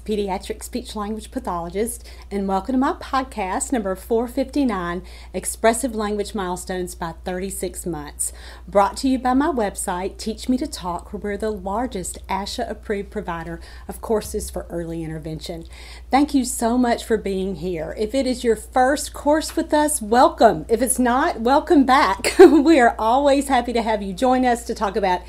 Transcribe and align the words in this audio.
Pediatric 0.00 0.62
speech 0.62 0.94
language 0.94 1.30
pathologist, 1.30 2.08
and 2.30 2.46
welcome 2.46 2.72
to 2.72 2.78
my 2.78 2.92
podcast 2.94 3.72
number 3.72 3.94
459 3.94 5.02
Expressive 5.32 5.94
Language 5.94 6.34
Milestones 6.34 6.94
by 6.94 7.14
36 7.24 7.86
Months. 7.86 8.32
Brought 8.68 8.96
to 8.98 9.08
you 9.08 9.18
by 9.18 9.34
my 9.34 9.48
website, 9.48 10.18
Teach 10.18 10.48
Me 10.48 10.56
to 10.58 10.66
Talk, 10.66 11.12
where 11.12 11.20
we're 11.20 11.36
the 11.36 11.50
largest 11.50 12.18
ASHA 12.28 12.70
approved 12.70 13.10
provider 13.10 13.60
of 13.88 14.00
courses 14.00 14.50
for 14.50 14.66
early 14.68 15.02
intervention. 15.02 15.64
Thank 16.10 16.34
you 16.34 16.44
so 16.44 16.76
much 16.76 17.04
for 17.04 17.16
being 17.16 17.56
here. 17.56 17.94
If 17.98 18.14
it 18.14 18.26
is 18.26 18.44
your 18.44 18.56
first 18.56 19.12
course 19.12 19.56
with 19.56 19.72
us, 19.72 20.02
welcome. 20.02 20.66
If 20.68 20.82
it's 20.82 20.98
not, 20.98 21.40
welcome 21.40 21.84
back. 21.84 22.34
we 22.38 22.80
are 22.80 22.94
always 22.98 23.48
happy 23.48 23.72
to 23.72 23.82
have 23.82 24.02
you 24.02 24.12
join 24.12 24.44
us 24.44 24.64
to 24.64 24.74
talk 24.74 24.96
about 24.96 25.22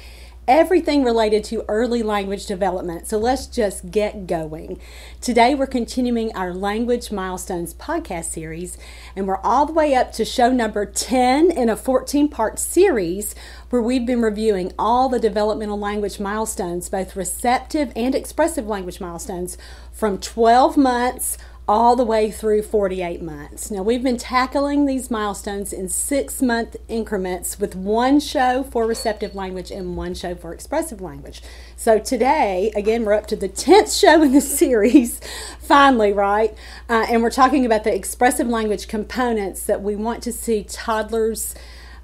everything 0.48 1.04
related 1.04 1.44
to 1.44 1.66
early 1.68 2.02
language 2.02 2.46
development. 2.46 3.06
So 3.06 3.18
let's 3.18 3.48
just 3.48 3.92
get 3.92 4.28
going. 4.28 4.80
Today 5.20 5.54
we're 5.54 5.68
continuing 5.68 6.34
our 6.36 6.54
Language 6.54 7.12
Milestones 7.12 7.74
podcast 7.74 8.26
series, 8.26 8.78
and 9.16 9.28
we're 9.28 9.42
all 9.42 9.66
the 9.66 9.74
way 9.74 9.94
up 9.94 10.14
to 10.14 10.24
show 10.24 10.52
number 10.52 10.86
10 10.86 11.52
in 11.52 11.68
a 11.68 11.76
14 11.76 12.30
part 12.30 12.60
series 12.60 13.36
where 13.70 13.82
we've 13.82 14.06
been 14.06 14.22
reviewing 14.22 14.72
all 14.80 15.10
the 15.10 15.20
developmental 15.20 15.78
language 15.78 16.18
milestones, 16.18 16.88
both 16.88 17.18
receptive 17.18 17.92
and 17.96 18.16
expressive 18.16 18.68
language 18.68 19.02
milestones, 19.02 19.58
from 19.92 20.18
12 20.18 20.78
months 20.78 21.38
all 21.68 21.98
the 21.98 22.04
way 22.04 22.32
through 22.32 22.62
48 22.62 23.22
months. 23.22 23.70
Now, 23.70 23.84
we've 23.84 24.02
been 24.02 24.18
tackling 24.18 24.86
these 24.86 25.12
milestones 25.12 25.74
in 25.74 25.90
six 25.90 26.42
month 26.42 26.78
increments 26.88 27.60
with 27.60 27.76
one 27.76 28.22
show 28.22 28.64
for 28.64 28.86
receptive 28.86 29.36
language 29.36 29.70
and 29.70 29.98
one 29.98 30.14
show 30.14 30.34
for 30.34 30.54
expressive 30.54 31.02
language. 31.02 31.42
So, 31.76 32.00
today, 32.00 32.72
again, 32.74 33.04
we're 33.04 33.14
up 33.14 33.28
to 33.28 33.36
the 33.36 33.50
10th 33.50 34.00
show 34.00 34.22
in 34.22 34.32
the 34.32 34.42
series, 34.60 35.20
finally, 35.60 36.14
right? 36.14 36.56
Uh, 36.88 37.06
and 37.10 37.22
we're 37.22 37.30
talking 37.30 37.66
about 37.66 37.84
the 37.84 37.94
expressive 37.94 38.48
language 38.48 38.88
components 38.88 39.64
that 39.64 39.82
we 39.82 39.96
want 39.96 40.24
to 40.24 40.32
see 40.32 40.64
toddlers 40.64 41.54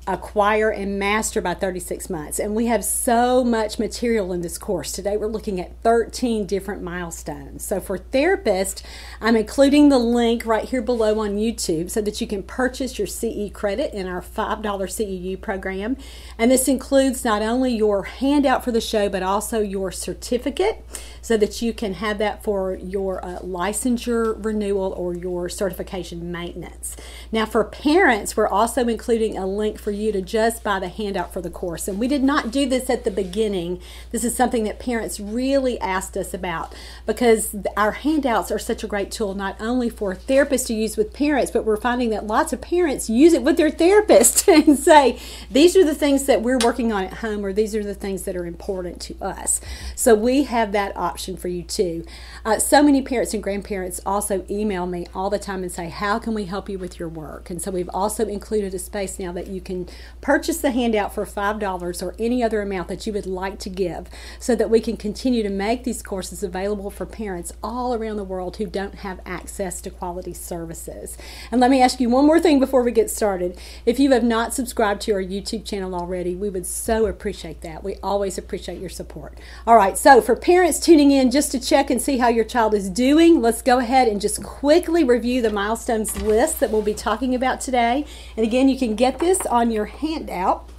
acquire 0.06 0.70
and 0.70 1.00
master 1.00 1.42
by 1.42 1.54
36 1.54 2.10
months. 2.10 2.40
And 2.40 2.56
we 2.56 2.66
have 2.66 2.84
so 2.84 3.44
much 3.44 3.80
material 3.80 4.34
in 4.34 4.42
this 4.42 4.58
course. 4.58 4.92
Today 4.92 5.16
we're 5.16 5.28
looking 5.28 5.62
at 5.62 5.82
13 5.82 6.46
different 6.46 6.82
milestones. 6.82 7.64
So 7.64 7.80
for 7.80 7.98
therapists, 7.98 8.84
I'm 9.22 9.38
including 9.38 9.88
the 9.90 10.00
link 10.00 10.46
right 10.46 10.66
here 10.66 10.82
below 10.82 11.20
on 11.20 11.38
YouTube 11.38 11.90
so 11.90 12.02
that 12.02 12.20
you 12.20 12.28
can 12.28 12.44
purchase 12.44 12.98
your 12.98 13.08
CE 13.08 13.50
credit 13.54 13.94
in 13.94 14.06
our 14.06 14.22
$5 14.22 14.62
CEU 14.62 15.40
program. 15.40 15.96
And 16.38 16.52
this 16.52 16.68
includes 16.68 17.24
not 17.24 17.42
only 17.42 17.74
your 17.74 18.04
handout 18.04 18.64
for 18.64 18.72
the 18.72 18.82
show, 18.82 19.08
but 19.08 19.24
also 19.24 19.62
your 19.62 19.92
certificate 19.92 20.84
so 21.22 21.38
that 21.38 21.62
you 21.62 21.74
can 21.74 21.94
have 21.94 22.18
that 22.18 22.44
for 22.44 22.76
your 22.76 23.24
uh, 23.24 23.40
licensure 23.40 24.44
renewal 24.44 24.92
or 24.92 25.16
your 25.16 25.48
certification 25.48 26.30
maintenance. 26.32 26.98
Now, 27.34 27.48
for 27.48 27.64
parents, 27.64 28.38
we're 28.38 28.48
also 28.48 28.88
including 28.88 29.40
a 29.40 29.48
link 29.48 29.80
for 29.80 29.90
you 29.90 30.12
to 30.12 30.22
just 30.22 30.64
buy 30.64 30.78
the 30.78 30.88
handout 30.88 31.34
for 31.34 31.42
the 31.42 31.50
course. 31.50 31.88
And 31.88 31.98
we 31.98 32.08
did 32.08 32.24
not 32.24 32.52
do 32.52 32.70
this 32.70 32.92
at 32.92 33.06
the 33.06 33.10
beginning. 33.10 33.82
This 34.12 34.24
is 34.24 34.36
something 34.36 34.66
that 34.66 34.78
parents 34.78 35.20
really 35.20 35.80
asked 35.80 36.16
us 36.16 36.36
about 36.36 36.76
because 37.08 37.56
our 37.76 37.94
handouts 37.94 38.52
are 38.52 38.60
such 38.60 38.84
a 38.84 38.88
great 38.88 39.10
tool, 39.10 39.34
not 39.34 39.60
only 39.60 39.90
for 39.90 40.14
therapists 40.14 40.68
to 40.68 40.76
use 40.76 40.96
with 40.96 41.12
parents, 41.12 41.50
but 41.50 41.66
we're 41.66 41.76
finding 41.76 42.12
that 42.12 42.28
lots 42.28 42.54
of 42.54 42.62
parents 42.62 43.10
use 43.10 43.34
it 43.34 43.42
with 43.42 43.58
their 43.58 43.72
therapist 43.72 44.48
and 44.48 44.78
say, 44.78 45.20
these 45.50 45.76
are 45.76 45.84
the 45.84 45.96
things 45.96 46.28
that 46.28 46.44
we're 46.44 46.60
working 46.60 46.94
on 46.94 47.04
at 47.04 47.14
home, 47.16 47.44
or 47.44 47.52
these 47.52 47.74
are 47.74 47.84
the 47.84 47.96
things 47.96 48.26
that 48.26 48.36
are 48.36 48.46
important 48.46 49.02
to 49.02 49.16
us. 49.20 49.60
So 49.96 50.14
we 50.14 50.44
have 50.44 50.72
that 50.74 50.96
option 50.96 51.36
for 51.38 51.48
you 51.48 51.64
too. 51.64 52.06
Uh, 52.46 52.60
so 52.60 52.84
many 52.84 53.02
parents 53.02 53.34
and 53.34 53.42
grandparents 53.42 54.00
also 54.06 54.46
email 54.52 54.86
me 54.86 55.08
all 55.16 55.32
the 55.32 55.40
time 55.40 55.64
and 55.64 55.72
say, 55.72 55.90
How 55.90 56.20
can 56.20 56.36
we 56.36 56.46
help 56.46 56.70
you 56.70 56.78
with 56.78 57.00
your 57.00 57.10
work? 57.10 57.23
And 57.50 57.62
so 57.62 57.70
we've 57.70 57.90
also 57.94 58.28
included 58.28 58.74
a 58.74 58.80
space 58.80 59.20
now 59.20 59.32
that 59.34 59.48
you 59.48 59.62
can 59.62 59.88
purchase 60.22 60.60
the 60.60 60.72
handout 60.72 61.14
for 61.14 61.26
$5 61.26 62.04
or 62.04 62.16
any 62.18 62.42
other 62.42 62.62
amount 62.62 62.88
that 62.88 63.06
you 63.06 63.14
would 63.14 63.26
like 63.26 63.60
to 63.60 63.70
give 63.70 64.10
so 64.40 64.56
that 64.56 64.70
we 64.70 64.80
can 64.80 64.98
continue 64.98 65.44
to 65.44 65.50
make 65.50 65.84
these 65.84 66.02
courses 66.02 66.42
available 66.42 66.90
for 66.90 67.06
parents 67.06 67.54
all 67.62 67.94
around 67.94 68.18
the 68.18 68.24
world 68.24 68.58
who 68.58 68.66
don't 68.66 68.96
have 68.96 69.20
access 69.26 69.82
to 69.82 69.90
quality 69.90 70.34
services. 70.34 71.18
And 71.52 71.60
let 71.60 71.70
me 71.70 71.82
ask 71.82 72.00
you 72.00 72.10
one 72.10 72.26
more 72.26 72.40
thing 72.40 72.60
before 72.60 72.82
we 72.82 72.92
get 72.92 73.10
started. 73.12 73.60
If 73.86 74.00
you 74.00 74.12
have 74.12 74.24
not 74.24 74.54
subscribed 74.54 75.02
to 75.02 75.14
our 75.14 75.22
YouTube 75.22 75.66
channel 75.66 75.94
already, 75.94 76.34
we 76.34 76.50
would 76.50 76.66
so 76.66 77.06
appreciate 77.06 77.62
that. 77.62 77.84
We 77.84 77.98
always 78.02 78.38
appreciate 78.38 78.80
your 78.80 78.90
support. 78.90 79.38
All 79.68 79.76
right, 79.76 79.98
so 79.98 80.22
for 80.22 80.36
parents 80.36 80.80
tuning 80.80 81.04
tuning 81.04 81.10
in 81.10 81.32
just 81.32 81.52
to 81.52 81.60
check 81.60 81.90
and 81.90 82.00
see 82.00 82.20
how 82.20 82.28
your 82.28 82.46
child 82.46 82.74
is 82.74 82.88
doing, 82.90 83.42
let's 83.42 83.62
go 83.64 83.80
ahead 83.80 84.08
and 84.08 84.22
just 84.22 84.44
quickly 84.44 85.04
review 85.04 85.42
the 85.42 85.50
milestones 85.50 86.22
list 86.22 86.60
that 86.60 86.70
we'll 86.70 86.84
be 86.84 86.94
talking 86.94 87.13
about 87.36 87.62
today. 87.62 88.06
And 88.36 88.46
again, 88.46 88.70
you 88.70 88.78
can 88.78 88.96
get 88.96 89.20
this 89.20 89.46
on 89.46 89.72
your 89.72 89.86
handout. 89.86 90.70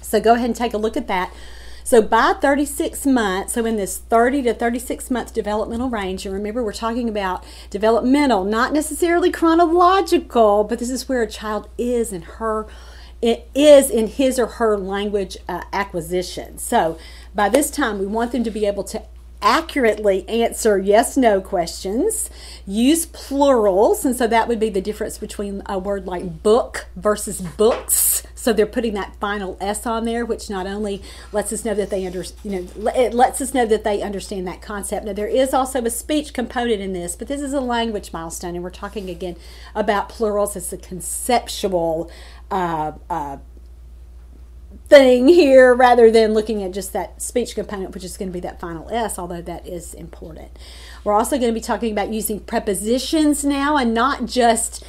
So 0.00 0.20
go 0.20 0.34
ahead 0.34 0.46
and 0.46 0.56
take 0.56 0.74
a 0.74 0.78
look 0.78 0.96
at 0.96 1.08
that. 1.08 1.32
So 1.84 2.00
by 2.00 2.34
36 2.40 3.04
months, 3.06 3.54
so 3.54 3.66
in 3.66 3.76
this 3.76 3.98
30 3.98 4.42
to 4.42 4.54
36 4.54 5.10
month 5.10 5.34
developmental 5.34 5.90
range, 5.90 6.24
and 6.24 6.34
remember 6.34 6.62
we're 6.62 6.72
talking 6.72 7.08
about 7.08 7.44
developmental, 7.68 8.44
not 8.44 8.72
necessarily 8.72 9.30
chronological, 9.30 10.64
but 10.64 10.78
this 10.78 10.90
is 10.90 11.08
where 11.08 11.22
a 11.22 11.26
child 11.26 11.68
is 11.76 12.12
in 12.12 12.22
her 12.22 12.66
it 13.22 13.50
is 13.54 13.90
in 13.90 14.06
his 14.06 14.38
or 14.38 14.46
her 14.46 14.78
language 14.78 15.36
uh, 15.48 15.62
acquisition. 15.72 16.58
So 16.58 16.98
by 17.34 17.48
this 17.48 17.70
time, 17.70 17.98
we 17.98 18.06
want 18.06 18.32
them 18.32 18.44
to 18.44 18.50
be 18.50 18.66
able 18.66 18.84
to 18.84 19.02
accurately 19.42 20.28
answer 20.28 20.78
yes 20.78 21.16
no 21.16 21.40
questions, 21.40 22.30
use 22.66 23.06
plurals, 23.06 24.04
and 24.04 24.16
so 24.16 24.26
that 24.26 24.48
would 24.48 24.60
be 24.60 24.70
the 24.70 24.80
difference 24.80 25.18
between 25.18 25.62
a 25.66 25.78
word 25.78 26.06
like 26.06 26.42
book 26.42 26.86
versus 26.96 27.40
books. 27.40 28.22
So 28.34 28.54
they're 28.54 28.64
putting 28.64 28.94
that 28.94 29.16
final 29.20 29.58
S 29.60 29.84
on 29.84 30.06
there, 30.06 30.24
which 30.24 30.48
not 30.48 30.66
only 30.66 31.02
lets 31.30 31.52
us 31.52 31.62
know 31.62 31.74
that 31.74 31.90
they 31.90 32.06
under, 32.06 32.24
you 32.42 32.50
know, 32.50 32.90
it 32.96 33.12
lets 33.12 33.40
us 33.42 33.52
know 33.52 33.66
that 33.66 33.84
they 33.84 34.00
understand 34.00 34.46
that 34.46 34.62
concept. 34.62 35.04
Now 35.04 35.12
there 35.12 35.26
is 35.26 35.52
also 35.52 35.84
a 35.84 35.90
speech 35.90 36.32
component 36.32 36.80
in 36.80 36.94
this, 36.94 37.16
but 37.16 37.28
this 37.28 37.42
is 37.42 37.52
a 37.52 37.60
language 37.60 38.14
milestone, 38.14 38.54
and 38.54 38.64
we're 38.64 38.70
talking 38.70 39.10
again 39.10 39.36
about 39.74 40.08
plurals 40.08 40.56
as 40.56 40.72
a 40.72 40.78
conceptual 40.78 42.10
uh, 42.50 42.92
uh, 43.10 43.36
thing 44.90 45.28
here 45.28 45.72
rather 45.72 46.10
than 46.10 46.34
looking 46.34 46.62
at 46.64 46.72
just 46.72 46.92
that 46.92 47.22
speech 47.22 47.54
component, 47.54 47.94
which 47.94 48.04
is 48.04 48.16
going 48.16 48.28
to 48.28 48.32
be 48.32 48.40
that 48.40 48.60
final 48.60 48.90
S, 48.90 49.18
although 49.18 49.40
that 49.40 49.66
is 49.66 49.94
important. 49.94 50.50
We're 51.04 51.14
also 51.14 51.38
going 51.38 51.48
to 51.48 51.58
be 51.58 51.62
talking 51.62 51.92
about 51.92 52.12
using 52.12 52.40
prepositions 52.40 53.44
now 53.44 53.76
and 53.76 53.94
not 53.94 54.26
just 54.26 54.84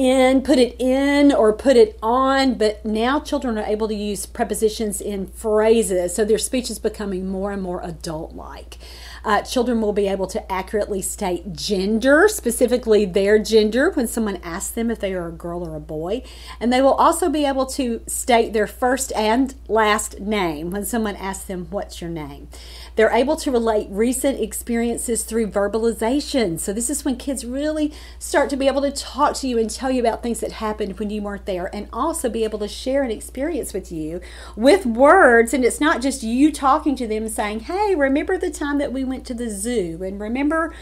in, 0.00 0.40
put 0.40 0.58
it 0.58 0.80
in, 0.80 1.30
or 1.30 1.52
put 1.52 1.76
it 1.76 1.98
on, 2.02 2.54
but 2.54 2.84
now 2.84 3.20
children 3.20 3.58
are 3.58 3.64
able 3.64 3.86
to 3.86 3.94
use 3.94 4.24
prepositions 4.24 5.00
in 5.00 5.26
phrases, 5.26 6.14
so 6.14 6.24
their 6.24 6.38
speech 6.38 6.70
is 6.70 6.78
becoming 6.78 7.28
more 7.28 7.52
and 7.52 7.62
more 7.62 7.82
adult 7.82 8.32
like. 8.34 8.78
Uh, 9.22 9.42
children 9.42 9.82
will 9.82 9.92
be 9.92 10.08
able 10.08 10.26
to 10.26 10.50
accurately 10.50 11.02
state 11.02 11.52
gender, 11.52 12.26
specifically 12.28 13.04
their 13.04 13.38
gender, 13.38 13.90
when 13.90 14.08
someone 14.08 14.36
asks 14.36 14.70
them 14.70 14.90
if 14.90 14.98
they 14.98 15.12
are 15.12 15.28
a 15.28 15.32
girl 15.32 15.66
or 15.66 15.76
a 15.76 15.80
boy. 15.80 16.22
And 16.58 16.72
they 16.72 16.80
will 16.80 16.94
also 16.94 17.28
be 17.28 17.44
able 17.44 17.66
to 17.66 18.00
state 18.06 18.52
their 18.52 18.66
first 18.66 19.12
and 19.14 19.54
last 19.68 20.20
name 20.20 20.70
when 20.70 20.86
someone 20.86 21.16
asks 21.16 21.44
them, 21.44 21.66
What's 21.70 22.00
your 22.00 22.10
name? 22.10 22.48
They're 22.96 23.10
able 23.10 23.36
to 23.36 23.50
relate 23.50 23.88
recent 23.90 24.40
experiences 24.40 25.22
through 25.22 25.48
verbalization. 25.48 26.58
So, 26.58 26.72
this 26.72 26.90
is 26.90 27.04
when 27.04 27.16
kids 27.16 27.44
really 27.44 27.92
start 28.18 28.50
to 28.50 28.56
be 28.56 28.66
able 28.66 28.82
to 28.82 28.90
talk 28.90 29.34
to 29.36 29.48
you 29.48 29.58
and 29.58 29.70
tell 29.70 29.90
you 29.90 30.00
about 30.00 30.22
things 30.22 30.40
that 30.40 30.52
happened 30.52 30.98
when 30.98 31.10
you 31.10 31.22
weren't 31.22 31.46
there, 31.46 31.74
and 31.74 31.88
also 31.92 32.28
be 32.28 32.44
able 32.44 32.58
to 32.60 32.68
share 32.68 33.02
an 33.02 33.10
experience 33.10 33.72
with 33.72 33.90
you 33.90 34.20
with 34.56 34.86
words. 34.86 35.54
And 35.54 35.64
it's 35.64 35.80
not 35.80 36.02
just 36.02 36.22
you 36.22 36.52
talking 36.52 36.96
to 36.96 37.06
them 37.06 37.28
saying, 37.28 37.60
Hey, 37.60 37.94
remember 37.94 38.36
the 38.36 38.50
time 38.50 38.78
that 38.78 38.92
we 38.92 39.04
went 39.04 39.24
to 39.26 39.34
the 39.34 39.50
zoo 39.50 40.02
and 40.02 40.20
remember 40.20 40.74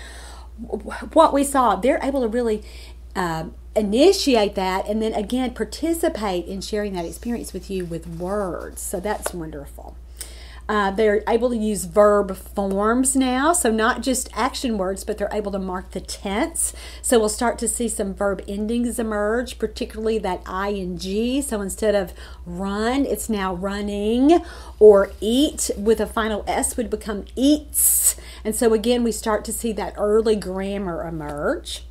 what 1.12 1.32
we 1.32 1.44
saw. 1.44 1.76
They're 1.76 2.00
able 2.02 2.22
to 2.22 2.28
really 2.28 2.64
uh, 3.14 3.44
initiate 3.75 4.55
that 4.56 4.88
and 4.88 5.00
then 5.00 5.14
again 5.14 5.55
participate 5.55 6.46
in 6.46 6.60
sharing 6.60 6.94
that 6.94 7.05
experience 7.05 7.52
with 7.52 7.70
you 7.70 7.84
with 7.84 8.06
words. 8.06 8.81
So 8.82 9.00
that's 9.00 9.32
wonderful. 9.32 9.96
Uh, 10.69 10.91
they're 10.91 11.23
able 11.26 11.49
to 11.49 11.56
use 11.56 11.87
verb 11.87 12.37
forms 12.37 13.17
now, 13.17 13.55
so 13.55 13.70
not 13.70 14.03
just 14.03 14.29
action 14.35 14.76
words, 14.76 15.03
but 15.03 15.17
they're 15.17 15.31
able 15.32 15.50
to 15.50 15.59
mark 15.59 15.93
the 15.93 16.00
tense. 16.00 16.75
So 17.00 17.19
we'll 17.19 17.31
start 17.31 17.59
to 17.61 17.69
see 17.69 17.88
some 17.88 18.12
verb 18.15 18.43
endings 18.47 18.99
emerge, 18.99 19.59
particularly 19.59 20.19
that 20.19 20.47
ing. 20.47 21.41
So 21.43 21.62
instead 21.62 21.94
of 21.94 22.12
run, 22.44 23.06
it's 23.06 23.31
now 23.31 23.55
running, 23.55 24.44
or 24.79 25.11
eat 25.23 25.70
with 25.79 26.00
a 26.00 26.06
final 26.06 26.44
S 26.47 26.76
would 26.76 26.91
become 26.91 27.25
eats. 27.35 28.17
And 28.44 28.55
so 28.55 28.75
again, 28.75 29.03
we 29.03 29.12
start 29.12 29.47
to 29.47 29.53
see 29.53 29.73
that 29.73 29.94
early 29.97 30.37
grammar 30.37 31.09
emerge. 31.09 31.85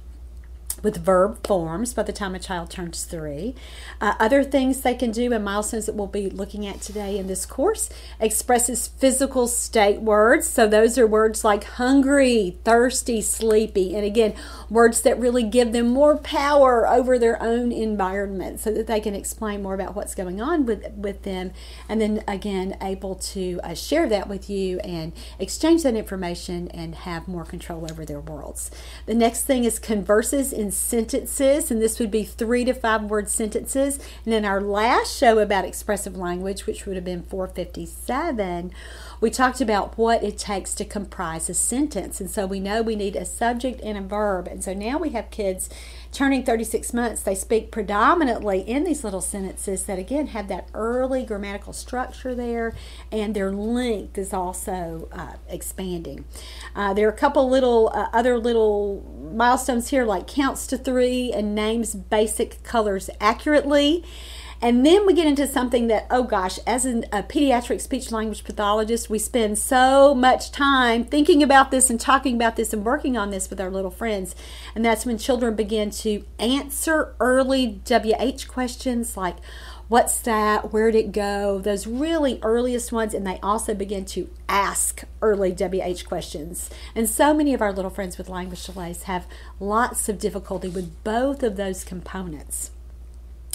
With 0.83 1.03
verb 1.03 1.45
forms 1.45 1.93
by 1.93 2.03
the 2.03 2.13
time 2.13 2.35
a 2.35 2.39
child 2.39 2.69
turns 2.69 3.03
three. 3.03 3.55
Uh, 3.99 4.13
other 4.19 4.43
things 4.43 4.81
they 4.81 4.93
can 4.93 5.11
do 5.11 5.33
and 5.33 5.43
milestones 5.43 5.85
that 5.85 5.95
we'll 5.95 6.07
be 6.07 6.29
looking 6.29 6.65
at 6.65 6.81
today 6.81 7.17
in 7.17 7.27
this 7.27 7.45
course 7.45 7.89
expresses 8.19 8.87
physical 8.87 9.47
state 9.47 10.01
words. 10.01 10.47
So 10.47 10.67
those 10.67 10.97
are 10.97 11.07
words 11.07 11.43
like 11.43 11.63
hungry, 11.63 12.57
thirsty, 12.63 13.21
sleepy, 13.21 13.95
and 13.95 14.05
again, 14.05 14.33
words 14.69 15.01
that 15.01 15.19
really 15.19 15.43
give 15.43 15.71
them 15.71 15.87
more 15.89 16.17
power 16.17 16.87
over 16.87 17.17
their 17.17 17.41
own 17.41 17.71
environment 17.71 18.59
so 18.59 18.71
that 18.71 18.87
they 18.87 18.99
can 18.99 19.15
explain 19.15 19.63
more 19.63 19.73
about 19.73 19.95
what's 19.95 20.15
going 20.15 20.41
on 20.41 20.65
with, 20.65 20.91
with 20.93 21.23
them. 21.23 21.51
And 21.89 21.99
then 22.01 22.23
again, 22.27 22.77
able 22.81 23.15
to 23.15 23.59
uh, 23.63 23.73
share 23.73 24.07
that 24.09 24.27
with 24.27 24.49
you 24.49 24.79
and 24.79 25.13
exchange 25.39 25.83
that 25.83 25.95
information 25.95 26.67
and 26.69 26.95
have 26.95 27.27
more 27.27 27.45
control 27.45 27.87
over 27.89 28.05
their 28.05 28.19
worlds. 28.19 28.71
The 29.05 29.13
next 29.13 29.43
thing 29.43 29.63
is 29.63 29.79
converses 29.79 30.53
in 30.53 30.66
sentences, 30.71 31.71
and 31.71 31.81
this 31.81 31.99
would 31.99 32.11
be 32.11 32.23
three 32.23 32.65
to 32.65 32.73
five 32.73 33.03
word 33.03 33.29
sentences. 33.29 33.99
And 34.25 34.33
in 34.33 34.45
our 34.45 34.61
last 34.61 35.17
show 35.17 35.39
about 35.39 35.65
expressive 35.65 36.17
language, 36.17 36.65
which 36.65 36.85
would 36.85 36.95
have 36.95 37.05
been 37.05 37.23
457, 37.23 38.71
we 39.19 39.29
talked 39.29 39.61
about 39.61 39.97
what 39.97 40.23
it 40.23 40.37
takes 40.37 40.73
to 40.75 40.85
comprise 40.85 41.49
a 41.49 41.53
sentence. 41.53 42.21
And 42.21 42.29
so 42.29 42.45
we 42.45 42.59
know 42.59 42.81
we 42.81 42.95
need 42.95 43.15
a 43.15 43.25
subject 43.25 43.81
and 43.81 43.97
a 43.97 44.01
verb. 44.01 44.47
And 44.47 44.63
so 44.63 44.73
now 44.73 44.97
we 44.97 45.09
have 45.09 45.31
kids 45.31 45.69
turning 46.11 46.43
36 46.43 46.93
months, 46.93 47.21
they 47.21 47.35
speak 47.35 47.71
predominantly 47.71 48.59
in 48.61 48.83
these 48.83 49.03
little 49.03 49.21
sentences 49.21 49.83
that 49.83 49.99
again 49.99 50.27
have 50.27 50.47
that 50.47 50.69
early 50.73 51.25
grammatical 51.25 51.73
structure 51.73 52.33
there, 52.33 52.75
and 53.11 53.35
their 53.35 53.51
length 53.51 54.17
is 54.17 54.33
also 54.33 55.09
uh, 55.11 55.33
expanding. 55.49 56.25
Uh, 56.75 56.93
there 56.93 57.07
are 57.07 57.11
a 57.11 57.17
couple 57.17 57.49
little 57.49 57.89
uh, 57.93 58.07
other 58.13 58.37
little 58.37 59.03
milestones 59.33 59.89
here, 59.89 60.05
like 60.05 60.27
counts 60.27 60.67
to 60.67 60.77
three 60.77 61.31
and 61.31 61.53
names 61.55 61.95
basic 61.95 62.63
colors 62.63 63.09
accurately. 63.19 64.03
And 64.61 64.83
then 64.83 65.05
we 65.05 65.13
get 65.13 65.27
into 65.27 65.45
something 65.45 65.87
that, 65.87 66.07
oh 66.09 66.23
gosh, 66.23 66.57
as 66.65 66.85
an, 66.85 67.05
a 67.11 67.21
pediatric 67.21 67.79
speech 67.79 68.11
language 68.11 68.43
pathologist, 68.43 69.09
we 69.09 69.19
spend 69.19 69.59
so 69.59 70.15
much 70.15 70.51
time 70.51 71.03
thinking 71.03 71.43
about 71.43 71.69
this 71.69 71.91
and 71.91 71.99
talking 71.99 72.35
about 72.35 72.55
this 72.55 72.73
and 72.73 72.83
working 72.83 73.17
on 73.17 73.29
this 73.29 73.49
with 73.49 73.61
our 73.61 73.69
little 73.69 73.91
friends. 73.91 74.35
And 74.73 74.83
that's 74.83 75.05
when 75.05 75.19
children 75.19 75.55
begin 75.55 75.91
to 75.91 76.23
answer 76.39 77.13
early 77.19 77.81
WH 77.85 78.47
questions 78.47 79.15
like, 79.15 79.37
what's 79.89 80.19
that? 80.21 80.73
Where'd 80.73 80.95
it 80.95 81.11
go? 81.11 81.59
Those 81.59 81.85
really 81.85 82.39
earliest 82.41 82.91
ones. 82.91 83.13
And 83.13 83.27
they 83.27 83.39
also 83.41 83.75
begin 83.75 84.05
to 84.05 84.29
ask 84.49 85.03
early 85.21 85.51
WH 85.51 86.07
questions. 86.07 86.71
And 86.95 87.07
so 87.07 87.31
many 87.31 87.53
of 87.53 87.61
our 87.61 87.71
little 87.71 87.91
friends 87.91 88.17
with 88.17 88.27
language 88.27 88.65
delays 88.65 89.03
have 89.03 89.27
lots 89.59 90.09
of 90.09 90.17
difficulty 90.17 90.67
with 90.67 91.03
both 91.03 91.43
of 91.43 91.57
those 91.57 91.83
components. 91.83 92.71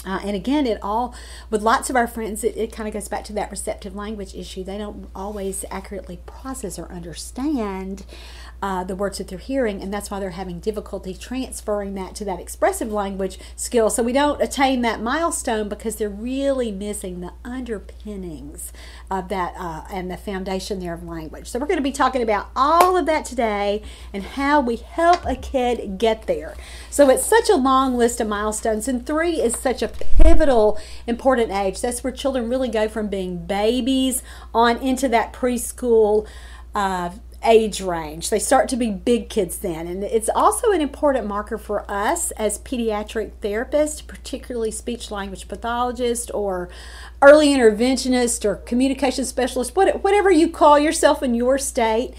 Uh, 0.05 0.19
and 0.23 0.35
again, 0.35 0.67
it 0.67 0.79
all, 0.81 1.15
with 1.49 1.61
lots 1.61 1.89
of 1.89 1.95
our 1.95 2.07
friends, 2.07 2.43
it, 2.43 2.57
it 2.57 2.71
kind 2.71 2.87
of 2.87 2.93
goes 2.93 3.07
back 3.07 3.23
to 3.25 3.33
that 3.33 3.49
receptive 3.49 3.95
language 3.95 4.35
issue. 4.35 4.63
They 4.63 4.77
don't 4.77 5.09
always 5.15 5.63
accurately 5.71 6.19
process 6.25 6.77
or 6.77 6.91
understand 6.91 8.05
uh, 8.63 8.81
the 8.81 8.95
words 8.95 9.17
that 9.17 9.27
they're 9.27 9.37
hearing, 9.37 9.81
and 9.81 9.93
that's 9.93 10.09
why 10.09 10.21
they're 10.21 10.29
having 10.29 10.61
difficulty 10.61 11.13
transferring 11.13 11.95
that 11.95 12.15
to 12.15 12.23
that 12.23 12.39
expressive 12.39 12.89
language 12.89 13.37
skill. 13.57 13.89
So 13.89 14.01
we 14.01 14.13
don't 14.13 14.41
attain 14.41 14.83
that 14.83 15.01
milestone 15.01 15.67
because 15.67 15.97
they're 15.97 16.07
really 16.07 16.71
missing 16.71 17.19
the 17.19 17.33
underpinnings 17.43 18.71
of 19.11 19.27
that 19.27 19.53
uh, 19.59 19.83
and 19.91 20.09
the 20.09 20.15
foundation 20.15 20.79
there 20.79 20.93
of 20.93 21.03
language. 21.03 21.49
So 21.49 21.59
we're 21.59 21.65
going 21.65 21.75
to 21.75 21.83
be 21.83 21.91
talking 21.91 22.21
about 22.21 22.51
all 22.55 22.95
of 22.95 23.05
that 23.05 23.25
today 23.25 23.83
and 24.13 24.23
how 24.23 24.61
we 24.61 24.77
help 24.77 25.25
a 25.25 25.35
kid 25.35 25.97
get 25.97 26.25
there. 26.25 26.55
So 26.89 27.09
it's 27.09 27.25
such 27.25 27.49
a 27.49 27.57
long 27.57 27.97
list 27.97 28.21
of 28.21 28.29
milestones, 28.29 28.87
and 28.87 29.05
three 29.05 29.41
is 29.41 29.59
such 29.59 29.81
a 29.81 29.89
pivotal, 29.89 30.79
important 31.05 31.51
age. 31.51 31.81
That's 31.81 32.01
where 32.01 32.13
children 32.13 32.47
really 32.47 32.69
go 32.69 32.87
from 32.87 33.09
being 33.09 33.45
babies 33.45 34.23
on 34.53 34.77
into 34.77 35.09
that 35.09 35.33
preschool. 35.33 36.25
Uh, 36.73 37.09
age 37.43 37.81
range. 37.81 38.29
They 38.29 38.39
start 38.39 38.69
to 38.69 38.75
be 38.75 38.91
big 38.91 39.29
kids 39.29 39.57
then. 39.57 39.87
And 39.87 40.03
it's 40.03 40.29
also 40.29 40.71
an 40.71 40.81
important 40.81 41.27
marker 41.27 41.57
for 41.57 41.89
us 41.89 42.31
as 42.31 42.59
pediatric 42.59 43.31
therapists, 43.41 44.05
particularly 44.05 44.71
speech 44.71 45.11
language 45.11 45.47
pathologists 45.47 46.31
or 46.31 46.69
early 47.21 47.49
interventionists 47.49 48.45
or 48.45 48.55
communication 48.55 49.25
specialists, 49.25 49.75
whatever 49.75 50.31
you 50.31 50.49
call 50.49 50.79
yourself 50.79 51.23
in 51.23 51.35
your 51.35 51.57
state. 51.57 52.13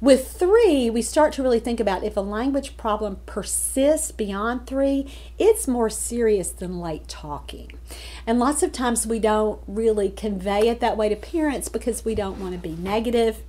With 0.00 0.32
three, 0.32 0.88
we 0.88 1.02
start 1.02 1.34
to 1.34 1.42
really 1.42 1.60
think 1.60 1.78
about 1.78 2.04
if 2.04 2.16
a 2.16 2.22
language 2.22 2.78
problem 2.78 3.18
persists 3.26 4.10
beyond 4.10 4.66
three, 4.66 5.06
it's 5.38 5.68
more 5.68 5.90
serious 5.90 6.50
than 6.50 6.80
late 6.80 7.06
talking. 7.06 7.72
And 8.26 8.38
lots 8.38 8.62
of 8.62 8.72
times 8.72 9.06
we 9.06 9.18
don't 9.18 9.60
really 9.66 10.08
convey 10.08 10.68
it 10.68 10.80
that 10.80 10.96
way 10.96 11.10
to 11.10 11.16
parents 11.16 11.68
because 11.68 12.02
we 12.02 12.14
don't 12.14 12.40
want 12.40 12.52
to 12.52 12.58
be 12.58 12.76
negative 12.76 13.42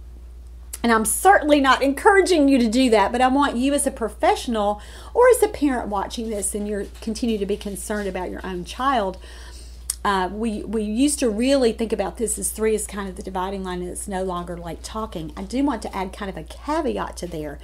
and 0.84 0.92
I'm 0.92 1.06
certainly 1.06 1.60
not 1.60 1.82
encouraging 1.82 2.48
you 2.48 2.58
to 2.58 2.68
do 2.68 2.90
that, 2.90 3.12
but 3.12 3.22
I 3.22 3.28
want 3.28 3.56
you 3.56 3.74
as 3.74 3.86
a 3.86 3.92
professional 3.92 4.82
or 5.14 5.28
as 5.30 5.44
a 5.44 5.48
parent 5.48 5.90
watching 5.90 6.30
this 6.30 6.56
and 6.56 6.68
you're 6.68 6.86
continue 7.02 7.38
to 7.38 7.46
be 7.46 7.58
concerned 7.58 8.08
about 8.08 8.32
your 8.32 8.46
own 8.46 8.66
child. 8.66 9.18
Uh, 10.04 10.28
we 10.32 10.64
we 10.64 10.82
used 10.82 11.20
to 11.20 11.30
really 11.30 11.72
think 11.72 11.94
about 11.94 12.18
this 12.18 12.40
as 12.40 12.50
three 12.50 12.74
is 12.74 12.88
kind 12.88 13.08
of 13.08 13.16
the 13.16 13.22
dividing 13.22 13.64
line 13.64 13.82
and 13.82 13.90
it's 13.90 14.08
no 14.08 14.24
longer 14.24 14.58
like 14.58 14.80
talking. 14.82 15.32
I 15.38 15.44
do 15.44 15.64
want 15.64 15.84
to 15.84 15.96
add 15.96 16.12
kind 16.12 16.30
of 16.30 16.38
a 16.38 16.44
caveat 16.44 17.18
to 17.18 17.28
there. 17.28 17.60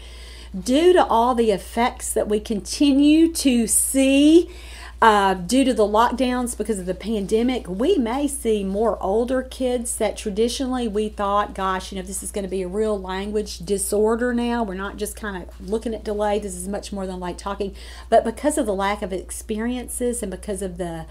Due 0.57 0.93
to 0.93 1.05
all 1.05 1.33
the 1.33 1.51
effects 1.51 2.13
that 2.13 2.29
we 2.29 2.39
continue 2.39 3.33
to 3.33 3.65
see 3.67 4.51
uh, 4.99 5.35
due 5.35 5.63
to 5.63 5.75
the 5.75 5.85
lockdowns 5.85 6.57
because 6.57 6.79
of 6.79 6.87
the 6.87 6.95
pandemic, 6.95 7.67
we 7.69 7.97
may 7.97 8.27
see 8.27 8.63
more 8.63 9.01
older 9.01 9.43
kids 9.43 9.97
that 9.97 10.17
traditionally 10.17 10.87
we 10.87 11.07
thought, 11.07 11.53
gosh, 11.53 11.91
you 11.91 11.97
know, 11.97 12.01
this 12.01 12.23
is 12.23 12.31
going 12.31 12.43
to 12.43 12.49
be 12.49 12.63
a 12.63 12.67
real 12.67 12.99
language 12.99 13.59
disorder 13.59 14.33
now. 14.33 14.63
We're 14.63 14.73
not 14.73 14.97
just 14.97 15.15
kind 15.15 15.43
of 15.43 15.69
looking 15.69 15.93
at 15.93 16.03
delay. 16.03 16.39
This 16.39 16.55
is 16.55 16.67
much 16.67 16.91
more 16.91 17.05
than 17.05 17.19
like 17.19 17.37
talking. 17.37 17.75
But 18.09 18.23
because 18.23 18.57
of 18.57 18.65
the 18.65 18.73
lack 18.73 19.03
of 19.03 19.13
experiences 19.13 20.23
and 20.23 20.31
because 20.31 20.63
of 20.63 20.77
the 20.77 21.05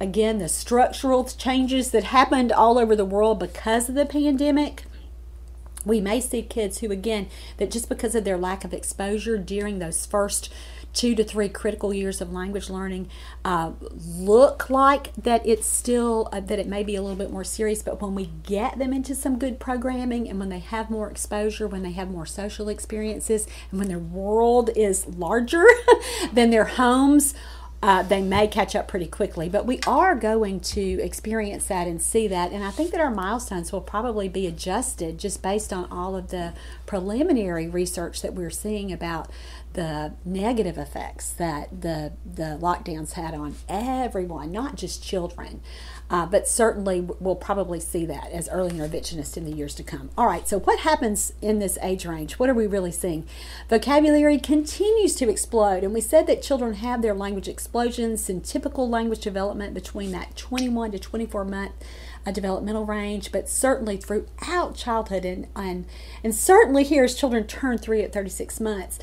again 0.00 0.38
the 0.38 0.48
structural 0.48 1.24
changes 1.24 1.90
that 1.92 2.04
happened 2.04 2.50
all 2.50 2.76
over 2.76 2.96
the 2.96 3.04
world 3.04 3.38
because 3.38 3.88
of 3.88 3.94
the 3.94 4.06
pandemic 4.06 4.82
we 5.84 6.00
may 6.00 6.20
see 6.20 6.42
kids 6.42 6.78
who 6.78 6.90
again 6.90 7.28
that 7.58 7.70
just 7.70 7.88
because 7.88 8.16
of 8.16 8.24
their 8.24 8.38
lack 8.38 8.64
of 8.64 8.74
exposure 8.74 9.38
during 9.38 9.78
those 9.78 10.04
first 10.04 10.52
two 10.92 11.14
to 11.14 11.24
three 11.24 11.48
critical 11.48 11.92
years 11.92 12.20
of 12.20 12.32
language 12.32 12.68
learning 12.68 13.08
uh, 13.44 13.72
look 13.80 14.68
like 14.68 15.14
that 15.16 15.46
it's 15.46 15.66
still 15.66 16.28
uh, 16.32 16.40
that 16.40 16.58
it 16.58 16.66
may 16.66 16.82
be 16.82 16.94
a 16.94 17.02
little 17.02 17.16
bit 17.16 17.30
more 17.30 17.44
serious 17.44 17.82
but 17.82 18.00
when 18.00 18.14
we 18.14 18.30
get 18.42 18.78
them 18.78 18.92
into 18.92 19.14
some 19.14 19.38
good 19.38 19.58
programming 19.58 20.28
and 20.28 20.38
when 20.38 20.48
they 20.48 20.58
have 20.58 20.90
more 20.90 21.10
exposure 21.10 21.66
when 21.66 21.82
they 21.82 21.92
have 21.92 22.10
more 22.10 22.26
social 22.26 22.68
experiences 22.68 23.46
and 23.70 23.78
when 23.78 23.88
their 23.88 23.98
world 23.98 24.70
is 24.76 25.06
larger 25.06 25.66
than 26.32 26.50
their 26.50 26.64
homes 26.64 27.34
uh, 27.82 28.02
they 28.02 28.22
may 28.22 28.46
catch 28.46 28.76
up 28.76 28.86
pretty 28.86 29.08
quickly. 29.08 29.48
But 29.48 29.66
we 29.66 29.80
are 29.86 30.14
going 30.14 30.60
to 30.60 31.00
experience 31.02 31.66
that 31.66 31.88
and 31.88 32.00
see 32.00 32.28
that. 32.28 32.52
And 32.52 32.62
I 32.62 32.70
think 32.70 32.92
that 32.92 33.00
our 33.00 33.10
milestones 33.10 33.72
will 33.72 33.80
probably 33.80 34.28
be 34.28 34.46
adjusted 34.46 35.18
just 35.18 35.42
based 35.42 35.72
on 35.72 35.90
all 35.90 36.14
of 36.14 36.30
the 36.30 36.54
preliminary 36.86 37.66
research 37.66 38.22
that 38.22 38.34
we're 38.34 38.50
seeing 38.50 38.92
about 38.92 39.28
the 39.72 40.12
negative 40.24 40.76
effects 40.76 41.30
that 41.30 41.80
the 41.80 42.12
the 42.26 42.58
lockdowns 42.60 43.12
had 43.12 43.34
on 43.34 43.56
everyone, 43.68 44.52
not 44.52 44.76
just 44.76 45.02
children. 45.02 45.60
Uh, 46.12 46.26
but 46.26 46.46
certainly 46.46 47.00
we'll 47.00 47.34
probably 47.34 47.80
see 47.80 48.04
that 48.04 48.30
as 48.30 48.46
early 48.50 48.72
interventionists 48.72 49.38
in 49.38 49.46
the 49.46 49.50
years 49.50 49.74
to 49.74 49.82
come. 49.82 50.10
All 50.18 50.26
right, 50.26 50.46
so 50.46 50.60
what 50.60 50.80
happens 50.80 51.32
in 51.40 51.58
this 51.58 51.78
age 51.80 52.04
range? 52.04 52.34
What 52.34 52.50
are 52.50 52.54
we 52.54 52.66
really 52.66 52.92
seeing? 52.92 53.26
Vocabulary 53.70 54.38
continues 54.38 55.14
to 55.14 55.30
explode, 55.30 55.82
and 55.82 55.94
we 55.94 56.02
said 56.02 56.26
that 56.26 56.42
children 56.42 56.74
have 56.74 57.00
their 57.00 57.14
language 57.14 57.48
explosions 57.48 58.28
in 58.28 58.42
typical 58.42 58.86
language 58.86 59.20
development 59.20 59.72
between 59.72 60.12
that 60.12 60.36
21 60.36 60.92
to 60.92 60.98
24 60.98 61.46
month 61.46 61.72
uh, 62.26 62.30
developmental 62.30 62.84
range, 62.84 63.32
but 63.32 63.48
certainly 63.48 63.96
throughout 63.96 64.76
childhood, 64.76 65.24
and, 65.24 65.46
and, 65.56 65.86
and 66.22 66.34
certainly 66.34 66.84
here 66.84 67.04
as 67.04 67.14
children 67.14 67.46
turn 67.46 67.78
three 67.78 68.02
at 68.02 68.12
36 68.12 68.60
months 68.60 68.98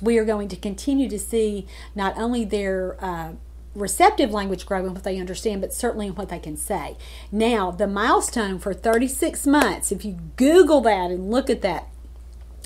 we 0.00 0.18
are 0.18 0.24
going 0.24 0.48
to 0.48 0.56
continue 0.56 1.08
to 1.08 1.18
see 1.18 1.64
not 1.94 2.18
only 2.18 2.44
their 2.44 2.96
uh, 3.02 3.32
receptive 3.74 4.30
language 4.30 4.66
grow 4.66 4.84
in 4.84 4.94
what 4.94 5.04
they 5.04 5.18
understand, 5.18 5.60
but 5.60 5.72
certainly 5.72 6.06
in 6.08 6.14
what 6.14 6.28
they 6.28 6.38
can 6.38 6.56
say. 6.56 6.96
Now, 7.30 7.70
the 7.70 7.86
milestone 7.86 8.58
for 8.58 8.74
36 8.74 9.46
months, 9.46 9.92
if 9.92 10.04
you 10.04 10.18
Google 10.36 10.80
that 10.82 11.10
and 11.10 11.30
look 11.30 11.48
at 11.48 11.62
that, 11.62 11.88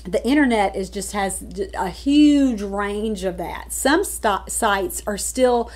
the 0.03 0.25
internet 0.25 0.75
is 0.75 0.89
just 0.89 1.11
has 1.11 1.43
a 1.73 1.89
huge 1.89 2.61
range 2.61 3.23
of 3.23 3.37
that. 3.37 3.73
Some 3.73 4.03
st- 4.03 4.49
sites 4.49 5.03
are 5.05 5.17
still 5.17 5.69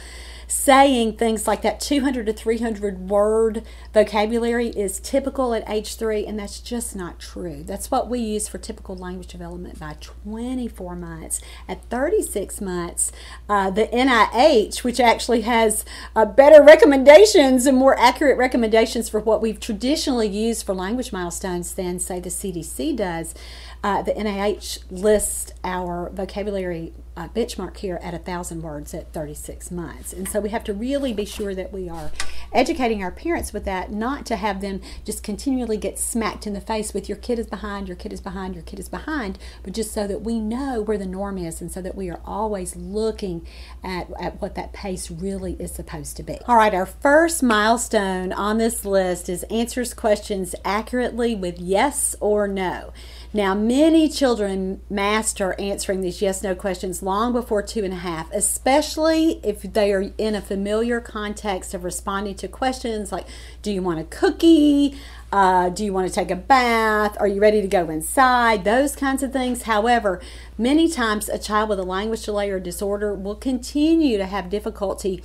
saying 0.51 1.13
things 1.13 1.47
like 1.47 1.61
that 1.61 1.79
200 1.79 2.25
to 2.25 2.33
300 2.33 3.09
word 3.09 3.63
vocabulary 3.93 4.67
is 4.67 4.99
typical 4.99 5.53
at 5.53 5.67
age 5.69 5.95
three, 5.95 6.25
and 6.25 6.37
that's 6.37 6.59
just 6.59 6.93
not 6.93 7.19
true. 7.19 7.63
That's 7.63 7.89
what 7.89 8.09
we 8.09 8.19
use 8.19 8.49
for 8.49 8.57
typical 8.57 8.95
language 8.95 9.27
development 9.27 9.79
by 9.79 9.95
24 10.01 10.95
months. 10.97 11.41
At 11.69 11.85
36 11.85 12.59
months, 12.59 13.13
uh, 13.47 13.69
the 13.69 13.87
NIH, 13.87 14.83
which 14.83 14.99
actually 14.99 15.41
has 15.41 15.85
uh, 16.15 16.25
better 16.25 16.61
recommendations 16.61 17.65
and 17.65 17.77
more 17.77 17.97
accurate 17.97 18.37
recommendations 18.37 19.07
for 19.07 19.21
what 19.21 19.41
we've 19.41 19.59
traditionally 19.59 20.27
used 20.27 20.65
for 20.65 20.75
language 20.75 21.13
milestones 21.13 21.73
than, 21.73 21.97
say, 21.97 22.19
the 22.19 22.29
CDC 22.29 22.97
does, 22.97 23.33
uh, 23.83 24.01
the 24.01 24.11
NIH 24.13 24.79
lists 24.91 25.53
our 25.63 26.09
vocabulary 26.11 26.93
uh, 27.17 27.27
benchmark 27.29 27.77
here 27.77 27.99
at 28.01 28.13
a 28.13 28.17
thousand 28.17 28.61
words 28.61 28.93
at 28.93 29.11
36 29.11 29.69
months. 29.71 30.13
And 30.13 30.29
so 30.29 30.39
we 30.39 30.49
have 30.49 30.63
to 30.65 30.73
really 30.73 31.13
be 31.13 31.25
sure 31.25 31.53
that 31.53 31.73
we 31.73 31.89
are 31.89 32.11
educating 32.53 33.03
our 33.03 33.11
parents 33.11 33.53
with 33.53 33.65
that, 33.65 33.91
not 33.91 34.25
to 34.27 34.35
have 34.35 34.61
them 34.61 34.81
just 35.03 35.23
continually 35.23 35.77
get 35.77 35.99
smacked 35.99 36.47
in 36.47 36.53
the 36.53 36.61
face 36.61 36.93
with 36.93 37.09
your 37.09 37.17
kid 37.17 37.39
is 37.39 37.47
behind, 37.47 37.87
your 37.87 37.97
kid 37.97 38.13
is 38.13 38.21
behind, 38.21 38.55
your 38.55 38.63
kid 38.63 38.79
is 38.79 38.87
behind, 38.87 39.37
but 39.63 39.73
just 39.73 39.91
so 39.91 40.07
that 40.07 40.21
we 40.21 40.39
know 40.39 40.81
where 40.81 40.97
the 40.97 41.05
norm 41.05 41.37
is 41.37 41.59
and 41.59 41.71
so 41.71 41.81
that 41.81 41.95
we 41.95 42.09
are 42.09 42.21
always 42.23 42.75
looking 42.75 43.45
at, 43.83 44.07
at 44.19 44.41
what 44.41 44.55
that 44.55 44.73
pace 44.73 45.11
really 45.11 45.53
is 45.53 45.71
supposed 45.71 46.15
to 46.17 46.23
be. 46.23 46.37
All 46.47 46.55
right, 46.55 46.73
our 46.73 46.85
first 46.85 47.43
milestone 47.43 48.31
on 48.31 48.57
this 48.57 48.85
list 48.85 49.27
is 49.27 49.43
answers 49.43 49.93
questions 49.93 50.55
accurately 50.63 51.35
with 51.35 51.59
yes 51.59 52.15
or 52.19 52.47
no. 52.47 52.93
Now, 53.33 53.55
many 53.55 54.09
children 54.09 54.81
master 54.89 55.55
answering 55.57 56.01
these 56.01 56.21
yes 56.21 56.43
no 56.43 56.53
questions 56.53 57.01
long 57.01 57.31
before 57.31 57.61
two 57.61 57.85
and 57.85 57.93
a 57.93 57.97
half, 57.97 58.29
especially 58.33 59.39
if 59.41 59.61
they 59.61 59.93
are 59.93 60.11
in 60.17 60.35
a 60.35 60.41
familiar 60.41 60.99
context 60.99 61.73
of 61.73 61.85
responding 61.85 62.35
to 62.35 62.49
questions 62.49 63.09
like 63.09 63.25
Do 63.61 63.71
you 63.71 63.81
want 63.81 64.01
a 64.01 64.03
cookie? 64.03 64.97
Uh, 65.31 65.69
do 65.69 65.85
you 65.85 65.93
want 65.93 66.09
to 66.09 66.13
take 66.13 66.29
a 66.29 66.35
bath? 66.35 67.15
Are 67.21 67.27
you 67.27 67.39
ready 67.39 67.61
to 67.61 67.69
go 67.69 67.89
inside? 67.89 68.65
Those 68.65 68.97
kinds 68.97 69.23
of 69.23 69.31
things. 69.31 69.61
However, 69.61 70.19
many 70.57 70.89
times 70.89 71.29
a 71.29 71.39
child 71.39 71.69
with 71.69 71.79
a 71.79 71.83
language 71.83 72.25
delay 72.25 72.49
or 72.49 72.59
disorder 72.59 73.13
will 73.13 73.35
continue 73.35 74.17
to 74.17 74.25
have 74.25 74.49
difficulty 74.49 75.23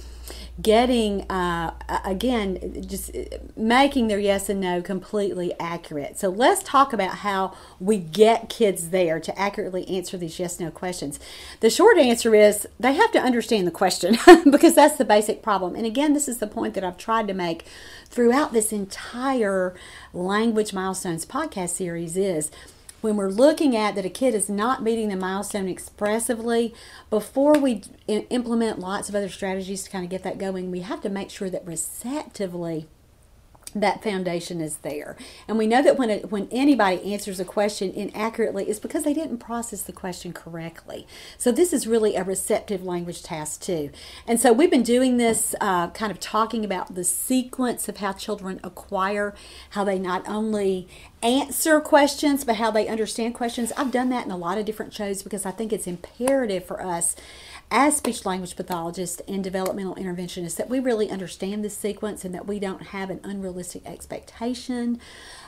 getting 0.61 1.23
uh, 1.30 1.75
again 2.04 2.85
just 2.87 3.11
making 3.56 4.09
their 4.09 4.18
yes 4.18 4.49
and 4.49 4.61
no 4.61 4.83
completely 4.83 5.52
accurate. 5.61 6.18
So 6.18 6.28
let's 6.28 6.62
talk 6.62 6.92
about 6.92 7.18
how 7.18 7.54
we 7.78 7.99
get 7.99 8.49
kids 8.49 8.90
there 8.90 9.21
to 9.21 9.38
accurately 9.38 9.87
answer 9.88 10.16
these 10.16 10.38
yes 10.38 10.59
no 10.59 10.71
questions. 10.71 11.21
The 11.61 11.71
short 11.71 11.99
answer 11.99 12.35
is 12.35 12.66
they 12.80 12.95
have 12.95 13.12
to 13.12 13.21
understand 13.21 13.66
the 13.66 13.73
question 13.73 14.16
because 14.50 14.75
that's 14.75 14.97
the 14.97 15.04
basic 15.04 15.42
problem. 15.42 15.75
And 15.75 15.87
again 15.87 16.12
this 16.12 16.28
is 16.28 16.38
the 16.38 16.47
point 16.47 16.75
that 16.75 16.85
i've 16.85 16.97
tried 16.97 17.28
to 17.28 17.35
make 17.35 17.64
throughout 18.06 18.52
this 18.52 18.73
entire 18.73 19.75
language 20.12 20.73
milestones 20.73 21.26
podcast 21.26 21.71
series 21.71 22.16
is 22.16 22.50
when 23.06 23.16
we're 23.16 23.30
looking 23.30 23.76
at 23.76 23.94
that 23.94 24.04
a 24.04 24.10
kid 24.10 24.34
is 24.34 24.48
not 24.48 24.82
meeting 24.82 25.08
the 25.10 25.16
milestone 25.16 25.68
expressively, 25.68 26.75
before 27.08 27.56
we 27.56 27.82
implement 28.08 28.80
lots 28.80 29.08
of 29.08 29.14
other 29.14 29.28
strategies 29.28 29.84
to 29.84 29.90
kind 29.90 30.02
of 30.02 30.10
get 30.10 30.25
that 30.25 30.38
going, 30.38 30.72
we 30.72 30.80
have 30.80 31.00
to 31.02 31.08
make 31.08 31.30
sure 31.30 31.48
that 31.48 31.64
receptively 31.64 32.88
that 33.75 34.02
foundation 34.02 34.61
is 34.61 34.78
there. 34.78 35.16
And 35.46 35.58
we 35.58 35.66
know 35.66 35.82
that 35.82 35.99
when 35.99 36.08
it, 36.08 36.30
when 36.30 36.49
anybody 36.50 37.12
answers 37.12 37.38
a 37.40 37.44
question 37.44 37.90
inaccurately, 37.90 38.64
it's 38.68 38.78
because 38.78 39.04
they 39.04 39.12
didn't 39.12 39.38
process 39.38 39.82
the 39.82 39.92
question 39.92 40.32
correctly. 40.32 41.06
So 41.37 41.52
this 41.52 41.73
is 41.73 41.87
really 41.87 42.16
a 42.16 42.25
receptive 42.25 42.85
language 42.85 43.23
task 43.23 43.61
too. 43.61 43.90
And 44.26 44.40
so 44.40 44.52
we've 44.52 44.70
been 44.70 44.82
doing 44.82 45.16
this, 45.16 45.54
uh, 45.61 45.88
kind 45.90 46.11
of 46.11 46.20
talking 46.20 46.64
about 46.64 46.94
the 46.94 47.04
sequence 47.04 47.88
of 47.88 47.99
how 47.99 48.12
children 48.12 48.61
acquire, 48.64 49.35
how 49.70 49.85
they 49.85 49.99
not 49.99 50.26
only 50.28 50.88
answer 51.23 51.80
questions, 51.80 52.44
but 52.44 52.56
how 52.56 52.70
they 52.70 52.88
understand 52.88 53.35
questions. 53.35 53.73
I've 53.76 53.90
done 53.90 54.08
that 54.11 54.25
in 54.25 54.30
a 54.30 54.37
lot 54.37 54.58
of 54.58 54.64
different 54.64 54.92
shows 54.94 55.23
because 55.23 55.44
I 55.44 55.50
think 55.50 55.73
it's 55.73 55.87
imperative 55.87 56.64
for 56.64 56.82
us 56.82 57.16
as 57.70 57.96
speech 57.96 58.25
language 58.25 58.56
pathologists 58.56 59.20
and 59.26 59.42
developmental 59.42 59.94
interventionists 59.96 60.56
that 60.56 60.68
we 60.68 60.78
really 60.78 61.11
understand 61.11 61.64
this 61.64 61.76
sequence 61.76 62.25
and 62.25 62.35
that 62.35 62.46
we 62.46 62.58
don't 62.58 62.88
have 62.88 63.11
an 63.11 63.20
unrealistic 63.25 63.85
expectation 63.87 65.00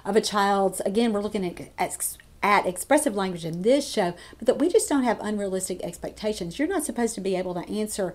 of 0.05 0.17
a 0.17 0.21
child's 0.21 0.81
again 0.81 1.13
we're 1.13 1.23
looking 1.23 1.45
at, 1.45 1.71
at 1.79 2.17
at 2.43 2.67
expressive 2.67 3.17
language 3.17 3.45
in 3.45 3.63
this 3.63 3.89
show, 3.89 4.15
but 4.39 4.47
that 4.47 4.59
we 4.59 4.69
just 4.69 4.89
don't 4.89 5.03
have 5.03 5.19
unrealistic 5.21 5.83
expectations. 5.83 6.59
You're 6.59 6.69
not 6.69 6.85
supposed 6.85 7.15
to 7.17 7.21
be 7.21 7.35
able 7.35 7.55
to 7.55 7.69
answer 7.69 8.15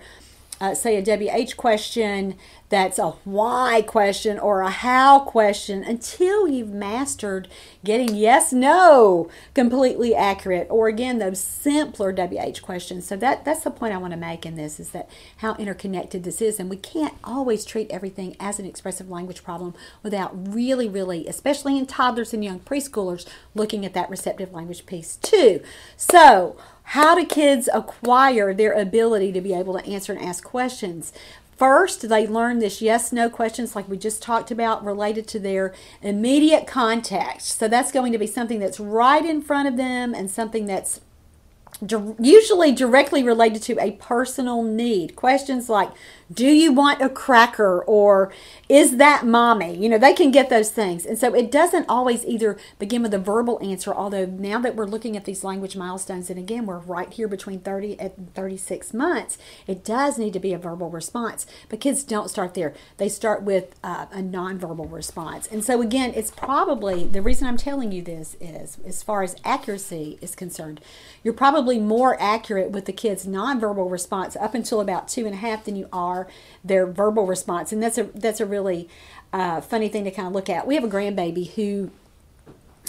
uh, 0.64 0.74
say 0.74 0.96
a 0.96 1.02
WH 1.02 1.58
question 1.58 2.36
that's 2.70 2.98
a 2.98 3.12
why 3.24 3.84
question 3.86 4.40
or 4.40 4.62
a 4.62 4.70
how 4.70 5.20
question 5.20 5.84
until 5.84 6.48
you've 6.48 6.72
mastered 6.72 7.50
getting 7.84 8.16
yes, 8.16 8.54
no 8.54 9.30
completely 9.54 10.16
accurate, 10.16 10.68
or 10.72 10.88
again, 10.88 11.20
those 11.20 11.40
simpler 11.40 12.14
WH 12.14 12.62
questions. 12.62 13.06
So 13.06 13.18
that, 13.18 13.44
that's 13.44 13.64
the 13.64 13.72
point 13.72 13.94
I 13.94 13.98
want 13.98 14.12
to 14.14 14.18
make 14.18 14.46
in 14.46 14.56
this 14.56 14.80
is 14.80 14.90
that 14.92 15.10
how 15.38 15.54
interconnected 15.56 16.24
this 16.24 16.42
is. 16.42 16.60
And 16.60 16.70
we 16.70 16.78
can't 16.78 17.14
always 17.24 17.66
treat 17.66 17.92
everything 17.92 18.38
as 18.40 18.58
an 18.58 18.66
expressive 18.66 19.10
language 19.10 19.44
problem 19.44 19.76
without 20.02 20.32
really, 20.56 20.88
really, 20.88 21.28
especially 21.28 21.78
in 21.78 21.86
toddlers 21.86 22.34
and 22.34 22.44
young 22.44 22.62
preschoolers, 22.62 23.28
looking 23.54 23.86
at 23.86 23.94
that 23.94 24.10
receptive 24.10 24.54
language 24.54 24.86
piece 24.86 25.18
too. 25.18 25.62
So, 25.98 26.56
how 26.84 27.16
do 27.16 27.26
kids 27.26 27.70
acquire 27.74 28.54
their 28.54 28.74
ability 28.74 29.32
to 29.32 29.42
be 29.42 29.54
able 29.54 29.78
to 29.78 29.86
answer 29.86 30.14
and 30.14 30.24
ask 30.24 30.44
questions? 30.44 31.14
First, 31.56 32.10
they 32.10 32.28
learn 32.28 32.60
this 32.60 32.82
yes 32.82 33.12
no 33.12 33.30
questions, 33.30 33.76
like 33.76 33.88
we 33.88 33.98
just 33.98 34.22
talked 34.22 34.52
about, 34.52 34.84
related 34.84 35.28
to 35.30 35.40
their 35.40 35.74
immediate 36.02 36.68
context. 36.68 37.58
So 37.60 37.68
that's 37.68 37.92
going 37.92 38.12
to 38.12 38.18
be 38.18 38.28
something 38.28 38.60
that's 38.60 38.80
right 38.80 39.24
in 39.26 39.42
front 39.42 39.68
of 39.68 39.78
them 39.78 40.14
and 40.14 40.30
something 40.30 40.66
that's 40.66 41.00
usually 42.20 42.72
directly 42.72 43.24
related 43.24 43.62
to 43.64 43.80
a 43.80 43.92
personal 43.92 44.64
need. 44.64 45.16
Questions 45.16 45.70
like, 45.70 45.92
do 46.34 46.48
you 46.48 46.72
want 46.72 47.02
a 47.02 47.10
cracker 47.10 47.84
or 47.84 48.32
is 48.70 48.98
that 48.98 49.26
mommy? 49.26 49.76
You 49.76 49.90
know, 49.90 49.98
they 49.98 50.14
can 50.14 50.32
get 50.32 50.50
those 50.50 50.72
things. 50.72 51.06
And 51.06 51.18
so 51.18 51.34
it 51.34 51.52
doesn't 51.52 51.86
always 51.90 52.26
either 52.26 52.58
begin 52.80 53.04
with 53.04 53.14
a 53.14 53.20
verbal 53.20 53.62
answer, 53.62 53.94
although 53.94 54.26
now 54.26 54.60
that 54.62 54.76
we're 54.76 54.86
looking 54.86 55.18
at 55.18 55.26
these 55.26 55.44
language 55.44 55.76
milestones, 55.76 56.30
and 56.30 56.40
again, 56.40 56.66
we're 56.66 56.80
right 56.80 57.12
here 57.12 57.28
between 57.28 57.60
30 57.60 58.00
and 58.00 58.34
36 58.34 58.94
months, 58.94 59.38
it 59.68 59.84
does 59.84 60.18
need 60.18 60.34
to 60.34 60.40
be 60.40 60.54
a 60.54 60.58
verbal 60.58 60.90
response. 60.90 61.46
But 61.70 61.82
kids 61.82 62.04
don't 62.04 62.30
start 62.30 62.54
there. 62.54 62.74
They 62.98 63.10
start 63.10 63.44
with 63.44 63.76
uh, 63.84 64.08
a 64.12 64.22
nonverbal 64.22 64.92
response. 64.92 65.48
And 65.48 65.64
so 65.64 65.82
again, 65.82 66.14
it's 66.16 66.32
probably 66.32 67.06
the 67.06 67.22
reason 67.22 67.48
I'm 67.48 67.58
telling 67.58 67.92
you 67.92 68.02
this 68.02 68.38
is 68.40 68.78
as 68.86 69.04
far 69.04 69.24
as 69.24 69.36
accuracy 69.44 70.18
is 70.22 70.36
concerned, 70.36 70.80
you're 71.24 71.34
probably 71.34 71.80
more 71.80 72.20
accurate 72.22 72.72
with 72.72 72.86
the 72.86 72.94
kids' 72.94 73.26
nonverbal 73.26 73.90
response 73.92 74.36
up 74.36 74.56
until 74.56 74.82
about 74.82 75.08
two 75.08 75.26
and 75.26 75.36
a 75.36 75.38
half 75.38 75.66
than 75.66 75.76
you 75.76 75.88
are 75.92 76.23
their 76.64 76.86
verbal 76.86 77.26
response. 77.26 77.72
And 77.72 77.82
that's 77.82 77.98
a 77.98 78.04
that's 78.16 78.40
a 78.40 78.46
really 78.46 78.90
uh, 79.32 79.62
funny 79.62 79.90
thing 79.90 80.04
to 80.04 80.12
kind 80.12 80.28
of 80.28 80.34
look 80.34 80.50
at. 80.50 80.68
We 80.68 80.76
have 80.76 80.84
a 80.84 80.90
grandbaby 80.90 81.54
who 81.54 81.92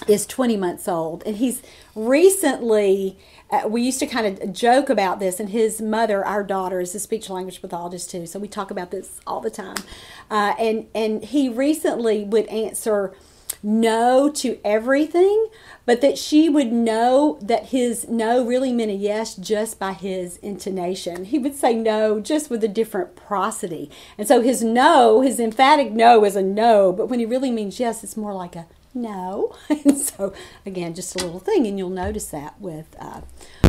is 0.08 0.26
20 0.26 0.56
months 0.56 0.88
old, 0.88 1.22
and 1.24 1.36
he's 1.36 1.62
recently. 1.94 3.18
Uh, 3.50 3.68
we 3.68 3.82
used 3.82 4.00
to 4.00 4.06
kind 4.06 4.26
of 4.26 4.52
joke 4.52 4.88
about 4.90 5.20
this, 5.20 5.38
and 5.38 5.50
his 5.50 5.80
mother, 5.80 6.24
our 6.24 6.42
daughter, 6.42 6.80
is 6.80 6.94
a 6.94 6.98
speech 6.98 7.30
language 7.30 7.60
pathologist 7.60 8.10
too, 8.10 8.26
so 8.26 8.38
we 8.38 8.48
talk 8.48 8.70
about 8.70 8.90
this 8.90 9.20
all 9.26 9.40
the 9.40 9.50
time. 9.50 9.76
Uh, 10.30 10.54
and 10.58 10.86
and 10.94 11.24
he 11.24 11.48
recently 11.48 12.24
would 12.24 12.46
answer 12.46 13.14
no 13.64 14.30
to 14.30 14.58
everything, 14.64 15.48
but 15.86 16.00
that 16.02 16.18
she 16.18 16.48
would 16.48 16.72
know 16.72 17.38
that 17.40 17.66
his 17.66 18.06
no 18.08 18.44
really 18.44 18.72
meant 18.72 18.90
a 18.90 18.94
yes 18.94 19.34
just 19.34 19.78
by 19.78 19.92
his 19.92 20.36
intonation. 20.38 21.24
He 21.24 21.38
would 21.38 21.54
say 21.54 21.74
no 21.74 22.20
just 22.20 22.50
with 22.50 22.62
a 22.62 22.68
different 22.68 23.16
prosody. 23.16 23.90
And 24.18 24.28
so 24.28 24.42
his 24.42 24.62
no, 24.62 25.22
his 25.22 25.40
emphatic 25.40 25.92
no 25.92 26.24
is 26.24 26.36
a 26.36 26.42
no, 26.42 26.92
but 26.92 27.06
when 27.06 27.18
he 27.18 27.26
really 27.26 27.50
means 27.50 27.80
yes, 27.80 28.04
it's 28.04 28.16
more 28.16 28.34
like 28.34 28.54
a 28.54 28.66
no. 28.92 29.56
And 29.84 29.98
so, 29.98 30.32
again, 30.64 30.94
just 30.94 31.20
a 31.20 31.24
little 31.24 31.40
thing, 31.40 31.66
and 31.66 31.78
you'll 31.78 31.90
notice 31.90 32.26
that 32.28 32.60
with 32.60 32.94
uh, 32.98 33.22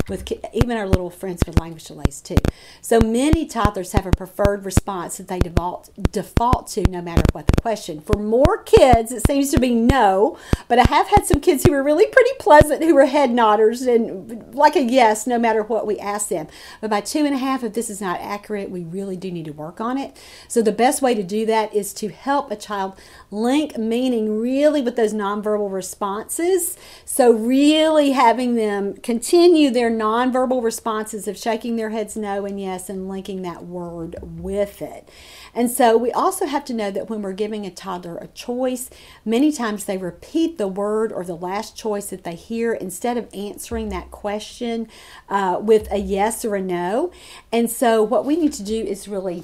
with 0.08 0.32
even 0.54 0.78
our 0.78 0.88
little 0.88 1.10
friends 1.10 1.42
with 1.46 1.60
language 1.60 1.86
delays 1.86 2.22
too. 2.22 2.38
So 2.82 3.00
many 3.00 3.46
toddlers 3.46 3.94
have 3.94 4.06
a 4.06 4.12
preferred 4.12 4.66
response 4.66 5.18
that 5.18 5.28
they 5.28 5.40
default 5.40 5.90
default 6.12 6.68
to 6.68 6.90
no 6.90 7.02
matter 7.02 7.24
what 7.32 7.48
the 7.48 7.62
question. 7.62 8.02
For 8.02 8.18
more 8.18 8.64
kids, 8.64 9.12
it 9.12 9.26
seems 9.26 9.52
to 9.52 9.60
be 9.60 9.74
no, 9.74 10.38
but 10.68 10.80
I 10.80 10.84
have 10.84 11.08
had 11.08 11.26
some 11.26 11.42
kids 11.42 11.64
who 11.64 11.72
were 11.72 11.84
really 11.84 12.08
pretty 12.08 12.32
pleasant, 12.40 12.84
who 12.84 12.94
were 12.94 13.06
head 13.06 13.32
nodders 13.32 13.88
and 13.88 14.54
like 14.54 14.76
a 14.76 14.84
yes 14.84 15.26
no 15.26 15.40
matter 15.40 15.64
what 15.64 15.88
we 15.88 16.00
ask 16.00 16.30
them. 16.30 16.48
But 16.82 16.90
by 16.90 17.02
two 17.02 17.26
and 17.26 17.34
a 17.34 17.38
half, 17.38 17.64
if 17.64 17.74
this 17.74 17.90
is 17.90 18.02
not 18.02 18.20
accurate, 18.22 18.70
we 18.70 18.84
really 18.84 19.18
do 19.18 19.32
need 19.32 19.46
to 19.46 19.54
work 19.54 19.82
on 19.82 19.98
it. 19.98 20.16
So 20.48 20.62
the 20.62 20.72
best 20.72 21.02
way 21.02 21.16
to 21.16 21.24
do 21.24 21.46
that 21.48 21.74
is 21.74 21.94
to 21.96 22.10
help 22.10 22.52
a 22.52 22.56
child 22.56 22.94
link 23.32 23.78
meaning 23.78 24.40
really 24.40 24.82
with 24.82 24.96
those 24.96 25.14
nonverbal 25.14 25.72
responses. 25.72 26.78
So 27.06 27.32
really 27.32 28.12
having 28.12 28.56
them 28.56 28.96
continue 28.98 29.70
their 29.70 29.95
nonverbal 30.00 30.64
responses 30.64 31.28
of 31.28 31.38
shaking 31.38 31.76
their 31.76 31.90
heads 31.90 32.16
no 32.16 32.46
and 32.46 32.60
yes 32.60 32.90
and 32.90 33.08
linking 33.10 33.42
that 33.42 33.66
word 33.66 34.16
with 34.22 34.82
it. 34.82 35.10
And 35.54 35.72
so 35.72 35.98
we 35.98 36.12
also 36.12 36.46
have 36.46 36.66
to 36.66 36.74
know 36.74 36.92
that 36.92 37.10
when 37.10 37.22
we're 37.22 37.34
giving 37.34 37.66
a 37.66 37.72
toddler 37.72 38.18
a 38.18 38.28
choice, 38.28 38.90
many 39.24 39.52
times 39.52 39.86
they 39.86 39.98
repeat 39.98 40.58
the 40.58 40.68
word 40.68 41.12
or 41.12 41.24
the 41.24 41.36
last 41.36 41.78
choice 41.78 42.08
that 42.08 42.24
they 42.24 42.36
hear 42.36 42.74
instead 42.74 43.18
of 43.18 43.30
answering 43.34 43.90
that 43.90 44.12
question 44.12 44.88
uh, 45.30 45.58
with 45.62 45.92
a 45.92 45.98
yes 45.98 46.44
or 46.44 46.56
a 46.56 46.62
no. 46.62 47.12
And 47.52 47.70
so 47.72 48.04
what 48.04 48.26
we 48.26 48.36
need 48.36 48.54
to 48.54 48.64
do 48.64 48.84
is 48.84 49.08
really 49.08 49.44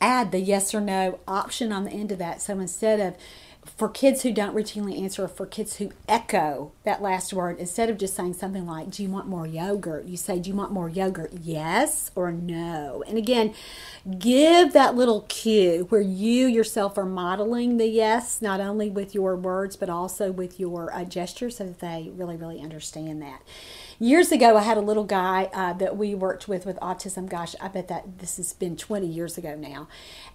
add 0.00 0.32
the 0.32 0.40
yes 0.40 0.74
or 0.74 0.80
no 0.80 1.18
option 1.26 1.72
on 1.72 1.84
the 1.84 1.90
end 1.90 2.12
of 2.12 2.18
that. 2.18 2.42
So 2.42 2.58
instead 2.58 3.00
of 3.00 3.16
for 3.76 3.90
kids 3.90 4.22
who 4.22 4.32
don't 4.32 4.54
routinely 4.54 5.02
answer, 5.02 5.24
or 5.24 5.28
for 5.28 5.44
kids 5.44 5.76
who 5.76 5.92
echo 6.08 6.72
that 6.84 7.02
last 7.02 7.34
word, 7.34 7.58
instead 7.58 7.90
of 7.90 7.98
just 7.98 8.16
saying 8.16 8.32
something 8.32 8.66
like, 8.66 8.90
Do 8.90 9.02
you 9.02 9.10
want 9.10 9.28
more 9.28 9.46
yogurt? 9.46 10.06
You 10.06 10.16
say, 10.16 10.38
Do 10.38 10.48
you 10.48 10.56
want 10.56 10.72
more 10.72 10.88
yogurt? 10.88 11.30
Yes 11.42 12.10
or 12.14 12.32
no. 12.32 13.04
And 13.06 13.18
again, 13.18 13.54
give 14.18 14.72
that 14.72 14.94
little 14.94 15.26
cue 15.28 15.86
where 15.90 16.00
you 16.00 16.46
yourself 16.46 16.96
are 16.96 17.04
modeling 17.04 17.76
the 17.76 17.86
yes, 17.86 18.40
not 18.40 18.60
only 18.60 18.88
with 18.88 19.14
your 19.14 19.36
words, 19.36 19.76
but 19.76 19.90
also 19.90 20.32
with 20.32 20.58
your 20.58 20.90
uh, 20.94 21.04
gestures, 21.04 21.58
so 21.58 21.66
that 21.66 21.80
they 21.80 22.10
really, 22.14 22.36
really 22.36 22.62
understand 22.62 23.20
that. 23.20 23.42
Years 23.98 24.32
ago, 24.32 24.56
I 24.56 24.62
had 24.62 24.78
a 24.78 24.82
little 24.82 25.04
guy 25.04 25.50
uh, 25.52 25.74
that 25.74 25.98
we 25.98 26.14
worked 26.14 26.48
with 26.48 26.64
with 26.64 26.76
autism. 26.80 27.28
Gosh, 27.28 27.54
I 27.60 27.68
bet 27.68 27.88
that 27.88 28.20
this 28.20 28.38
has 28.38 28.54
been 28.54 28.76
20 28.76 29.06
years 29.06 29.36
ago 29.36 29.54
now. 29.54 29.88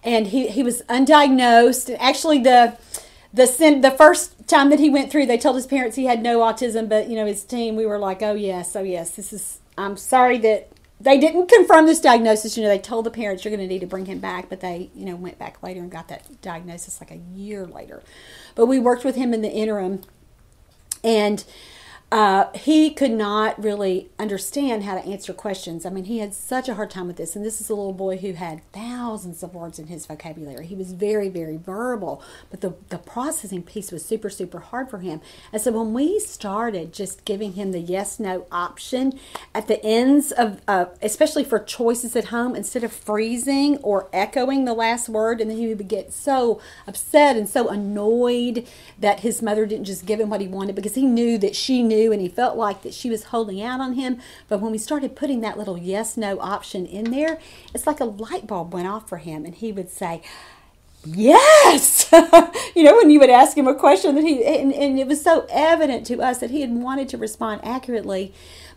And 0.04 0.28
he, 0.28 0.46
he 0.46 0.62
was 0.62 0.82
undiagnosed. 0.82 1.96
Actually, 1.98 2.40
the 2.40 2.76
the 3.32 3.46
the 3.80 3.90
first 3.90 4.46
time 4.46 4.70
that 4.70 4.78
he 4.78 4.90
went 4.90 5.10
through, 5.10 5.26
they 5.26 5.38
told 5.38 5.56
his 5.56 5.66
parents 5.66 5.96
he 5.96 6.04
had 6.04 6.22
no 6.22 6.40
autism, 6.40 6.88
but 6.88 7.08
you 7.08 7.16
know 7.16 7.26
his 7.26 7.44
team, 7.44 7.76
we 7.76 7.86
were 7.86 7.98
like, 7.98 8.22
oh 8.22 8.34
yes, 8.34 8.76
oh 8.76 8.82
yes, 8.82 9.10
this 9.10 9.32
is. 9.32 9.58
I'm 9.78 9.96
sorry 9.96 10.36
that 10.38 10.70
they 11.00 11.18
didn't 11.18 11.48
confirm 11.48 11.86
this 11.86 11.98
diagnosis. 11.98 12.56
You 12.56 12.62
know, 12.62 12.68
they 12.68 12.78
told 12.78 13.06
the 13.06 13.10
parents 13.10 13.44
you're 13.44 13.54
going 13.56 13.66
to 13.66 13.72
need 13.72 13.80
to 13.80 13.86
bring 13.86 14.06
him 14.06 14.18
back, 14.18 14.48
but 14.48 14.60
they 14.60 14.90
you 14.94 15.06
know 15.06 15.16
went 15.16 15.38
back 15.38 15.62
later 15.62 15.80
and 15.80 15.90
got 15.90 16.08
that 16.08 16.42
diagnosis 16.42 17.00
like 17.00 17.10
a 17.10 17.16
year 17.16 17.66
later. 17.66 18.02
But 18.54 18.66
we 18.66 18.78
worked 18.78 19.04
with 19.04 19.16
him 19.16 19.32
in 19.32 19.40
the 19.40 19.50
interim, 19.50 20.02
and 21.02 21.44
uh, 22.12 22.52
he 22.54 22.90
could 22.90 23.10
not 23.10 23.60
really 23.60 24.10
understand 24.18 24.84
how 24.84 24.94
to 24.94 25.00
answer 25.00 25.32
questions. 25.32 25.86
I 25.86 25.90
mean, 25.90 26.04
he 26.04 26.18
had 26.18 26.34
such 26.34 26.68
a 26.68 26.74
hard 26.74 26.90
time 26.90 27.06
with 27.06 27.16
this. 27.16 27.34
And 27.34 27.42
this 27.42 27.58
is 27.58 27.70
a 27.70 27.74
little 27.74 27.94
boy 27.94 28.18
who 28.18 28.34
had 28.34 28.60
thousands 28.70 29.42
of 29.42 29.54
words 29.54 29.78
in 29.78 29.86
his 29.86 30.04
vocabulary. 30.04 30.66
He 30.66 30.74
was 30.74 30.92
very, 30.92 31.30
very 31.30 31.56
verbal, 31.56 32.22
but 32.50 32.60
the, 32.60 32.74
the 32.90 32.98
processing 32.98 33.62
piece 33.62 33.90
was 33.90 34.04
super, 34.04 34.28
super 34.28 34.58
hard 34.58 34.90
for 34.90 34.98
him. 34.98 35.22
And 35.54 35.62
so 35.62 35.72
when 35.72 35.94
we 35.94 36.20
started 36.20 36.92
just 36.92 37.24
giving 37.24 37.54
him 37.54 37.72
the 37.72 37.80
yes 37.80 38.20
no 38.20 38.46
option 38.52 39.18
at 39.54 39.66
the 39.66 39.82
ends 39.82 40.32
of, 40.32 40.60
uh, 40.68 40.86
especially 41.00 41.44
for 41.44 41.58
choices 41.58 42.14
at 42.14 42.26
home, 42.26 42.54
instead 42.54 42.84
of 42.84 42.92
freezing 42.92 43.78
or 43.78 44.10
echoing 44.12 44.66
the 44.66 44.74
last 44.74 45.08
word, 45.08 45.40
and 45.40 45.50
then 45.50 45.56
he 45.56 45.74
would 45.74 45.88
get 45.88 46.12
so 46.12 46.60
upset 46.86 47.38
and 47.38 47.48
so 47.48 47.68
annoyed 47.68 48.68
that 48.98 49.20
his 49.20 49.40
mother 49.40 49.64
didn't 49.64 49.86
just 49.86 50.04
give 50.04 50.20
him 50.20 50.28
what 50.28 50.42
he 50.42 50.46
wanted 50.46 50.74
because 50.74 50.94
he 50.94 51.06
knew 51.06 51.38
that 51.38 51.56
she 51.56 51.82
knew 51.82 52.01
and 52.10 52.20
he 52.20 52.28
felt 52.28 52.56
like 52.56 52.82
that 52.82 52.94
she 52.94 53.10
was 53.10 53.24
holding 53.24 53.62
out 53.62 53.80
on 53.80 53.92
him. 53.92 54.18
But 54.48 54.60
when 54.60 54.72
we 54.72 54.78
started 54.78 55.14
putting 55.14 55.40
that 55.42 55.58
little 55.58 55.78
yes 55.78 56.16
no 56.16 56.40
option 56.40 56.86
in 56.86 57.10
there, 57.10 57.38
it's 57.74 57.86
like 57.86 58.00
a 58.00 58.04
light 58.04 58.46
bulb 58.46 58.72
went 58.72 58.88
off 58.88 59.08
for 59.08 59.18
him 59.18 59.44
and 59.44 59.54
he 59.54 59.70
would 59.70 59.90
say, 59.90 60.22
Yes! 61.04 62.08
you 62.76 62.84
know, 62.84 62.96
when 62.96 63.10
you 63.10 63.18
would 63.18 63.30
ask 63.30 63.56
him 63.56 63.66
a 63.66 63.74
question 63.74 64.14
that 64.14 64.22
he, 64.22 64.44
and, 64.44 64.72
and 64.72 64.98
it 64.98 65.06
was 65.06 65.20
so 65.20 65.46
evident 65.50 66.06
to 66.06 66.22
us 66.22 66.38
that 66.38 66.50
he 66.50 66.60
had 66.60 66.70
wanted 66.70 67.08
to 67.10 67.18
respond 67.18 67.60
accurately 67.64 68.32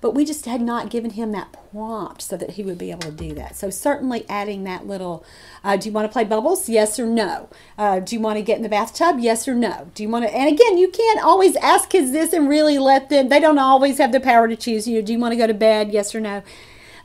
but 0.06 0.14
we 0.14 0.24
just 0.24 0.46
had 0.46 0.62
not 0.62 0.92
given 0.92 1.10
him 1.10 1.32
that 1.32 1.52
prompt 1.72 2.22
so 2.22 2.38
that 2.38 2.52
he 2.52 2.62
would 2.62 2.78
be 2.78 2.92
able 2.92 3.02
to 3.02 3.12
do 3.12 3.34
that. 3.34 3.56
So 3.56 3.72
certainly 3.72 4.24
adding 4.30 4.64
that 4.66 4.86
little, 4.86 5.26
uh, 5.64 5.78
do 5.78 5.90
you 5.90 5.94
want 5.94 6.08
to 6.08 6.14
play 6.14 6.24
bubbles? 6.24 6.70
Yes 6.70 7.00
or 7.00 7.08
no. 7.08 7.50
Uh, 7.76 8.02
do 8.02 8.16
you 8.16 8.22
want 8.22 8.38
to 8.38 8.44
get 8.44 8.58
in 8.58 8.62
the 8.62 8.70
bathtub? 8.70 9.16
Yes 9.20 9.48
or 9.48 9.56
no. 9.56 9.90
Do 9.96 10.04
you 10.04 10.10
want 10.10 10.24
to? 10.24 10.32
And 10.32 10.48
again, 10.48 10.78
you 10.78 10.90
can't 10.90 11.24
always 11.24 11.56
ask 11.56 11.90
kids 11.90 12.12
this 12.12 12.34
and 12.34 12.48
really 12.48 12.78
let 12.78 13.10
them. 13.10 13.30
They 13.30 13.40
don't 13.40 13.58
always 13.58 13.98
have 13.98 14.12
the 14.12 14.20
power 14.20 14.48
to 14.48 14.56
choose. 14.56 14.88
You 14.88 15.00
know, 15.00 15.08
do 15.08 15.12
you 15.12 15.18
want 15.18 15.32
to 15.32 15.38
go 15.38 15.48
to 15.48 15.56
bed? 15.56 15.92
Yes 15.92 16.14
or 16.14 16.20
no 16.20 16.44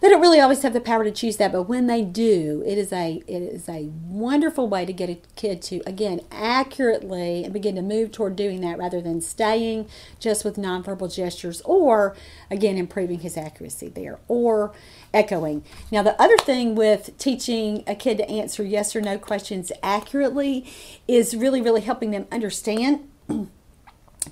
they 0.01 0.09
don't 0.09 0.23
really 0.23 0.41
always 0.41 0.63
have 0.63 0.73
the 0.73 0.81
power 0.81 1.05
to 1.05 1.11
choose 1.11 1.37
that, 1.37 1.53
but 1.53 1.65
when 1.65 1.87
they 1.87 2.03
do, 2.03 2.63
it 2.67 2.79
is 2.79 2.93
a 2.93 3.23
it 3.27 3.43
is 3.43 3.69
a 3.69 3.91
wonderful 4.07 4.67
way 4.67 4.87
to 4.87 4.93
get 4.93 5.11
a 5.11 5.19
kid 5.37 5.61
to 5.63 5.83
again 5.87 6.21
accurately 6.31 7.45
and 7.45 7.53
begin 7.53 7.77
to 7.77 7.83
move 7.83 8.11
toward 8.11 8.35
doing 8.35 8.63
that 8.63 8.79
rather 8.79 9.03
than 9.03 9.21
staying 9.21 9.89
just 10.19 10.45
with 10.45 10.57
nonverbal 10.57 11.15
gestures 11.15 11.61
or 11.67 12.17
again 12.51 12.79
improving 12.79 13.21
his 13.21 13.37
accuracy 13.37 13.89
there 13.89 14.19
or 14.27 14.73
echoing. 15.13 15.63
Now 15.93 16.03
the 16.03 16.21
other 16.21 16.39
thing 16.39 16.75
with 16.75 17.17
teaching 17.19 17.85
a 17.87 17.95
kid 17.95 18.17
to 18.19 18.29
answer 18.29 18.63
yes 18.63 18.97
or 18.97 19.03
no 19.03 19.19
questions 19.19 19.71
accurately 19.83 20.67
is 21.07 21.37
really 21.37 21.61
really 21.61 21.83
helping 21.83 22.11
them 22.11 22.27
understand 22.33 23.07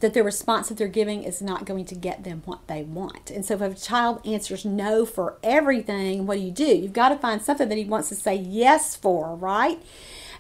that 0.01 0.15
the 0.15 0.23
response 0.23 0.69
that 0.69 0.77
they're 0.77 0.87
giving 0.87 1.25
is 1.25 1.41
not 1.41 1.65
going 1.65 1.85
to 1.87 1.95
get 1.95 2.25
them 2.25 2.43
what 2.45 2.67
they 2.69 2.83
want. 2.83 3.31
And 3.31 3.45
so 3.45 3.55
if 3.55 3.61
a 3.63 3.75
child 3.75 4.21
answers 4.27 4.65
no 4.65 5.07
for 5.07 5.39
everything, 5.43 6.27
what 6.27 6.37
do 6.37 6.41
you 6.41 6.51
do? 6.51 6.67
You've 6.67 6.93
got 6.93 7.09
to 7.09 7.17
find 7.17 7.41
something 7.41 7.69
that 7.69 7.79
he 7.79 7.85
wants 7.85 8.11
to 8.11 8.15
say 8.15 8.37
yes 8.37 8.95
for, 8.95 9.35
right? 9.35 9.83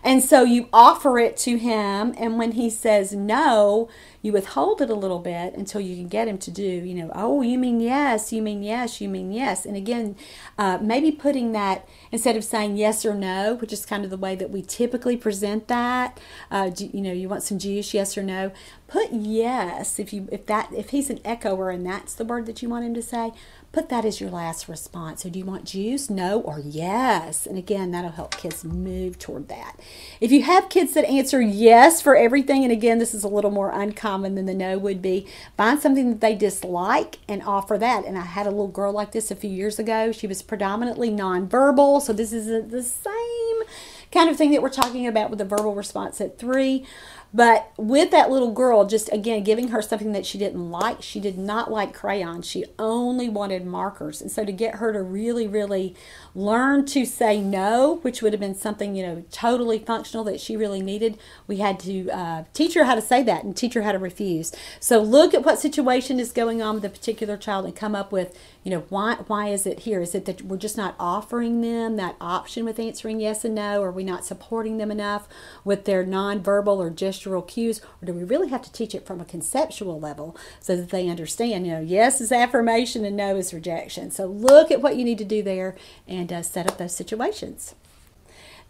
And 0.02 0.22
so 0.22 0.44
you 0.44 0.68
offer 0.72 1.18
it 1.18 1.36
to 1.38 1.56
him, 1.56 2.14
and 2.18 2.38
when 2.38 2.52
he 2.52 2.70
says 2.70 3.12
no, 3.12 3.88
you 4.22 4.32
withhold 4.32 4.80
it 4.80 4.90
a 4.90 4.94
little 4.94 5.18
bit 5.20 5.54
until 5.54 5.80
you 5.80 5.94
can 5.94 6.08
get 6.08 6.26
him 6.26 6.38
to 6.38 6.50
do, 6.50 6.62
you 6.62 6.94
know, 6.94 7.10
oh, 7.14 7.40
you 7.42 7.56
mean 7.56 7.80
yes, 7.80 8.32
you 8.32 8.42
mean 8.42 8.62
yes, 8.62 9.00
you 9.00 9.08
mean 9.08 9.30
yes. 9.32 9.64
And 9.64 9.76
again, 9.76 10.16
uh, 10.56 10.78
maybe 10.80 11.12
putting 11.12 11.52
that 11.52 11.88
instead 12.10 12.36
of 12.36 12.42
saying 12.42 12.76
yes 12.76 13.06
or 13.06 13.14
no, 13.14 13.54
which 13.54 13.72
is 13.72 13.86
kind 13.86 14.04
of 14.04 14.10
the 14.10 14.16
way 14.16 14.34
that 14.34 14.50
we 14.50 14.62
typically 14.62 15.16
present 15.16 15.68
that. 15.68 16.18
Uh, 16.50 16.70
do, 16.70 16.90
you 16.92 17.00
know, 17.00 17.12
you 17.12 17.28
want 17.28 17.42
some 17.42 17.58
juice, 17.58 17.94
yes 17.94 18.18
or 18.18 18.22
no. 18.22 18.50
Put 18.88 19.12
yes 19.12 19.98
if 19.98 20.12
you 20.12 20.28
if 20.32 20.46
that 20.46 20.72
if 20.72 20.90
he's 20.90 21.10
an 21.10 21.20
echoer 21.22 21.68
and 21.70 21.84
that's 21.84 22.14
the 22.14 22.24
word 22.24 22.46
that 22.46 22.62
you 22.62 22.70
want 22.70 22.86
him 22.86 22.94
to 22.94 23.02
say 23.02 23.32
put 23.72 23.88
that 23.90 24.04
as 24.04 24.20
your 24.20 24.30
last 24.30 24.68
response. 24.68 25.22
So, 25.22 25.30
do 25.30 25.38
you 25.38 25.44
want 25.44 25.64
juice? 25.64 26.08
No 26.08 26.40
or 26.40 26.60
yes? 26.60 27.46
And 27.46 27.58
again, 27.58 27.90
that'll 27.90 28.10
help 28.10 28.36
kids 28.36 28.64
move 28.64 29.18
toward 29.18 29.48
that. 29.48 29.76
If 30.20 30.32
you 30.32 30.42
have 30.42 30.68
kids 30.68 30.94
that 30.94 31.04
answer 31.04 31.40
yes 31.40 32.00
for 32.00 32.16
everything, 32.16 32.62
and 32.62 32.72
again, 32.72 32.98
this 32.98 33.14
is 33.14 33.24
a 33.24 33.28
little 33.28 33.50
more 33.50 33.70
uncommon 33.70 34.34
than 34.34 34.46
the 34.46 34.54
no 34.54 34.78
would 34.78 35.02
be, 35.02 35.26
find 35.56 35.80
something 35.80 36.10
that 36.10 36.20
they 36.20 36.34
dislike 36.34 37.18
and 37.28 37.42
offer 37.42 37.76
that. 37.78 38.04
And 38.04 38.16
I 38.16 38.22
had 38.22 38.46
a 38.46 38.50
little 38.50 38.68
girl 38.68 38.92
like 38.92 39.12
this 39.12 39.30
a 39.30 39.36
few 39.36 39.50
years 39.50 39.78
ago. 39.78 40.12
She 40.12 40.26
was 40.26 40.42
predominantly 40.42 41.10
nonverbal, 41.10 42.00
so 42.00 42.12
this 42.12 42.32
is 42.32 42.70
the 42.70 42.82
same 42.82 43.68
kind 44.10 44.30
of 44.30 44.36
thing 44.36 44.50
that 44.52 44.62
we're 44.62 44.70
talking 44.70 45.06
about 45.06 45.30
with 45.30 45.38
the 45.38 45.44
verbal 45.44 45.74
response 45.74 46.20
at 46.20 46.38
three. 46.38 46.84
But 47.32 47.72
with 47.76 48.10
that 48.10 48.30
little 48.30 48.52
girl, 48.52 48.86
just 48.86 49.12
again 49.12 49.44
giving 49.44 49.68
her 49.68 49.82
something 49.82 50.12
that 50.12 50.24
she 50.24 50.38
didn't 50.38 50.70
like, 50.70 51.02
she 51.02 51.20
did 51.20 51.36
not 51.36 51.70
like 51.70 51.92
crayons. 51.92 52.46
She 52.46 52.64
only 52.78 53.28
wanted 53.28 53.66
markers. 53.66 54.22
And 54.22 54.30
so 54.30 54.44
to 54.44 54.52
get 54.52 54.76
her 54.76 54.92
to 54.92 55.02
really, 55.02 55.46
really 55.46 55.94
learn 56.34 56.86
to 56.86 57.04
say 57.04 57.40
no, 57.40 57.96
which 58.02 58.22
would 58.22 58.32
have 58.32 58.40
been 58.40 58.54
something, 58.54 58.96
you 58.96 59.06
know, 59.06 59.24
totally 59.30 59.78
functional 59.78 60.24
that 60.24 60.40
she 60.40 60.56
really 60.56 60.80
needed, 60.80 61.18
we 61.46 61.58
had 61.58 61.78
to 61.80 62.08
uh, 62.10 62.44
teach 62.54 62.74
her 62.74 62.84
how 62.84 62.94
to 62.94 63.02
say 63.02 63.22
that 63.22 63.44
and 63.44 63.56
teach 63.56 63.74
her 63.74 63.82
how 63.82 63.92
to 63.92 63.98
refuse. 63.98 64.52
So 64.80 65.00
look 65.00 65.34
at 65.34 65.44
what 65.44 65.58
situation 65.58 66.18
is 66.18 66.32
going 66.32 66.62
on 66.62 66.76
with 66.76 66.84
a 66.84 66.90
particular 66.90 67.36
child 67.36 67.66
and 67.66 67.76
come 67.76 67.94
up 67.94 68.10
with, 68.10 68.38
you 68.64 68.70
know, 68.70 68.84
why, 68.88 69.14
why 69.26 69.48
is 69.48 69.66
it 69.66 69.80
here? 69.80 70.00
Is 70.00 70.14
it 70.14 70.24
that 70.26 70.42
we're 70.42 70.56
just 70.56 70.76
not 70.76 70.94
offering 70.98 71.60
them 71.60 71.96
that 71.96 72.16
option 72.20 72.64
with 72.64 72.78
answering 72.78 73.20
yes 73.20 73.44
and 73.44 73.54
no? 73.54 73.82
Are 73.82 73.92
we 73.92 74.04
not 74.04 74.24
supporting 74.24 74.78
them 74.78 74.90
enough 74.90 75.28
with 75.64 75.84
their 75.84 76.04
nonverbal 76.04 76.78
or 76.78 76.90
gestural 76.90 77.46
cues, 77.46 77.80
or 78.02 78.06
do 78.06 78.12
we 78.12 78.24
really 78.24 78.48
have 78.48 78.62
to 78.62 78.72
teach 78.72 78.94
it 78.94 79.06
from 79.06 79.20
a 79.20 79.24
conceptual 79.24 79.98
level 79.98 80.36
so 80.60 80.76
that 80.76 80.90
they 80.90 81.08
understand, 81.08 81.66
you 81.66 81.72
know, 81.72 81.80
yes 81.80 82.20
is 82.20 82.32
affirmation 82.32 83.04
and 83.04 83.16
no 83.16 83.36
is 83.36 83.54
rejection? 83.54 84.10
So 84.10 84.26
look 84.26 84.70
at 84.70 84.82
what 84.82 84.96
you 84.96 85.04
need 85.04 85.18
to 85.18 85.24
do 85.24 85.42
there 85.42 85.76
and 86.06 86.32
uh, 86.32 86.42
set 86.42 86.68
up 86.68 86.78
those 86.78 86.94
situations. 86.94 87.74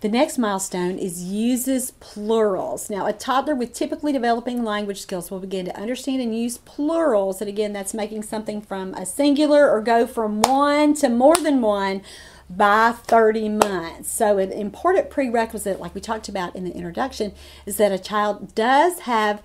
The 0.01 0.09
next 0.09 0.39
milestone 0.39 0.97
is 0.97 1.25
uses 1.25 1.91
plurals. 1.99 2.89
Now, 2.89 3.07
a 3.07 3.13
toddler 3.13 3.57
with 3.57 3.73
typically 3.73 4.13
developing 4.13 4.63
language 4.63 5.01
skills 5.01 5.29
will 5.29 5.41
begin 5.41 5.65
to 5.65 5.77
understand 5.77 6.23
and 6.23 6.39
use 6.39 6.59
plurals. 6.59 7.41
And 7.41 7.49
again, 7.49 7.73
that's 7.73 7.93
making 7.93 8.23
something 8.23 8.61
from 8.61 8.95
a 8.95 9.05
singular 9.05 9.69
or 9.69 9.81
go 9.81 10.07
from 10.07 10.41
one 10.43 10.95
to 10.95 11.09
more 11.09 11.35
than 11.35 11.61
one 11.61 12.03
by 12.49 12.93
30 12.93 13.49
months. 13.49 14.09
So, 14.09 14.39
an 14.39 14.53
important 14.53 15.11
prerequisite, 15.11 15.81
like 15.81 15.97
we 15.97 16.01
talked 16.01 16.29
about 16.29 16.55
in 16.55 16.63
the 16.63 16.73
introduction, 16.73 17.33
is 17.67 17.77
that 17.79 17.91
a 17.91 17.99
child 17.99 18.55
does 18.55 19.01
have 19.01 19.43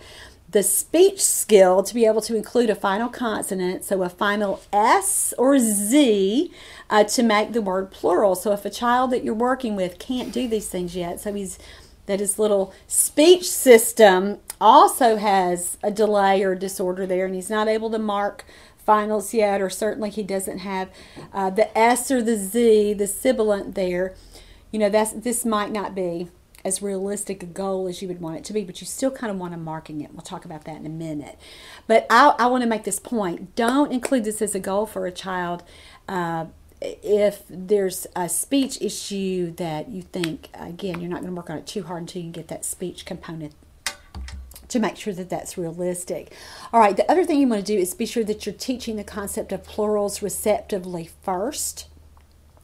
the 0.53 0.63
speech 0.63 1.19
skill 1.19 1.81
to 1.81 1.93
be 1.93 2.05
able 2.05 2.21
to 2.21 2.35
include 2.35 2.69
a 2.69 2.75
final 2.75 3.09
consonant, 3.09 3.83
so 3.83 4.03
a 4.03 4.09
final 4.09 4.61
S 4.71 5.33
or 5.37 5.57
Z, 5.59 6.51
uh, 6.89 7.03
to 7.03 7.23
make 7.23 7.53
the 7.53 7.61
word 7.61 7.91
plural. 7.91 8.35
So, 8.35 8.51
if 8.53 8.63
a 8.63 8.69
child 8.69 9.11
that 9.11 9.23
you're 9.23 9.33
working 9.33 9.75
with 9.75 9.99
can't 9.99 10.31
do 10.31 10.47
these 10.47 10.69
things 10.69 10.95
yet, 10.95 11.19
so 11.19 11.33
he's 11.33 11.59
that 12.05 12.19
his 12.19 12.37
little 12.37 12.73
speech 12.85 13.49
system 13.49 14.37
also 14.61 15.15
has 15.15 15.77
a 15.81 15.89
delay 15.89 16.43
or 16.43 16.53
disorder 16.53 17.07
there, 17.07 17.25
and 17.25 17.33
he's 17.33 17.49
not 17.49 17.67
able 17.67 17.89
to 17.89 17.99
mark 17.99 18.45
finals 18.77 19.33
yet, 19.33 19.59
or 19.59 19.69
certainly 19.69 20.11
he 20.11 20.21
doesn't 20.21 20.59
have 20.59 20.89
uh, 21.33 21.49
the 21.49 21.75
S 21.77 22.11
or 22.11 22.21
the 22.21 22.37
Z, 22.37 22.93
the 22.93 23.07
sibilant 23.07 23.73
there, 23.73 24.13
you 24.71 24.77
know, 24.77 24.89
that's 24.89 25.13
this 25.13 25.45
might 25.45 25.71
not 25.71 25.95
be 25.95 26.29
as 26.65 26.81
realistic 26.81 27.43
a 27.43 27.45
goal 27.45 27.87
as 27.87 28.01
you 28.01 28.07
would 28.07 28.21
want 28.21 28.37
it 28.37 28.43
to 28.45 28.53
be, 28.53 28.63
but 28.63 28.79
you 28.81 28.87
still 28.87 29.11
kind 29.11 29.31
of 29.31 29.37
want 29.37 29.53
to 29.53 29.57
marking 29.57 30.01
it. 30.01 30.13
We'll 30.13 30.21
talk 30.21 30.45
about 30.45 30.63
that 30.65 30.77
in 30.77 30.85
a 30.85 30.89
minute. 30.89 31.37
But 31.87 32.07
I, 32.09 32.35
I 32.39 32.47
want 32.47 32.63
to 32.63 32.69
make 32.69 32.83
this 32.83 32.99
point. 32.99 33.55
Don't 33.55 33.91
include 33.91 34.23
this 34.23 34.41
as 34.41 34.55
a 34.55 34.59
goal 34.59 34.85
for 34.85 35.05
a 35.05 35.11
child 35.11 35.63
uh, 36.07 36.45
if 36.81 37.43
there's 37.49 38.07
a 38.15 38.27
speech 38.27 38.81
issue 38.81 39.51
that 39.51 39.89
you 39.89 40.01
think, 40.01 40.49
again, 40.53 40.99
you're 40.99 41.09
not 41.09 41.21
going 41.21 41.31
to 41.31 41.35
work 41.35 41.49
on 41.49 41.57
it 41.57 41.67
too 41.67 41.83
hard 41.83 42.01
until 42.01 42.21
you 42.21 42.31
get 42.31 42.49
that 42.49 42.65
speech 42.65 43.05
component 43.05 43.53
to 44.67 44.79
make 44.79 44.97
sure 44.97 45.13
that 45.13 45.29
that's 45.29 45.57
realistic. 45.57 46.33
All 46.73 46.79
right, 46.79 46.97
the 46.97 47.09
other 47.09 47.23
thing 47.23 47.39
you 47.39 47.47
want 47.47 47.65
to 47.65 47.73
do 47.73 47.79
is 47.79 47.93
be 47.93 48.05
sure 48.05 48.23
that 48.23 48.45
you're 48.45 48.55
teaching 48.55 48.95
the 48.95 49.03
concept 49.03 49.51
of 49.51 49.63
plurals 49.63 50.21
receptively 50.21 51.09
first. 51.21 51.87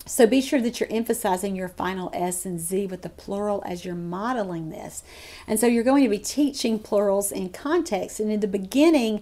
So 0.10 0.26
be 0.26 0.42
sure 0.42 0.60
that 0.62 0.80
you're 0.80 0.92
emphasizing 0.92 1.56
your 1.56 1.68
final 1.68 2.10
S 2.14 2.44
and 2.44 2.60
Z 2.60 2.88
with 2.88 3.04
the 3.04 3.10
plural 3.10 3.62
as 3.66 3.86
you're 3.86 3.94
modeling 3.94 4.72
this. 4.72 5.04
And 5.46 5.60
so 5.60 5.68
you're 5.68 5.84
going 5.84 6.04
to 6.04 6.10
be 6.10 6.18
teaching 6.18 6.80
plurals 6.80 7.32
in 7.32 7.50
context. 7.50 8.20
And 8.20 8.32
in 8.32 8.40
the 8.40 8.48
beginning, 8.48 9.22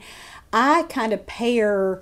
I 0.54 0.84
kind 0.84 1.12
of 1.12 1.28
pair 1.28 2.02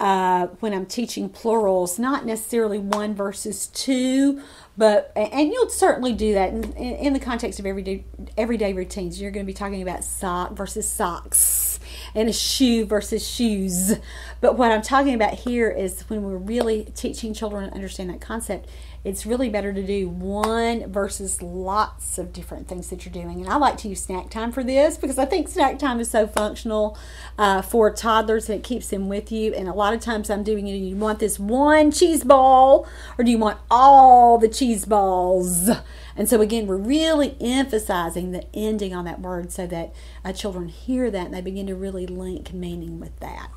uh, 0.00 0.48
when 0.58 0.74
I'm 0.74 0.86
teaching 0.86 1.28
plurals, 1.28 1.96
not 1.98 2.26
necessarily 2.26 2.80
one 2.80 3.14
versus 3.14 3.68
two, 3.68 4.42
but 4.76 5.12
and 5.14 5.52
you'll 5.52 5.70
certainly 5.70 6.12
do 6.12 6.34
that 6.34 6.52
in, 6.52 6.72
in, 6.74 7.12
the 7.12 7.20
context 7.20 7.60
of 7.60 7.66
everyday 7.66 8.04
everyday 8.36 8.72
routines. 8.72 9.20
You're 9.20 9.30
going 9.30 9.46
to 9.46 9.50
be 9.50 9.54
talking 9.54 9.80
about 9.80 10.02
sock 10.02 10.52
versus 10.52 10.88
socks 10.88 11.78
and 12.14 12.28
a 12.28 12.32
shoe 12.32 12.84
versus 12.84 13.26
shoes. 13.26 13.94
But 14.40 14.58
what 14.58 14.70
I'm 14.70 14.82
talking 14.82 15.14
about 15.14 15.34
here 15.34 15.70
is 15.70 16.02
when 16.02 16.22
we're 16.22 16.36
really 16.36 16.84
teaching 16.94 17.34
children 17.34 17.68
to 17.68 17.74
understand 17.74 18.10
that 18.10 18.20
concept, 18.20 18.68
it's 19.04 19.26
really 19.26 19.50
better 19.50 19.72
to 19.72 19.82
do 19.82 20.08
one 20.08 20.90
versus 20.90 21.42
lots 21.42 22.16
of 22.16 22.32
different 22.32 22.68
things 22.68 22.88
that 22.88 23.04
you're 23.04 23.12
doing. 23.12 23.40
And 23.40 23.48
I 23.50 23.56
like 23.56 23.76
to 23.78 23.88
use 23.88 24.02
snack 24.02 24.30
time 24.30 24.50
for 24.50 24.64
this 24.64 24.96
because 24.96 25.18
I 25.18 25.26
think 25.26 25.48
snack 25.48 25.78
time 25.78 26.00
is 26.00 26.10
so 26.10 26.26
functional 26.26 26.96
uh, 27.38 27.60
for 27.60 27.90
toddlers 27.90 28.48
and 28.48 28.58
it 28.58 28.64
keeps 28.64 28.88
them 28.88 29.08
with 29.08 29.30
you. 29.30 29.52
And 29.52 29.68
a 29.68 29.74
lot 29.74 29.92
of 29.92 30.00
times 30.00 30.30
I'm 30.30 30.42
doing 30.42 30.68
it, 30.68 30.76
you 30.76 30.96
want 30.96 31.18
this 31.18 31.38
one 31.38 31.90
cheese 31.90 32.24
ball 32.24 32.86
or 33.18 33.24
do 33.24 33.30
you 33.30 33.38
want 33.38 33.58
all 33.70 34.38
the 34.38 34.48
cheese 34.48 34.86
balls? 34.86 35.70
And 36.16 36.28
so, 36.28 36.40
again, 36.40 36.66
we're 36.66 36.76
really 36.76 37.36
emphasizing 37.40 38.30
the 38.30 38.44
ending 38.54 38.94
on 38.94 39.04
that 39.04 39.20
word 39.20 39.50
so 39.50 39.66
that 39.66 39.92
uh, 40.24 40.32
children 40.32 40.68
hear 40.68 41.10
that 41.10 41.26
and 41.26 41.34
they 41.34 41.40
begin 41.40 41.66
to 41.66 41.74
really 41.74 42.06
link 42.06 42.52
meaning 42.52 43.00
with 43.00 43.18
that. 43.20 43.48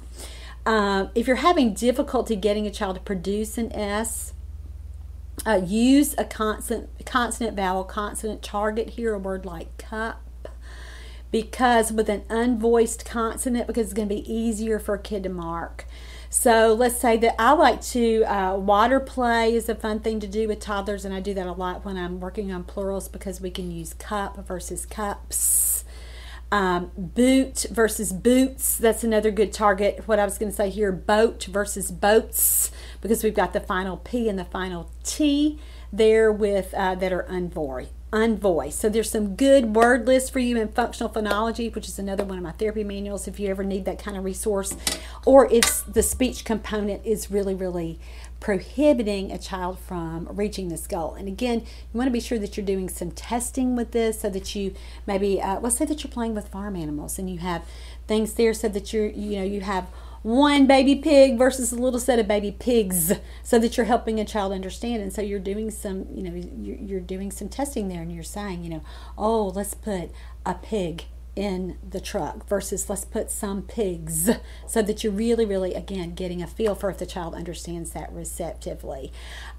Uh, 0.66 1.08
if 1.16 1.28
you're 1.28 1.38
having 1.38 1.74
difficulty 1.74 2.36
getting 2.36 2.68
a 2.68 2.72
child 2.72 2.96
to 2.96 3.02
produce 3.02 3.58
an 3.58 3.72
S, 3.72 4.34
uh, 5.46 5.62
use 5.64 6.16
a 6.18 6.26
consonant, 6.26 6.90
consonant 7.06 7.56
vowel, 7.56 7.84
consonant 7.84 8.42
target 8.42 8.92
here, 8.92 9.14
a 9.14 9.20
word 9.20 9.46
like 9.46 9.78
cup, 9.78 10.22
because 11.32 11.92
with 11.92 12.10
an 12.10 12.22
unvoiced 12.30 13.06
consonant, 13.06 13.68
because 13.68 13.86
it's 13.86 13.94
going 13.94 14.10
to 14.10 14.16
be 14.16 14.34
easier 14.34 14.80
for 14.80 14.96
a 14.96 15.00
kid 15.00 15.24
to 15.24 15.30
mark. 15.30 15.86
So 16.30 16.74
let's 16.74 17.00
say 17.00 17.18
that 17.18 17.36
I 17.40 17.54
like 17.54 17.82
to, 17.84 18.24
uh, 18.24 18.56
water 18.58 19.00
play 19.00 19.56
is 19.56 19.70
a 19.70 19.76
fun 19.76 20.02
thing 20.02 20.20
to 20.20 20.28
do 20.28 20.48
with 20.48 20.60
toddlers, 20.60 21.06
and 21.06 21.14
I 21.14 21.20
do 21.20 21.34
that 21.34 21.48
a 21.48 21.54
lot 21.54 21.86
when 21.86 21.98
I'm 21.98 22.20
working 22.20 22.52
on 22.52 22.64
plurals 22.66 23.08
because 23.08 23.40
we 23.40 23.50
can 23.50 23.72
use 23.72 23.94
cup 23.94 24.46
versus 24.46 24.86
cups. 24.86 25.86
Um, 26.52 26.92
boot 26.98 27.66
versus 27.72 28.14
boots, 28.14 28.78
that's 28.78 29.04
another 29.04 29.32
good 29.32 29.52
target. 29.52 30.04
What 30.06 30.20
I 30.20 30.26
was 30.26 30.38
going 30.38 30.50
to 30.52 30.56
say 30.56 30.70
here, 30.70 30.94
boat 30.94 31.44
versus 31.46 31.92
boats 31.92 32.72
because 33.02 33.24
we've 33.24 33.34
got 33.34 33.52
the 33.52 33.60
final 33.60 33.98
P 33.98 34.30
and 34.30 34.40
the 34.40 34.46
final 34.46 34.90
T 35.04 35.60
there 35.92 36.32
with 36.32 36.74
uh, 36.74 36.96
that 36.96 37.12
are 37.12 37.24
unvoiced. 37.24 37.97
Unvoiced. 38.14 38.80
So 38.80 38.88
there's 38.88 39.12
some 39.12 39.36
good 39.36 39.76
word 39.76 40.08
lists 40.08 40.30
for 40.30 40.40
you 40.40 40.58
in 40.58 40.70
functional 40.70 41.12
phonology, 41.12 41.74
which 41.76 41.90
is 41.90 42.00
another 42.00 42.24
one 42.24 42.38
of 42.38 42.44
my 42.44 42.54
therapy 42.54 42.86
manuals 42.86 43.28
if 43.28 43.38
you 43.38 43.50
ever 43.50 43.66
need 43.66 43.84
that 43.84 44.02
kind 44.02 44.16
of 44.16 44.24
resource, 44.24 44.78
or 45.26 45.52
if 45.52 45.84
the 45.86 46.02
speech 46.02 46.46
component 46.46 47.06
is 47.06 47.30
really, 47.30 47.54
really 47.54 48.00
prohibiting 48.40 49.32
a 49.32 49.38
child 49.38 49.78
from 49.78 50.28
reaching 50.32 50.70
this 50.70 50.88
goal. 50.88 51.16
And 51.16 51.28
again, 51.28 51.60
you 51.62 51.98
want 51.98 52.08
to 52.08 52.12
be 52.12 52.22
sure 52.22 52.40
that 52.40 52.56
you're 52.56 52.66
doing 52.66 52.88
some 52.88 53.12
testing 53.12 53.76
with 53.76 53.92
this 53.92 54.22
so 54.22 54.30
that 54.30 54.56
you 54.56 54.74
maybe, 55.06 55.42
uh, 55.42 55.60
let's 55.60 55.76
say 55.76 55.86
that 55.86 56.04
you're 56.04 56.12
playing 56.12 56.34
with 56.34 56.48
farm 56.48 56.78
animals 56.78 57.20
and 57.20 57.30
you 57.30 57.40
have 57.40 57.66
things 58.08 58.36
there 58.36 58.54
so 58.54 58.70
that 58.70 58.94
you're, 58.94 59.08
you 59.08 59.40
know, 59.40 59.44
you 59.44 59.62
have 59.62 59.88
one 60.24 60.68
baby 60.68 60.96
pig 60.96 61.38
versus 61.38 61.72
a 61.72 61.76
little 61.76 62.00
set 62.00 62.20
of 62.20 62.28
baby 62.28 62.52
pigs 62.52 63.14
so 63.44 63.60
that 63.60 63.78
you're 63.78 63.86
helping 63.86 64.20
a 64.20 64.26
child 64.26 64.52
understand. 64.52 65.02
And 65.02 65.14
so 65.14 65.22
you're 65.22 65.40
doing 65.40 65.72
some 65.72 66.08
you 66.14 66.24
know 66.24 66.34
you're, 66.36 66.98
doing 67.08 67.32
some 67.32 67.48
testing 67.48 67.88
there 67.88 68.02
and 68.02 68.12
you're 68.12 68.24
saying 68.24 68.64
you 68.64 68.70
know 68.70 68.84
oh 69.18 69.48
let's 69.48 69.74
put 69.74 70.12
a 70.46 70.56
pig 70.56 71.06
in 71.38 71.78
the 71.88 72.02
truck 72.02 72.48
versus 72.50 72.90
let's 72.90 73.06
put 73.06 73.30
some 73.30 73.62
pigs 73.62 74.30
so 74.68 74.82
that 74.82 75.04
you're 75.04 75.14
really 75.14 75.46
really 75.46 75.76
again 75.76 76.16
getting 76.16 76.42
a 76.42 76.48
feel 76.48 76.74
for 76.74 76.90
if 76.90 76.98
the 76.98 77.06
child 77.06 77.36
understands 77.36 77.92
that 77.92 78.12
receptively 78.12 79.14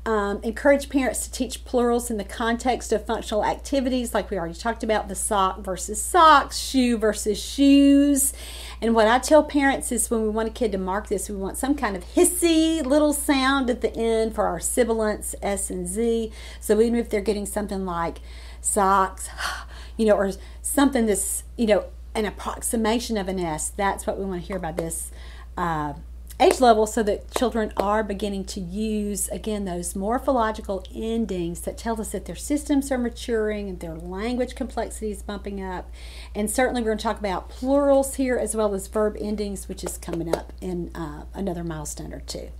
um, 0.07 0.41
encourage 0.43 0.89
parents 0.89 1.27
to 1.27 1.33
teach 1.33 1.65
plurals 1.65 2.11
in 2.11 2.17
the 2.17 2.25
context 2.25 2.93
of 2.93 3.05
functional 3.05 3.45
activities 3.45 4.15
like 4.15 4.31
we 4.31 4.39
already 4.39 4.55
talked 4.55 4.83
about 4.83 5.09
the 5.09 5.15
sock 5.15 5.61
versus 5.61 6.01
socks 6.01 6.59
shoe 6.59 6.97
versus 6.97 7.43
shoes 7.43 8.33
and 8.81 8.95
what 8.95 9.07
i 9.07 9.19
tell 9.19 9.43
parents 9.43 9.93
is 9.93 10.11
when 10.11 10.23
we 10.23 10.29
want 10.29 10.49
a 10.49 10.53
kid 10.53 10.73
to 10.73 10.79
mark 10.79 11.09
this 11.09 11.29
we 11.29 11.37
want 11.37 11.59
some 11.59 11.75
kind 11.75 11.97
of 11.97 12.05
hissy 12.15 12.85
little 12.85 13.13
sound 13.13 13.69
at 13.69 13.81
the 13.81 13.95
end 13.95 14.35
for 14.35 14.47
our 14.47 14.61
sibilants 14.61 15.35
s 15.43 15.69
and 15.69 15.87
z 15.87 16.33
so 16.61 16.81
even 16.81 16.99
if 16.99 17.11
they're 17.11 17.21
getting 17.21 17.47
something 17.47 17.85
like 17.85 18.21
socks 18.61 19.29
you 19.97 20.07
know 20.07 20.15
or 20.15 20.33
something 20.69 21.07
that's, 21.07 21.45
you 21.57 21.67
know, 21.67 21.87
an 22.15 22.25
approximation 22.25 23.17
of 23.17 23.29
an 23.29 23.41
S. 23.41 23.71
That's 23.71 24.07
what 24.07 24.19
we 24.19 24.25
want 24.25 24.43
to 24.43 24.47
hear 24.47 24.57
about 24.57 24.77
this 24.77 25.11
uh, 25.57 25.95
age 26.41 26.61
level 26.61 26.87
so 26.87 27.03
that 27.03 27.31
children 27.33 27.73
are 27.77 28.05
beginning 28.05 28.45
to 28.45 28.61
use, 28.61 29.29
again, 29.29 29.65
those 29.65 29.97
morphological 29.97 30.85
endings 30.95 31.61
that 31.63 31.77
tell 31.77 32.01
us 32.01 32.13
that 32.13 32.27
their 32.27 32.37
systems 32.37 32.93
are 32.93 32.99
maturing 32.99 33.69
and 33.69 33.81
their 33.81 33.97
language 33.97 34.55
complexity 34.55 35.11
is 35.11 35.23
bumping 35.23 35.63
up. 35.63 35.91
And 36.35 36.51
certainly, 36.51 36.83
we're 36.83 36.91
going 36.91 36.99
to 36.99 37.03
talk 37.03 37.19
about 37.19 37.49
plurals 37.49 38.15
here 38.15 38.37
as 38.37 38.55
well 38.55 38.75
as 38.75 38.87
verb 38.87 39.17
endings, 39.21 39.69
which 39.69 39.83
is 39.83 39.99
coming 39.99 40.35
up 40.35 40.53
in 40.61 40.95
uh, 40.95 41.25
another 41.35 41.65
milestone 41.65 42.13
or 42.13 42.21
two. 42.21 42.51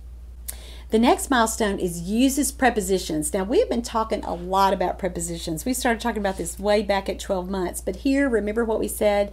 The 0.91 0.99
next 0.99 1.29
milestone 1.29 1.77
is 1.77 2.01
uses 2.01 2.51
prepositions. 2.51 3.31
Now, 3.31 3.43
we've 3.43 3.69
been 3.69 3.83
talking 3.83 4.23
a 4.25 4.33
lot 4.33 4.73
about 4.73 4.97
prepositions. 4.97 5.63
We 5.63 5.73
started 5.73 6.01
talking 6.01 6.19
about 6.19 6.37
this 6.37 6.57
way 6.57 6.81
back 6.81 7.07
at 7.07 7.19
12 7.19 7.47
months, 7.47 7.79
but 7.79 7.97
here, 7.97 8.27
remember 8.27 8.65
what 8.65 8.79
we 8.79 8.87
said? 8.87 9.31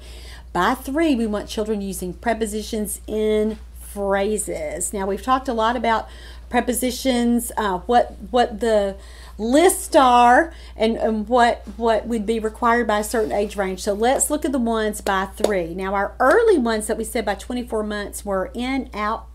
By 0.53 0.75
three, 0.75 1.15
we 1.15 1.27
want 1.27 1.49
children 1.49 1.81
using 1.81 2.13
prepositions 2.13 3.01
in 3.07 3.59
phrases. 3.93 4.93
Now, 4.93 5.07
we've 5.07 5.23
talked 5.23 5.49
a 5.49 5.53
lot 5.53 5.77
about 5.77 6.09
prepositions, 6.49 7.53
uh, 7.57 7.79
what 7.81 8.17
what 8.31 8.61
the 8.61 8.97
lists 9.39 9.95
are, 9.97 10.53
and, 10.77 10.97
and 10.97 11.29
what 11.29 11.63
what 11.77 12.07
would 12.07 12.27
be 12.27 12.39
required 12.39 12.87
by 12.87 13.01
a 13.01 13.05
certain 13.05 13.33
age 13.33 13.57
range. 13.57 13.83
So 13.83 13.93
let's 13.93 14.31
look 14.31 14.45
at 14.45 14.53
the 14.53 14.59
ones 14.59 15.01
by 15.01 15.27
three. 15.27 15.75
Now, 15.75 15.95
our 15.95 16.15
early 16.21 16.59
ones 16.59 16.87
that 16.87 16.97
we 16.97 17.05
said 17.05 17.25
by 17.25 17.35
24 17.35 17.83
months 17.83 18.25
were 18.25 18.51
in, 18.55 18.91
out, 18.95 19.27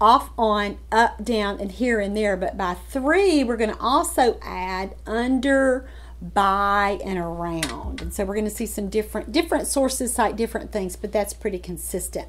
off, 0.00 0.30
on, 0.38 0.78
up, 0.90 1.22
down, 1.24 1.60
and 1.60 1.72
here 1.72 2.00
and 2.00 2.16
there. 2.16 2.36
But 2.36 2.56
by 2.56 2.74
three, 2.74 3.44
we're 3.44 3.56
going 3.56 3.74
to 3.74 3.80
also 3.80 4.38
add 4.42 4.94
under, 5.06 5.88
by, 6.20 6.98
and 7.04 7.18
around. 7.18 8.00
And 8.00 8.12
so 8.12 8.24
we're 8.24 8.34
going 8.34 8.44
to 8.44 8.50
see 8.50 8.66
some 8.66 8.88
different 8.88 9.32
different 9.32 9.66
sources 9.66 10.14
cite 10.14 10.36
different 10.36 10.72
things, 10.72 10.96
but 10.96 11.12
that's 11.12 11.34
pretty 11.34 11.58
consistent. 11.58 12.28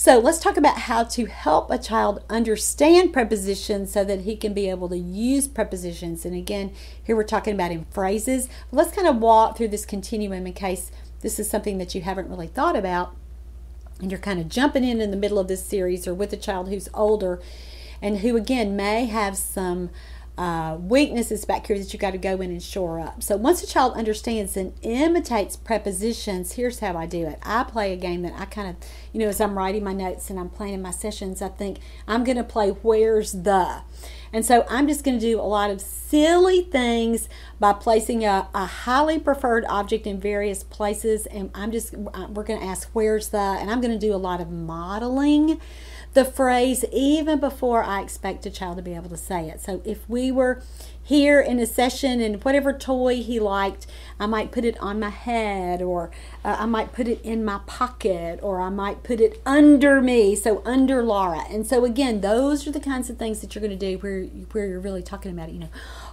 So 0.00 0.18
let's 0.18 0.38
talk 0.38 0.56
about 0.56 0.78
how 0.78 1.04
to 1.04 1.26
help 1.26 1.70
a 1.70 1.76
child 1.76 2.24
understand 2.30 3.12
prepositions 3.12 3.92
so 3.92 4.02
that 4.02 4.22
he 4.22 4.34
can 4.34 4.54
be 4.54 4.70
able 4.70 4.88
to 4.88 4.96
use 4.96 5.46
prepositions. 5.46 6.24
And 6.24 6.34
again, 6.34 6.72
here 7.04 7.14
we're 7.14 7.22
talking 7.22 7.52
about 7.52 7.70
in 7.70 7.84
phrases. 7.90 8.48
Let's 8.72 8.96
kind 8.96 9.06
of 9.06 9.18
walk 9.18 9.58
through 9.58 9.68
this 9.68 9.84
continuum 9.84 10.46
in 10.46 10.54
case 10.54 10.90
this 11.20 11.38
is 11.38 11.50
something 11.50 11.76
that 11.76 11.94
you 11.94 12.00
haven't 12.00 12.30
really 12.30 12.46
thought 12.46 12.76
about 12.76 13.14
and 14.00 14.10
you're 14.10 14.18
kind 14.18 14.40
of 14.40 14.48
jumping 14.48 14.84
in 14.84 15.02
in 15.02 15.10
the 15.10 15.18
middle 15.18 15.38
of 15.38 15.48
this 15.48 15.62
series 15.62 16.08
or 16.08 16.14
with 16.14 16.32
a 16.32 16.38
child 16.38 16.70
who's 16.70 16.88
older 16.94 17.38
and 18.00 18.20
who 18.20 18.38
again 18.38 18.74
may 18.74 19.04
have 19.04 19.36
some 19.36 19.90
uh, 20.40 20.74
weaknesses 20.80 21.44
back 21.44 21.66
here 21.66 21.78
that 21.78 21.92
you 21.92 21.98
got 21.98 22.12
to 22.12 22.18
go 22.18 22.40
in 22.40 22.50
and 22.50 22.62
shore 22.62 22.98
up. 22.98 23.22
So 23.22 23.36
once 23.36 23.62
a 23.62 23.66
child 23.66 23.92
understands 23.92 24.56
and 24.56 24.72
imitates 24.80 25.54
prepositions, 25.54 26.52
here's 26.52 26.78
how 26.78 26.96
I 26.96 27.04
do 27.04 27.26
it. 27.26 27.38
I 27.42 27.62
play 27.64 27.92
a 27.92 27.96
game 27.96 28.22
that 28.22 28.32
I 28.34 28.46
kind 28.46 28.70
of, 28.70 28.76
you 29.12 29.20
know, 29.20 29.28
as 29.28 29.38
I'm 29.38 29.58
writing 29.58 29.84
my 29.84 29.92
notes 29.92 30.30
and 30.30 30.40
I'm 30.40 30.48
planning 30.48 30.80
my 30.80 30.92
sessions, 30.92 31.42
I 31.42 31.48
think 31.48 31.80
I'm 32.08 32.24
going 32.24 32.38
to 32.38 32.44
play 32.44 32.70
Where's 32.70 33.32
the? 33.32 33.82
And 34.32 34.46
so 34.46 34.64
I'm 34.70 34.88
just 34.88 35.04
going 35.04 35.18
to 35.18 35.20
do 35.20 35.38
a 35.38 35.42
lot 35.42 35.70
of 35.70 35.78
silly 35.82 36.62
things 36.62 37.28
by 37.58 37.74
placing 37.74 38.24
a, 38.24 38.48
a 38.54 38.64
highly 38.64 39.18
preferred 39.18 39.66
object 39.68 40.06
in 40.06 40.18
various 40.18 40.62
places. 40.62 41.26
And 41.26 41.50
I'm 41.54 41.70
just, 41.70 41.94
uh, 41.94 42.28
we're 42.30 42.44
going 42.44 42.60
to 42.60 42.66
ask, 42.66 42.88
Where's 42.94 43.28
the? 43.28 43.36
And 43.36 43.70
I'm 43.70 43.82
going 43.82 43.92
to 43.92 43.98
do 43.98 44.14
a 44.14 44.16
lot 44.16 44.40
of 44.40 44.50
modeling 44.50 45.60
the 46.12 46.24
phrase 46.24 46.84
even 46.92 47.38
before 47.38 47.84
I 47.84 48.02
expect 48.02 48.46
a 48.46 48.50
child 48.50 48.76
to 48.78 48.82
be 48.82 48.94
able 48.94 49.10
to 49.10 49.16
say 49.16 49.48
it. 49.48 49.60
So 49.60 49.80
if 49.84 50.08
we 50.08 50.32
were 50.32 50.62
here 51.02 51.40
in 51.40 51.58
a 51.58 51.66
session 51.66 52.20
and 52.20 52.42
whatever 52.44 52.72
toy 52.72 53.16
he 53.16 53.40
liked, 53.40 53.86
I 54.18 54.26
might 54.26 54.52
put 54.52 54.64
it 54.64 54.78
on 54.80 55.00
my 55.00 55.08
head 55.08 55.82
or 55.82 56.10
uh, 56.44 56.56
I 56.58 56.66
might 56.66 56.92
put 56.92 57.08
it 57.08 57.20
in 57.22 57.44
my 57.44 57.60
pocket 57.66 58.38
or 58.42 58.60
I 58.60 58.70
might 58.70 59.02
put 59.02 59.20
it 59.20 59.40
under 59.44 60.00
me, 60.00 60.36
so 60.36 60.62
under 60.64 61.02
Laura. 61.02 61.44
And 61.50 61.66
so 61.66 61.84
again, 61.84 62.20
those 62.20 62.66
are 62.66 62.70
the 62.70 62.80
kinds 62.80 63.10
of 63.10 63.16
things 63.16 63.40
that 63.40 63.54
you're 63.54 63.62
going 63.62 63.76
to 63.76 63.92
do 63.92 63.98
where 63.98 64.24
where 64.52 64.66
you're 64.66 64.80
really 64.80 65.02
talking 65.02 65.32
about 65.32 65.48
it, 65.48 65.52
you 65.52 65.60
know. 65.60 65.68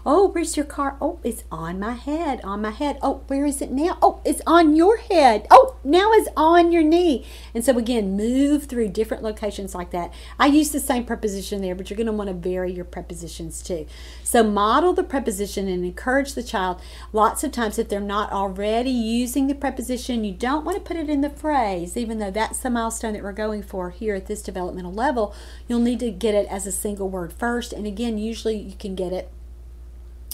Oh, 0.09 0.29
where's 0.29 0.55
your 0.55 0.65
car? 0.65 0.95
Oh, 1.01 1.19
it's 1.21 1.43
on 1.51 1.81
my 1.81 1.91
head, 1.91 2.39
on 2.45 2.61
my 2.61 2.71
head. 2.71 2.97
Oh, 3.01 3.23
where 3.27 3.45
is 3.45 3.61
it 3.61 3.71
now? 3.71 3.97
Oh, 4.01 4.21
it's 4.23 4.41
on 4.47 4.73
your 4.73 4.95
head. 4.95 5.45
Oh, 5.51 5.75
now 5.83 6.13
it's 6.13 6.29
on 6.37 6.71
your 6.71 6.81
knee. 6.81 7.25
And 7.53 7.65
so 7.65 7.77
again, 7.77 8.15
move 8.15 8.67
through 8.67 8.87
different 8.87 9.21
locations 9.21 9.75
like 9.75 9.91
that. 9.91 10.13
I 10.39 10.45
use 10.45 10.71
the 10.71 10.79
same 10.79 11.03
preposition 11.03 11.61
there, 11.61 11.75
but 11.75 11.89
you're 11.89 11.97
going 11.97 12.07
to 12.07 12.13
want 12.13 12.29
to 12.29 12.33
vary 12.33 12.71
your 12.71 12.85
prepositions 12.85 13.61
too. 13.61 13.85
So 14.23 14.43
model 14.43 14.93
the 14.93 15.03
preposition 15.03 15.67
and 15.67 15.83
encourage 15.83 16.35
the 16.35 16.43
child. 16.43 16.79
Lots 17.11 17.43
of 17.43 17.51
times 17.51 17.77
if 17.77 17.89
they're 17.89 17.99
not 17.99 18.31
already 18.31 18.91
using 18.91 19.47
the 19.47 19.55
preposition, 19.55 20.23
you 20.23 20.31
don't 20.31 20.63
want 20.63 20.77
to 20.77 20.83
put 20.87 20.95
it 20.95 21.09
in 21.09 21.19
the 21.19 21.29
phrase, 21.29 21.97
even 21.97 22.19
though 22.19 22.31
that's 22.31 22.59
the 22.59 22.69
milestone 22.69 23.11
that 23.11 23.23
we're 23.23 23.33
going 23.33 23.61
for 23.61 23.89
here 23.89 24.15
at 24.15 24.27
this 24.27 24.41
developmental 24.41 24.93
level. 24.93 25.35
You'll 25.67 25.81
need 25.81 25.99
to 25.99 26.11
get 26.11 26.33
it 26.33 26.47
as 26.47 26.65
a 26.65 26.71
single 26.71 27.09
word 27.09 27.33
first. 27.33 27.73
And 27.73 27.85
again, 27.85 28.17
usually 28.17 28.55
you 28.55 28.77
can 28.79 28.95
get 28.95 29.11
it 29.11 29.29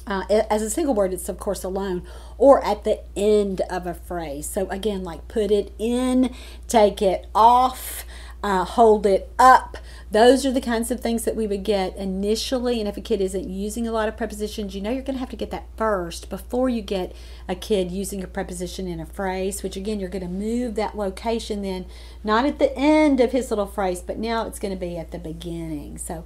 uh, 0.05 0.23
as 0.29 0.61
a 0.61 0.69
single 0.69 0.93
word, 0.93 1.13
it's 1.13 1.29
of 1.29 1.37
course 1.37 1.63
alone, 1.63 2.03
or 2.37 2.63
at 2.65 2.83
the 2.83 3.01
end 3.15 3.61
of 3.69 3.87
a 3.87 3.93
phrase. 3.93 4.47
So 4.47 4.67
again, 4.69 5.03
like 5.03 5.27
put 5.27 5.51
it 5.51 5.73
in, 5.79 6.33
take 6.67 7.01
it 7.01 7.27
off, 7.33 8.05
uh, 8.43 8.65
hold 8.65 9.05
it 9.05 9.31
up. 9.39 9.77
Those 10.11 10.45
are 10.45 10.51
the 10.51 10.61
kinds 10.61 10.91
of 10.91 10.99
things 10.99 11.23
that 11.23 11.35
we 11.35 11.47
would 11.47 11.63
get 11.63 11.95
initially. 11.95 12.79
And 12.79 12.89
if 12.89 12.97
a 12.97 13.01
kid 13.01 13.21
isn't 13.21 13.49
using 13.49 13.87
a 13.87 13.91
lot 13.91 14.09
of 14.09 14.17
prepositions, 14.17 14.75
you 14.75 14.81
know 14.81 14.91
you're 14.91 15.01
going 15.01 15.15
to 15.15 15.21
have 15.21 15.29
to 15.29 15.37
get 15.37 15.49
that 15.51 15.67
first 15.77 16.29
before 16.29 16.67
you 16.67 16.81
get 16.81 17.15
a 17.47 17.55
kid 17.55 17.89
using 17.89 18.21
a 18.21 18.27
preposition 18.27 18.85
in 18.85 18.99
a 18.99 19.05
phrase, 19.05 19.63
which 19.63 19.77
again, 19.77 19.99
you're 19.99 20.09
going 20.09 20.23
to 20.23 20.29
move 20.29 20.75
that 20.75 20.97
location 20.97 21.61
then, 21.61 21.85
not 22.23 22.45
at 22.45 22.59
the 22.59 22.77
end 22.77 23.21
of 23.21 23.31
his 23.31 23.49
little 23.49 23.65
phrase, 23.65 24.01
but 24.01 24.17
now 24.17 24.45
it's 24.45 24.59
going 24.59 24.73
to 24.73 24.79
be 24.79 24.97
at 24.97 25.11
the 25.11 25.19
beginning. 25.19 25.97
So 25.97 26.25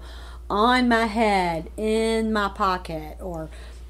on 0.49 0.87
my 0.87 1.05
head, 1.05 1.69
in 1.77 2.31
my 2.31 2.49
pocket, 2.49 3.17
or 3.19 3.49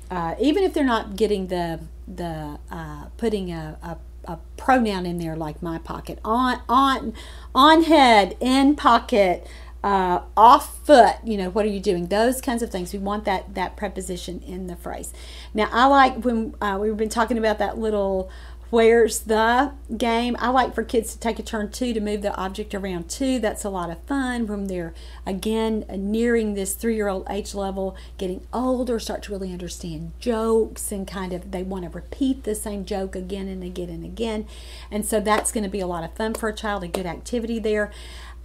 uh, 0.09 0.35
even 0.39 0.63
if 0.63 0.73
they're 0.73 0.83
not 0.83 1.15
getting 1.15 1.47
the 1.47 1.79
the 2.07 2.57
uh, 2.71 3.05
putting 3.17 3.51
a, 3.51 3.77
a, 3.83 3.97
a, 4.31 4.39
pronoun 4.55 5.05
in 5.05 5.17
there 5.17 5.35
like 5.35 5.61
my 5.61 5.77
pocket 5.77 6.19
on 6.23 6.61
on 6.69 7.13
on 7.53 7.83
head 7.83 8.37
in 8.39 8.75
pocket 8.75 9.45
uh, 9.83 10.21
off 10.37 10.85
foot 10.85 11.15
you 11.25 11.37
know 11.37 11.49
what 11.49 11.65
are 11.65 11.69
you 11.69 11.79
doing? 11.79 12.07
Those 12.07 12.39
kinds 12.41 12.63
of 12.63 12.71
things. 12.71 12.93
We 12.93 12.99
want 12.99 13.25
that 13.25 13.55
that 13.55 13.75
preposition 13.75 14.41
in 14.45 14.67
the 14.67 14.75
phrase. 14.75 15.13
Now 15.53 15.69
i 15.71 15.85
like 15.85 16.23
when 16.23 16.55
uh, 16.61 16.77
we've 16.79 16.95
been 16.95 17.09
talking 17.09 17.37
about 17.37 17.59
that 17.59 17.77
little 17.77 18.29
Where's 18.69 19.19
the 19.19 19.71
game? 19.95 20.35
I 20.39 20.49
like 20.49 20.75
for 20.75 20.83
kids 20.83 21.13
to 21.13 21.19
take 21.19 21.39
a 21.39 21.43
turn 21.43 21.71
too 21.71 21.93
to 21.93 22.01
move 22.01 22.21
the 22.21 22.35
object 22.35 22.75
around 22.75 23.09
too. 23.09 23.39
That's 23.39 23.63
a 23.63 23.69
lot 23.69 23.89
of 23.89 24.03
fun 24.03 24.45
when 24.45 24.67
they're 24.67 24.93
again 25.25 25.85
nearing 25.89 26.53
this 26.53 26.73
three 26.73 26.95
year 26.97 27.07
old 27.07 27.25
age 27.29 27.55
level, 27.55 27.95
getting 28.17 28.45
older, 28.51 28.99
start 28.99 29.23
to 29.23 29.31
really 29.31 29.53
understand 29.53 30.11
jokes 30.19 30.91
and 30.91 31.07
kind 31.07 31.31
of 31.31 31.51
they 31.51 31.63
want 31.63 31.85
to 31.85 31.89
repeat 31.89 32.43
the 32.43 32.55
same 32.55 32.83
joke 32.83 33.15
again 33.15 33.47
and 33.47 33.63
again 33.63 33.89
and 33.89 34.03
again. 34.03 34.45
And 34.91 35.05
so 35.05 35.21
that's 35.21 35.53
going 35.53 35.63
to 35.63 35.69
be 35.69 35.79
a 35.79 35.87
lot 35.87 36.03
of 36.03 36.13
fun 36.15 36.33
for 36.33 36.49
a 36.49 36.53
child, 36.53 36.83
a 36.83 36.89
good 36.89 37.05
activity 37.05 37.59
there. 37.59 37.89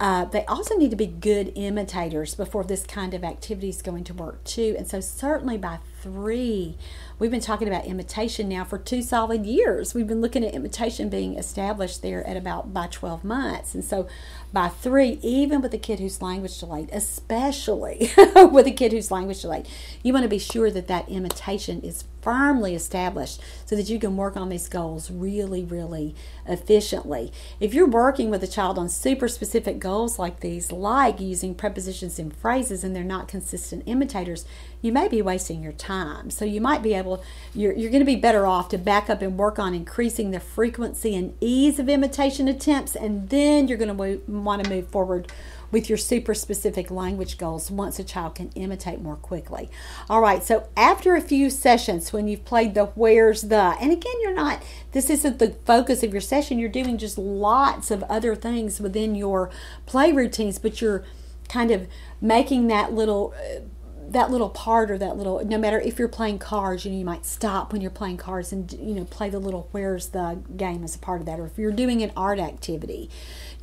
Uh, 0.03 0.25
they 0.25 0.43
also 0.47 0.75
need 0.75 0.89
to 0.89 0.97
be 0.97 1.07
good 1.07 1.53
imitators 1.55 2.35
before 2.35 2.65
this 2.65 2.85
kind 2.85 3.13
of 3.13 3.23
activity 3.23 3.69
is 3.69 3.81
going 3.81 4.03
to 4.03 4.13
work 4.13 4.43
too. 4.43 4.75
And 4.77 4.85
so, 4.85 4.99
certainly 4.99 5.57
by 5.57 5.79
three, 6.01 6.77
we've 7.19 7.31
been 7.31 7.39
talking 7.39 7.69
about 7.69 7.85
imitation 7.85 8.49
now 8.49 8.65
for 8.65 8.77
two 8.77 9.01
solid 9.01 9.45
years. 9.45 9.93
We've 9.93 10.05
been 10.05 10.19
looking 10.19 10.43
at 10.43 10.53
imitation 10.53 11.07
being 11.07 11.37
established 11.37 12.01
there 12.01 12.21
at 12.27 12.35
about 12.35 12.73
by 12.73 12.87
12 12.87 13.23
months. 13.23 13.73
And 13.73 13.81
so, 13.81 14.09
by 14.51 14.67
three, 14.67 15.19
even 15.21 15.61
with 15.61 15.73
a 15.73 15.77
kid 15.77 16.01
who's 16.01 16.21
language 16.21 16.59
delayed, 16.59 16.89
especially 16.91 18.11
with 18.35 18.67
a 18.67 18.73
kid 18.75 18.91
who's 18.91 19.09
language 19.09 19.41
delayed, 19.41 19.69
you 20.03 20.11
want 20.11 20.23
to 20.23 20.29
be 20.29 20.37
sure 20.37 20.69
that 20.69 20.87
that 20.87 21.07
imitation 21.07 21.79
is 21.79 22.03
firmly 22.23 22.73
established 22.73 23.39
so 23.65 23.75
that 23.75 23.89
you 23.89 23.99
can 23.99 24.17
work 24.17 24.35
on 24.37 24.49
these 24.49 24.69
goals 24.69 25.11
really, 25.11 25.63
really 25.63 26.15
efficiently. 26.47 27.31
If 27.59 27.73
you're 27.73 27.87
working 27.87 28.29
with 28.29 28.43
a 28.43 28.47
child 28.47 28.79
on 28.79 28.89
super 28.89 29.27
specific 29.27 29.77
goals 29.77 30.17
like 30.17 30.39
these, 30.39 30.71
like 30.71 31.19
using 31.19 31.53
prepositions 31.53 32.17
and 32.17 32.35
phrases, 32.35 32.83
and 32.83 32.95
they're 32.95 33.03
not 33.03 33.27
consistent 33.27 33.83
imitators, 33.85 34.45
you 34.81 34.91
may 34.91 35.07
be 35.07 35.21
wasting 35.21 35.61
your 35.61 35.73
time. 35.73 36.29
So 36.29 36.45
you 36.45 36.61
might 36.61 36.81
be 36.81 36.93
able, 36.93 37.23
you're, 37.53 37.73
you're 37.73 37.91
going 37.91 38.01
to 38.01 38.05
be 38.05 38.15
better 38.15 38.45
off 38.47 38.69
to 38.69 38.77
back 38.77 39.09
up 39.09 39.21
and 39.21 39.37
work 39.37 39.59
on 39.59 39.73
increasing 39.73 40.31
the 40.31 40.39
frequency 40.39 41.15
and 41.15 41.35
ease 41.39 41.79
of 41.79 41.89
imitation 41.89 42.47
attempts, 42.47 42.95
and 42.95 43.29
then 43.29 43.67
you're 43.67 43.77
going 43.77 43.95
to 43.95 44.21
want 44.31 44.63
to 44.63 44.69
move 44.69 44.87
forward 44.87 45.31
with 45.73 45.89
your 45.89 45.97
super 45.97 46.33
specific 46.33 46.89
language 46.89 47.37
goals 47.37 47.69
once 47.69 47.99
a 47.99 48.03
child 48.03 48.35
can 48.35 48.49
imitate 48.55 49.01
more 49.01 49.17
quickly. 49.17 49.69
All 50.09 50.21
right, 50.21 50.41
so 50.41 50.69
after 50.77 51.15
a 51.15 51.21
few 51.21 51.49
sessions, 51.49 52.13
when 52.13 52.27
you've 52.27 52.45
played 52.45 52.75
the 52.75 52.85
where's 52.85 53.41
the, 53.41 53.75
and 53.81 53.91
again, 53.91 54.13
you're 54.21 54.33
not, 54.33 54.63
this 54.93 55.09
isn't 55.09 55.39
the 55.39 55.49
focus 55.65 56.03
of 56.03 56.13
your 56.13 56.21
session, 56.21 56.59
you're 56.59 56.69
doing 56.69 56.97
just 56.97 57.17
lots 57.17 57.91
of 57.91 58.03
other 58.03 58.35
things 58.35 58.79
within 58.79 59.15
your 59.15 59.49
play 59.85 60.11
routines, 60.11 60.59
but 60.59 60.79
you're 60.79 61.03
kind 61.49 61.71
of 61.71 61.87
making 62.21 62.67
that 62.67 62.93
little. 62.93 63.33
Uh, 63.37 63.61
that 64.05 64.29
little 64.29 64.49
part 64.49 64.91
or 64.91 64.97
that 64.97 65.17
little 65.17 65.43
no 65.45 65.57
matter 65.57 65.79
if 65.79 65.97
you're 65.97 66.07
playing 66.07 66.37
cards 66.37 66.85
you 66.85 66.91
know 66.91 66.97
you 66.97 67.05
might 67.05 67.25
stop 67.25 67.71
when 67.71 67.81
you're 67.81 67.89
playing 67.89 68.17
cards 68.17 68.51
and 68.51 68.71
you 68.73 68.93
know 68.93 69.05
play 69.05 69.29
the 69.29 69.39
little 69.39 69.67
where's 69.71 70.09
the 70.09 70.39
game 70.55 70.83
as 70.83 70.95
a 70.95 70.99
part 70.99 71.19
of 71.19 71.25
that 71.25 71.39
or 71.39 71.45
if 71.45 71.57
you're 71.57 71.71
doing 71.71 72.01
an 72.01 72.11
art 72.15 72.37
activity 72.39 73.09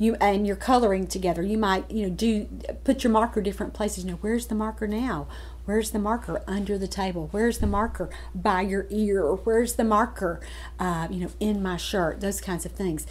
you 0.01 0.15
and 0.19 0.47
you're 0.47 0.55
coloring 0.55 1.05
together 1.07 1.43
you 1.43 1.57
might 1.57 1.89
you 1.91 2.03
know 2.03 2.13
do 2.13 2.45
put 2.83 3.03
your 3.03 3.11
marker 3.11 3.41
different 3.41 3.73
places 3.73 4.03
you 4.03 4.11
know 4.11 4.17
where's 4.21 4.47
the 4.47 4.55
marker 4.55 4.87
now 4.87 5.27
Where's 5.65 5.91
the 5.91 5.99
marker 5.99 6.41
under 6.47 6.77
the 6.77 6.87
table? 6.87 7.29
Where's 7.31 7.59
the 7.59 7.67
marker 7.67 8.09
by 8.33 8.61
your 8.61 8.87
ear? 8.89 9.23
Where's 9.23 9.75
the 9.75 9.83
marker, 9.83 10.41
uh, 10.79 11.07
you 11.09 11.19
know, 11.21 11.31
in 11.39 11.61
my 11.61 11.77
shirt? 11.77 12.19
Those 12.19 12.41
kinds 12.41 12.65
of 12.65 12.71
things 12.71 13.05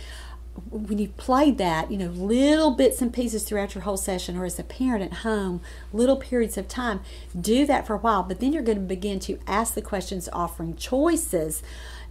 when 0.68 0.98
you 0.98 1.09
played 1.09 1.59
that, 1.59 1.90
you 1.90 1.96
know, 1.96 2.09
little 2.09 2.72
bits 2.72 3.00
and 3.00 3.12
pieces 3.12 3.44
throughout 3.44 3.74
your 3.74 3.85
whole 3.85 3.96
session, 3.96 4.37
or 4.37 4.44
as 4.44 4.59
a 4.59 4.64
parent 4.64 5.03
at 5.03 5.18
home, 5.18 5.61
little 5.92 6.16
periods 6.16 6.59
of 6.59 6.68
time, 6.68 7.00
do 7.40 7.64
that 7.66 7.87
for 7.87 7.94
a 7.94 7.98
while. 7.98 8.22
But 8.24 8.40
then 8.40 8.53
you're 8.53 8.62
going 8.62 8.79
to 8.79 8.85
begin 8.85 9.20
to 9.20 9.38
ask 9.46 9.74
the 9.74 9.83
questions, 9.83 10.29
offering 10.33 10.76
choices 10.76 11.62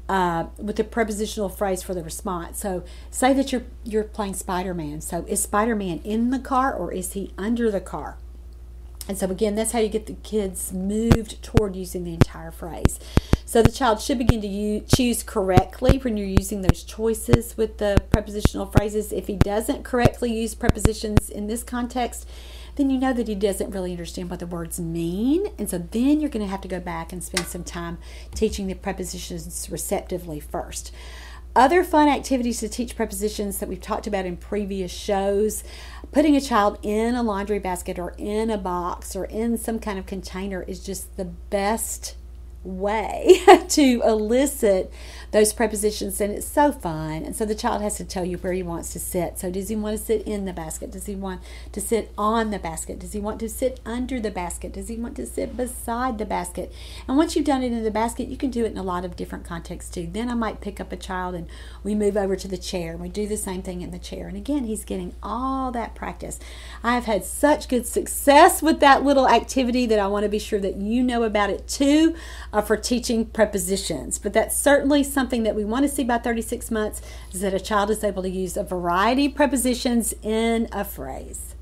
uh, 0.10 0.48
with 0.58 0.76
the 0.76 0.84
prepositional 0.84 1.50
phrase 1.50 1.84
for 1.84 1.94
the 1.94 2.04
response. 2.04 2.60
So, 2.60 2.84
say 3.12 3.32
that 3.34 3.52
you're 3.52 3.64
you're 3.86 4.04
playing 4.04 4.34
Spider 4.34 4.74
Man. 4.74 5.02
So, 5.02 5.24
is 5.28 5.44
Spider 5.44 5.76
Man 5.76 6.00
in 6.04 6.32
the 6.32 6.40
car 6.40 6.74
or 6.74 6.92
is 6.92 7.14
he 7.14 7.32
under 7.38 7.70
the 7.70 7.80
car? 7.80 8.18
And 9.08 9.18
so, 9.18 9.28
again, 9.30 9.56
that's 9.56 9.72
how 9.72 9.80
you 9.80 9.88
get 9.90 10.08
the 10.08 10.14
kids 10.14 10.74
moved 10.74 11.42
toward 11.42 11.76
using 11.76 12.04
the 12.04 12.14
entire 12.14 12.52
phrase. 12.52 13.00
So, 13.46 13.62
the 13.62 13.72
child 13.72 14.02
should 14.02 14.18
begin 14.18 14.42
to 14.42 14.96
choose 14.96 15.22
correctly 15.22 16.00
when 16.00 16.18
you're 16.18 16.28
using 16.28 16.64
those 16.64 16.84
choices 16.84 17.56
with 17.56 17.78
the 17.78 17.98
prepositional 18.10 18.66
phrases. 18.66 19.14
If 19.14 19.28
he 19.28 19.36
doesn't 19.36 19.84
correctly 19.84 20.34
use 20.34 20.56
prepositions 20.56 21.30
in 21.30 21.46
this 21.46 21.64
context, 21.64 22.28
then 22.80 22.90
you 22.90 22.98
know 22.98 23.12
that 23.12 23.28
he 23.28 23.36
doesn't 23.36 23.72
really 23.72 23.92
understand 23.92 24.30
what 24.30 24.40
the 24.40 24.48
words 24.48 24.80
mean. 24.80 25.48
And 25.58 25.70
so 25.70 25.78
then 25.78 26.22
you're 26.22 26.30
going 26.30 26.46
to 26.46 26.50
have 26.50 26.62
to 26.62 26.68
go 26.68 26.80
back 26.80 27.12
and 27.12 27.22
spend 27.22 27.46
some 27.46 27.64
time 27.64 27.98
teaching 28.34 28.68
the 28.68 28.74
prepositions 28.74 29.68
receptively 29.70 30.40
first. 30.40 30.94
Other 31.56 31.84
fun 31.84 32.08
activities 32.08 32.60
to 32.60 32.70
teach 32.70 32.96
prepositions 32.96 33.58
that 33.58 33.68
we've 33.68 33.82
talked 33.82 34.08
about 34.08 34.26
in 34.26 34.38
previous 34.38 34.92
shows 34.92 35.64
putting 36.12 36.36
a 36.36 36.42
child 36.42 36.78
in 36.82 37.16
a 37.16 37.24
laundry 37.24 37.60
basket 37.60 38.00
or 38.00 38.14
in 38.18 38.50
a 38.50 38.58
box 38.58 39.16
or 39.16 39.26
in 39.26 39.58
some 39.58 39.80
kind 39.80 40.00
of 40.00 40.06
container 40.06 40.62
is 40.64 40.84
just 40.84 41.18
the 41.18 41.26
best 41.26 42.16
way 42.64 43.42
to 43.70 44.02
elicit 44.06 44.92
those 45.32 45.54
prepositions 45.54 46.20
and 46.20 46.34
it's 46.34 46.48
so 46.48 46.72
fun 46.72 47.24
and 47.24 47.36
so 47.36 47.46
the 47.46 47.56
child 47.56 47.82
has 47.82 47.96
to 47.98 48.04
tell 48.04 48.26
you 48.26 48.38
where 48.38 48.54
he 48.54 48.64
wants 48.64 48.92
to 48.94 49.00
sit. 49.00 49.38
So 49.38 49.52
does 49.52 49.70
he 49.70 49.76
want 49.76 49.98
to 49.98 50.04
sit 50.04 50.24
in 50.24 50.46
the 50.46 50.54
basket? 50.54 50.92
Does 50.92 51.06
he 51.06 51.16
want 51.16 51.42
to 51.72 51.80
sit 51.80 52.12
on 52.18 52.50
the 52.50 52.58
basket? 52.58 53.00
Does 53.00 53.14
he 53.14 53.20
want 53.20 53.40
to 53.42 53.50
sit 53.50 53.80
under 53.86 54.20
the 54.20 54.32
basket? 54.32 54.74
Does 54.74 54.88
he 54.88 54.98
want 54.98 55.16
to 55.18 55.26
sit 55.26 55.56
beside 55.56 56.18
the 56.18 56.26
basket? 56.26 56.74
And 57.08 57.16
once 57.16 57.36
you've 57.36 57.46
done 57.46 57.64
it 57.64 57.72
in 57.72 57.84
the 57.84 57.92
basket 57.92 58.28
you 58.28 58.38
can 58.38 58.50
do 58.50 58.66
it 58.66 58.72
in 58.72 58.78
a 58.78 58.84
lot 58.84 59.06
of 59.06 59.16
different 59.16 59.46
contexts 59.46 59.92
too. 59.92 60.10
Then 60.12 60.30
i 60.30 60.34
might 60.34 60.62
pick 60.62 60.80
up 60.80 60.92
a 60.92 60.98
child 60.98 61.36
and 61.36 61.48
we 61.84 61.94
move 61.96 62.18
over 62.18 62.36
to 62.36 62.48
the 62.48 62.58
chair. 62.58 62.92
And 62.92 63.02
we 63.02 63.10
do 63.10 63.28
the 63.28 63.38
same 63.38 63.62
thing 63.62 63.82
in 63.82 63.92
the 63.92 64.00
chair. 64.00 64.28
And 64.28 64.36
again 64.36 64.66
he's 64.66 64.84
getting 64.84 65.14
all 65.22 65.72
that 65.72 65.96
practice. 65.96 66.40
I've 66.84 67.06
had 67.06 67.24
such 67.24 67.70
good 67.70 67.86
success 67.86 68.62
with 68.62 68.80
that 68.80 69.04
little 69.04 69.28
activity 69.28 69.86
that 69.86 70.00
i 70.00 70.08
want 70.08 70.24
to 70.24 70.30
be 70.30 70.40
sure 70.40 70.60
that 70.60 70.78
you 70.78 71.04
know 71.04 71.24
about 71.24 71.50
it 71.50 71.68
too 71.68 72.16
uh, 72.52 72.62
for 72.62 72.78
teaching 72.78 73.26
prepositions 73.26 74.18
but 74.18 74.34
that's 74.34 74.58
certainly 74.58 75.04
something 75.04 75.44
that 75.44 75.56
we 75.56 75.66
want 75.66 75.84
to 75.84 75.90
see 75.90 76.04
by 76.04 76.18
36 76.18 76.72
months 76.72 77.02
is 77.32 77.42
that 77.42 77.54
a 77.54 77.60
child 77.60 77.90
is 77.90 78.04
able 78.04 78.24
to 78.24 78.30
use 78.30 78.58
a 78.58 78.64
variety 78.64 79.28
of 79.28 79.36
prepositions 79.36 80.14
in 80.24 80.68
a 80.72 80.84
phrase. 80.84 81.56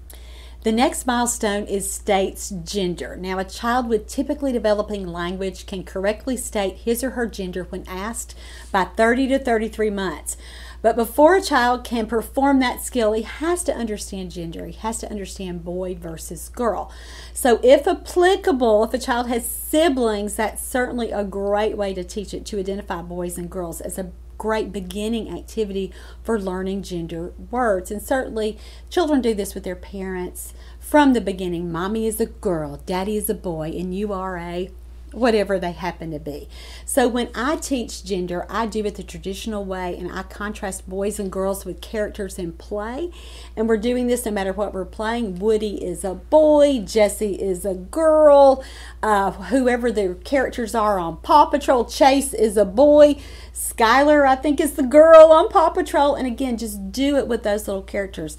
The 0.64 0.72
next 0.74 1.08
milestone 1.08 1.64
is 1.66 1.90
states 1.90 2.50
gender. 2.50 3.16
Now, 3.16 3.40
a 3.40 3.46
child 3.46 3.88
with 3.88 4.08
typically 4.08 4.52
developing 4.52 5.08
language 5.08 5.66
can 5.66 5.84
correctly 5.84 6.36
state 6.36 6.78
his 6.78 7.04
or 7.06 7.12
her 7.12 7.26
gender 7.26 7.64
when 7.70 7.88
asked 7.88 8.36
by 8.72 8.84
30 8.84 9.28
to 9.30 9.40
33 9.40 9.90
months. 9.92 10.36
But 10.82 10.96
before 10.96 11.36
a 11.36 11.42
child 11.42 11.84
can 11.84 12.06
perform 12.06 12.60
that 12.60 12.82
skill, 12.84 13.14
he 13.14 13.24
has 13.24 13.64
to 13.64 13.76
understand 13.76 14.32
gender. 14.32 14.68
He 14.68 14.74
has 14.74 15.00
to 15.00 15.10
understand 15.10 15.66
boy 15.66 15.96
versus 15.96 16.50
girl. 16.50 16.92
So, 17.34 17.60
if 17.64 17.88
applicable, 17.88 18.84
if 18.84 18.94
a 18.94 19.00
child 19.00 19.28
has 19.28 19.46
siblings, 19.50 20.36
that's 20.36 20.66
certainly 20.66 21.12
a 21.12 21.24
great 21.24 21.78
way 21.78 21.94
to 21.94 22.04
teach 22.04 22.34
it 22.34 22.46
to 22.48 22.60
identify 22.60 23.02
boys 23.02 23.38
and 23.38 23.50
girls 23.50 23.82
as 23.82 23.98
a 23.98 24.12
great 24.38 24.72
beginning 24.72 25.36
activity 25.36 25.92
for 26.24 26.40
learning 26.40 26.84
gender 26.84 27.34
words. 27.50 27.90
And 27.90 28.02
certainly, 28.02 28.58
children 28.90 29.22
do 29.22 29.34
this 29.34 29.56
with 29.56 29.64
their 29.64 29.76
parents 29.76 30.54
from 30.80 31.14
the 31.14 31.22
beginning. 31.22 31.72
Mommy 31.72 32.06
is 32.06 32.22
a 32.22 32.28
girl, 32.28 32.78
daddy 32.86 33.18
is 33.18 33.30
a 33.30 33.34
boy, 33.34 33.70
and 33.70 33.96
you 33.96 34.14
are 34.14 34.38
a 34.38 34.70
whatever 35.18 35.58
they 35.60 35.72
happen 35.72 36.12
to 36.12 36.20
be. 36.20 36.48
So 36.86 37.08
when 37.08 37.30
I 37.34 37.56
teach 37.56 38.04
gender, 38.04 38.46
I 38.50 38.68
do 38.68 38.86
it 38.86 38.96
the 38.96 39.04
traditional 39.04 39.66
way 39.66 39.98
and 39.98 40.12
I 40.12 40.24
contrast 40.24 40.88
boys 40.88 41.20
and 41.20 41.32
girls 41.32 41.66
with 41.66 41.82
characters 41.82 42.38
in 42.38 42.54
play. 42.54 43.12
And 43.56 43.68
we're 43.68 43.78
doing 43.78 44.08
this 44.08 44.26
no 44.26 44.32
matter 44.32 44.54
what 44.54 44.74
we're 44.74 44.86
playing. 44.86 45.40
Woody 45.40 45.84
is 45.84 46.04
a 46.04 46.14
boy, 46.14 46.80
Jesse 46.80 47.34
is 47.34 47.66
a 47.66 47.74
girl, 47.74 48.64
uh, 49.02 49.32
whoever 49.32 49.92
the 49.92 50.18
characters 50.24 50.76
are 50.76 51.00
on 51.00 51.18
Paw 51.18 51.46
Patrol, 51.46 51.86
Chase 51.86 52.34
is 52.34 52.56
a 52.56 52.66
boy, 52.66 53.16
Skylar, 53.54 54.28
I 54.28 54.36
think, 54.36 54.60
is 54.60 54.74
the 54.74 54.84
girl 54.84 55.32
on 55.32 55.50
Paw 55.50 55.70
Patrol. 55.70 56.16
And 56.16 56.28
again, 56.28 56.58
just 56.58 56.92
do 56.92 57.18
it 57.18 57.28
with 57.28 57.44
those 57.44 57.68
little 57.68 57.82
characters. 57.82 58.38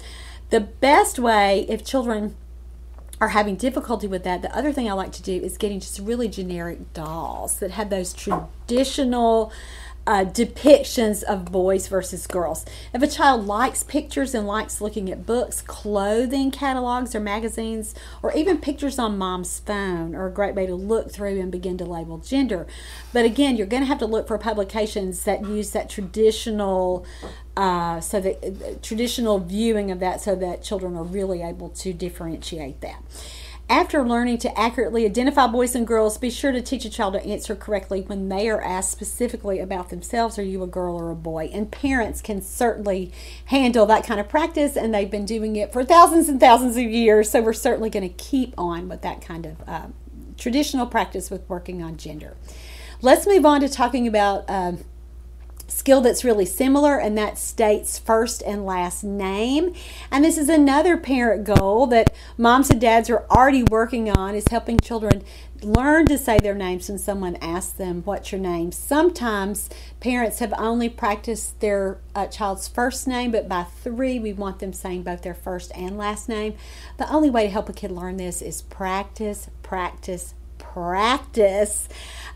The 0.49 0.61
best 0.61 1.19
way, 1.19 1.65
if 1.69 1.83
children 1.83 2.35
are 3.21 3.29
having 3.29 3.55
difficulty 3.55 4.07
with 4.07 4.23
that, 4.23 4.41
the 4.41 4.55
other 4.55 4.71
thing 4.71 4.89
I 4.89 4.93
like 4.93 5.11
to 5.13 5.21
do 5.21 5.33
is 5.33 5.57
getting 5.57 5.79
just 5.79 5.99
really 5.99 6.27
generic 6.27 6.93
dolls 6.93 7.59
that 7.59 7.71
have 7.71 7.89
those 7.89 8.13
traditional 8.13 9.51
uh, 10.07 10.25
depictions 10.25 11.21
of 11.23 11.45
boys 11.45 11.87
versus 11.87 12.25
girls. 12.25 12.65
If 12.93 13.03
a 13.03 13.07
child 13.07 13.45
likes 13.45 13.83
pictures 13.83 14.33
and 14.33 14.47
likes 14.47 14.81
looking 14.81 15.11
at 15.11 15.25
books, 15.25 15.61
clothing 15.61 16.49
catalogs 16.49 17.13
or 17.13 17.19
magazines, 17.19 17.93
or 18.23 18.33
even 18.33 18.57
pictures 18.57 18.97
on 18.97 19.19
mom's 19.19 19.59
phone 19.59 20.15
are 20.15 20.25
a 20.25 20.31
great 20.31 20.55
way 20.55 20.65
to 20.65 20.73
look 20.73 21.11
through 21.11 21.39
and 21.39 21.51
begin 21.51 21.77
to 21.77 21.85
label 21.85 22.17
gender. 22.17 22.65
But 23.13 23.25
again, 23.25 23.55
you're 23.55 23.67
going 23.67 23.83
to 23.83 23.87
have 23.87 23.99
to 23.99 24.07
look 24.07 24.27
for 24.27 24.37
publications 24.39 25.25
that 25.25 25.45
use 25.45 25.71
that 25.71 25.89
traditional. 25.89 27.05
Uh, 27.59 27.99
so 27.99 28.21
the 28.21 28.37
uh, 28.37 28.75
traditional 28.81 29.37
viewing 29.37 29.91
of 29.91 29.99
that 29.99 30.21
so 30.21 30.33
that 30.33 30.63
children 30.63 30.95
are 30.95 31.03
really 31.03 31.41
able 31.41 31.67
to 31.67 31.91
differentiate 31.91 32.79
that. 32.79 33.03
After 33.69 34.01
learning 34.01 34.37
to 34.39 34.57
accurately 34.57 35.03
identify 35.03 35.45
boys 35.45 35.75
and 35.75 35.85
girls, 35.85 36.17
be 36.17 36.29
sure 36.29 36.53
to 36.53 36.61
teach 36.61 36.85
a 36.85 36.89
child 36.89 37.15
to 37.15 37.25
answer 37.25 37.57
correctly 37.57 37.99
when 37.99 38.29
they 38.29 38.47
are 38.47 38.61
asked 38.61 38.93
specifically 38.93 39.59
about 39.59 39.89
themselves 39.89 40.39
are 40.39 40.43
you 40.43 40.63
a 40.63 40.67
girl 40.67 40.95
or 40.95 41.11
a 41.11 41.15
boy? 41.15 41.49
And 41.51 41.69
parents 41.69 42.21
can 42.21 42.41
certainly 42.41 43.11
handle 43.47 43.85
that 43.87 44.07
kind 44.07 44.21
of 44.21 44.29
practice, 44.29 44.77
and 44.77 44.93
they've 44.93 45.11
been 45.11 45.25
doing 45.25 45.57
it 45.57 45.73
for 45.73 45.83
thousands 45.83 46.29
and 46.29 46.39
thousands 46.39 46.77
of 46.77 46.83
years. 46.83 47.29
So 47.29 47.41
we're 47.41 47.51
certainly 47.51 47.89
going 47.89 48.07
to 48.07 48.15
keep 48.15 48.53
on 48.57 48.87
with 48.87 49.01
that 49.01 49.19
kind 49.19 49.45
of 49.45 49.57
uh, 49.67 49.87
traditional 50.37 50.85
practice 50.85 51.29
with 51.29 51.41
working 51.49 51.83
on 51.83 51.97
gender. 51.97 52.37
Let's 53.01 53.27
move 53.27 53.45
on 53.45 53.59
to 53.59 53.67
talking 53.67 54.07
about. 54.07 54.45
Um, 54.49 54.85
skill 55.71 56.01
that's 56.01 56.23
really 56.23 56.45
similar, 56.45 56.97
and 56.97 57.17
that 57.17 57.37
states 57.37 57.97
first 57.97 58.41
and 58.43 58.65
last 58.65 59.03
name. 59.03 59.73
And 60.11 60.23
this 60.23 60.37
is 60.37 60.49
another 60.49 60.97
parent 60.97 61.43
goal 61.43 61.87
that 61.87 62.13
moms 62.37 62.69
and 62.69 62.81
dads 62.81 63.09
are 63.09 63.25
already 63.29 63.63
working 63.63 64.09
on 64.09 64.35
is 64.35 64.47
helping 64.49 64.79
children 64.79 65.23
learn 65.63 66.05
to 66.05 66.17
say 66.17 66.39
their 66.39 66.55
names 66.55 66.87
when 66.87 66.97
someone 66.97 67.35
asks 67.37 67.73
them 67.73 68.01
what's 68.05 68.31
your 68.31 68.39
name 68.39 68.71
sometimes 68.71 69.69
parents 69.99 70.39
have 70.39 70.53
only 70.57 70.87
practiced 70.87 71.59
their 71.59 71.97
uh, 72.15 72.25
child's 72.27 72.67
first 72.67 73.07
name 73.07 73.31
but 73.31 73.49
by 73.49 73.63
three 73.63 74.19
we 74.19 74.31
want 74.31 74.59
them 74.59 74.71
saying 74.71 75.03
both 75.03 75.21
their 75.21 75.33
first 75.33 75.71
and 75.75 75.97
last 75.97 76.29
name 76.29 76.55
the 76.97 77.11
only 77.11 77.29
way 77.29 77.43
to 77.43 77.51
help 77.51 77.67
a 77.67 77.73
kid 77.73 77.91
learn 77.91 78.17
this 78.17 78.41
is 78.41 78.61
practice 78.63 79.49
practice 79.61 80.33
practice 80.79 81.89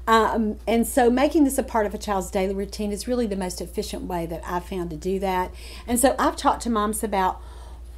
um, 0.08 0.58
and 0.68 0.86
so 0.86 1.10
making 1.10 1.46
this 1.46 1.58
a 1.58 1.64
part 1.64 1.86
of 1.86 1.94
a 1.94 1.98
child's 1.98 2.30
daily 2.30 2.54
routine 2.54 2.92
is 2.92 3.08
really 3.08 3.28
the 3.28 3.38
most 3.38 3.62
efficient 3.62 4.04
way 4.04 4.26
that 4.26 4.42
I've 4.46 4.66
found 4.66 4.90
to 4.90 4.98
do 4.98 5.20
that. 5.20 5.54
And 5.88 6.00
so 6.00 6.16
I've 6.20 6.36
talked 6.36 6.64
to 6.64 6.70
moms 6.70 7.04
about 7.04 7.42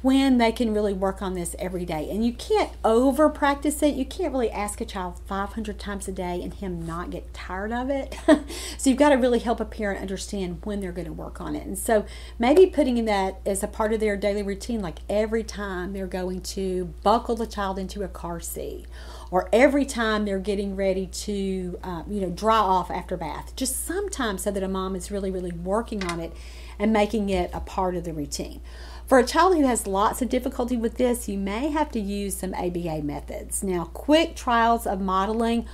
when 0.02 0.38
they 0.38 0.52
can 0.52 0.72
really 0.72 0.92
work 0.92 1.20
on 1.20 1.34
this 1.34 1.56
every 1.58 1.84
day. 1.84 2.08
And 2.08 2.24
you 2.24 2.32
can't 2.32 2.70
over 2.84 3.28
practice 3.28 3.82
it. 3.82 3.96
You 3.96 4.04
can't 4.04 4.30
really 4.30 4.50
ask 4.52 4.80
a 4.80 4.84
child 4.84 5.18
500 5.26 5.80
times 5.80 6.06
a 6.06 6.12
day 6.12 6.40
and 6.42 6.54
him 6.54 6.86
not 6.86 7.10
get 7.10 7.34
tired 7.34 7.72
of 7.72 7.90
it. 7.90 8.14
so 8.78 8.88
you've 8.88 9.00
got 9.00 9.08
to 9.08 9.16
really 9.16 9.40
help 9.40 9.58
a 9.58 9.64
parent 9.64 10.00
understand 10.00 10.60
when 10.62 10.80
they're 10.80 10.92
going 10.92 11.08
to 11.08 11.12
work 11.12 11.40
on 11.40 11.56
it. 11.56 11.66
And 11.66 11.76
so 11.76 12.06
maybe 12.38 12.66
putting 12.66 13.04
that 13.06 13.40
as 13.44 13.64
a 13.64 13.66
part 13.66 13.92
of 13.92 13.98
their 13.98 14.16
daily 14.16 14.44
routine, 14.44 14.80
like 14.80 14.98
every 15.08 15.42
time 15.42 15.92
they're 15.92 16.06
going 16.06 16.42
to 16.42 16.94
buckle 17.02 17.34
the 17.34 17.46
child 17.46 17.76
into 17.76 18.04
a 18.04 18.08
car 18.08 18.38
seat 18.38 18.86
or 19.30 19.48
every 19.52 19.84
time 19.84 20.24
they're 20.24 20.38
getting 20.38 20.76
ready 20.76 21.06
to, 21.06 21.78
uh, 21.82 22.02
you 22.08 22.20
know, 22.20 22.30
dry 22.30 22.58
off 22.58 22.90
after 22.90 23.16
bath. 23.16 23.54
Just 23.56 23.84
sometimes 23.84 24.42
so 24.42 24.50
that 24.50 24.62
a 24.62 24.68
mom 24.68 24.94
is 24.94 25.10
really, 25.10 25.30
really 25.30 25.52
working 25.52 26.04
on 26.04 26.20
it 26.20 26.32
and 26.78 26.92
making 26.92 27.28
it 27.28 27.50
a 27.52 27.60
part 27.60 27.96
of 27.96 28.04
the 28.04 28.12
routine. 28.12 28.60
For 29.06 29.18
a 29.18 29.24
child 29.24 29.56
who 29.56 29.66
has 29.66 29.86
lots 29.86 30.20
of 30.20 30.28
difficulty 30.28 30.76
with 30.76 30.96
this, 30.96 31.28
you 31.28 31.38
may 31.38 31.70
have 31.70 31.90
to 31.92 32.00
use 32.00 32.36
some 32.36 32.54
ABA 32.54 33.02
methods. 33.02 33.62
Now, 33.62 33.84
quick 33.84 34.36
trials 34.36 34.86
of 34.86 35.00
modeling 35.00 35.66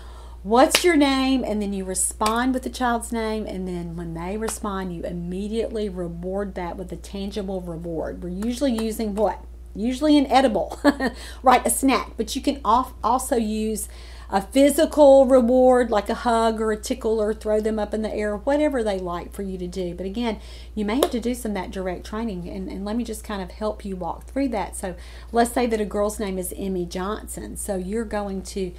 what's 0.42 0.82
your 0.82 0.96
name 0.96 1.44
and 1.44 1.62
then 1.62 1.72
you 1.72 1.84
respond 1.84 2.52
with 2.52 2.64
the 2.64 2.70
child's 2.70 3.12
name 3.12 3.46
and 3.46 3.68
then 3.68 3.94
when 3.94 4.12
they 4.14 4.36
respond 4.36 4.92
you 4.92 5.00
immediately 5.04 5.88
reward 5.88 6.56
that 6.56 6.76
with 6.76 6.90
a 6.90 6.96
tangible 6.96 7.60
reward 7.60 8.20
we're 8.20 8.28
usually 8.28 8.72
using 8.72 9.14
what 9.14 9.44
usually 9.74 10.18
an 10.18 10.26
edible, 10.26 10.80
right? 11.42 11.66
A 11.66 11.70
snack. 11.70 12.12
But 12.16 12.34
you 12.36 12.42
can 12.42 12.60
also 12.64 13.36
use 13.36 13.88
a 14.32 14.40
physical 14.40 15.26
reward 15.26 15.90
like 15.90 16.08
a 16.08 16.14
hug 16.14 16.58
or 16.58 16.72
a 16.72 16.76
tickle 16.76 17.20
or 17.20 17.34
throw 17.34 17.60
them 17.60 17.78
up 17.78 17.92
in 17.92 18.00
the 18.00 18.12
air, 18.12 18.34
whatever 18.34 18.82
they 18.82 18.98
like 18.98 19.30
for 19.30 19.42
you 19.42 19.58
to 19.58 19.66
do. 19.66 19.94
But 19.94 20.06
again, 20.06 20.40
you 20.74 20.86
may 20.86 20.96
have 20.96 21.10
to 21.10 21.20
do 21.20 21.34
some 21.34 21.52
that 21.52 21.70
direct 21.70 22.06
training. 22.06 22.48
And, 22.48 22.66
and 22.70 22.82
let 22.82 22.96
me 22.96 23.04
just 23.04 23.24
kind 23.24 23.42
of 23.42 23.50
help 23.50 23.84
you 23.84 23.94
walk 23.94 24.24
through 24.24 24.48
that. 24.48 24.74
So 24.74 24.94
let's 25.32 25.52
say 25.52 25.66
that 25.66 25.82
a 25.82 25.84
girl's 25.84 26.18
name 26.18 26.38
is 26.38 26.54
Emmy 26.56 26.86
Johnson. 26.86 27.58
So 27.58 27.76
you're 27.76 28.06
going 28.06 28.40
to, 28.42 28.72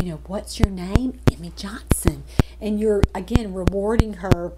you 0.00 0.10
know, 0.10 0.20
what's 0.28 0.60
your 0.60 0.70
name? 0.70 1.18
Emmy 1.32 1.52
Johnson. 1.56 2.22
And 2.60 2.78
you're, 2.78 3.02
again, 3.12 3.52
rewarding 3.52 4.14
her 4.14 4.52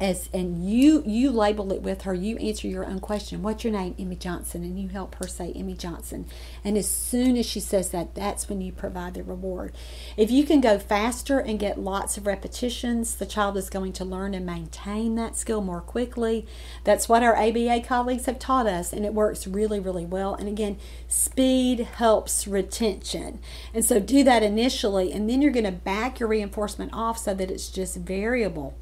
as 0.00 0.28
and 0.32 0.68
you 0.68 1.02
you 1.06 1.30
label 1.30 1.72
it 1.72 1.82
with 1.82 2.02
her 2.02 2.14
you 2.14 2.36
answer 2.38 2.66
your 2.66 2.84
own 2.84 3.00
question. 3.00 3.42
What's 3.42 3.64
your 3.64 3.72
name? 3.72 3.94
Emmy 3.98 4.16
johnson. 4.16 4.62
And 4.64 4.78
you 4.78 4.88
help 4.88 5.14
her 5.16 5.26
say 5.26 5.52
emmy 5.52 5.74
johnson. 5.74 6.26
And 6.64 6.76
as 6.76 6.88
soon 6.88 7.36
as 7.36 7.46
she 7.46 7.60
says 7.60 7.90
that 7.90 8.14
that's 8.14 8.48
when 8.48 8.60
you 8.60 8.72
provide 8.72 9.14
the 9.14 9.22
reward. 9.22 9.72
If 10.16 10.30
you 10.30 10.44
can 10.44 10.60
go 10.60 10.78
faster 10.78 11.38
and 11.38 11.58
get 11.58 11.78
lots 11.78 12.16
of 12.16 12.26
repetitions 12.26 13.14
the 13.14 13.26
child 13.26 13.56
is 13.56 13.70
going 13.70 13.92
to 13.94 14.04
learn 14.04 14.34
and 14.34 14.46
maintain 14.46 15.14
that 15.16 15.36
skill 15.36 15.60
more 15.60 15.80
quickly. 15.80 16.46
That's 16.82 17.08
what 17.08 17.22
our 17.22 17.36
aba 17.36 17.80
colleagues 17.80 18.26
have 18.26 18.38
taught 18.38 18.66
us 18.66 18.92
and 18.92 19.04
it 19.04 19.14
works 19.14 19.46
really 19.46 19.80
really 19.80 20.06
well. 20.06 20.34
And 20.34 20.48
again 20.48 20.78
speed 21.08 21.80
helps 21.80 22.48
retention. 22.48 23.38
And 23.72 23.84
so 23.84 24.00
do 24.00 24.24
that 24.24 24.42
initially 24.42 25.12
and 25.12 25.28
then 25.28 25.42
you're 25.42 25.52
going 25.52 25.64
to 25.64 25.72
back 25.72 26.20
your 26.20 26.28
reinforcement 26.28 26.92
off 26.94 27.18
so 27.18 27.34
that 27.34 27.50
it's 27.50 27.68
just 27.68 27.96
variable 27.96 28.74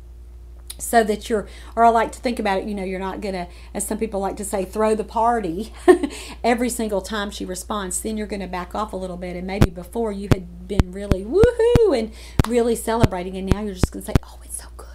so 0.78 1.02
that 1.04 1.28
you're 1.28 1.46
or 1.76 1.84
i 1.84 1.88
like 1.88 2.12
to 2.12 2.18
think 2.20 2.38
about 2.38 2.58
it 2.58 2.64
you 2.64 2.74
know 2.74 2.84
you're 2.84 3.00
not 3.00 3.20
gonna 3.20 3.48
as 3.74 3.86
some 3.86 3.98
people 3.98 4.20
like 4.20 4.36
to 4.36 4.44
say 4.44 4.64
throw 4.64 4.94
the 4.94 5.04
party 5.04 5.72
every 6.44 6.68
single 6.68 7.00
time 7.00 7.30
she 7.30 7.44
responds 7.44 8.00
then 8.00 8.16
you're 8.16 8.26
gonna 8.26 8.46
back 8.46 8.74
off 8.74 8.92
a 8.92 8.96
little 8.96 9.16
bit. 9.16 9.36
And 9.36 9.46
maybe 9.46 9.70
before 9.70 10.12
you 10.12 10.28
had 10.32 10.68
been 10.68 10.92
really 10.92 11.24
woohoo 11.24 11.98
and 11.98 12.12
really 12.48 12.76
celebrating 12.76 13.36
and 13.36 13.50
now 13.50 13.60
you're 13.62 13.74
just 13.74 13.90
gonna 13.90 14.04
say 14.04 14.14
oh 14.22 14.38
it's 14.44 14.60
so 14.62 14.68
good 14.76 14.88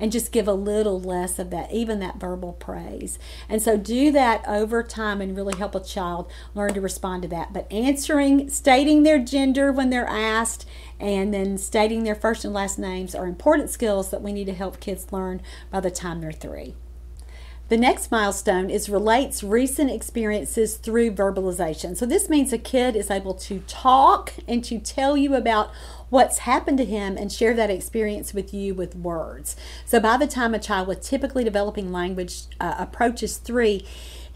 and 0.00 0.12
just 0.12 0.32
give 0.32 0.48
a 0.48 0.52
little 0.52 1.00
less 1.00 1.38
of 1.38 1.50
that, 1.50 1.72
even 1.72 2.00
that 2.00 2.18
verbal 2.18 2.52
praise. 2.52 3.18
And 3.48 3.62
so 3.62 3.76
do 3.76 4.12
that 4.12 4.46
over 4.46 4.82
time 4.82 5.20
and 5.20 5.36
really 5.36 5.56
help 5.56 5.74
a 5.74 5.80
child 5.80 6.30
learn 6.54 6.74
to 6.74 6.80
respond 6.80 7.22
to 7.22 7.28
that. 7.28 7.52
But 7.52 7.70
answering, 7.72 8.48
stating 8.50 9.02
their 9.02 9.18
gender 9.18 9.72
when 9.72 9.90
they're 9.90 10.08
asked, 10.08 10.66
and 10.98 11.32
then 11.32 11.58
stating 11.58 12.04
their 12.04 12.14
first 12.14 12.44
and 12.44 12.54
last 12.54 12.78
names 12.78 13.14
are 13.14 13.26
important 13.26 13.70
skills 13.70 14.10
that 14.10 14.22
we 14.22 14.32
need 14.32 14.46
to 14.46 14.54
help 14.54 14.80
kids 14.80 15.12
learn 15.12 15.42
by 15.70 15.80
the 15.80 15.90
time 15.90 16.20
they're 16.20 16.32
three. 16.32 16.74
The 17.68 17.76
next 17.76 18.12
milestone 18.12 18.70
is 18.70 18.88
relates 18.88 19.42
recent 19.42 19.90
experiences 19.90 20.76
through 20.76 21.10
verbalization. 21.12 21.96
So 21.96 22.06
this 22.06 22.28
means 22.28 22.52
a 22.52 22.58
kid 22.58 22.94
is 22.94 23.10
able 23.10 23.34
to 23.34 23.58
talk 23.66 24.34
and 24.46 24.62
to 24.64 24.78
tell 24.78 25.16
you 25.16 25.34
about 25.34 25.72
what's 26.08 26.38
happened 26.38 26.78
to 26.78 26.84
him 26.84 27.16
and 27.16 27.32
share 27.32 27.54
that 27.54 27.68
experience 27.68 28.32
with 28.32 28.54
you 28.54 28.72
with 28.72 28.94
words. 28.94 29.56
So 29.84 29.98
by 29.98 30.16
the 30.16 30.28
time 30.28 30.54
a 30.54 30.60
child 30.60 30.86
with 30.86 31.02
typically 31.02 31.42
developing 31.42 31.90
language 31.90 32.42
uh, 32.60 32.76
approaches 32.78 33.38
three, 33.38 33.84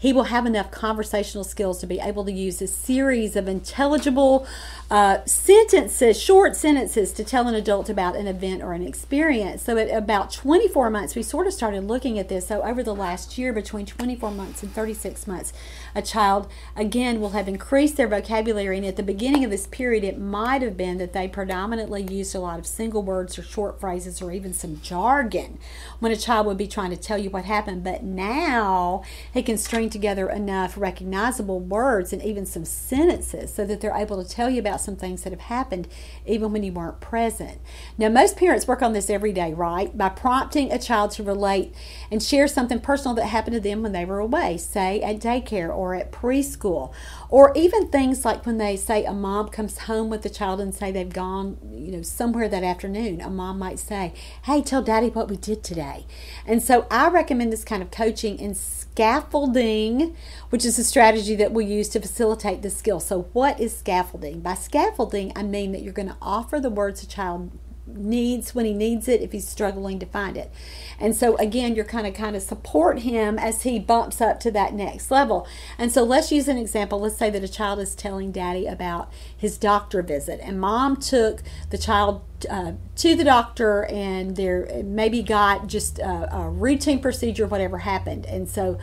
he 0.01 0.11
will 0.11 0.23
have 0.23 0.47
enough 0.47 0.71
conversational 0.71 1.43
skills 1.43 1.79
to 1.79 1.85
be 1.85 1.99
able 1.99 2.25
to 2.25 2.31
use 2.31 2.59
a 2.59 2.65
series 2.65 3.35
of 3.35 3.47
intelligible 3.47 4.47
uh, 4.89 5.23
sentences, 5.25 6.19
short 6.19 6.55
sentences, 6.55 7.13
to 7.13 7.23
tell 7.23 7.47
an 7.47 7.53
adult 7.53 7.87
about 7.87 8.15
an 8.15 8.25
event 8.25 8.63
or 8.63 8.73
an 8.73 8.81
experience. 8.81 9.61
So, 9.61 9.77
at 9.77 9.95
about 9.95 10.31
24 10.31 10.89
months, 10.89 11.15
we 11.15 11.21
sort 11.21 11.45
of 11.45 11.53
started 11.53 11.83
looking 11.83 12.17
at 12.17 12.29
this. 12.29 12.47
So, 12.47 12.63
over 12.63 12.81
the 12.81 12.95
last 12.95 13.37
year, 13.37 13.53
between 13.53 13.85
24 13.85 14.31
months 14.31 14.63
and 14.63 14.73
36 14.73 15.27
months, 15.27 15.53
a 15.95 16.01
child, 16.01 16.47
again, 16.75 17.19
will 17.19 17.31
have 17.31 17.47
increased 17.47 17.97
their 17.97 18.07
vocabulary. 18.07 18.77
And 18.77 18.85
at 18.85 18.95
the 18.95 19.03
beginning 19.03 19.43
of 19.43 19.51
this 19.51 19.67
period, 19.67 20.03
it 20.03 20.19
might 20.19 20.61
have 20.61 20.77
been 20.77 20.97
that 20.97 21.13
they 21.13 21.27
predominantly 21.27 22.03
used 22.03 22.35
a 22.35 22.39
lot 22.39 22.59
of 22.59 22.67
single 22.67 23.03
words 23.03 23.37
or 23.37 23.43
short 23.43 23.79
phrases 23.79 24.21
or 24.21 24.31
even 24.31 24.53
some 24.53 24.79
jargon 24.81 25.59
when 25.99 26.11
a 26.11 26.17
child 26.17 26.47
would 26.47 26.57
be 26.57 26.67
trying 26.67 26.91
to 26.91 26.97
tell 26.97 27.17
you 27.17 27.29
what 27.29 27.45
happened. 27.45 27.83
But 27.83 28.03
now 28.03 29.03
he 29.33 29.43
can 29.43 29.57
string 29.57 29.89
together 29.89 30.29
enough 30.29 30.77
recognizable 30.77 31.59
words 31.59 32.13
and 32.13 32.21
even 32.23 32.45
some 32.45 32.65
sentences 32.65 33.53
so 33.53 33.65
that 33.65 33.81
they're 33.81 33.95
able 33.95 34.23
to 34.23 34.29
tell 34.29 34.49
you 34.49 34.59
about 34.59 34.81
some 34.81 34.95
things 34.95 35.23
that 35.23 35.31
have 35.31 35.41
happened 35.41 35.87
even 36.25 36.51
when 36.51 36.63
you 36.63 36.71
weren't 36.71 36.99
present. 36.99 37.59
Now, 37.97 38.09
most 38.09 38.37
parents 38.37 38.67
work 38.67 38.81
on 38.81 38.93
this 38.93 39.09
every 39.09 39.33
day, 39.33 39.53
right? 39.53 39.95
By 39.97 40.09
prompting 40.09 40.71
a 40.71 40.79
child 40.79 41.11
to 41.11 41.23
relate 41.23 41.73
and 42.11 42.21
share 42.21 42.47
something 42.47 42.79
personal 42.79 43.15
that 43.15 43.25
happened 43.25 43.55
to 43.55 43.59
them 43.59 43.81
when 43.81 43.91
they 43.91 44.05
were 44.05 44.19
away, 44.19 44.57
say 44.57 45.01
at 45.01 45.19
daycare 45.19 45.69
or 45.81 45.95
at 45.95 46.11
preschool, 46.11 46.93
or 47.27 47.51
even 47.55 47.87
things 47.87 48.23
like 48.23 48.45
when 48.45 48.59
they 48.59 48.77
say 48.77 49.03
a 49.03 49.11
mom 49.11 49.49
comes 49.49 49.79
home 49.79 50.11
with 50.11 50.21
the 50.21 50.29
child 50.29 50.61
and 50.61 50.75
say 50.75 50.91
they've 50.91 51.11
gone, 51.11 51.57
you 51.73 51.91
know, 51.91 52.03
somewhere 52.03 52.47
that 52.47 52.63
afternoon. 52.63 53.19
A 53.19 53.31
mom 53.31 53.57
might 53.57 53.79
say, 53.79 54.13
"Hey, 54.43 54.61
tell 54.61 54.83
daddy 54.83 55.09
what 55.09 55.27
we 55.27 55.37
did 55.37 55.63
today." 55.63 56.05
And 56.45 56.61
so 56.61 56.85
I 56.91 57.09
recommend 57.09 57.51
this 57.51 57.63
kind 57.63 57.81
of 57.81 57.89
coaching 57.89 58.37
in 58.37 58.53
scaffolding, 58.53 60.15
which 60.51 60.65
is 60.65 60.77
a 60.77 60.83
strategy 60.83 61.35
that 61.35 61.51
we 61.51 61.65
use 61.65 61.89
to 61.89 61.99
facilitate 61.99 62.61
the 62.61 62.69
skill. 62.69 62.99
So, 62.99 63.23
what 63.33 63.59
is 63.59 63.75
scaffolding? 63.75 64.41
By 64.41 64.53
scaffolding, 64.53 65.31
I 65.35 65.41
mean 65.41 65.71
that 65.71 65.81
you're 65.81 65.93
going 65.93 66.09
to 66.09 66.17
offer 66.21 66.59
the 66.59 66.69
words 66.69 67.01
a 67.01 67.07
child 67.07 67.51
needs 67.85 68.53
when 68.53 68.65
he 68.65 68.73
needs 68.73 69.07
it 69.07 69.21
if 69.21 69.31
he's 69.31 69.47
struggling 69.47 69.99
to 69.99 70.05
find 70.05 70.37
it. 70.37 70.51
And 70.99 71.15
so 71.15 71.35
again, 71.37 71.75
you're 71.75 71.85
kind 71.85 72.05
of 72.05 72.13
kind 72.13 72.35
of 72.35 72.41
support 72.41 72.99
him 72.99 73.39
as 73.39 73.63
he 73.63 73.79
bumps 73.79 74.21
up 74.21 74.39
to 74.41 74.51
that 74.51 74.73
next 74.73 75.11
level. 75.11 75.47
And 75.77 75.91
so 75.91 76.03
let's 76.03 76.31
use 76.31 76.47
an 76.47 76.57
example. 76.57 76.99
Let's 76.99 77.17
say 77.17 77.29
that 77.29 77.43
a 77.43 77.47
child 77.47 77.79
is 77.79 77.95
telling 77.95 78.31
daddy 78.31 78.67
about 78.67 79.11
his 79.35 79.57
doctor 79.57 80.01
visit 80.01 80.39
and 80.43 80.59
mom 80.59 80.97
took 80.97 81.41
the 81.69 81.77
child 81.77 82.21
uh, 82.49 82.73
to 82.95 83.15
the 83.15 83.23
doctor 83.23 83.85
and 83.85 84.35
there 84.35 84.81
maybe 84.83 85.21
got 85.21 85.67
just 85.67 85.99
a, 85.99 86.35
a 86.35 86.49
routine 86.49 86.99
procedure 86.99 87.45
whatever 87.45 87.79
happened 87.79 88.25
and 88.25 88.49
so 88.49 88.79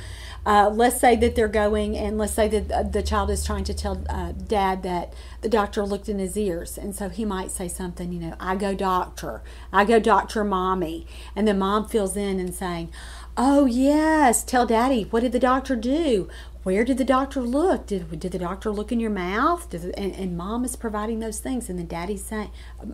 uh, 0.48 0.70
let's 0.70 0.98
say 0.98 1.14
that 1.14 1.36
they're 1.36 1.46
going, 1.46 1.94
and 1.94 2.16
let's 2.16 2.32
say 2.32 2.48
that 2.48 2.72
uh, 2.72 2.82
the 2.82 3.02
child 3.02 3.28
is 3.28 3.44
trying 3.44 3.64
to 3.64 3.74
tell 3.74 4.02
uh, 4.08 4.32
dad 4.32 4.82
that 4.82 5.12
the 5.42 5.48
doctor 5.48 5.84
looked 5.84 6.08
in 6.08 6.18
his 6.18 6.38
ears. 6.38 6.78
And 6.78 6.96
so 6.96 7.10
he 7.10 7.26
might 7.26 7.50
say 7.50 7.68
something, 7.68 8.10
you 8.10 8.18
know, 8.18 8.34
I 8.40 8.56
go 8.56 8.74
doctor, 8.74 9.42
I 9.74 9.84
go 9.84 10.00
doctor 10.00 10.44
mommy. 10.44 11.06
And 11.36 11.46
then 11.46 11.58
mom 11.58 11.86
fills 11.86 12.16
in 12.16 12.40
and 12.40 12.54
saying, 12.54 12.90
Oh, 13.36 13.66
yes, 13.66 14.42
tell 14.42 14.66
daddy, 14.66 15.04
what 15.04 15.20
did 15.20 15.32
the 15.32 15.38
doctor 15.38 15.76
do? 15.76 16.30
Where 16.64 16.84
did 16.84 16.98
the 16.98 17.04
doctor 17.04 17.40
look? 17.40 17.86
Did, 17.86 18.20
did 18.20 18.32
the 18.32 18.38
doctor 18.38 18.70
look 18.70 18.90
in 18.90 19.00
your 19.00 19.10
mouth? 19.10 19.72
And, 19.72 19.94
and, 19.96 20.36
mom 20.36 20.64
is 20.64 20.76
providing 20.76 21.20
those 21.20 21.38
things. 21.38 21.68
And 21.70 21.78
then 21.78 21.86
daddy's 21.86 22.24
saying, 22.24 22.50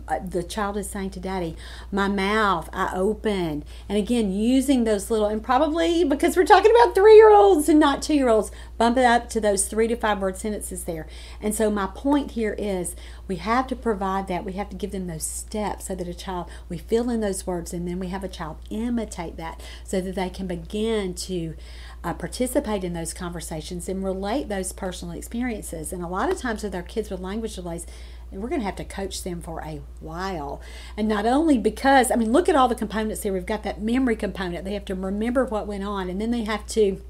uh, 0.07 0.19
the 0.19 0.43
child 0.43 0.77
is 0.77 0.89
saying 0.89 1.11
to 1.11 1.19
daddy, 1.19 1.55
my 1.91 2.07
mouth, 2.07 2.69
I 2.71 2.95
opened. 2.95 3.65
And 3.89 3.97
again, 3.97 4.31
using 4.31 4.83
those 4.83 5.09
little, 5.11 5.27
and 5.27 5.43
probably 5.43 6.03
because 6.03 6.37
we're 6.37 6.45
talking 6.45 6.71
about 6.71 6.95
three 6.95 7.15
year 7.15 7.31
olds 7.31 7.67
and 7.67 7.79
not 7.79 8.01
two 8.01 8.13
year 8.13 8.29
olds, 8.29 8.51
bump 8.77 8.97
it 8.97 9.05
up 9.05 9.29
to 9.29 9.41
those 9.41 9.67
three 9.67 9.87
to 9.87 9.95
five 9.95 10.21
word 10.21 10.37
sentences 10.37 10.83
there. 10.83 11.07
And 11.41 11.53
so 11.53 11.69
my 11.69 11.87
point 11.87 12.31
here 12.31 12.55
is 12.57 12.95
we 13.27 13.37
have 13.37 13.67
to 13.67 13.75
provide 13.75 14.27
that. 14.27 14.45
We 14.45 14.53
have 14.53 14.69
to 14.69 14.75
give 14.75 14.91
them 14.91 15.07
those 15.07 15.23
steps 15.23 15.87
so 15.87 15.95
that 15.95 16.07
a 16.07 16.13
child, 16.13 16.49
we 16.69 16.77
fill 16.77 17.09
in 17.09 17.21
those 17.21 17.47
words 17.47 17.73
and 17.73 17.87
then 17.87 17.99
we 17.99 18.07
have 18.07 18.23
a 18.23 18.29
child 18.29 18.57
imitate 18.69 19.37
that 19.37 19.61
so 19.83 20.01
that 20.01 20.15
they 20.15 20.29
can 20.29 20.47
begin 20.47 21.13
to 21.15 21.55
uh, 22.03 22.13
participate 22.13 22.83
in 22.83 22.93
those 22.93 23.13
conversations 23.13 23.89
and 23.89 24.03
relate 24.03 24.47
those 24.47 24.71
personal 24.71 25.15
experiences. 25.15 25.91
And 25.91 26.03
a 26.03 26.07
lot 26.07 26.31
of 26.31 26.37
times 26.37 26.63
with 26.63 26.75
our 26.75 26.83
kids 26.83 27.09
with 27.09 27.19
language 27.19 27.55
delays, 27.55 27.87
we're 28.31 28.49
going 28.49 28.61
to 28.61 28.65
have 28.65 28.75
to 28.75 28.85
coach 28.85 29.23
them 29.23 29.41
for 29.41 29.61
a 29.61 29.81
while. 29.99 30.61
And 30.97 31.07
not 31.07 31.25
only 31.25 31.57
because, 31.57 32.11
I 32.11 32.15
mean, 32.15 32.31
look 32.31 32.49
at 32.49 32.55
all 32.55 32.67
the 32.67 32.75
components 32.75 33.23
here. 33.23 33.33
We've 33.33 33.45
got 33.45 33.63
that 33.63 33.81
memory 33.81 34.15
component. 34.15 34.65
They 34.65 34.73
have 34.73 34.85
to 34.85 34.95
remember 34.95 35.45
what 35.45 35.67
went 35.67 35.83
on, 35.83 36.09
and 36.09 36.19
then 36.19 36.31
they 36.31 36.43
have 36.43 36.65
to 36.67 37.01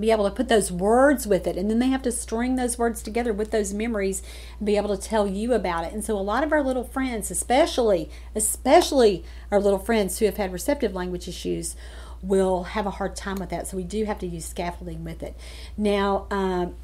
be 0.00 0.10
able 0.10 0.28
to 0.28 0.34
put 0.34 0.48
those 0.48 0.72
words 0.72 1.26
with 1.26 1.46
it 1.46 1.56
and 1.56 1.70
then 1.70 1.78
they 1.78 1.88
have 1.88 2.02
to 2.02 2.10
string 2.10 2.56
those 2.56 2.78
words 2.78 3.02
together 3.02 3.32
with 3.32 3.50
those 3.50 3.72
memories 3.74 4.22
and 4.58 4.66
be 4.66 4.76
able 4.76 4.96
to 4.96 5.02
tell 5.02 5.26
you 5.26 5.52
about 5.52 5.84
it 5.84 5.92
and 5.92 6.04
so 6.04 6.16
a 6.16 6.20
lot 6.20 6.42
of 6.42 6.52
our 6.52 6.62
little 6.62 6.84
friends 6.84 7.30
especially 7.30 8.10
especially 8.34 9.24
our 9.50 9.60
little 9.60 9.78
friends 9.78 10.18
who 10.18 10.24
have 10.24 10.36
had 10.38 10.52
receptive 10.52 10.94
language 10.94 11.28
issues 11.28 11.76
will 12.22 12.64
have 12.64 12.86
a 12.86 12.90
hard 12.90 13.16
time 13.16 13.36
with 13.36 13.50
that. 13.50 13.66
So 13.66 13.76
we 13.76 13.84
do 13.84 14.04
have 14.04 14.18
to 14.20 14.26
use 14.26 14.44
scaffolding 14.44 15.04
with 15.04 15.22
it. 15.22 15.36
Now, 15.76 16.26
um, 16.30 16.74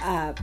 uh, 0.00 0.34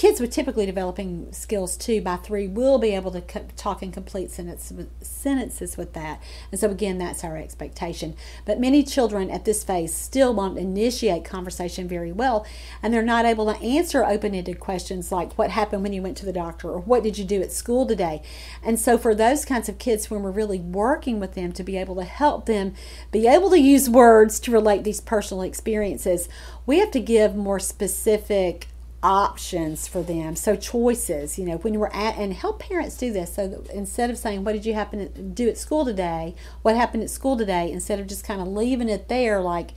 kids 0.00 0.18
with 0.18 0.30
typically 0.30 0.64
developing 0.64 1.30
skills 1.30 1.76
two 1.76 2.00
by 2.00 2.16
three 2.16 2.48
will 2.48 2.78
be 2.78 2.94
able 2.94 3.10
to 3.10 3.20
talk 3.54 3.82
in 3.82 3.92
complete 3.92 4.30
sentence 4.30 4.72
sentences 5.02 5.76
with 5.76 5.92
that. 5.92 6.22
And 6.50 6.58
so, 6.58 6.70
again, 6.70 6.96
that's 6.96 7.22
our 7.22 7.36
expectation. 7.36 8.16
But 8.46 8.58
many 8.58 8.82
children 8.82 9.28
at 9.30 9.44
this 9.44 9.62
phase 9.62 9.92
still 9.92 10.32
won't 10.32 10.56
initiate 10.56 11.26
conversation 11.26 11.86
very 11.86 12.12
well, 12.12 12.46
and 12.82 12.94
they're 12.94 13.02
not 13.02 13.26
able 13.26 13.52
to 13.52 13.60
answer 13.60 14.02
open 14.02 14.34
ended 14.34 14.58
questions 14.58 15.12
like, 15.12 15.36
What 15.36 15.50
happened 15.50 15.82
when 15.82 15.92
you 15.92 16.00
went 16.00 16.16
to 16.16 16.24
the 16.24 16.32
doctor? 16.32 16.70
or 16.70 16.80
What 16.80 17.02
did 17.02 17.18
you 17.18 17.24
do 17.26 17.42
at 17.42 17.52
school 17.52 17.84
today? 17.84 18.22
And 18.62 18.80
so, 18.80 18.96
for 18.96 19.14
those 19.14 19.44
kinds 19.44 19.68
of 19.68 19.76
kids, 19.76 20.10
when 20.10 20.22
we're 20.22 20.30
really 20.30 20.60
working 20.60 21.20
with 21.20 21.34
them 21.34 21.52
to 21.52 21.62
be 21.62 21.76
able 21.76 21.96
to 21.96 22.04
help 22.04 22.46
them 22.46 22.72
be 23.12 23.26
able 23.26 23.50
to 23.50 23.60
use 23.60 23.90
words 23.90 24.40
to 24.40 24.50
relate 24.50 24.82
these 24.82 25.02
personal 25.02 25.42
experiences, 25.42 26.26
we 26.64 26.78
have 26.78 26.90
to 26.92 27.00
give 27.00 27.36
more 27.36 27.58
specific 27.58 28.68
options 29.02 29.88
for 29.88 30.02
them. 30.02 30.36
So 30.36 30.56
choices, 30.56 31.38
you 31.38 31.46
know, 31.46 31.56
when 31.56 31.78
we're 31.78 31.88
at 31.88 32.18
and 32.18 32.34
help 32.34 32.60
parents 32.60 32.96
do 32.96 33.12
this. 33.12 33.34
So 33.34 33.64
instead 33.72 34.10
of 34.10 34.18
saying, 34.18 34.44
"What 34.44 34.52
did 34.52 34.66
you 34.66 34.74
happen 34.74 35.12
to 35.12 35.22
do 35.22 35.48
at 35.48 35.58
school 35.58 35.84
today?" 35.84 36.34
What 36.62 36.76
happened 36.76 37.02
at 37.02 37.10
school 37.10 37.36
today? 37.36 37.70
Instead 37.70 38.00
of 38.00 38.06
just 38.06 38.24
kind 38.24 38.40
of 38.40 38.48
leaving 38.48 38.88
it 38.88 39.08
there, 39.08 39.40
like 39.40 39.72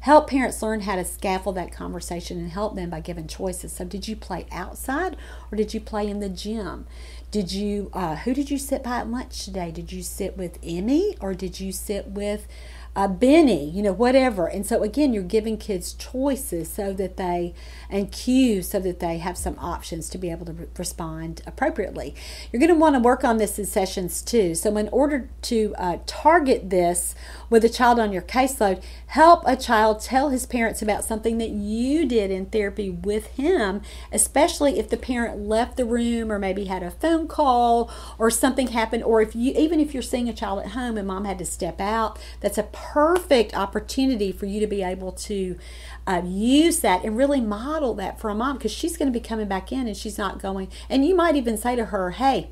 help 0.00 0.28
parents 0.30 0.62
learn 0.62 0.82
how 0.82 0.96
to 0.96 1.04
scaffold 1.04 1.56
that 1.56 1.72
conversation 1.72 2.38
and 2.38 2.50
help 2.50 2.76
them 2.76 2.90
by 2.90 3.00
giving 3.00 3.26
choices. 3.26 3.72
So 3.72 3.84
did 3.84 4.06
you 4.06 4.14
play 4.14 4.46
outside 4.52 5.16
or 5.50 5.56
did 5.56 5.74
you 5.74 5.80
play 5.80 6.08
in 6.08 6.20
the 6.20 6.28
gym? 6.28 6.86
Did 7.30 7.52
you 7.52 7.90
uh, 7.92 8.16
who 8.16 8.34
did 8.34 8.50
you 8.50 8.58
sit 8.58 8.82
by 8.82 8.98
at 8.98 9.10
lunch 9.10 9.44
today? 9.44 9.70
Did 9.70 9.92
you 9.92 10.02
sit 10.02 10.36
with 10.36 10.58
Emmy 10.62 11.16
or 11.20 11.34
did 11.34 11.60
you 11.60 11.72
sit 11.72 12.08
with 12.08 12.46
uh, 12.96 13.06
Benny, 13.06 13.68
you 13.68 13.82
know, 13.82 13.92
whatever. 13.92 14.46
And 14.46 14.66
so 14.66 14.82
again, 14.82 15.12
you're 15.12 15.22
giving 15.22 15.58
kids 15.58 15.92
choices 15.92 16.70
so 16.70 16.94
that 16.94 17.18
they 17.18 17.54
and 17.90 18.10
cues 18.10 18.68
so 18.70 18.80
that 18.80 19.00
they 19.00 19.18
have 19.18 19.36
some 19.36 19.56
options 19.58 20.08
to 20.08 20.18
be 20.18 20.30
able 20.30 20.46
to 20.46 20.52
re- 20.52 20.66
respond 20.78 21.42
appropriately. 21.46 22.14
You're 22.50 22.60
going 22.60 22.72
to 22.72 22.80
want 22.80 22.94
to 22.96 23.00
work 23.00 23.22
on 23.22 23.36
this 23.36 23.58
in 23.58 23.66
sessions 23.66 24.22
too. 24.22 24.54
So 24.54 24.76
in 24.78 24.88
order 24.88 25.28
to 25.42 25.74
uh, 25.76 25.98
target 26.06 26.70
this 26.70 27.14
with 27.50 27.64
a 27.64 27.68
child 27.68 28.00
on 28.00 28.12
your 28.12 28.22
caseload, 28.22 28.82
help 29.08 29.42
a 29.46 29.56
child 29.56 30.00
tell 30.00 30.30
his 30.30 30.46
parents 30.46 30.82
about 30.82 31.04
something 31.04 31.38
that 31.38 31.50
you 31.50 32.06
did 32.06 32.30
in 32.30 32.46
therapy 32.46 32.90
with 32.90 33.26
him, 33.28 33.80
especially 34.10 34.78
if 34.78 34.88
the 34.88 34.96
parent 34.96 35.38
left 35.38 35.76
the 35.76 35.84
room 35.84 36.30
or 36.32 36.38
maybe 36.38 36.64
had 36.64 36.82
a 36.82 36.90
phone 36.90 37.28
call 37.28 37.90
or 38.18 38.30
something 38.30 38.68
happened, 38.68 39.04
or 39.04 39.20
if 39.22 39.34
you 39.34 39.52
even 39.52 39.78
if 39.78 39.94
you're 39.94 40.02
seeing 40.02 40.28
a 40.28 40.32
child 40.32 40.60
at 40.60 40.72
home 40.72 40.98
and 40.98 41.06
mom 41.06 41.24
had 41.24 41.38
to 41.38 41.44
step 41.44 41.80
out, 41.80 42.18
that's 42.40 42.58
a 42.58 42.64
perfect 42.64 43.54
opportunity 43.56 44.32
for 44.32 44.46
you 44.46 44.60
to 44.60 44.66
be 44.66 44.82
able 44.82 45.12
to 45.12 45.56
uh, 46.06 46.22
use 46.24 46.80
that 46.80 47.04
and 47.04 47.16
really 47.16 47.40
model 47.40 47.94
that 47.94 48.20
for 48.20 48.30
a 48.30 48.34
mom 48.34 48.56
because 48.56 48.72
she's 48.72 48.96
going 48.96 49.12
to 49.12 49.18
be 49.18 49.26
coming 49.26 49.48
back 49.48 49.70
in 49.70 49.86
and 49.86 49.96
she's 49.96 50.18
not 50.18 50.40
going. 50.40 50.68
And 50.88 51.06
you 51.06 51.14
might 51.14 51.36
even 51.36 51.56
say 51.56 51.76
to 51.76 51.86
her, 51.86 52.10
"Hey, 52.10 52.50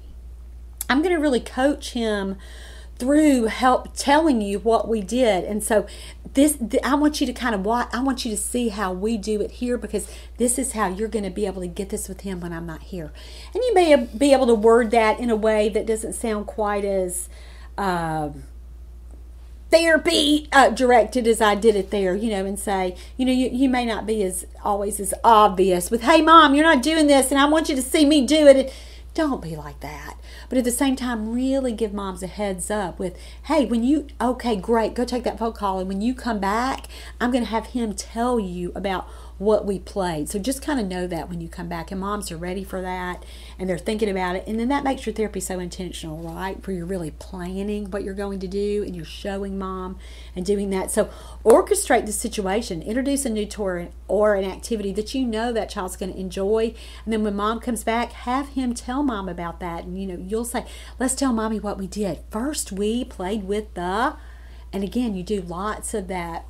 I'm 0.89 1.03
going 1.03 1.15
to 1.15 1.21
really 1.21 1.41
coach 1.41 1.93
him." 1.93 2.37
through 2.97 3.45
help 3.47 3.89
telling 3.97 4.41
you 4.41 4.59
what 4.61 4.89
we 4.89 5.01
did 5.01 5.45
and 5.45 5.65
so 5.65 5.87
this 6.35 6.59
i 6.83 6.95
want 6.95 7.21
you 7.21 7.27
to 7.27 7.33
kind 7.33 7.55
of 7.55 7.65
watch 7.65 7.89
i 7.93 8.01
want 8.01 8.25
you 8.25 8.31
to 8.31 8.37
see 8.37 8.69
how 8.69 8.93
we 8.93 9.17
do 9.17 9.41
it 9.41 9.53
here 9.53 9.79
because 9.79 10.11
this 10.37 10.59
is 10.59 10.73
how 10.73 10.89
you're 10.89 11.09
going 11.09 11.25
to 11.25 11.31
be 11.31 11.47
able 11.47 11.63
to 11.63 11.69
get 11.69 11.89
this 11.89 12.09
with 12.09 12.21
him 12.23 12.41
when 12.41 12.53
i'm 12.53 12.67
not 12.67 12.83
here 12.83 13.13
and 13.55 13.63
you 13.63 13.75
may 13.75 13.97
be 14.17 14.33
able 14.33 14.47
to 14.47 14.55
word 14.55 14.91
that 14.91 15.19
in 15.19 15.31
a 15.31 15.37
way 15.37 15.69
that 15.69 15.87
doesn't 15.87 16.13
sound 16.13 16.47
quite 16.47 16.85
as 16.85 17.29
uh, 17.79 18.31
therapy 19.75 20.49
uh, 20.53 20.71
directed 20.71 21.27
as 21.27 21.41
I 21.41 21.57
did 21.57 21.75
it 21.75 21.91
there, 21.91 22.15
you 22.15 22.31
know, 22.31 22.45
and 22.45 22.59
say, 22.59 22.97
you 23.17 23.27
know, 23.27 23.33
you, 23.33 23.49
you 23.51 23.69
may 23.69 23.85
not 23.85 24.07
be 24.07 24.23
as 24.23 24.47
always 24.63 25.01
as 25.01 25.13
obvious 25.25 25.91
with, 25.91 26.03
hey, 26.03 26.23
mom, 26.23 26.55
you're 26.55 26.65
not 26.65 26.81
doing 26.81 27.09
this, 27.09 27.33
and 27.33 27.41
I 27.41 27.47
want 27.47 27.69
you 27.69 27.75
to 27.75 27.83
see 27.83 28.05
me 28.05 28.25
do 28.25 28.47
it. 28.47 28.73
Don't 29.15 29.41
be 29.41 29.55
like 29.55 29.79
that. 29.81 30.17
But 30.49 30.59
at 30.59 30.65
the 30.65 30.73
same 30.73 30.97
time, 30.97 31.33
really 31.33 31.73
give 31.73 31.95
moms 31.95 32.23
a 32.23 32.27
heads 32.27 32.69
up 32.69 32.99
with, 32.99 33.17
hey, 33.45 33.65
when 33.65 33.85
you, 33.85 34.09
okay, 34.21 34.57
great, 34.57 34.95
go 34.95 35.05
take 35.05 35.23
that 35.23 35.39
phone 35.39 35.53
call. 35.53 35.79
And 35.79 35.89
when 35.89 36.01
you 36.01 36.15
come 36.15 36.41
back, 36.41 36.87
I'm 37.21 37.31
going 37.31 37.45
to 37.45 37.51
have 37.51 37.67
him 37.67 37.95
tell 37.95 38.41
you 38.41 38.73
about 38.75 39.09
what 39.39 39.67
we 39.67 39.79
played. 39.79 40.29
So 40.29 40.39
just 40.39 40.63
kind 40.63 40.79
of 40.79 40.87
know 40.87 41.07
that 41.07 41.29
when 41.29 41.41
you 41.41 41.49
come 41.49 41.69
back, 41.69 41.91
and 41.91 42.01
moms 42.01 42.31
are 42.31 42.37
ready 42.37 42.63
for 42.63 42.81
that 42.81 43.25
and 43.59 43.69
they're 43.69 43.79
thinking 43.79 44.09
about 44.09 44.37
it. 44.37 44.45
And 44.47 44.59
then 44.59 44.69
that 44.69 44.85
makes 44.85 45.07
your 45.07 45.15
therapy 45.15 45.41
so 45.41 45.59
intentional, 45.59 46.19
right? 46.19 46.65
Where 46.67 46.77
you're 46.77 46.87
really 46.87 47.11
planning 47.11 47.91
what 47.91 48.05
you're 48.05 48.15
going 48.15 48.41
to 48.41 48.49
do 48.49 48.83
and 48.85 48.95
you're 48.95 49.05
showing 49.05 49.59
mom 49.59 49.99
and 50.37 50.47
doing 50.47 50.71
that. 50.71 50.91
So 50.91 51.11
orchestrate 51.45 52.07
the 52.07 52.13
situation, 52.13 52.83
introduce 52.83 53.25
a 53.25 53.31
new 53.31 53.47
tour 53.47 53.89
or 54.07 54.35
an 54.35 54.45
activity 54.45 54.93
that 54.93 55.15
you 55.15 55.27
know 55.27 55.53
that 55.53 55.69
child's 55.69 55.97
going 55.97 56.13
to 56.13 56.19
enjoy. 56.19 56.75
And 57.05 57.13
then 57.13 57.25
when 57.25 57.35
mom 57.35 57.61
comes 57.61 57.83
back, 57.83 58.13
have 58.13 58.51
him 58.51 58.75
tell 58.75 59.03
mom 59.05 59.29
about 59.29 59.61
that. 59.61 59.85
And 59.85 60.01
you 60.01 60.07
know, 60.07 60.25
you'll 60.27 60.45
say, 60.45 60.67
let's 60.99 61.15
tell 61.15 61.33
mommy 61.33 61.61
what 61.61 61.79
we 61.79 61.87
did. 61.87 62.21
First, 62.31 62.73
we 62.73 63.05
played 63.05 63.45
with 63.45 63.75
the, 63.75 64.17
and 64.73 64.83
again, 64.83 65.15
you 65.15 65.23
do 65.23 65.41
lots 65.41 65.95
of 65.95 66.09
that 66.09 66.47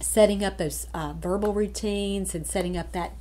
setting 0.00 0.42
up 0.42 0.56
those 0.56 0.86
uh, 0.94 1.12
verbal 1.12 1.52
routines 1.52 2.34
and 2.34 2.46
setting 2.46 2.76
up 2.76 2.92
that 2.92 3.12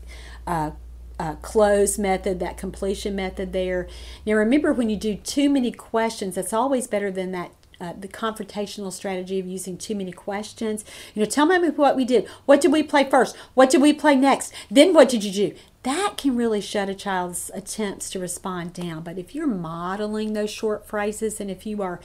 uh, 0.47 0.71
uh, 1.19 1.35
cloze 1.35 1.99
method, 1.99 2.39
that 2.39 2.57
completion 2.57 3.15
method 3.15 3.51
there. 3.51 3.87
Now, 4.25 4.33
remember 4.33 4.71
when 4.71 4.89
you 4.89 4.95
do 4.95 5.15
too 5.15 5.49
many 5.49 5.71
questions, 5.71 6.35
that's 6.35 6.53
always 6.53 6.87
better 6.87 7.11
than 7.11 7.31
that. 7.33 7.51
Uh, 7.81 7.93
the 7.97 8.09
confrontational 8.09 8.91
strategy 8.91 9.39
of 9.39 9.47
using 9.47 9.77
too 9.77 9.95
many 9.95 10.11
questions. 10.11 10.83
You 11.13 11.23
know, 11.23 11.29
tell 11.29 11.45
me 11.45 11.69
what 11.69 11.95
we 11.95 12.03
did. 12.03 12.27
What 12.45 12.59
did 12.59 12.73
we 12.73 12.83
play 12.83 13.09
first? 13.09 13.37
What 13.53 13.69
did 13.69 13.81
we 13.81 13.93
play 13.93 14.15
next? 14.15 14.53
Then 14.69 14.93
what 14.93 15.07
did 15.07 15.23
you 15.23 15.31
do? 15.31 15.55
That 15.83 16.15
can 16.17 16.35
really 16.35 16.59
shut 16.59 16.89
a 16.89 16.93
child's 16.93 17.49
attempts 17.53 18.09
to 18.09 18.19
respond 18.19 18.73
down. 18.73 19.03
But 19.03 19.17
if 19.17 19.33
you're 19.33 19.47
modeling 19.47 20.33
those 20.33 20.49
short 20.49 20.85
phrases 20.85 21.39
and 21.39 21.49
if 21.49 21.65
you 21.65 21.81
are 21.81 22.01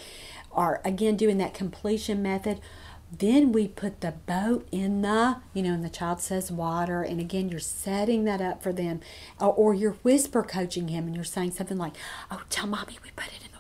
are 0.53 0.81
again 0.85 1.17
doing 1.17 1.39
that 1.39 1.55
completion 1.55 2.23
method, 2.23 2.61
then 3.19 3.53
we 3.53 3.69
put 3.69 4.01
the 4.01 4.13
boat 4.27 4.67
in 4.71 5.03
the, 5.03 5.37
you 5.53 5.63
know, 5.63 5.73
and 5.73 5.85
the 5.85 5.89
child 5.91 6.21
says 6.21 6.51
water. 6.51 7.03
And 7.03 7.21
again, 7.21 7.49
you're 7.49 7.61
setting 7.61 8.25
that 8.25 8.41
up 8.41 8.63
for 8.63 8.73
them. 8.73 9.01
Or, 9.41 9.53
or 9.53 9.75
you're 9.75 9.97
whisper 10.03 10.43
coaching 10.43 10.89
him 10.89 11.07
and 11.07 11.15
you're 11.15 11.25
saying 11.25 11.53
something 11.53 11.79
like, 11.79 11.95
oh, 12.31 12.43
tell 12.51 12.67
mommy 12.67 12.99
we 13.03 13.11
put 13.15 13.29
it 13.29 13.45
in 13.45 13.54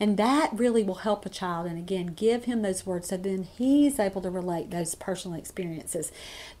and 0.00 0.16
that 0.16 0.50
really 0.52 0.82
will 0.82 0.96
help 0.96 1.24
a 1.24 1.28
child. 1.28 1.66
And 1.66 1.78
again, 1.78 2.06
give 2.08 2.44
him 2.44 2.62
those 2.62 2.84
words 2.84 3.08
so 3.08 3.16
then 3.16 3.44
he's 3.44 3.98
able 3.98 4.20
to 4.22 4.30
relate 4.30 4.70
those 4.70 4.94
personal 4.94 5.38
experiences. 5.38 6.10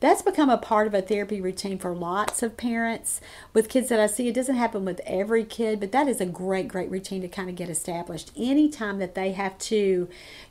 That's 0.00 0.22
become 0.22 0.50
a 0.50 0.58
part 0.58 0.86
of 0.86 0.94
a 0.94 1.02
therapy 1.02 1.40
routine 1.40 1.78
for 1.78 1.94
lots 1.94 2.42
of 2.42 2.56
parents 2.56 3.20
with 3.52 3.68
kids 3.68 3.88
that 3.88 4.00
I 4.00 4.06
see. 4.06 4.28
It 4.28 4.34
doesn't 4.34 4.56
happen 4.56 4.84
with 4.84 5.00
every 5.06 5.44
kid, 5.44 5.80
but 5.80 5.92
that 5.92 6.08
is 6.08 6.20
a 6.20 6.26
great, 6.26 6.68
great 6.68 6.90
routine 6.90 7.22
to 7.22 7.28
kind 7.28 7.48
of 7.48 7.56
get 7.56 7.68
established. 7.68 8.30
Anytime 8.36 8.98
that 8.98 9.14
they 9.14 9.32
have 9.32 9.58
to 9.58 10.08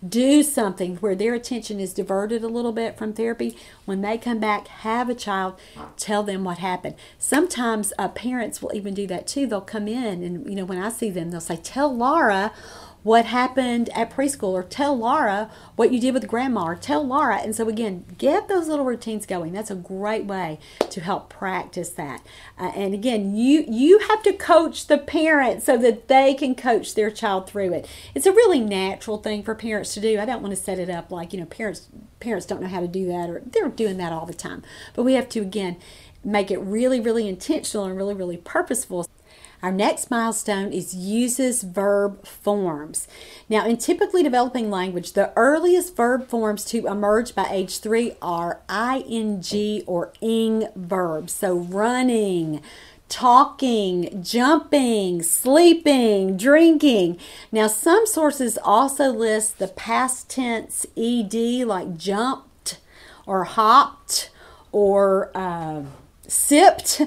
do 0.08 0.44
something 0.44 0.98
where 0.98 1.16
their 1.16 1.34
attention 1.34 1.80
is 1.80 1.94
diverted 1.94 2.44
a 2.44 2.48
little 2.48 2.72
bit 2.72 2.98
from 2.98 3.14
therapy, 3.14 3.58
when 3.86 4.02
they 4.02 4.18
come 4.18 4.40
back, 4.40 4.68
have 4.68 5.10
a 5.10 5.16
child 5.16 5.60
tell 5.98 6.24
them 6.24 6.44
what 6.44 6.58
happened. 6.58 6.96
Sometimes 7.18 7.94
uh, 7.98 8.10
parents 8.10 8.62
will 8.62 8.72
even 8.74 8.94
do 8.94 9.08
that 9.08 9.28
too. 9.28 9.48
They'll 9.48 9.62
come 9.62 9.88
in 9.88 10.24
and, 10.24 10.48
you 10.48 10.56
know, 10.56 10.66
when 10.66 10.82
I 10.82 10.90
see 10.90 11.10
them, 11.10 11.32
they'll 11.32 11.42
say, 11.42 11.58
Tell 11.58 11.96
Laura 11.96 12.52
what 13.04 13.26
happened 13.26 13.90
at 13.90 14.10
preschool 14.10 14.54
or 14.54 14.64
tell 14.64 14.98
Laura 14.98 15.52
what 15.76 15.92
you 15.92 16.00
did 16.00 16.14
with 16.14 16.28
grandma 16.28 16.66
or 16.66 16.76
tell 16.76 17.06
Laura. 17.06 17.38
And 17.38 17.56
so, 17.56 17.68
again, 17.68 18.06
get 18.18 18.48
those 18.48 18.68
little 18.68 18.86
routines 18.86 19.26
going. 19.26 19.54
That's 19.54 19.72
a 19.72 19.76
great 19.76 20.26
way 20.26 20.60
to 20.90 21.02
help 21.02 21.30
practice 21.30 21.90
that. 21.90 22.26
Uh, 22.58 22.72
and 22.76 22.94
again, 22.94 23.36
you, 23.36 23.66
you 23.68 24.00
have 24.00 24.24
to 24.24 24.34
coach 24.34 24.88
the 24.88 24.98
parent 24.98 25.64
so 25.64 25.78
that 25.78 26.08
they 26.08 26.34
can 26.34 26.56
coach 26.56 26.96
their 26.96 27.12
child 27.12 27.48
through 27.48 27.74
it. 27.74 27.88
It's 28.16 28.26
a 28.26 28.32
really 28.32 28.60
natural 28.60 29.18
thing 29.18 29.44
for 29.44 29.54
parents 29.54 29.94
to 29.96 30.00
do. 30.00 30.20
I 30.20 30.26
don't 30.26 30.42
want 30.42 30.56
to 30.56 30.62
set 30.62 30.80
it 30.80 30.90
up 30.90 31.12
like, 31.12 31.34
you 31.34 31.40
know, 31.40 31.46
parents 31.46 31.88
parents 32.20 32.46
don't 32.46 32.62
know 32.62 32.70
how 32.70 32.80
to 32.80 32.88
do 32.88 33.06
that 33.08 33.30
or 33.30 33.42
they're 33.46 33.68
doing 33.68 33.98
that 33.98 34.14
all 34.14 34.26
the 34.26 34.34
time. 34.34 34.64
But 34.94 35.04
we 35.04 35.14
have 35.16 35.28
to, 35.30 35.42
again, 35.42 35.76
make 36.24 36.50
it 36.50 36.58
really, 36.60 37.00
really 37.00 37.28
intentional 37.28 37.86
and 37.86 37.98
really, 37.98 38.14
really 38.14 38.38
purposeful. 38.38 39.06
Our 39.64 39.72
next 39.72 40.12
milestone 40.12 40.74
is 40.74 40.94
uses 40.94 41.64
verb 41.64 42.28
forms. 42.28 43.08
Now, 43.48 43.66
in 43.66 43.78
typically 43.78 44.22
developing 44.22 44.70
language, 44.70 45.14
the 45.14 45.32
earliest 45.38 45.96
verb 45.96 46.28
forms 46.28 46.66
to 46.66 46.86
emerge 46.86 47.34
by 47.34 47.48
age 47.50 47.80
three 47.80 48.12
are 48.22 48.60
ing 48.70 49.42
or 49.88 50.12
ing 50.20 50.68
verbs. 50.76 51.32
So, 51.32 51.56
running, 51.56 52.62
talking, 53.08 54.22
jumping, 54.22 55.24
sleeping, 55.24 56.36
drinking. 56.36 57.18
Now, 57.50 57.68
some 57.68 58.06
sources 58.06 58.60
also 58.62 59.12
list 59.12 59.60
the 59.60 59.70
past 59.70 60.30
tense 60.30 60.86
ed, 60.98 61.34
like 61.34 61.96
jumped 61.96 62.80
or 63.26 63.46
hopped 63.46 64.30
or 64.74 65.32
uh, 65.34 65.84
sipped 66.28 67.02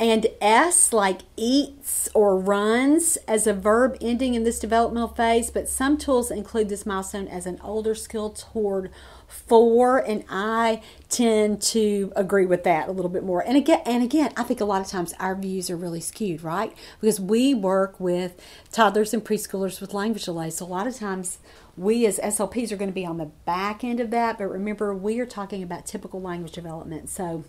and 0.00 0.26
S 0.40 0.92
like 0.92 1.22
eats 1.36 2.08
or 2.14 2.38
runs 2.38 3.16
as 3.26 3.46
a 3.46 3.52
verb 3.52 3.96
ending 4.00 4.34
in 4.34 4.44
this 4.44 4.58
developmental 4.58 5.08
phase, 5.08 5.50
but 5.50 5.68
some 5.68 5.98
tools 5.98 6.30
include 6.30 6.68
this 6.68 6.86
milestone 6.86 7.26
as 7.26 7.46
an 7.46 7.58
older 7.62 7.94
skill 7.94 8.30
toward 8.30 8.90
four, 9.26 9.98
and 9.98 10.24
I 10.28 10.82
tend 11.08 11.60
to 11.62 12.12
agree 12.16 12.46
with 12.46 12.64
that 12.64 12.88
a 12.88 12.92
little 12.92 13.10
bit 13.10 13.24
more. 13.24 13.44
And 13.46 13.56
again, 13.56 13.82
and 13.84 14.02
again, 14.02 14.32
I 14.36 14.42
think 14.42 14.60
a 14.60 14.64
lot 14.64 14.80
of 14.80 14.86
times 14.86 15.14
our 15.18 15.34
views 15.34 15.68
are 15.68 15.76
really 15.76 16.00
skewed, 16.00 16.42
right? 16.42 16.72
Because 17.00 17.20
we 17.20 17.52
work 17.52 17.98
with 17.98 18.40
toddlers 18.72 19.12
and 19.12 19.24
preschoolers 19.24 19.80
with 19.80 19.92
language 19.92 20.24
delays. 20.24 20.56
So 20.56 20.64
a 20.64 20.66
lot 20.66 20.86
of 20.86 20.96
times 20.96 21.38
we 21.76 22.06
as 22.06 22.18
SLPs 22.18 22.72
are 22.72 22.76
going 22.76 22.90
to 22.90 22.94
be 22.94 23.04
on 23.04 23.18
the 23.18 23.30
back 23.44 23.84
end 23.84 24.00
of 24.00 24.10
that, 24.10 24.38
but 24.38 24.46
remember 24.46 24.94
we 24.94 25.18
are 25.20 25.26
talking 25.26 25.62
about 25.62 25.86
typical 25.86 26.20
language 26.20 26.52
development. 26.52 27.10
So 27.10 27.44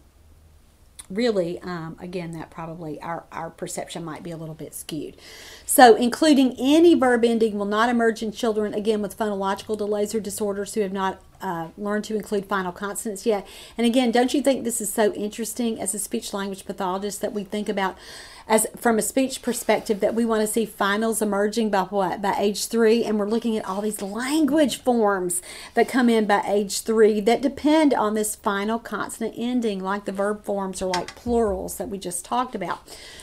really, 1.10 1.60
um, 1.60 1.98
again, 2.00 2.32
that 2.32 2.50
probably 2.50 3.02
our, 3.02 3.26
our 3.32 3.50
perception 3.50 4.04
might 4.04 4.24
be 4.24 4.32
a 4.32 4.38
little 4.38 4.56
bit 4.56 4.74
skewed. 4.74 5.18
So, 5.66 5.96
including 5.96 6.56
any 6.60 6.96
verb 6.96 7.26
ending 7.26 7.58
will 7.58 7.66
not 7.66 7.90
emerge 7.90 8.22
in 8.22 8.32
children, 8.32 8.74
again, 8.74 9.02
with 9.02 9.18
phonological 9.18 9.78
delays 9.78 10.14
or 10.14 10.20
disorders 10.20 10.74
who 10.74 10.82
have 10.82 10.94
not 10.94 11.22
uh, 11.42 11.70
learned 11.78 12.04
to 12.06 12.16
include 12.16 12.46
final 12.46 12.72
consonants 12.72 13.26
yet. 13.26 13.48
And 13.78 13.86
again, 13.86 14.12
don't 14.12 14.34
you 14.34 14.42
think 14.42 14.64
this 14.64 14.82
is 14.82 14.92
so 14.92 15.14
interesting 15.14 15.80
as 15.80 15.94
a 15.94 16.00
speech 16.00 16.34
language 16.34 16.66
pathologist 16.66 17.22
that 17.22 17.34
we 17.34 17.44
think 17.44 17.70
about 17.70 17.98
as 18.50 18.66
from 18.76 18.98
a 18.98 19.02
speech 19.02 19.44
perspective 19.44 20.00
that 20.00 20.16
we 20.16 20.26
want 20.26 20.42
to 20.42 20.48
see 20.48 20.66
finals 20.66 21.22
emerging 21.22 21.70
by 21.70 21.84
what? 21.84 22.20
By 22.22 22.36
age 22.38 22.66
three? 22.66 23.04
And 23.04 23.20
we're 23.20 23.30
looking 23.30 23.56
at 23.56 23.66
all 23.66 23.80
these 23.80 24.02
language 24.02 24.82
forms 24.82 25.42
that 25.76 25.88
come 25.88 26.10
in 26.10 26.26
by 26.26 26.42
age 26.48 26.82
three 26.82 27.20
that 27.22 27.42
depend 27.42 27.94
on 27.94 28.16
this 28.16 28.36
final 28.36 28.80
consonant 28.80 29.36
ending 29.38 29.80
like 29.80 30.06
the 30.06 30.12
verb 30.12 30.44
forms 30.44 30.82
or 30.82 30.92
like 30.92 31.16
plurals 31.16 31.78
that 31.78 31.90
we 31.90 32.00
just 32.00 32.26
talked 32.26 32.56
about. 32.56 32.80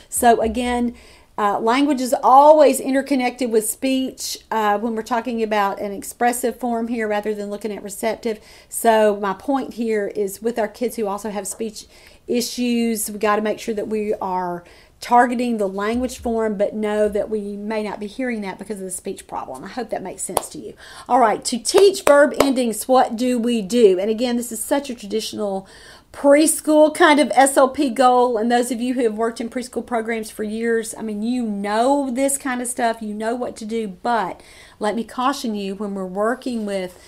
So 0.08 0.40
again 0.40 0.94
Uh, 1.38 1.58
language 1.60 2.00
is 2.00 2.14
always 2.22 2.80
interconnected 2.80 3.50
with 3.50 3.68
speech 3.68 4.38
uh, 4.50 4.78
when 4.78 4.94
we're 4.94 5.02
talking 5.02 5.42
about 5.42 5.78
an 5.78 5.92
expressive 5.92 6.58
form 6.58 6.88
here 6.88 7.06
rather 7.06 7.34
than 7.34 7.50
looking 7.50 7.70
at 7.70 7.82
receptive. 7.82 8.40
So, 8.70 9.16
my 9.20 9.34
point 9.34 9.74
here 9.74 10.08
is 10.08 10.40
with 10.40 10.58
our 10.58 10.68
kids 10.68 10.96
who 10.96 11.06
also 11.06 11.28
have 11.28 11.46
speech 11.46 11.86
issues, 12.26 13.10
we 13.10 13.18
got 13.18 13.36
to 13.36 13.42
make 13.42 13.60
sure 13.60 13.74
that 13.74 13.86
we 13.88 14.14
are 14.14 14.64
targeting 15.00 15.58
the 15.58 15.68
language 15.68 16.18
form, 16.18 16.56
but 16.56 16.74
know 16.74 17.08
that 17.08 17.28
we 17.28 17.56
may 17.56 17.82
not 17.82 18.00
be 18.00 18.06
hearing 18.06 18.40
that 18.40 18.58
because 18.58 18.78
of 18.78 18.84
the 18.84 18.90
speech 18.90 19.26
problem. 19.26 19.62
I 19.62 19.68
hope 19.68 19.90
that 19.90 20.02
makes 20.02 20.22
sense 20.22 20.48
to 20.50 20.58
you. 20.58 20.74
All 21.08 21.20
right, 21.20 21.44
to 21.44 21.58
teach 21.58 22.02
verb 22.02 22.32
endings, 22.40 22.88
what 22.88 23.14
do 23.14 23.38
we 23.38 23.60
do? 23.60 23.98
And 23.98 24.10
again, 24.10 24.36
this 24.36 24.50
is 24.50 24.62
such 24.62 24.88
a 24.88 24.94
traditional 24.94 25.68
preschool 26.16 26.94
kind 26.94 27.20
of 27.20 27.28
SLP 27.28 27.94
goal. 27.94 28.38
And 28.38 28.50
those 28.50 28.70
of 28.70 28.80
you 28.80 28.94
who 28.94 29.02
have 29.02 29.14
worked 29.14 29.38
in 29.38 29.50
preschool 29.50 29.84
programs 29.84 30.30
for 30.30 30.44
years, 30.44 30.94
I 30.96 31.02
mean, 31.02 31.22
you 31.22 31.42
know 31.42 32.10
this 32.10 32.38
kind 32.38 32.62
of 32.62 32.68
stuff, 32.68 33.02
you 33.02 33.12
know 33.12 33.34
what 33.34 33.54
to 33.56 33.66
do. 33.66 33.86
But 33.86 34.40
let 34.80 34.96
me 34.96 35.04
caution 35.04 35.54
you 35.54 35.74
when 35.74 35.94
we're 35.94 36.06
working 36.06 36.64
with 36.64 36.98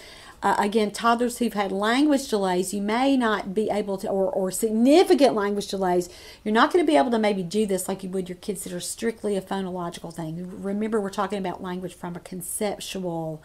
uh, 0.41 0.55
again, 0.59 0.93
toddlers 0.93 1.39
who've 1.39 1.55
had 1.55 1.73
language 1.73 2.29
delays, 2.29 2.73
you 2.73 2.81
may 2.81 3.17
not 3.17 3.55
be 3.55 3.69
able 3.71 3.99
to, 3.99 4.09
or, 4.09 4.31
or 4.31 4.53
significant 4.53 5.35
language 5.35 5.67
delays, 5.67 6.09
you're 6.45 6.55
not 6.55 6.73
going 6.73 6.85
to 6.85 6.87
be 6.89 6.97
able 6.97 7.11
to 7.11 7.19
maybe 7.19 7.43
do 7.43 7.67
this 7.67 7.89
like 7.89 8.05
you 8.05 8.11
would 8.11 8.29
your 8.29 8.39
kids 8.39 8.63
that 8.63 8.73
are 8.73 8.79
strictly 8.79 9.37
a 9.37 9.41
phonological 9.41 10.15
thing. 10.15 10.63
Remember, 10.63 11.01
we're 11.01 11.11
talking 11.11 11.39
about 11.39 11.61
language 11.61 11.93
from 11.93 12.15
a 12.15 12.21
conceptual 12.21 13.43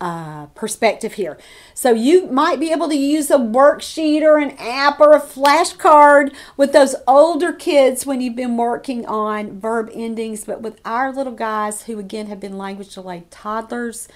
uh, 0.00 0.46
perspective 0.46 1.14
here. 1.14 1.38
So 1.74 1.92
you 1.92 2.26
might 2.26 2.60
be 2.60 2.70
able 2.70 2.88
to 2.88 2.96
use 2.96 3.30
a 3.30 3.38
worksheet 3.38 4.22
or 4.22 4.38
an 4.38 4.52
app 4.58 5.00
or 5.00 5.12
a 5.12 5.20
flashcard 5.20 6.34
with 6.56 6.72
those 6.72 6.94
older 7.06 7.52
kids 7.52 8.06
when 8.06 8.20
you've 8.20 8.36
been 8.36 8.56
working 8.56 9.04
on 9.06 9.58
verb 9.58 9.90
endings, 9.92 10.44
but 10.44 10.60
with 10.60 10.80
our 10.84 11.12
little 11.12 11.32
guys 11.32 11.82
who 11.82 11.98
again 11.98 12.26
have 12.26 12.40
been 12.40 12.56
language 12.56 12.94
delayed 12.94 13.30
toddlers, 13.30 14.08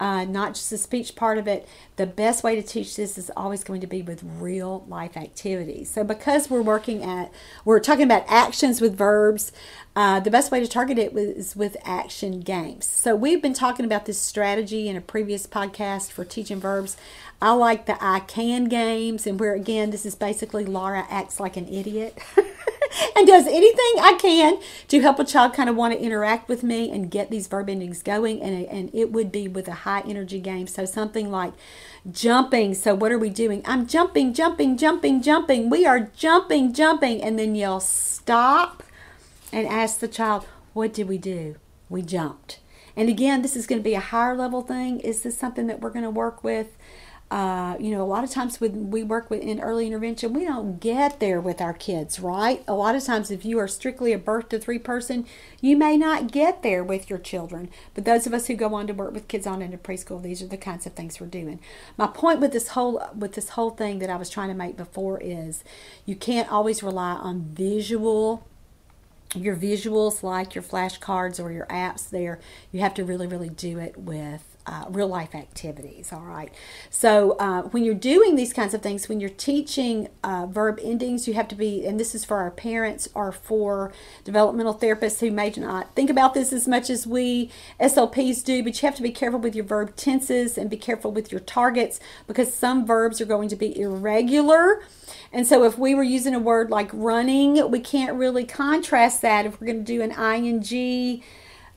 uh, 0.00 0.24
not 0.24 0.54
just 0.54 0.70
the 0.70 0.78
speech 0.78 1.14
part 1.14 1.38
of 1.38 1.46
it. 1.46 1.68
The 1.96 2.06
best 2.06 2.42
way 2.42 2.56
to 2.56 2.62
teach 2.62 2.96
this 2.96 3.16
is 3.16 3.30
always 3.36 3.62
going 3.62 3.80
to 3.80 3.86
be 3.86 4.02
with 4.02 4.22
real 4.22 4.84
life 4.88 5.16
activities. 5.16 5.90
So, 5.90 6.02
because 6.02 6.50
we're 6.50 6.62
working 6.62 7.02
at, 7.02 7.32
we're 7.64 7.80
talking 7.80 8.04
about 8.04 8.24
actions 8.26 8.80
with 8.80 8.96
verbs, 8.96 9.52
uh, 9.94 10.18
the 10.20 10.30
best 10.30 10.50
way 10.50 10.58
to 10.60 10.66
target 10.66 10.98
it 10.98 11.16
is 11.16 11.54
with 11.54 11.76
action 11.84 12.40
games. 12.40 12.86
So, 12.86 13.14
we've 13.14 13.40
been 13.40 13.54
talking 13.54 13.84
about 13.84 14.06
this 14.06 14.20
strategy 14.20 14.88
in 14.88 14.96
a 14.96 15.00
previous 15.00 15.46
podcast 15.46 16.10
for 16.10 16.24
teaching 16.24 16.58
verbs. 16.60 16.96
I 17.40 17.52
like 17.52 17.86
the 17.86 17.96
I 18.02 18.20
can 18.20 18.64
games, 18.64 19.26
and 19.26 19.38
where 19.38 19.54
again, 19.54 19.90
this 19.90 20.04
is 20.04 20.14
basically 20.14 20.64
Laura 20.64 21.06
acts 21.08 21.38
like 21.38 21.56
an 21.56 21.68
idiot. 21.68 22.18
and 23.16 23.26
does 23.26 23.46
anything 23.46 24.00
I 24.00 24.16
can 24.20 24.58
to 24.88 25.00
help 25.00 25.18
a 25.18 25.24
child 25.24 25.54
kind 25.54 25.68
of 25.68 25.76
want 25.76 25.94
to 25.94 26.00
interact 26.00 26.48
with 26.48 26.62
me 26.62 26.90
and 26.90 27.10
get 27.10 27.30
these 27.30 27.46
verb 27.46 27.68
endings 27.68 28.02
going. 28.02 28.42
And, 28.42 28.66
and 28.66 28.90
it 28.92 29.12
would 29.12 29.32
be 29.32 29.48
with 29.48 29.68
a 29.68 29.72
high 29.72 30.00
energy 30.00 30.40
game. 30.40 30.66
So 30.66 30.84
something 30.84 31.30
like 31.30 31.52
jumping. 32.10 32.74
So 32.74 32.94
what 32.94 33.12
are 33.12 33.18
we 33.18 33.30
doing? 33.30 33.62
I'm 33.64 33.86
jumping, 33.86 34.34
jumping, 34.34 34.76
jumping, 34.76 35.22
jumping. 35.22 35.70
We 35.70 35.86
are 35.86 36.00
jumping, 36.00 36.72
jumping. 36.72 37.22
And 37.22 37.38
then 37.38 37.54
you'll 37.54 37.80
stop 37.80 38.82
and 39.52 39.66
ask 39.66 40.00
the 40.00 40.08
child, 40.08 40.46
what 40.72 40.92
did 40.92 41.08
we 41.08 41.18
do? 41.18 41.56
We 41.88 42.02
jumped. 42.02 42.58
And 42.96 43.08
again, 43.08 43.42
this 43.42 43.56
is 43.56 43.66
going 43.66 43.80
to 43.80 43.84
be 43.84 43.94
a 43.94 44.00
higher 44.00 44.36
level 44.36 44.62
thing. 44.62 45.00
Is 45.00 45.22
this 45.22 45.36
something 45.36 45.66
that 45.66 45.80
we're 45.80 45.90
going 45.90 46.04
to 46.04 46.10
work 46.10 46.44
with? 46.44 46.76
Uh, 47.34 47.76
you 47.80 47.90
know, 47.90 48.00
a 48.00 48.06
lot 48.06 48.22
of 48.22 48.30
times 48.30 48.60
when 48.60 48.92
we 48.92 49.02
work 49.02 49.28
with 49.28 49.42
in 49.42 49.58
early 49.58 49.88
intervention, 49.88 50.32
we 50.32 50.44
don't 50.44 50.78
get 50.78 51.18
there 51.18 51.40
with 51.40 51.60
our 51.60 51.72
kids, 51.72 52.20
right? 52.20 52.62
A 52.68 52.74
lot 52.74 52.94
of 52.94 53.02
times, 53.02 53.28
if 53.28 53.44
you 53.44 53.58
are 53.58 53.66
strictly 53.66 54.12
a 54.12 54.18
birth 54.18 54.50
to 54.50 54.58
three 54.60 54.78
person, 54.78 55.26
you 55.60 55.76
may 55.76 55.96
not 55.96 56.30
get 56.30 56.62
there 56.62 56.84
with 56.84 57.10
your 57.10 57.18
children. 57.18 57.70
But 57.92 58.04
those 58.04 58.28
of 58.28 58.34
us 58.34 58.46
who 58.46 58.54
go 58.54 58.72
on 58.74 58.86
to 58.86 58.92
work 58.92 59.12
with 59.12 59.26
kids 59.26 59.48
on 59.48 59.62
into 59.62 59.78
preschool, 59.78 60.22
these 60.22 60.42
are 60.42 60.46
the 60.46 60.56
kinds 60.56 60.86
of 60.86 60.92
things 60.92 61.18
we're 61.18 61.26
doing. 61.26 61.58
My 61.96 62.06
point 62.06 62.38
with 62.38 62.52
this 62.52 62.68
whole 62.68 63.04
with 63.18 63.32
this 63.32 63.48
whole 63.48 63.70
thing 63.70 63.98
that 63.98 64.10
I 64.10 64.16
was 64.16 64.30
trying 64.30 64.50
to 64.50 64.54
make 64.54 64.76
before 64.76 65.20
is, 65.20 65.64
you 66.06 66.14
can't 66.14 66.52
always 66.52 66.84
rely 66.84 67.14
on 67.14 67.46
visual 67.52 68.46
your 69.34 69.56
visuals 69.56 70.22
like 70.22 70.54
your 70.54 70.62
flashcards 70.62 71.42
or 71.42 71.50
your 71.50 71.66
apps 71.66 72.08
there 72.08 72.38
you 72.70 72.78
have 72.78 72.94
to 72.94 73.04
really 73.04 73.26
really 73.26 73.48
do 73.48 73.80
it 73.80 73.96
with 73.96 74.53
uh, 74.66 74.86
real 74.88 75.08
life 75.08 75.34
activities. 75.34 76.12
All 76.12 76.22
right. 76.22 76.52
So 76.88 77.32
uh, 77.32 77.62
when 77.62 77.84
you're 77.84 77.94
doing 77.94 78.34
these 78.34 78.52
kinds 78.52 78.72
of 78.72 78.82
things, 78.82 79.08
when 79.08 79.20
you're 79.20 79.28
teaching 79.28 80.08
uh, 80.22 80.46
verb 80.46 80.78
endings, 80.82 81.28
you 81.28 81.34
have 81.34 81.48
to 81.48 81.54
be, 81.54 81.86
and 81.86 82.00
this 82.00 82.14
is 82.14 82.24
for 82.24 82.38
our 82.38 82.50
parents 82.50 83.08
or 83.14 83.30
for 83.30 83.92
developmental 84.24 84.74
therapists 84.74 85.20
who 85.20 85.30
may 85.30 85.52
not 85.56 85.94
think 85.94 86.08
about 86.08 86.32
this 86.34 86.52
as 86.52 86.66
much 86.66 86.88
as 86.88 87.06
we 87.06 87.50
SLPs 87.78 88.42
do, 88.42 88.62
but 88.62 88.80
you 88.80 88.86
have 88.86 88.96
to 88.96 89.02
be 89.02 89.10
careful 89.10 89.40
with 89.40 89.54
your 89.54 89.64
verb 89.64 89.96
tenses 89.96 90.56
and 90.56 90.70
be 90.70 90.76
careful 90.76 91.12
with 91.12 91.30
your 91.30 91.40
targets 91.40 92.00
because 92.26 92.52
some 92.54 92.86
verbs 92.86 93.20
are 93.20 93.26
going 93.26 93.48
to 93.50 93.56
be 93.56 93.78
irregular. 93.78 94.82
And 95.32 95.46
so 95.46 95.64
if 95.64 95.78
we 95.78 95.94
were 95.94 96.02
using 96.02 96.34
a 96.34 96.38
word 96.38 96.70
like 96.70 96.90
running, 96.92 97.70
we 97.70 97.80
can't 97.80 98.16
really 98.16 98.44
contrast 98.44 99.20
that 99.22 99.44
if 99.44 99.60
we're 99.60 99.66
going 99.66 99.84
to 99.84 99.92
do 99.92 100.00
an 100.00 100.12
ing 100.12 100.60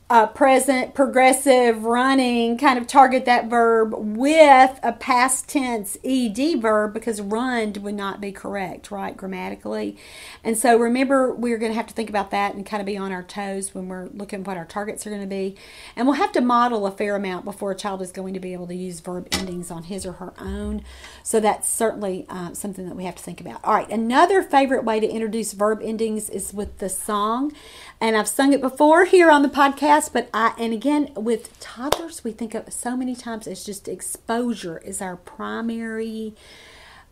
uh, 0.10 0.26
present, 0.28 0.94
progressive, 0.94 1.84
running, 1.84 2.58
kind 2.58 2.80
of 2.80 2.88
target 2.88 3.26
that 3.26 3.50
verb 3.50 3.94
with 3.94 4.80
a 4.82 4.94
past 4.94 5.50
tense 5.50 5.98
ed 6.02 6.38
verb 6.62 6.94
because 6.94 7.20
run 7.20 7.74
would 7.82 7.94
not 7.94 8.22
be 8.22 8.32
correct, 8.32 8.90
right, 8.90 9.18
grammatically. 9.18 9.98
And 10.46 10.58
so 10.58 10.78
remember, 10.78 11.34
we're 11.34 11.58
going 11.58 11.74
to 11.74 11.76
have 11.76 11.88
to 11.88 11.94
think 11.94 12.10
about 12.10 12.32
that 12.32 12.56
and 12.56 12.66
kind 12.66 12.80
of 12.80 12.86
be 12.86 12.96
on 12.96 13.12
our 13.12 13.24
toes 13.24 13.76
when 13.76 13.90
we're 13.90 14.08
looking 14.14 14.46
what 14.46 14.56
our 14.56 14.64
targets 14.64 15.06
are 15.06 15.10
going 15.10 15.22
to 15.22 15.28
be. 15.28 15.58
And 15.94 16.08
we'll 16.08 16.16
have 16.16 16.32
to 16.34 16.42
model 16.42 16.88
a 16.88 16.92
fair 16.92 17.18
amount 17.18 17.44
before 17.44 17.72
a 17.72 17.76
child 17.76 18.02
is 18.02 18.14
going 18.14 18.34
to 18.34 18.40
be 18.40 18.54
able 18.54 18.68
to 18.68 18.76
use 18.76 19.02
verb 19.02 19.28
endings 19.34 19.70
on 19.70 19.84
his 19.84 20.06
or 20.06 20.14
her 20.14 20.34
own. 20.40 20.84
So 21.22 21.42
that's 21.42 21.68
certainly 21.68 22.26
uh, 22.30 22.54
something 22.54 22.88
that 22.88 22.96
we 22.96 23.04
have 23.04 23.16
to 23.16 23.24
think 23.24 23.42
about. 23.42 23.60
All 23.66 23.74
right, 23.74 23.90
another 23.90 24.42
favorite 24.42 24.86
way 24.86 25.02
to 25.02 25.08
introduce 25.08 25.52
verb 25.52 25.82
endings 25.84 26.30
is 26.30 26.54
with 26.54 26.78
the 26.78 26.88
song. 26.88 27.52
And 28.00 28.16
I've 28.16 28.28
sung 28.28 28.54
it 28.54 28.62
before 28.62 29.06
here 29.06 29.32
on 29.32 29.42
the 29.42 29.50
podcast, 29.50 29.97
but 30.06 30.30
I, 30.34 30.54
and 30.58 30.74
again, 30.74 31.12
with 31.16 31.60
toddlers, 31.60 32.24
we 32.24 32.32
think 32.32 32.54
of 32.54 32.72
so 32.72 32.96
many 32.96 33.16
times 33.16 33.48
as 33.48 33.66
just 33.66 33.88
exposure 33.88 34.78
is 34.80 35.02
our 35.02 35.16
primary 35.16 36.36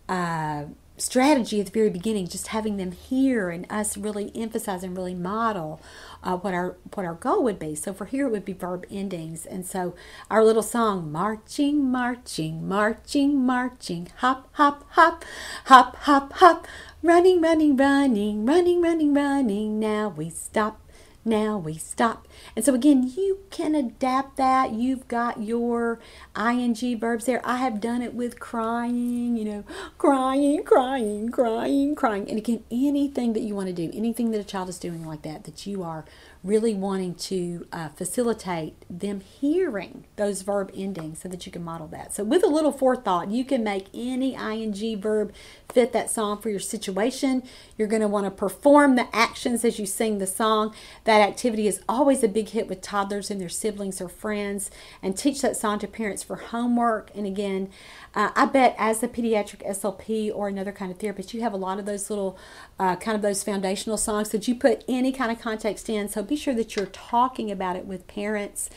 uh, 0.08 0.66
strategy 0.98 1.60
at 1.60 1.66
the 1.66 1.72
very 1.72 1.90
beginning, 1.90 2.28
just 2.28 2.48
having 2.48 2.78
them 2.78 2.92
hear 2.92 3.50
and 3.50 3.66
us 3.70 3.98
really 3.98 4.32
emphasize 4.36 4.84
and 4.84 4.96
really 4.96 5.16
model 5.16 5.82
uh, 6.24 6.38
what 6.38 6.54
our 6.54 6.78
what 6.94 7.06
our 7.06 7.16
goal 7.16 7.44
would 7.44 7.60
be. 7.60 7.76
So 7.76 7.94
for 7.94 8.06
here 8.06 8.28
it 8.28 8.32
would 8.32 8.46
be 8.46 8.54
verb 8.54 8.86
endings, 8.92 9.46
and 9.46 9.66
so 9.66 9.96
our 10.30 10.44
little 10.44 10.64
song, 10.64 11.12
marching, 11.12 11.92
marching, 11.92 12.68
marching, 12.68 13.46
marching, 13.46 14.10
hop, 14.18 14.48
hop, 14.54 14.86
hop, 14.92 15.26
hop, 15.66 15.96
hop, 15.98 16.34
hop, 16.34 16.68
Running, 17.06 17.40
running, 17.40 17.78
running, 17.78 18.48
running, 18.48 18.82
running, 18.82 19.14
running. 19.14 19.80
Now 19.80 20.10
we 20.10 20.32
stop. 20.32 20.85
Now 21.28 21.58
we 21.58 21.76
stop. 21.80 22.28
And 22.56 22.64
so 22.64 22.76
again, 22.76 23.12
you 23.16 23.40
can 23.50 23.74
adapt 23.74 24.38
that. 24.38 24.74
You've 24.74 25.08
got 25.08 25.42
your 25.42 26.00
ing 26.38 27.00
verbs 27.00 27.26
there. 27.26 27.42
I 27.44 27.58
have 27.58 27.82
done 27.82 28.04
it 28.04 28.14
with 28.14 28.40
crying, 28.40 29.36
you 29.36 29.44
know, 29.44 29.64
crying, 29.98 30.64
crying, 30.64 31.30
crying, 31.30 31.96
crying. 31.96 32.30
And 32.30 32.38
again, 32.38 32.64
anything 32.70 33.34
that 33.34 33.42
you 33.42 33.56
want 33.56 33.68
to 33.68 33.74
do, 33.74 33.90
anything 33.92 34.30
that 34.32 34.40
a 34.40 34.44
child 34.44 34.70
is 34.70 34.78
doing 34.78 35.04
like 35.04 35.24
that, 35.24 35.46
that 35.46 35.66
you 35.66 35.82
are 35.82 36.06
really 36.44 36.76
wanting 36.76 37.16
to 37.16 37.66
uh, 37.74 37.90
facilitate 37.90 38.76
them 38.88 39.20
hearing 39.20 40.06
those 40.18 40.44
verb 40.44 40.72
endings 40.76 41.24
so 41.24 41.28
that 41.30 41.48
you 41.48 41.52
can 41.52 41.64
model 41.64 41.88
that. 41.88 42.14
So, 42.14 42.24
with 42.24 42.44
a 42.44 42.48
little 42.48 42.72
forethought, 42.72 43.32
you 43.32 43.44
can 43.44 43.64
make 43.64 43.88
any 43.96 44.36
ing 44.36 45.02
verb 45.02 45.34
fit 45.70 45.94
that 45.94 46.10
song 46.10 46.40
for 46.40 46.50
your 46.50 46.60
situation. 46.60 47.44
You're 47.78 47.88
going 47.88 48.02
to 48.02 48.08
want 48.08 48.26
to 48.26 48.32
perform 48.32 48.96
the 48.96 49.08
actions 49.14 49.66
as 49.66 49.80
you 49.80 49.86
sing 49.86 50.20
the 50.20 50.28
song. 50.28 50.74
That 51.04 51.22
activity 51.22 51.68
is 51.68 51.82
always 51.90 52.24
a 52.24 52.28
big 52.28 52.50
hit 52.50 52.68
with 52.68 52.82
toddlers 52.82 53.30
and 53.30 53.42
their 53.42 53.50
siblings 53.50 54.00
or 54.02 54.10
friends, 54.10 54.72
and 55.02 55.18
teach 55.18 55.42
that 55.42 55.58
song 55.58 55.80
to 55.80 55.88
parents 55.88 56.24
for 56.24 56.36
homework. 56.36 57.12
And 57.16 57.26
again, 57.26 57.70
uh, 58.14 58.32
I 58.36 58.46
bet 58.46 58.76
as 58.78 59.04
a 59.04 59.08
pediatric 59.08 59.68
SLP 59.68 60.32
or 60.34 60.48
another 60.48 60.72
kind 60.72 60.92
of 60.92 60.98
therapist, 60.98 61.34
you 61.34 61.42
have 61.42 61.54
a 61.54 61.58
lot 61.58 61.80
of 61.80 61.86
those 61.86 62.10
little 62.10 62.38
uh, 62.80 62.96
kind 62.96 63.16
of 63.16 63.22
those 63.22 63.44
foundational 63.44 63.98
songs 63.98 64.30
that 64.30 64.48
you 64.48 64.56
put 64.56 64.84
any 64.88 65.12
kind 65.12 65.32
of 65.32 65.40
context 65.40 65.90
in. 65.90 66.08
So 66.08 66.24
be 66.24 66.36
sure 66.36 66.54
that 66.54 66.76
you're 66.76 66.86
talking 66.88 67.52
about 67.52 67.76
it 67.76 67.86
with 67.86 68.08
parents. 68.08 68.70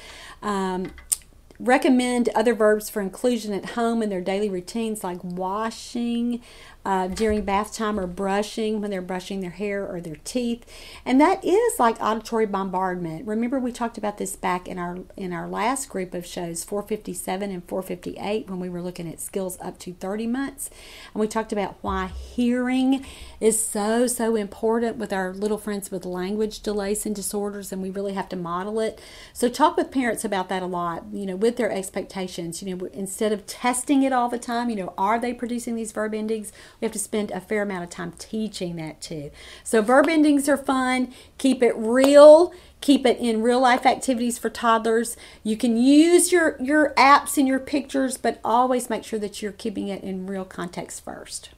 Um, 0.43 0.93
recommend 1.61 2.29
other 2.35 2.55
verbs 2.55 2.89
for 2.89 3.01
inclusion 3.01 3.53
at 3.53 3.71
home 3.71 4.03
in 4.03 4.11
their 4.11 4.21
daily 4.21 4.49
routines 4.49 5.03
like 5.03 5.23
washing, 5.23 6.41
uh, 6.89 7.07
during 7.07 7.43
bath 7.43 7.75
time 7.75 8.01
or 8.01 8.07
brushing 8.07 8.81
when 8.81 8.91
they're 8.91 9.03
brushing 9.03 9.43
their 9.43 9.51
hair 9.51 9.87
or 9.87 10.01
their 10.01 10.17
teeth. 10.25 10.65
And 11.05 11.21
that 11.21 11.45
is 11.45 11.79
like 11.79 12.01
auditory 12.01 12.47
bombardment. 12.47 13.27
Remember 13.27 13.59
we 13.59 13.73
talked 13.73 13.99
about 13.99 14.17
this 14.17 14.37
back 14.37 14.67
in 14.67 14.79
our 14.79 15.01
in 15.15 15.35
our 15.35 15.47
last 15.47 15.91
group 15.91 16.15
of 16.15 16.25
shows 16.25 16.65
457 16.65 17.51
and 17.51 17.63
458 17.69 18.49
when 18.49 18.59
we 18.59 18.71
were 18.71 18.81
looking 18.81 19.07
at 19.07 19.21
skills 19.21 19.59
up 19.61 19.79
to 19.81 19.93
30 19.93 20.29
months. 20.29 20.71
And 21.13 21.21
we 21.21 21.29
talked 21.29 21.53
about 21.53 21.77
why 21.83 22.07
hearing 22.07 23.05
is 23.39 23.63
so 23.63 24.07
so 24.07 24.35
important 24.35 24.97
with 24.97 25.13
our 25.13 25.35
little 25.35 25.59
friends 25.59 25.91
with 25.91 26.07
language 26.07 26.61
delays 26.61 27.05
and 27.05 27.15
disorders 27.15 27.71
and 27.71 27.83
we 27.83 27.91
really 27.91 28.15
have 28.15 28.31
to 28.31 28.37
model 28.37 28.81
it. 28.81 28.99
So 29.35 29.51
talk 29.51 29.77
with 29.77 29.91
parents 29.91 30.25
about 30.25 30.49
that 30.49 30.63
a 30.63 30.67
lot, 30.67 31.05
you 31.13 31.27
know, 31.27 31.37
with 31.37 31.59
their 31.59 31.71
expectations, 31.71 32.63
you 32.63 32.75
know, 32.75 32.87
instead 32.95 33.31
of 33.31 33.47
testing 33.47 34.05
it 34.05 34.13
all 34.15 34.31
the 34.31 34.39
time, 34.39 34.71
you 34.71 34.77
know, 34.77 34.95
are 34.97 35.21
they 35.21 35.35
producing 35.35 35.75
these 35.75 35.93
verb 35.93 36.15
endings? 36.15 36.51
We 36.81 36.85
have 36.85 36.93
to 36.93 36.99
spend 36.99 37.31
a 37.31 37.41
fair 37.41 37.63
amount 37.63 37.85
of 37.85 37.91
time 37.91 38.13
teaching 38.19 38.77
that 38.77 39.01
too. 39.01 39.31
So 39.65 39.83
verb 39.83 40.09
endings 40.09 40.49
are 40.49 40.57
fun. 40.57 41.13
Keep 41.39 41.63
it 41.63 41.75
real. 41.77 42.53
Keep 42.81 43.07
it 43.07 43.19
in 43.19 43.43
real 43.43 43.61
life 43.61 43.85
activities 43.85 44.39
for 44.39 44.51
toddlers. 44.51 45.17
You 45.43 45.57
can 45.57 45.77
use 45.77 46.31
your, 46.31 46.57
your 46.61 46.95
apps 46.95 47.37
and 47.37 47.49
your 47.49 47.59
pictures, 47.59 48.17
but 48.17 48.41
always 48.45 48.89
make 48.89 49.03
sure 49.03 49.19
that 49.19 49.43
you're 49.43 49.53
keeping 49.53 49.89
it 49.89 50.05
in 50.05 50.27
real 50.27 50.45
context 50.45 51.05
first. 51.05 51.51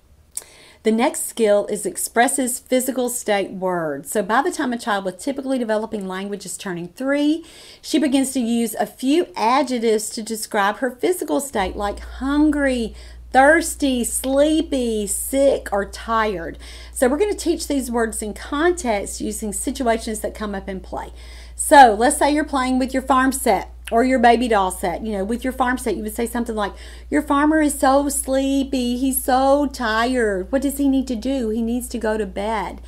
The 0.82 0.90
next 0.90 1.26
skill 1.26 1.66
is 1.66 1.84
expresses 1.84 2.58
physical 2.58 3.10
state 3.10 3.50
words. 3.50 4.10
So 4.10 4.22
by 4.22 4.40
the 4.40 4.50
time 4.50 4.72
a 4.72 4.78
child 4.78 5.04
with 5.04 5.18
typically 5.18 5.58
developing 5.58 6.08
language 6.08 6.46
is 6.46 6.56
turning 6.56 6.88
three, 6.88 7.44
she 7.82 7.98
begins 7.98 8.32
to 8.32 8.40
use 8.40 8.74
a 8.74 8.86
few 8.86 9.26
adjectives 9.36 10.08
to 10.10 10.22
describe 10.22 10.78
her 10.78 10.90
physical 10.90 11.38
state, 11.38 11.76
like 11.76 12.00
hungry, 12.00 12.94
thirsty, 13.32 14.04
sleepy, 14.04 15.06
sick, 15.06 15.68
or 15.72 15.84
tired. 15.84 16.58
So 16.92 17.08
we're 17.08 17.18
going 17.18 17.32
to 17.32 17.38
teach 17.38 17.68
these 17.68 17.90
words 17.90 18.22
in 18.22 18.34
context 18.34 19.20
using 19.20 19.52
situations 19.52 20.20
that 20.20 20.34
come 20.34 20.54
up 20.54 20.68
in 20.68 20.80
play. 20.80 21.12
So 21.54 21.94
let's 21.98 22.16
say 22.16 22.32
you're 22.32 22.44
playing 22.44 22.78
with 22.78 22.92
your 22.92 23.02
farm 23.02 23.32
set 23.32 23.72
or 23.90 24.04
your 24.04 24.18
baby 24.18 24.48
doll 24.48 24.70
set. 24.70 25.02
You 25.02 25.12
know, 25.12 25.24
with 25.24 25.44
your 25.44 25.52
farm 25.52 25.78
set, 25.78 25.96
you 25.96 26.02
would 26.02 26.14
say 26.14 26.26
something 26.26 26.56
like, 26.56 26.72
Your 27.10 27.22
farmer 27.22 27.60
is 27.60 27.78
so 27.78 28.08
sleepy. 28.08 28.96
He's 28.96 29.22
so 29.22 29.66
tired. 29.66 30.50
What 30.50 30.62
does 30.62 30.78
he 30.78 30.88
need 30.88 31.06
to 31.08 31.16
do? 31.16 31.50
He 31.50 31.62
needs 31.62 31.88
to 31.88 31.98
go 31.98 32.16
to 32.16 32.26
bed. 32.26 32.80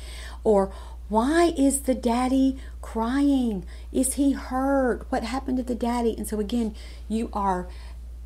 Or, 0.43 0.71
Why 1.09 1.53
is 1.57 1.81
the 1.81 1.93
daddy 1.93 2.57
crying? 2.81 3.65
Is 3.91 4.15
he 4.15 4.31
hurt? 4.31 5.05
What 5.09 5.23
happened 5.23 5.57
to 5.57 5.63
the 5.63 5.75
daddy? 5.75 6.15
And 6.17 6.27
so, 6.27 6.39
again, 6.39 6.73
you 7.07 7.29
are 7.33 7.67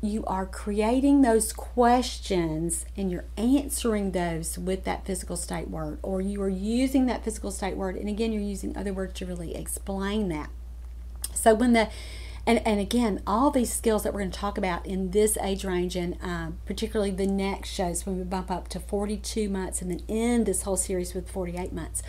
you 0.00 0.24
are 0.26 0.46
creating 0.46 1.22
those 1.22 1.52
questions 1.52 2.86
and 2.96 3.10
you're 3.10 3.24
answering 3.36 4.12
those 4.12 4.56
with 4.56 4.84
that 4.84 5.04
physical 5.04 5.36
state 5.36 5.68
word, 5.68 5.98
or 6.02 6.20
you 6.20 6.40
are 6.42 6.48
using 6.48 7.06
that 7.06 7.24
physical 7.24 7.50
state 7.50 7.76
word, 7.76 7.96
and 7.96 8.08
again, 8.08 8.32
you're 8.32 8.42
using 8.42 8.76
other 8.76 8.92
words 8.92 9.14
to 9.14 9.26
really 9.26 9.56
explain 9.56 10.28
that. 10.28 10.50
So 11.34 11.54
when 11.54 11.72
the 11.72 11.88
and, 12.46 12.66
and 12.66 12.80
again, 12.80 13.22
all 13.26 13.50
these 13.50 13.70
skills 13.70 14.04
that 14.04 14.14
we're 14.14 14.20
going 14.20 14.30
to 14.30 14.38
talk 14.38 14.56
about 14.56 14.86
in 14.86 15.10
this 15.10 15.36
age 15.36 15.66
range, 15.66 15.94
and 15.96 16.16
uh, 16.22 16.52
particularly 16.64 17.10
the 17.10 17.26
next 17.26 17.68
shows 17.68 18.06
when 18.06 18.16
we 18.16 18.24
bump 18.24 18.50
up 18.50 18.68
to 18.68 18.80
42 18.80 19.50
months 19.50 19.82
and 19.82 19.90
then 19.90 20.00
end 20.08 20.46
this 20.46 20.62
whole 20.62 20.78
series 20.78 21.12
with 21.12 21.30
48 21.30 21.74
months 21.74 22.02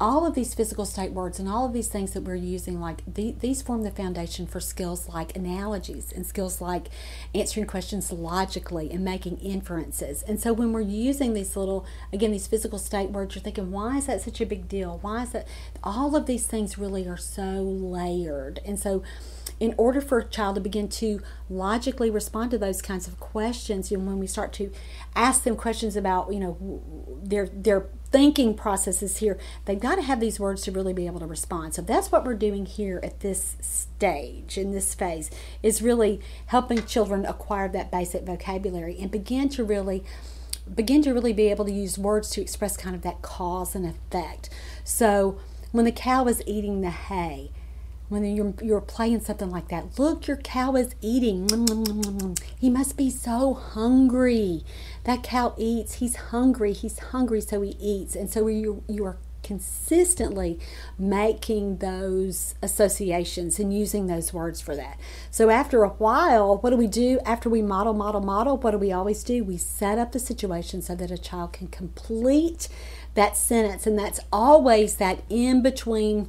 all 0.00 0.24
of 0.24 0.34
these 0.34 0.54
physical 0.54 0.84
state 0.84 1.12
words 1.12 1.40
and 1.40 1.48
all 1.48 1.66
of 1.66 1.72
these 1.72 1.88
things 1.88 2.12
that 2.12 2.22
we're 2.22 2.36
using 2.36 2.80
like 2.80 3.02
the, 3.12 3.34
these 3.40 3.62
form 3.62 3.82
the 3.82 3.90
foundation 3.90 4.46
for 4.46 4.60
skills 4.60 5.08
like 5.08 5.36
analogies 5.36 6.12
and 6.12 6.24
skills 6.24 6.60
like 6.60 6.88
answering 7.34 7.66
questions 7.66 8.12
logically 8.12 8.90
and 8.90 9.04
making 9.04 9.38
inferences. 9.38 10.22
And 10.22 10.40
so 10.40 10.52
when 10.52 10.72
we're 10.72 10.80
using 10.82 11.34
these 11.34 11.56
little 11.56 11.84
again 12.12 12.30
these 12.30 12.46
physical 12.46 12.78
state 12.78 13.10
words 13.10 13.34
you're 13.34 13.42
thinking 13.42 13.72
why 13.72 13.98
is 13.98 14.06
that 14.06 14.22
such 14.22 14.40
a 14.40 14.46
big 14.46 14.68
deal? 14.68 14.98
Why 15.02 15.22
is 15.24 15.30
that 15.30 15.48
all 15.82 16.14
of 16.14 16.26
these 16.26 16.46
things 16.46 16.78
really 16.78 17.08
are 17.08 17.16
so 17.16 17.62
layered. 17.62 18.60
And 18.64 18.78
so 18.78 19.02
in 19.60 19.74
order 19.76 20.00
for 20.00 20.18
a 20.18 20.24
child 20.24 20.54
to 20.54 20.60
begin 20.60 20.88
to 20.88 21.20
logically 21.50 22.10
respond 22.10 22.50
to 22.52 22.58
those 22.58 22.80
kinds 22.80 23.08
of 23.08 23.18
questions, 23.18 23.90
you 23.90 23.98
know, 23.98 24.04
when 24.04 24.18
we 24.18 24.26
start 24.26 24.52
to 24.52 24.70
ask 25.16 25.42
them 25.42 25.56
questions 25.56 25.96
about, 25.96 26.32
you 26.32 26.38
know, 26.38 26.82
their 27.22 27.48
their 27.48 27.88
thinking 28.10 28.54
processes 28.54 29.18
here, 29.18 29.38
they've 29.64 29.80
got 29.80 29.96
to 29.96 30.02
have 30.02 30.20
these 30.20 30.40
words 30.40 30.62
to 30.62 30.72
really 30.72 30.92
be 30.92 31.06
able 31.06 31.20
to 31.20 31.26
respond. 31.26 31.74
So 31.74 31.82
that's 31.82 32.10
what 32.10 32.24
we're 32.24 32.34
doing 32.34 32.66
here 32.66 33.00
at 33.02 33.20
this 33.20 33.56
stage, 33.60 34.56
in 34.56 34.72
this 34.72 34.94
phase, 34.94 35.30
is 35.62 35.82
really 35.82 36.20
helping 36.46 36.84
children 36.86 37.26
acquire 37.26 37.68
that 37.68 37.90
basic 37.90 38.22
vocabulary 38.24 38.96
and 38.98 39.10
begin 39.10 39.48
to 39.50 39.64
really 39.64 40.04
begin 40.74 41.00
to 41.00 41.14
really 41.14 41.32
be 41.32 41.48
able 41.48 41.64
to 41.64 41.72
use 41.72 41.98
words 41.98 42.28
to 42.28 42.42
express 42.42 42.76
kind 42.76 42.94
of 42.94 43.00
that 43.00 43.22
cause 43.22 43.74
and 43.74 43.86
effect. 43.86 44.50
So 44.84 45.38
when 45.72 45.86
the 45.86 45.92
cow 45.92 46.24
was 46.24 46.42
eating 46.46 46.82
the 46.82 46.90
hay, 46.90 47.50
when 48.08 48.24
you're, 48.24 48.54
you're 48.62 48.80
playing 48.80 49.20
something 49.20 49.50
like 49.50 49.68
that. 49.68 49.98
Look, 49.98 50.26
your 50.26 50.38
cow 50.38 50.74
is 50.76 50.94
eating. 51.00 51.48
He 52.58 52.70
must 52.70 52.96
be 52.96 53.10
so 53.10 53.54
hungry. 53.54 54.64
That 55.04 55.22
cow 55.22 55.54
eats. 55.56 55.94
He's 55.94 56.16
hungry. 56.16 56.72
He's 56.72 56.98
hungry, 56.98 57.40
so 57.40 57.60
he 57.62 57.76
eats. 57.80 58.16
And 58.16 58.30
so 58.30 58.46
you, 58.46 58.82
you 58.88 59.04
are 59.04 59.18
consistently 59.42 60.58
making 60.98 61.78
those 61.78 62.54
associations 62.62 63.58
and 63.58 63.72
using 63.72 64.06
those 64.06 64.32
words 64.32 64.60
for 64.60 64.76
that. 64.76 64.98
So 65.30 65.48
after 65.48 65.84
a 65.84 65.88
while, 65.88 66.58
what 66.58 66.70
do 66.70 66.76
we 66.76 66.86
do 66.86 67.18
after 67.24 67.48
we 67.48 67.62
model, 67.62 67.94
model, 67.94 68.20
model? 68.20 68.58
What 68.58 68.72
do 68.72 68.78
we 68.78 68.92
always 68.92 69.22
do? 69.22 69.44
We 69.44 69.56
set 69.56 69.98
up 69.98 70.12
the 70.12 70.18
situation 70.18 70.82
so 70.82 70.94
that 70.96 71.10
a 71.10 71.16
child 71.16 71.54
can 71.54 71.68
complete 71.68 72.68
that 73.14 73.36
sentence. 73.36 73.86
And 73.86 73.98
that's 73.98 74.20
always 74.30 74.96
that 74.96 75.22
in 75.30 75.62
between 75.62 76.28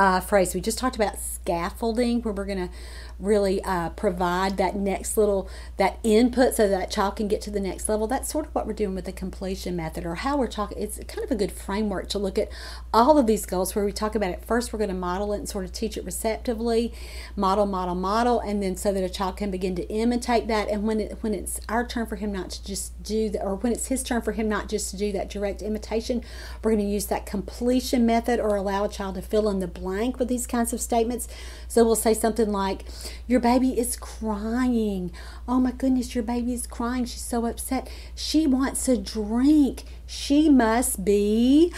uh, 0.00 0.18
phrase. 0.18 0.54
We 0.54 0.62
just 0.62 0.78
talked 0.78 0.96
about 0.96 1.18
scaffolding, 1.18 2.22
where 2.22 2.32
we're 2.32 2.46
going 2.46 2.68
to 2.68 2.74
really 3.20 3.62
uh, 3.64 3.90
provide 3.90 4.56
that 4.56 4.74
next 4.74 5.16
little 5.16 5.48
that 5.76 5.98
input 6.02 6.54
so 6.54 6.68
that 6.68 6.90
child 6.90 7.16
can 7.16 7.28
get 7.28 7.40
to 7.42 7.50
the 7.50 7.60
next 7.60 7.88
level 7.88 8.06
that's 8.06 8.30
sort 8.30 8.46
of 8.46 8.54
what 8.54 8.66
we're 8.66 8.72
doing 8.72 8.94
with 8.94 9.04
the 9.04 9.12
completion 9.12 9.76
method 9.76 10.06
or 10.06 10.16
how 10.16 10.36
we're 10.36 10.46
talking 10.46 10.78
it's 10.78 10.98
kind 11.04 11.22
of 11.24 11.30
a 11.30 11.34
good 11.34 11.52
framework 11.52 12.08
to 12.08 12.18
look 12.18 12.38
at 12.38 12.48
all 12.94 13.18
of 13.18 13.26
these 13.26 13.44
goals 13.44 13.74
where 13.74 13.84
we 13.84 13.92
talk 13.92 14.14
about 14.14 14.30
it 14.30 14.44
first 14.44 14.72
we're 14.72 14.78
going 14.78 14.88
to 14.88 14.96
model 14.96 15.32
it 15.32 15.38
and 15.38 15.48
sort 15.48 15.64
of 15.64 15.72
teach 15.72 15.96
it 15.96 16.04
receptively 16.04 16.92
model 17.36 17.66
model 17.66 17.94
model 17.94 18.40
and 18.40 18.62
then 18.62 18.76
so 18.76 18.92
that 18.92 19.04
a 19.04 19.08
child 19.08 19.36
can 19.36 19.50
begin 19.50 19.74
to 19.74 19.86
imitate 19.88 20.48
that 20.48 20.68
and 20.68 20.84
when 20.84 20.98
it 20.98 21.18
when 21.20 21.34
it's 21.34 21.60
our 21.68 21.86
turn 21.86 22.06
for 22.06 22.16
him 22.16 22.32
not 22.32 22.50
to 22.50 22.64
just 22.64 23.02
do 23.02 23.28
that 23.28 23.42
or 23.42 23.54
when 23.56 23.72
it's 23.72 23.88
his 23.88 24.02
turn 24.02 24.22
for 24.22 24.32
him 24.32 24.48
not 24.48 24.68
just 24.68 24.90
to 24.90 24.96
do 24.96 25.12
that 25.12 25.28
direct 25.28 25.60
imitation 25.60 26.22
we're 26.62 26.70
going 26.70 26.84
to 26.84 26.90
use 26.90 27.06
that 27.06 27.26
completion 27.26 28.06
method 28.06 28.40
or 28.40 28.56
allow 28.56 28.84
a 28.84 28.88
child 28.88 29.14
to 29.14 29.22
fill 29.22 29.48
in 29.50 29.60
the 29.60 29.68
blank 29.68 29.89
with 30.18 30.28
these 30.28 30.46
kinds 30.46 30.72
of 30.72 30.80
statements 30.80 31.28
so 31.68 31.84
we'll 31.84 31.96
say 31.96 32.14
something 32.14 32.50
like 32.50 32.84
your 33.26 33.40
baby 33.40 33.78
is 33.78 33.96
crying. 33.96 35.12
Oh 35.46 35.60
my 35.60 35.72
goodness, 35.72 36.14
your 36.14 36.24
baby 36.24 36.52
is 36.52 36.66
crying. 36.66 37.04
She's 37.04 37.22
so 37.22 37.46
upset. 37.46 37.88
She 38.14 38.46
wants 38.46 38.88
a 38.88 38.96
drink. 38.96 39.84
She 40.06 40.48
must 40.48 41.04
be 41.04 41.72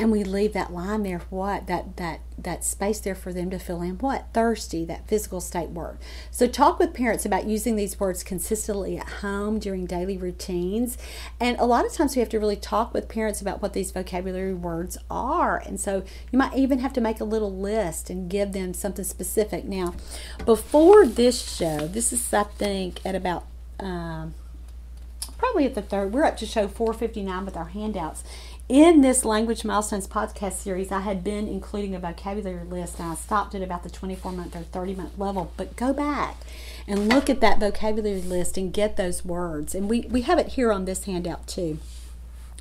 and 0.00 0.10
we 0.10 0.24
leave 0.24 0.52
that 0.52 0.72
line 0.72 1.02
there 1.02 1.22
what 1.30 1.66
that 1.66 1.96
that 1.96 2.20
that 2.38 2.64
space 2.64 3.00
there 3.00 3.14
for 3.14 3.32
them 3.32 3.50
to 3.50 3.58
fill 3.58 3.82
in 3.82 3.98
what 3.98 4.26
thirsty 4.32 4.84
that 4.84 5.06
physical 5.06 5.40
state 5.40 5.68
word 5.70 5.98
so 6.30 6.46
talk 6.46 6.78
with 6.78 6.94
parents 6.94 7.26
about 7.26 7.46
using 7.46 7.76
these 7.76 8.00
words 8.00 8.22
consistently 8.22 8.96
at 8.96 9.08
home 9.20 9.58
during 9.58 9.86
daily 9.86 10.16
routines. 10.16 10.96
And 11.38 11.58
a 11.58 11.64
lot 11.64 11.84
of 11.84 11.92
times 11.92 12.16
we 12.16 12.20
have 12.20 12.28
to 12.30 12.38
really 12.38 12.56
talk 12.56 12.94
with 12.94 13.08
parents 13.08 13.40
about 13.40 13.60
what 13.62 13.72
these 13.72 13.90
vocabulary 13.90 14.54
words 14.54 14.96
are. 15.10 15.58
And 15.58 15.78
so 15.78 16.02
you 16.30 16.38
might 16.38 16.56
even 16.56 16.78
have 16.78 16.92
to 16.94 17.00
make 17.00 17.20
a 17.20 17.24
little 17.24 17.54
list 17.54 18.10
and 18.10 18.30
give 18.30 18.52
them 18.52 18.74
something 18.74 19.04
specific. 19.04 19.64
Now 19.64 19.94
before 20.44 21.06
this 21.06 21.56
show 21.56 21.86
this 21.86 22.12
is 22.12 22.32
i 22.32 22.42
think 22.42 23.04
at 23.04 23.14
about 23.14 23.44
um, 23.78 24.34
probably 25.38 25.64
at 25.64 25.74
the 25.74 25.82
third 25.82 26.12
we're 26.12 26.24
up 26.24 26.36
to 26.36 26.46
show 26.46 26.68
459 26.68 27.44
with 27.44 27.56
our 27.56 27.66
handouts 27.66 28.22
in 28.70 29.00
this 29.00 29.24
Language 29.24 29.64
Milestones 29.64 30.06
podcast 30.06 30.52
series, 30.52 30.92
I 30.92 31.00
had 31.00 31.24
been 31.24 31.48
including 31.48 31.92
a 31.96 31.98
vocabulary 31.98 32.62
list 32.62 33.00
and 33.00 33.10
I 33.10 33.16
stopped 33.16 33.52
at 33.56 33.62
about 33.62 33.82
the 33.82 33.90
24 33.90 34.30
month 34.30 34.54
or 34.54 34.60
30 34.60 34.94
month 34.94 35.18
level. 35.18 35.52
But 35.56 35.74
go 35.74 35.92
back 35.92 36.36
and 36.86 37.08
look 37.08 37.28
at 37.28 37.40
that 37.40 37.58
vocabulary 37.58 38.22
list 38.22 38.56
and 38.56 38.72
get 38.72 38.96
those 38.96 39.24
words. 39.24 39.74
And 39.74 39.90
we, 39.90 40.02
we 40.02 40.22
have 40.22 40.38
it 40.38 40.50
here 40.50 40.72
on 40.72 40.84
this 40.84 41.02
handout 41.02 41.48
too. 41.48 41.80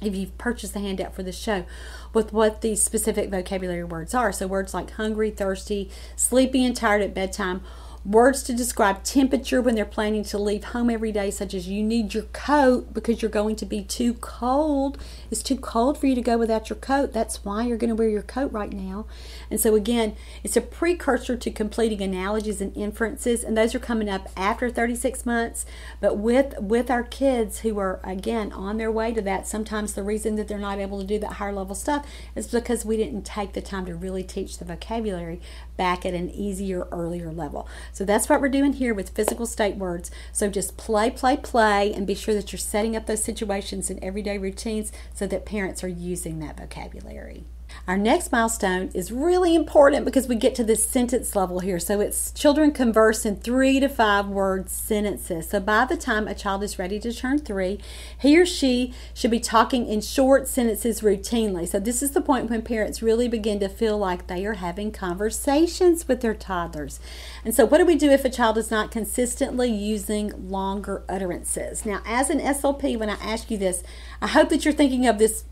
If 0.02 0.16
you've 0.16 0.36
purchased 0.40 0.74
the 0.74 0.80
handout 0.80 1.14
for 1.14 1.22
the 1.22 1.32
show, 1.32 1.66
with 2.12 2.34
what 2.34 2.62
these 2.62 2.82
specific 2.82 3.30
vocabulary 3.30 3.84
words 3.84 4.16
are. 4.16 4.32
So, 4.32 4.48
words 4.48 4.74
like 4.74 4.92
hungry, 4.92 5.30
thirsty, 5.30 5.92
sleepy, 6.16 6.66
and 6.66 6.76
tired 6.76 7.04
at 7.04 7.14
bedtime 7.14 7.62
Words 8.06 8.44
to 8.44 8.54
describe 8.54 9.04
temperature 9.04 9.62
when 9.62 9.76
they're 9.76 9.84
planning 9.84 10.24
to 10.24 10.38
leave 10.38 10.64
home 10.64 10.90
every 10.90 11.12
day, 11.12 11.30
such 11.32 11.54
as 11.54 11.68
you 11.68 11.84
need 11.84 12.14
your 12.14 12.24
coat 12.24 12.94
because 12.94 13.22
you're 13.22 13.30
going 13.30 13.58
to 13.58 13.66
be 13.66 13.84
too 13.84 14.14
cold. 14.16 14.98
It's 15.30 15.44
too 15.44 15.58
cold 15.58 15.98
for 15.98 16.08
you 16.08 16.16
to 16.16 16.22
go 16.22 16.38
without 16.38 16.70
your 16.70 16.78
coat. 16.78 17.12
That's 17.12 17.44
why 17.44 17.66
you're 17.66 17.78
going 17.78 17.90
to 17.90 17.98
wear 17.98 18.08
your 18.08 18.22
coat 18.22 18.54
right 18.54 18.72
now. 18.72 19.06
And 19.52 19.60
so, 19.60 19.76
again, 19.76 20.16
it's 20.46 20.56
a 20.56 20.62
precursor 20.62 21.36
to 21.36 21.52
completing 21.52 22.02
analogies 22.02 22.62
and 22.62 22.76
inferences, 22.76 23.44
and 23.44 23.58
those 23.58 23.76
are 23.76 23.80
coming 23.80 24.10
up 24.10 24.30
after 24.38 24.70
36 24.70 25.26
months. 25.26 25.66
But 26.00 26.18
with, 26.18 26.58
with 26.58 26.90
our 26.90 27.04
kids 27.04 27.60
who 27.60 27.78
are, 27.80 28.00
again, 28.06 28.54
on 28.54 28.78
their 28.78 28.92
way 28.92 29.14
to 29.14 29.22
that, 29.24 29.46
sometimes 29.46 29.94
the 29.94 30.04
reason 30.04 30.38
that 30.38 30.48
they're 30.48 30.58
not 30.58 30.80
able 30.80 31.02
to 31.02 31.06
do 31.06 31.20
that 31.20 31.34
higher 31.34 31.52
level 31.52 31.76
stuff 31.76 32.08
is 32.34 32.48
because 32.48 32.86
we 32.86 32.96
didn't 32.96 33.26
take 33.26 33.52
the 33.52 33.62
time 33.62 33.86
to 33.88 33.96
really 33.96 34.24
teach 34.24 34.58
the 34.58 34.66
vocabulary 34.66 35.42
back 35.76 36.06
at 36.06 36.14
an 36.14 36.30
easier, 36.30 36.88
earlier 36.94 37.30
level. 37.30 37.68
So 37.92 38.06
that's 38.06 38.30
what 38.30 38.42
we're 38.42 38.50
doing 38.50 38.74
here 38.74 38.94
with 38.94 39.10
physical 39.10 39.46
state 39.46 39.76
words. 39.76 40.12
So 40.32 40.50
just 40.50 40.78
play, 40.78 41.10
play, 41.10 41.38
play, 41.38 41.94
and 41.94 42.08
be 42.08 42.16
sure 42.16 42.34
that 42.36 42.52
you're 42.52 42.60
setting 42.60 42.96
up 42.96 43.06
those 43.06 43.24
situations 43.24 43.90
in 43.90 44.04
everyday 44.04 44.38
routines 44.38 44.92
so 45.14 45.28
that 45.28 45.46
parents 45.46 45.84
are 45.84 45.88
using 45.88 46.40
that 46.40 46.58
vocabulary. 46.58 47.46
Our 47.88 47.98
next 47.98 48.32
milestone 48.32 48.92
is 48.94 49.12
really 49.12 49.56
important 49.56 50.06
because 50.06 50.28
we 50.28 50.36
get 50.36 50.54
to 50.56 50.64
this 50.64 50.88
sentence 50.88 51.36
level 51.36 51.60
here. 51.60 51.80
So 51.80 52.00
it's 52.00 52.32
children 52.32 52.72
converse 52.72 53.26
in 53.26 53.38
three 53.38 53.80
to 53.80 53.90
five 53.90 54.28
word 54.28 54.70
sentences. 54.70 55.50
So 55.50 55.60
by 55.60 55.86
the 55.86 55.98
time 55.98 56.28
a 56.28 56.36
child 56.36 56.64
is 56.64 56.78
ready 56.78 57.00
to 57.00 57.12
turn 57.12 57.40
three, 57.40 57.80
he 58.20 58.40
or 58.40 58.46
she 58.46 58.94
should 59.14 59.32
be 59.32 59.40
talking 59.40 59.88
in 59.88 60.02
short 60.02 60.48
sentences 60.48 61.02
routinely. 61.02 61.68
So 61.68 61.80
this 61.80 62.04
is 62.04 62.12
the 62.12 62.22
point 62.22 62.50
when 62.50 62.62
parents 62.62 63.02
really 63.02 63.28
begin 63.28 63.60
to 63.62 63.70
feel 63.70 63.98
like 63.98 64.28
they 64.28 64.46
are 64.46 64.54
having 64.54 64.92
conversations 64.92 66.08
with 66.08 66.22
their 66.22 66.36
toddlers. 66.36 67.00
And 67.44 67.56
so 67.56 67.66
what 67.66 67.80
do 67.80 67.86
we 67.86 67.96
do 67.96 68.12
if 68.12 68.26
a 68.26 68.30
child 68.30 68.58
is 68.58 68.70
not 68.70 68.92
consistently 68.92 69.72
using 69.72 70.50
longer 70.50 71.04
utterances? 71.10 71.86
Now, 71.86 72.02
as 72.06 72.30
an 72.30 72.40
SLP, 72.40 72.98
when 73.00 73.10
I 73.10 73.18
ask 73.22 73.50
you 73.50 73.58
this, 73.58 73.84
I 74.22 74.28
hope 74.28 74.50
that 74.50 74.64
you're 74.66 74.74
thinking 74.74 75.08
of 75.08 75.18
this 75.18 75.46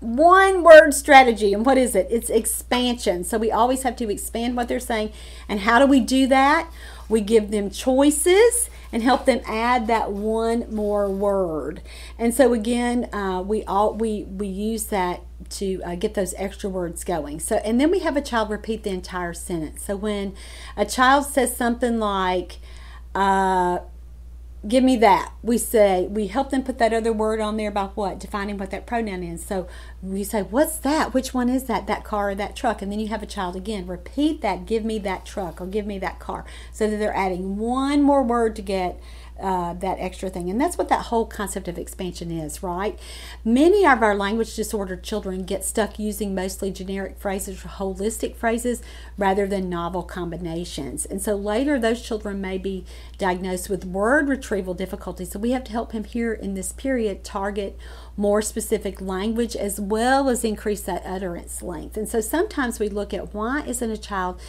one 0.00 0.62
word 0.62 0.92
strategy. 0.92 1.52
And 1.52 1.66
what 1.66 1.78
is 1.78 1.94
it? 1.94 2.06
It's 2.10 2.30
expansion. 2.30 3.24
So 3.24 3.38
we 3.38 3.50
always 3.50 3.82
have 3.82 3.96
to 3.96 4.10
expand 4.10 4.56
what 4.56 4.68
they're 4.68 4.80
saying. 4.80 5.12
And 5.48 5.60
how 5.60 5.78
do 5.78 5.86
we 5.86 6.00
do 6.00 6.26
that? 6.28 6.70
We 7.08 7.20
give 7.20 7.50
them 7.50 7.70
choices 7.70 8.70
and 8.92 9.02
help 9.02 9.26
them 9.26 9.40
add 9.46 9.86
that 9.86 10.12
one 10.12 10.72
more 10.74 11.10
word. 11.10 11.82
And 12.18 12.34
so 12.34 12.52
again, 12.52 13.12
uh, 13.12 13.42
we 13.42 13.64
all 13.64 13.94
we 13.94 14.24
we 14.24 14.46
use 14.46 14.86
that 14.86 15.22
to 15.50 15.82
uh, 15.84 15.94
get 15.94 16.14
those 16.14 16.34
extra 16.36 16.70
words 16.70 17.04
going. 17.04 17.40
So 17.40 17.56
and 17.56 17.80
then 17.80 17.90
we 17.90 18.00
have 18.00 18.16
a 18.16 18.22
child 18.22 18.50
repeat 18.50 18.84
the 18.84 18.90
entire 18.90 19.34
sentence. 19.34 19.82
So 19.84 19.96
when 19.96 20.34
a 20.76 20.84
child 20.84 21.26
says 21.26 21.56
something 21.56 21.98
like. 21.98 22.58
Uh, 23.14 23.80
give 24.66 24.82
me 24.82 24.96
that. 24.96 25.32
We 25.42 25.56
say, 25.58 26.06
we 26.08 26.26
help 26.26 26.50
them 26.50 26.64
put 26.64 26.78
that 26.78 26.92
other 26.92 27.12
word 27.12 27.40
on 27.40 27.56
there 27.56 27.68
about 27.68 27.96
what? 27.96 28.18
Defining 28.18 28.58
what 28.58 28.70
that 28.70 28.86
pronoun 28.86 29.22
is. 29.22 29.44
So 29.44 29.68
we 30.02 30.24
say, 30.24 30.42
what's 30.42 30.78
that? 30.78 31.14
Which 31.14 31.32
one 31.32 31.48
is 31.48 31.64
that? 31.64 31.86
That 31.86 32.04
car 32.04 32.30
or 32.30 32.34
that 32.34 32.56
truck? 32.56 32.82
And 32.82 32.90
then 32.90 32.98
you 32.98 33.08
have 33.08 33.22
a 33.22 33.26
child 33.26 33.54
again, 33.54 33.86
repeat 33.86 34.40
that, 34.40 34.66
give 34.66 34.84
me 34.84 34.98
that 35.00 35.24
truck 35.24 35.60
or 35.60 35.66
give 35.66 35.86
me 35.86 35.98
that 36.00 36.18
car. 36.18 36.44
So 36.72 36.90
that 36.90 36.96
they're 36.96 37.14
adding 37.14 37.56
one 37.56 38.02
more 38.02 38.22
word 38.22 38.56
to 38.56 38.62
get 38.62 39.00
uh, 39.40 39.74
that 39.74 39.98
extra 39.98 40.28
thing. 40.28 40.50
And 40.50 40.60
that's 40.60 40.76
what 40.76 40.88
that 40.88 41.06
whole 41.06 41.26
concept 41.26 41.68
of 41.68 41.78
expansion 41.78 42.30
is, 42.30 42.62
right? 42.62 42.98
Many 43.44 43.86
of 43.86 44.02
our 44.02 44.14
language 44.14 44.56
disordered 44.56 45.02
children 45.02 45.44
get 45.44 45.64
stuck 45.64 45.98
using 45.98 46.34
mostly 46.34 46.70
generic 46.70 47.18
phrases 47.18 47.64
or 47.64 47.68
holistic 47.68 48.36
phrases 48.36 48.82
rather 49.16 49.46
than 49.46 49.68
novel 49.68 50.02
combinations. 50.02 51.06
And 51.06 51.22
so 51.22 51.34
later, 51.36 51.78
those 51.78 52.02
children 52.02 52.40
may 52.40 52.58
be 52.58 52.84
diagnosed 53.16 53.70
with 53.70 53.84
word 53.84 54.28
retrieval 54.28 54.74
difficulties. 54.74 55.30
So 55.30 55.38
we 55.38 55.52
have 55.52 55.64
to 55.64 55.72
help 55.72 55.92
him 55.92 56.04
here 56.04 56.32
in 56.32 56.54
this 56.54 56.72
period 56.72 57.24
target 57.24 57.78
more 58.16 58.42
specific 58.42 59.00
language 59.00 59.54
as 59.54 59.80
well 59.80 60.28
as 60.28 60.44
increase 60.44 60.80
that 60.82 61.02
utterance 61.06 61.62
length. 61.62 61.96
And 61.96 62.08
so 62.08 62.20
sometimes 62.20 62.80
we 62.80 62.88
look 62.88 63.14
at 63.14 63.32
why 63.32 63.62
isn't 63.62 63.90
a 63.90 63.96
child 63.96 64.40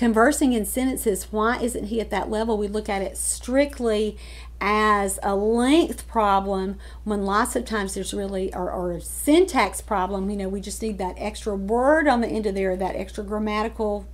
conversing 0.00 0.54
in 0.54 0.64
sentences, 0.64 1.24
why 1.30 1.60
isn't 1.60 1.88
he 1.88 2.00
at 2.00 2.08
that 2.08 2.30
level? 2.30 2.56
We 2.56 2.68
look 2.68 2.88
at 2.88 3.02
it 3.02 3.18
strictly 3.18 4.16
as 4.58 5.18
a 5.22 5.34
length 5.34 6.08
problem 6.08 6.78
when 7.04 7.26
lots 7.26 7.54
of 7.54 7.66
times 7.66 7.92
there's 7.92 8.14
really 8.14 8.50
or, 8.54 8.70
or 8.70 8.92
a 8.92 9.00
syntax 9.00 9.80
problem 9.80 10.28
you 10.28 10.36
know 10.36 10.50
we 10.50 10.60
just 10.60 10.82
need 10.82 10.98
that 10.98 11.14
extra 11.16 11.54
word 11.54 12.06
on 12.06 12.20
the 12.20 12.28
end 12.28 12.44
of 12.44 12.54
there 12.54 12.76
that 12.76 12.94
extra 12.94 13.24
grammatical 13.24 14.06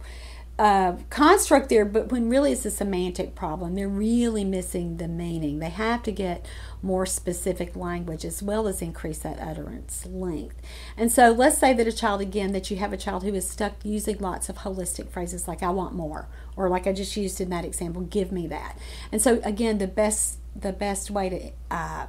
uh, 0.59 0.97
construct 1.11 1.69
there, 1.69 1.85
but 1.85 2.11
when 2.11 2.31
really 2.31 2.53
it's 2.53 2.65
a 2.65 2.71
semantic 2.71 3.35
problem, 3.35 3.75
they're 3.75 3.89
really 3.89 4.45
missing 4.45 4.97
the 4.97 5.09
meaning. 5.09 5.59
They 5.59 5.69
have 5.69 6.03
to 6.05 6.13
get 6.13 6.47
more 6.83 7.05
specific 7.05 7.77
language 7.77 8.25
as 8.25 8.43
well 8.43 8.67
as 8.67 8.81
increase 8.81 9.19
that 9.19 9.39
utterance 9.39 10.07
length. 10.07 10.57
And 10.97 11.13
so 11.13 11.31
let's 11.33 11.59
say 11.59 11.75
that 11.75 11.87
a 11.87 11.93
child, 11.93 12.23
again, 12.23 12.53
that 12.53 12.71
you 12.71 12.79
have 12.79 12.93
a 12.93 12.97
child 12.97 13.23
who 13.23 13.35
is 13.35 13.49
stuck 13.49 13.75
using 13.85 14.19
lots 14.19 14.49
of 14.49 14.59
holistic 14.59 15.11
phrases 15.11 15.47
like, 15.47 15.63
I 15.63 15.71
want 15.71 15.95
more, 15.95 16.27
or 16.57 16.71
like 16.71 16.87
I 16.87 16.93
just 16.93 17.17
used 17.17 17.41
in 17.41 17.51
that 17.51 17.67
example, 17.67 18.03
give 18.03 18.33
me 18.33 18.47
that. 18.47 18.79
And 19.13 19.21
so, 19.21 19.41
again, 19.45 19.79
the 19.79 19.87
best 19.87 20.39
the 20.59 20.73
best 20.73 21.11
way 21.11 21.29
to 21.29 21.51
uh, 21.71 22.07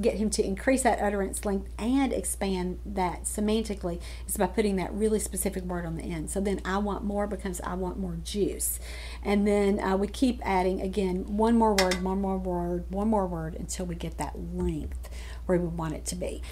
get 0.00 0.14
him 0.16 0.30
to 0.30 0.44
increase 0.44 0.82
that 0.82 1.00
utterance 1.00 1.44
length 1.44 1.68
and 1.78 2.12
expand 2.12 2.78
that 2.84 3.24
semantically 3.24 4.00
is 4.26 4.36
by 4.36 4.46
putting 4.46 4.76
that 4.76 4.92
really 4.92 5.18
specific 5.18 5.64
word 5.64 5.86
on 5.86 5.96
the 5.96 6.02
end. 6.02 6.30
So 6.30 6.40
then 6.40 6.60
I 6.64 6.78
want 6.78 7.04
more 7.04 7.26
becomes 7.26 7.60
I 7.62 7.74
want 7.74 7.98
more 7.98 8.18
juice. 8.22 8.78
And 9.22 9.46
then 9.46 9.80
uh, 9.80 9.96
we 9.96 10.06
keep 10.06 10.40
adding 10.44 10.80
again 10.80 11.36
one 11.36 11.56
more 11.56 11.74
word, 11.74 12.02
one 12.02 12.20
more 12.20 12.38
word, 12.38 12.84
one 12.90 13.08
more 13.08 13.26
word 13.26 13.54
until 13.54 13.86
we 13.86 13.94
get 13.94 14.18
that 14.18 14.34
length 14.54 15.08
where 15.46 15.58
we 15.58 15.68
want 15.68 15.94
it 15.94 16.04
to 16.06 16.16
be 16.16 16.42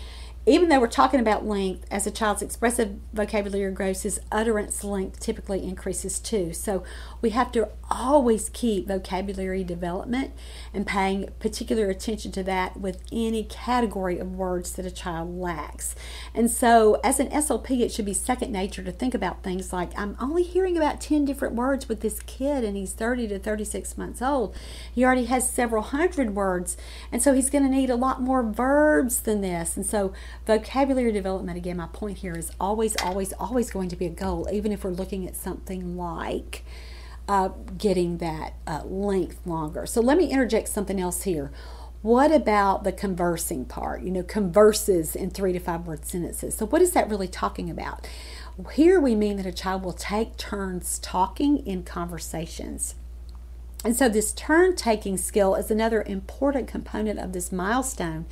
even 0.46 0.68
though 0.68 0.80
we're 0.80 0.88
talking 0.88 1.20
about 1.20 1.46
length, 1.46 1.86
as 1.90 2.06
a 2.06 2.10
child's 2.10 2.42
expressive 2.42 2.96
vocabulary 3.12 3.72
grows, 3.72 4.02
his 4.02 4.20
utterance 4.30 4.84
length 4.84 5.20
typically 5.20 5.64
increases 5.64 6.18
too. 6.18 6.52
So 6.52 6.84
we 7.22 7.30
have 7.30 7.50
to 7.52 7.68
always 7.90 8.50
keep 8.50 8.86
vocabulary 8.86 9.64
development 9.64 10.32
and 10.74 10.86
paying 10.86 11.30
particular 11.38 11.88
attention 11.88 12.32
to 12.32 12.42
that 12.42 12.78
with 12.78 13.02
any 13.10 13.44
category 13.44 14.18
of 14.18 14.34
words 14.34 14.72
that 14.72 14.84
a 14.84 14.90
child 14.90 15.38
lacks. 15.38 15.94
And 16.34 16.50
so, 16.50 17.00
as 17.02 17.20
an 17.20 17.28
SLP, 17.28 17.80
it 17.80 17.92
should 17.92 18.04
be 18.04 18.12
second 18.14 18.52
nature 18.52 18.82
to 18.82 18.92
think 18.92 19.14
about 19.14 19.42
things 19.42 19.72
like 19.72 19.98
I'm 19.98 20.16
only 20.20 20.42
hearing 20.42 20.76
about 20.76 21.00
10 21.00 21.24
different 21.24 21.54
words 21.54 21.88
with 21.88 22.00
this 22.00 22.20
kid, 22.20 22.64
and 22.64 22.76
he's 22.76 22.92
30 22.92 23.28
to 23.28 23.38
36 23.38 23.96
months 23.96 24.20
old. 24.20 24.54
He 24.92 25.04
already 25.04 25.26
has 25.26 25.50
several 25.50 25.82
hundred 25.82 26.34
words, 26.34 26.76
and 27.10 27.22
so 27.22 27.32
he's 27.32 27.50
going 27.50 27.64
to 27.64 27.70
need 27.70 27.90
a 27.90 27.96
lot 27.96 28.20
more 28.20 28.42
verbs 28.42 29.20
than 29.20 29.40
this. 29.40 29.76
And 29.76 29.86
so, 29.86 30.12
vocabulary 30.46 31.12
development, 31.12 31.56
again, 31.56 31.78
my 31.78 31.86
point 31.86 32.18
here 32.18 32.34
is 32.34 32.50
always, 32.60 32.96
always, 33.02 33.32
always 33.34 33.70
going 33.70 33.88
to 33.88 33.96
be 33.96 34.06
a 34.06 34.10
goal, 34.10 34.48
even 34.52 34.72
if 34.72 34.84
we're 34.84 34.90
looking 34.90 35.26
at 35.26 35.36
something 35.36 35.96
like 35.96 36.64
uh, 37.28 37.48
getting 37.78 38.18
that 38.18 38.54
uh, 38.66 38.82
length 38.84 39.46
longer. 39.46 39.86
So 39.86 40.00
let 40.00 40.18
me 40.18 40.26
interject 40.26 40.68
something 40.68 41.00
else 41.00 41.22
here. 41.22 41.50
What 42.02 42.32
about 42.32 42.84
the 42.84 42.92
conversing 42.92 43.64
part? 43.64 44.02
You 44.02 44.10
know, 44.10 44.22
converses 44.22 45.16
in 45.16 45.30
three 45.30 45.54
to 45.54 45.58
five 45.58 45.86
word 45.86 46.04
sentences. 46.04 46.54
So, 46.54 46.66
what 46.66 46.82
is 46.82 46.92
that 46.92 47.08
really 47.08 47.28
talking 47.28 47.70
about? 47.70 48.06
Here 48.74 49.00
we 49.00 49.14
mean 49.14 49.38
that 49.38 49.46
a 49.46 49.52
child 49.52 49.82
will 49.82 49.94
take 49.94 50.36
turns 50.36 50.98
talking 50.98 51.66
in 51.66 51.82
conversations. 51.82 52.94
And 53.86 53.96
so, 53.96 54.10
this 54.10 54.32
turn 54.32 54.76
taking 54.76 55.16
skill 55.16 55.54
is 55.54 55.70
another 55.70 56.02
important 56.02 56.68
component 56.68 57.18
of 57.18 57.32
this 57.32 57.50
milestone. 57.50 58.26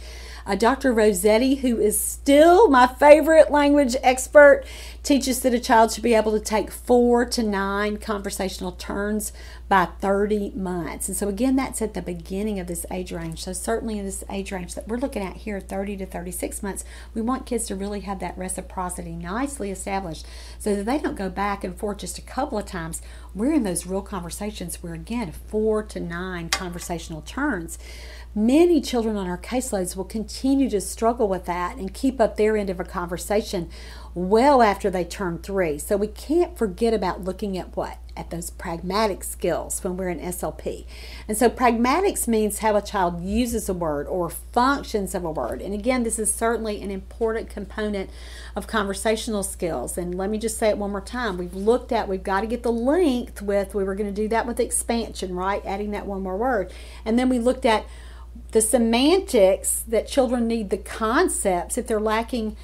Uh, 0.47 0.55
Dr. 0.55 0.93
Rossetti, 0.93 1.57
who 1.57 1.79
is 1.79 1.99
still 1.99 2.69
my 2.69 2.87
favorite 2.87 3.51
language 3.51 3.97
expert, 4.03 4.65
teaches 5.03 5.41
that 5.41 5.55
a 5.55 5.59
child 5.59 5.93
should 5.93 6.03
be 6.03 6.15
able 6.15 6.33
to 6.33 6.41
take 6.41 6.71
four 6.71 7.25
to 7.25 7.43
nine 7.43 7.97
conversational 7.97 8.73
turns 8.73 9.33
by 9.69 9.87
30 9.87 10.51
months. 10.51 11.09
And 11.09 11.17
so, 11.17 11.29
again, 11.29 11.57
that's 11.57 11.81
at 11.81 11.95
the 11.95 12.03
beginning 12.03 12.61
of 12.61 12.67
this 12.67 12.85
age 12.91 13.11
range. 13.11 13.43
So, 13.43 13.53
certainly 13.53 13.99
in 13.99 14.05
this 14.05 14.23
age 14.31 14.53
range 14.53 14.75
that 14.75 14.87
we're 14.87 14.99
looking 14.99 15.23
at 15.23 15.39
here, 15.39 15.61
30 15.61 15.97
to 15.97 16.07
36 16.07 16.63
months, 16.63 16.85
we 17.15 17.23
want 17.23 17.47
kids 17.47 17.67
to 17.67 17.75
really 17.75 18.01
have 18.01 18.21
that 18.21 18.37
reciprocity 18.37 19.13
nicely 19.13 19.71
established 19.71 20.27
so 20.59 20.77
that 20.77 20.85
they 20.85 20.99
don't 20.99 21.17
go 21.17 21.31
back 21.31 21.65
and 21.65 21.77
forth 21.79 21.99
just 21.99 22.19
a 22.19 22.23
couple 22.23 22.59
of 22.59 22.67
times. 22.67 23.01
We're 23.35 23.55
in 23.55 23.63
those 23.63 23.87
real 23.87 24.03
conversations 24.03 24.83
where, 24.83 24.95
again, 24.95 25.33
four 25.33 25.83
to 25.85 26.01
nine 26.01 26.51
conversational 26.51 27.23
turns. 27.23 27.79
Many 28.35 28.81
children 28.81 29.17
on 29.17 29.29
our 29.29 29.37
caseloads 29.37 29.95
will 29.95 30.05
continue 30.05 30.71
to 30.71 30.81
struggle 30.81 31.29
with 31.29 31.45
that 31.45 31.77
and 31.77 31.93
keep 31.93 32.19
up 32.19 32.37
their 32.37 32.57
end 32.57 32.71
of 32.71 32.81
a 32.81 32.85
conversation 32.85 33.69
well 34.15 34.63
after 34.63 34.89
they 34.89 35.05
turn 35.05 35.39
three. 35.39 35.77
So 35.79 35.99
we 35.99 36.07
can't 36.07 36.57
forget 36.57 36.95
about 36.95 37.25
looking 37.25 37.59
at 37.59 37.77
what? 37.77 37.99
at 38.17 38.31
those 38.31 38.51
pragmatic 38.51 39.25
skills 39.25 39.83
when 39.83 39.97
we're 39.97 40.09
in 40.09 40.21
SLP. 40.21 40.85
And 41.27 41.37
so 41.37 41.49
pragmatics 41.49 42.29
means 42.29 42.59
how 42.59 42.77
a 42.77 42.83
child 42.83 43.23
uses 43.23 43.69
a 43.69 43.75
word 43.75 44.07
or 44.07 44.29
functions 44.29 45.15
of 45.15 45.25
a 45.25 45.31
word. 45.31 45.63
And 45.63 45.73
again, 45.73 46.03
this 46.03 46.19
is 46.19 46.33
certainly 46.33 46.83
an 46.83 46.91
important 46.91 47.49
component 47.49 48.11
of 48.55 48.67
conversational 48.67 49.43
skills. 49.43 49.97
And 49.97 50.15
let 50.15 50.29
me 50.29 50.39
just 50.39 50.59
say 50.59 50.69
it 50.69 50.79
one 50.79 50.91
more 50.91 51.01
time. 51.01 51.39
We've 51.39 51.55
looked 51.55 51.91
at, 51.91 52.09
we've 52.09 52.23
got 52.23 52.43
to 52.43 52.47
get 52.47 52.63
the 52.63 52.73
length 52.73 53.41
with, 53.41 53.75
we 53.75 53.85
were 53.85 53.95
going 53.95 54.13
to 54.13 54.23
do 54.23 54.29
that 54.29 54.47
with 54.47 54.61
expansion, 54.61 55.35
right? 55.35 55.65
Adding 55.65 55.93
that 55.93 56.07
one 56.07 56.23
more 56.23 56.37
word. 56.37 56.71
And 57.05 57.19
then 57.19 57.29
we 57.29 57.39
looked 57.39 57.65
at 57.65 57.87
the 58.53 58.61
semantics 58.61 59.81
that 59.89 60.07
children 60.07 60.47
need 60.47 60.71
the 60.71 60.79
concepts 60.79 61.77
if 61.77 61.87
they're 61.87 62.01
lacking 62.01 62.57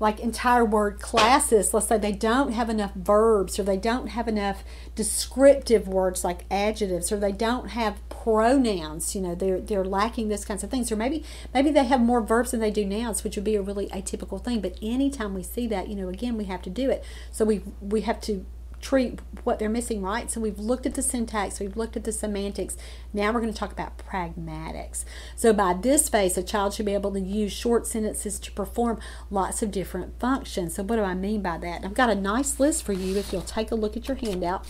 like 0.00 0.18
entire 0.18 0.64
word 0.64 1.00
classes 1.00 1.72
let's 1.72 1.86
say 1.86 1.96
they 1.96 2.12
don't 2.12 2.52
have 2.52 2.68
enough 2.68 2.92
verbs 2.94 3.58
or 3.58 3.62
they 3.62 3.76
don't 3.76 4.08
have 4.08 4.26
enough 4.26 4.64
descriptive 4.96 5.86
words 5.86 6.24
like 6.24 6.44
adjectives 6.50 7.12
or 7.12 7.16
they 7.16 7.32
don't 7.32 7.68
have 7.70 7.96
pronouns 8.24 9.14
you 9.14 9.20
know 9.20 9.34
they're 9.34 9.60
they're 9.60 9.84
lacking 9.84 10.28
those 10.28 10.46
kinds 10.46 10.64
of 10.64 10.70
things. 10.70 10.90
Or 10.90 10.96
maybe 10.96 11.22
maybe 11.52 11.70
they 11.70 11.84
have 11.84 12.00
more 12.00 12.22
verbs 12.22 12.52
than 12.52 12.60
they 12.60 12.70
do 12.70 12.84
nouns 12.84 13.22
which 13.22 13.36
would 13.36 13.44
be 13.44 13.54
a 13.54 13.62
really 13.62 13.88
atypical 13.88 14.42
thing. 14.42 14.60
But 14.60 14.78
anytime 14.80 15.34
we 15.34 15.42
see 15.42 15.66
that 15.68 15.88
you 15.88 15.94
know 15.94 16.08
again 16.08 16.38
we 16.38 16.44
have 16.44 16.62
to 16.62 16.70
do 16.70 16.90
it. 16.90 17.04
So 17.30 17.44
we 17.44 17.62
we 17.80 18.00
have 18.02 18.20
to 18.22 18.46
treat 18.84 19.18
what 19.44 19.58
they're 19.58 19.68
missing 19.70 20.02
right. 20.02 20.30
So 20.30 20.40
we've 20.40 20.58
looked 20.58 20.84
at 20.84 20.94
the 20.94 21.02
syntax, 21.02 21.58
we've 21.58 21.76
looked 21.76 21.96
at 21.96 22.04
the 22.04 22.12
semantics. 22.12 22.76
Now 23.12 23.32
we're 23.32 23.40
going 23.40 23.52
to 23.52 23.58
talk 23.58 23.72
about 23.72 23.96
pragmatics. 23.98 25.04
So 25.34 25.52
by 25.52 25.72
this 25.72 26.08
phase, 26.08 26.36
a 26.36 26.42
child 26.42 26.74
should 26.74 26.86
be 26.86 26.94
able 26.94 27.12
to 27.12 27.20
use 27.20 27.52
short 27.52 27.86
sentences 27.86 28.38
to 28.40 28.52
perform 28.52 29.00
lots 29.30 29.62
of 29.62 29.70
different 29.70 30.20
functions. 30.20 30.74
So 30.74 30.82
what 30.82 30.96
do 30.96 31.02
I 31.02 31.14
mean 31.14 31.40
by 31.40 31.56
that? 31.58 31.84
I've 31.84 31.94
got 31.94 32.10
a 32.10 32.14
nice 32.14 32.60
list 32.60 32.82
for 32.84 32.92
you 32.92 33.16
if 33.16 33.32
you'll 33.32 33.42
take 33.42 33.70
a 33.70 33.74
look 33.74 33.96
at 33.96 34.06
your 34.06 34.18
handout. 34.18 34.66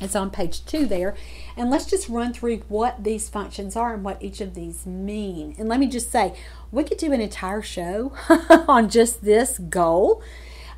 It's 0.00 0.16
on 0.16 0.30
page 0.30 0.64
two 0.64 0.86
there. 0.86 1.14
And 1.58 1.70
let's 1.70 1.84
just 1.84 2.08
run 2.08 2.32
through 2.32 2.60
what 2.68 3.04
these 3.04 3.28
functions 3.28 3.76
are 3.76 3.92
and 3.92 4.02
what 4.02 4.22
each 4.22 4.40
of 4.40 4.54
these 4.54 4.86
mean. 4.86 5.54
And 5.58 5.68
let 5.68 5.78
me 5.78 5.88
just 5.88 6.10
say, 6.10 6.34
we 6.72 6.84
could 6.84 6.96
do 6.96 7.12
an 7.12 7.20
entire 7.20 7.60
show 7.60 8.14
on 8.66 8.88
just 8.88 9.22
this 9.22 9.58
goal. 9.58 10.22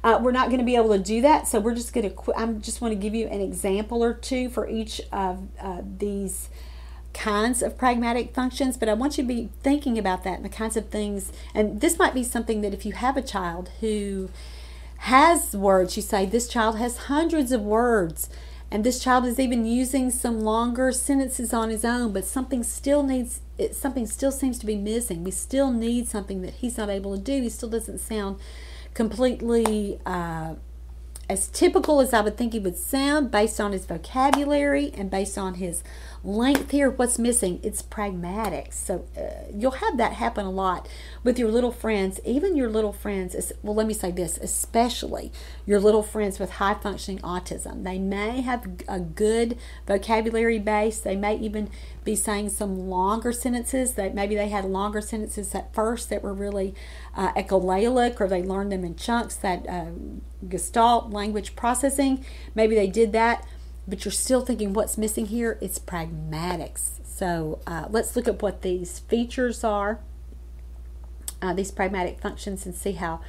Uh, 0.04 0.18
we're 0.20 0.32
not 0.32 0.48
going 0.48 0.58
to 0.58 0.64
be 0.64 0.74
able 0.74 0.90
to 0.90 0.98
do 0.98 1.20
that, 1.20 1.46
so 1.46 1.60
we're 1.60 1.74
just 1.74 1.92
going 1.92 2.10
to. 2.10 2.32
I 2.36 2.46
just 2.54 2.80
want 2.80 2.92
to 2.92 2.98
give 2.98 3.14
you 3.14 3.28
an 3.28 3.40
example 3.40 4.02
or 4.02 4.12
two 4.12 4.48
for 4.48 4.68
each 4.68 5.00
of 5.12 5.48
uh, 5.60 5.82
these 5.98 6.48
kinds 7.14 7.62
of 7.62 7.78
pragmatic 7.78 8.34
functions, 8.34 8.76
but 8.76 8.88
I 8.88 8.94
want 8.94 9.16
you 9.16 9.24
to 9.24 9.28
be 9.28 9.50
thinking 9.62 9.98
about 9.98 10.24
that 10.24 10.36
and 10.36 10.44
the 10.44 10.48
kinds 10.48 10.76
of 10.76 10.88
things. 10.88 11.32
And 11.54 11.80
this 11.80 11.98
might 11.98 12.14
be 12.14 12.24
something 12.24 12.62
that 12.62 12.74
if 12.74 12.84
you 12.84 12.92
have 12.92 13.16
a 13.16 13.22
child 13.22 13.70
who 13.80 14.30
has 14.98 15.54
words, 15.54 15.96
you 15.96 16.02
say, 16.02 16.26
This 16.26 16.48
child 16.48 16.78
has 16.78 16.96
hundreds 16.96 17.52
of 17.52 17.60
words, 17.60 18.28
and 18.72 18.82
this 18.82 19.02
child 19.02 19.24
is 19.24 19.38
even 19.38 19.64
using 19.66 20.10
some 20.10 20.40
longer 20.40 20.90
sentences 20.90 21.52
on 21.52 21.70
his 21.70 21.84
own, 21.84 22.12
but 22.12 22.24
something 22.24 22.64
still 22.64 23.02
needs. 23.04 23.40
It, 23.58 23.76
something 23.76 24.06
still 24.06 24.32
seems 24.32 24.58
to 24.58 24.66
be 24.66 24.76
missing. 24.76 25.22
We 25.22 25.30
still 25.30 25.70
need 25.70 26.08
something 26.08 26.42
that 26.42 26.54
he's 26.54 26.78
not 26.78 26.88
able 26.88 27.16
to 27.16 27.22
do. 27.22 27.42
He 27.42 27.50
still 27.50 27.68
doesn't 27.68 27.98
sound 27.98 28.40
completely 28.94 29.98
uh, 30.04 30.54
as 31.28 31.48
typical 31.48 32.00
as 32.00 32.12
I 32.12 32.20
would 32.20 32.36
think 32.36 32.52
he 32.52 32.58
would 32.58 32.76
sound 32.76 33.30
based 33.30 33.60
on 33.60 33.72
his 33.72 33.86
vocabulary 33.86 34.92
and 34.94 35.10
based 35.10 35.38
on 35.38 35.54
his 35.54 35.82
length 36.24 36.70
here. 36.70 36.88
What's 36.90 37.18
missing? 37.18 37.58
It's 37.62 37.82
pragmatics. 37.82 38.74
So 38.74 39.06
uh, 39.16 39.50
you'll 39.52 39.72
have 39.72 39.96
that 39.96 40.14
happen 40.14 40.46
a 40.46 40.50
lot 40.50 40.88
with 41.24 41.38
your 41.38 41.50
little 41.50 41.72
friends, 41.72 42.20
even 42.24 42.56
your 42.56 42.68
little 42.68 42.92
friends. 42.92 43.52
Well, 43.62 43.74
let 43.74 43.86
me 43.86 43.94
say 43.94 44.12
this, 44.12 44.38
especially 44.38 45.32
your 45.66 45.80
little 45.80 46.02
friends 46.02 46.38
with 46.38 46.52
high 46.52 46.74
functioning 46.74 47.20
autism. 47.20 47.82
They 47.82 47.98
may 47.98 48.40
have 48.40 48.68
a 48.86 49.00
good 49.00 49.58
vocabulary 49.86 50.58
base. 50.58 51.00
They 51.00 51.16
may 51.16 51.36
even 51.38 51.70
be 52.04 52.14
saying 52.14 52.50
some 52.50 52.88
longer 52.88 53.32
sentences. 53.32 53.94
That 53.94 54.14
maybe 54.14 54.34
they 54.36 54.48
had 54.48 54.64
longer 54.64 55.00
sentences 55.00 55.54
at 55.54 55.74
first 55.74 56.08
that 56.10 56.22
were 56.22 56.34
really 56.34 56.74
uh, 57.16 57.32
echolalic, 57.32 58.20
or 58.20 58.28
they 58.28 58.42
learned 58.42 58.70
them 58.70 58.84
in 58.84 58.94
chunks. 58.94 59.34
That 59.36 59.68
uh, 59.68 59.86
Gestalt 60.48 61.10
language 61.10 61.56
processing. 61.56 62.24
Maybe 62.54 62.74
they 62.74 62.88
did 62.88 63.12
that 63.12 63.46
but 63.86 64.04
you're 64.04 64.12
still 64.12 64.44
thinking 64.44 64.72
what's 64.72 64.96
missing 64.96 65.26
here? 65.26 65.58
It's 65.60 65.78
pragmatics. 65.78 67.04
So 67.04 67.60
uh, 67.66 67.86
let's 67.90 68.16
look 68.16 68.28
at 68.28 68.42
what 68.42 68.62
these 68.62 69.00
features 69.00 69.64
are, 69.64 70.00
uh, 71.40 71.52
these 71.54 71.70
pragmatic 71.70 72.20
functions, 72.20 72.64
and 72.66 72.74
see 72.74 72.92
how 72.92 73.20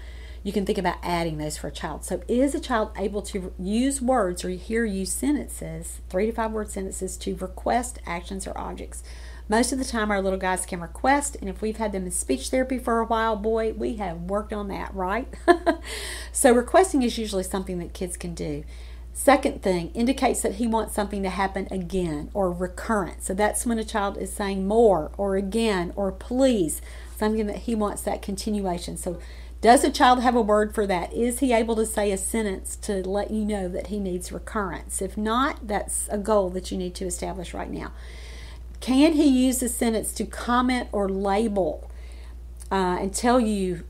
you 0.43 0.51
can 0.51 0.66
think 0.66 0.78
about 0.78 0.97
adding 1.01 1.38
those 1.38 1.58
for 1.58 1.68
a 1.68 1.72
child. 1.72 2.04
So, 2.04 2.22
is 2.28 2.54
a 2.54 2.60
child 2.60 2.91
able 2.97 3.22
to 3.24 3.54
use 3.58 4.01
words 4.01 4.43
or 4.43 4.49
hear 4.49 4.84
use 4.84 5.12
sentences, 5.12 6.01
three 6.10 6.26
to 6.26 6.34
five 6.34 6.51
word 6.51 6.70
sentences, 6.70 7.16
to 7.18 7.36
request 7.36 7.99
actions 8.06 8.45
or 8.45 8.58
objects? 8.58 9.04
Most 9.47 9.72
of 9.72 9.80
the 9.80 9.86
time, 9.86 10.12
our 10.12 10.22
little 10.22 10.39
guys 10.39 10.66
can 10.66 10.82
request, 10.82 11.38
and 11.39 11.49
if 11.49 11.62
we've 11.62 11.78
had 11.78 11.93
them 11.93 12.06
in 12.06 12.12
speech 12.12 12.49
therapy 12.49 12.78
for 12.78 12.99
a 12.99 13.06
while, 13.06 13.36
boy, 13.36 13.74
we 13.74 13.95
have 13.97 14.22
worked 14.22 14.54
on 14.54 14.68
that, 14.68 14.93
right? 14.93 15.34
so, 16.34 16.51
requesting 16.51 17.04
is 17.04 17.18
usually 17.18 17.43
something 17.43 17.80
that 17.80 17.93
kids 17.93 18.18
can 18.18 18.34
do. 18.34 18.64
Second 19.14 19.61
thing 19.61 19.91
indicates 19.93 20.41
that 20.41 20.55
he 20.55 20.66
wants 20.66 20.95
something 20.95 21.22
to 21.22 21.30
happen 21.30 21.68
again 21.70 22.32
or 22.34 22.51
recurrent. 22.51 23.24
So 23.24 23.34
that's 23.34 23.66
when 23.66 23.78
a 23.78 23.84
child 23.84 24.18
is 24.18 24.34
saying 24.34 24.68
more 24.68 25.11
or 25.18 25.36
again 25.36 25.93
or 25.95 26.11
please, 26.11 26.82
something 27.16 27.45
that 27.45 27.59
he 27.59 27.76
wants 27.76 28.01
that 28.01 28.24
continuation. 28.24 28.97
So 28.97 29.20
does 29.61 29.84
a 29.84 29.91
child 29.91 30.22
have 30.22 30.36
a 30.36 30.41
word 30.41 30.74
for 30.74 30.86
that? 30.88 31.14
Is 31.14 31.39
he 31.39 31.53
able 31.53 31.76
to 31.78 31.86
say 31.86 32.11
a 32.11 32.18
sentence 32.18 32.76
to 32.78 33.07
let 33.07 33.32
you 33.32 33.45
know 33.45 33.70
that 33.70 33.88
he 33.88 33.99
needs 33.99 34.32
recurrence? 34.32 35.01
If 35.01 35.16
not, 35.16 35.68
that's 35.68 36.09
a 36.09 36.18
goal 36.18 36.49
that 36.49 36.72
you 36.72 36.78
need 36.78 36.95
to 36.95 37.05
establish 37.05 37.53
right 37.53 37.72
now. 37.72 37.93
Can 38.82 39.14
he 39.14 39.26
use 39.26 39.64
a 39.64 39.70
sentence 39.70 40.11
to 40.16 40.26
comment 40.26 40.89
or 40.91 41.07
label 41.07 41.89
uh, 42.70 42.97
and 42.99 43.14
tell 43.14 43.39
you, 43.39 43.84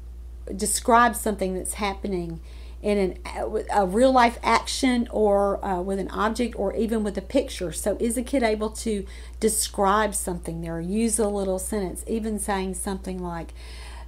describe 0.55 1.15
something 1.15 1.55
that's 1.55 1.75
happening? 1.75 2.39
In 2.83 2.97
an, 2.97 3.63
a 3.73 3.87
real 3.87 4.11
life 4.11 4.37
action 4.43 5.07
or 5.09 5.63
uh, 5.65 5.81
with 5.81 5.99
an 5.99 6.09
object 6.09 6.53
or 6.59 6.75
even 6.75 7.01
with 7.01 7.17
a 7.17 7.21
picture. 7.21 7.71
So, 7.71 7.95
is 7.99 8.17
a 8.17 8.23
kid 8.23 8.43
able 8.43 8.69
to 8.71 9.05
describe 9.39 10.13
something 10.13 10.61
there, 10.61 10.81
use 10.81 11.17
a 11.17 11.29
little 11.29 11.59
sentence, 11.59 12.03
even 12.07 12.37
saying 12.37 12.73
something 12.73 13.23
like, 13.23 13.53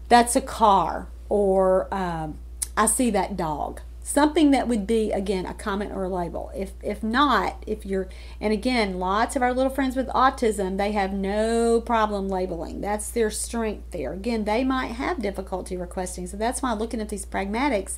That's 0.10 0.36
a 0.36 0.42
car, 0.42 1.08
or 1.30 1.92
um, 1.94 2.38
I 2.76 2.88
see 2.88 3.10
that 3.12 3.38
dog? 3.38 3.80
Something 4.04 4.52
that 4.52 4.68
would 4.68 4.86
be 4.86 5.12
again 5.12 5.48
a 5.48 5.54
comment 5.54 5.92
or 5.92 6.04
a 6.04 6.10
label. 6.10 6.52
If 6.54 6.74
if 6.84 7.02
not, 7.02 7.64
if 7.66 7.86
you're 7.86 8.10
and 8.42 8.52
again, 8.52 9.00
lots 9.00 9.38
of 9.38 9.42
our 9.42 9.54
little 9.54 9.72
friends 9.72 9.96
with 9.96 10.08
autism, 10.10 10.78
they 10.78 10.92
have 10.92 11.14
no 11.14 11.82
problem 11.82 12.28
labeling. 12.28 12.82
That's 12.82 13.10
their 13.10 13.32
strength 13.32 13.90
there. 13.92 14.12
Again, 14.14 14.44
they 14.44 14.64
might 14.66 14.92
have 14.92 15.22
difficulty 15.22 15.78
requesting. 15.78 16.28
So 16.28 16.36
that's 16.38 16.62
why 16.62 16.74
looking 16.74 17.02
at 17.02 17.10
these 17.10 17.26
pragmatics 17.26 17.98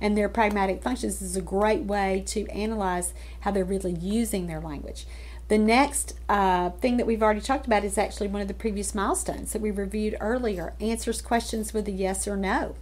and 0.00 0.16
their 0.16 0.28
pragmatic 0.28 0.82
functions 0.82 1.20
is 1.20 1.36
a 1.36 1.42
great 1.42 1.82
way 1.82 2.22
to 2.26 2.46
analyze 2.48 3.12
how 3.40 3.50
they're 3.50 3.64
really 3.64 3.92
using 3.92 4.46
their 4.46 4.60
language. 4.60 5.06
The 5.48 5.58
next 5.58 6.14
uh, 6.28 6.70
thing 6.70 6.98
that 6.98 7.06
we've 7.06 7.22
already 7.22 7.40
talked 7.40 7.66
about 7.66 7.84
is 7.84 7.96
actually 7.96 8.28
one 8.28 8.42
of 8.42 8.48
the 8.48 8.54
previous 8.54 8.94
milestones 8.94 9.52
that 9.52 9.62
we 9.62 9.70
reviewed 9.70 10.16
earlier 10.20 10.74
answers 10.78 11.22
questions 11.22 11.72
with 11.72 11.88
a 11.88 11.92
yes 11.92 12.28
or 12.28 12.36
no. 12.36 12.74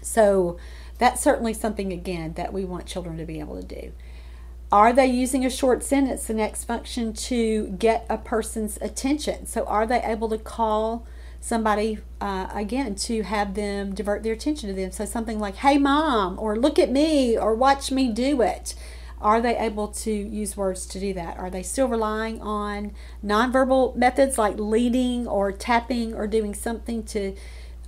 So 0.00 0.58
that's 0.98 1.20
certainly 1.20 1.52
something, 1.52 1.92
again, 1.92 2.34
that 2.34 2.52
we 2.52 2.64
want 2.64 2.86
children 2.86 3.18
to 3.18 3.24
be 3.24 3.40
able 3.40 3.60
to 3.60 3.66
do. 3.66 3.92
Are 4.70 4.92
they 4.92 5.06
using 5.06 5.44
a 5.44 5.50
short 5.50 5.82
sentence, 5.82 6.26
the 6.26 6.34
next 6.34 6.64
function, 6.64 7.12
to 7.14 7.68
get 7.70 8.06
a 8.08 8.16
person's 8.16 8.78
attention? 8.80 9.46
So 9.46 9.64
are 9.64 9.86
they 9.86 10.00
able 10.00 10.28
to 10.28 10.38
call 10.38 11.04
somebody 11.40 11.98
uh, 12.20 12.48
again 12.54 12.94
to 12.94 13.22
have 13.22 13.54
them 13.54 13.94
divert 13.94 14.22
their 14.22 14.34
attention 14.34 14.68
to 14.68 14.74
them. 14.74 14.92
So 14.92 15.04
something 15.06 15.40
like 15.40 15.56
hey 15.56 15.78
mom 15.78 16.38
or 16.38 16.56
look 16.56 16.78
at 16.78 16.92
me 16.92 17.36
or 17.36 17.54
watch 17.54 17.90
me 17.90 18.12
do 18.12 18.42
it. 18.42 18.74
Are 19.20 19.40
they 19.40 19.56
able 19.56 19.88
to 19.88 20.10
use 20.10 20.56
words 20.56 20.86
to 20.86 21.00
do 21.00 21.12
that? 21.14 21.38
Are 21.38 21.50
they 21.50 21.62
still 21.62 21.88
relying 21.88 22.40
on 22.40 22.92
nonverbal 23.24 23.96
methods 23.96 24.38
like 24.38 24.58
leading 24.58 25.26
or 25.26 25.52
tapping 25.52 26.14
or 26.14 26.26
doing 26.26 26.54
something 26.54 27.02
to 27.04 27.34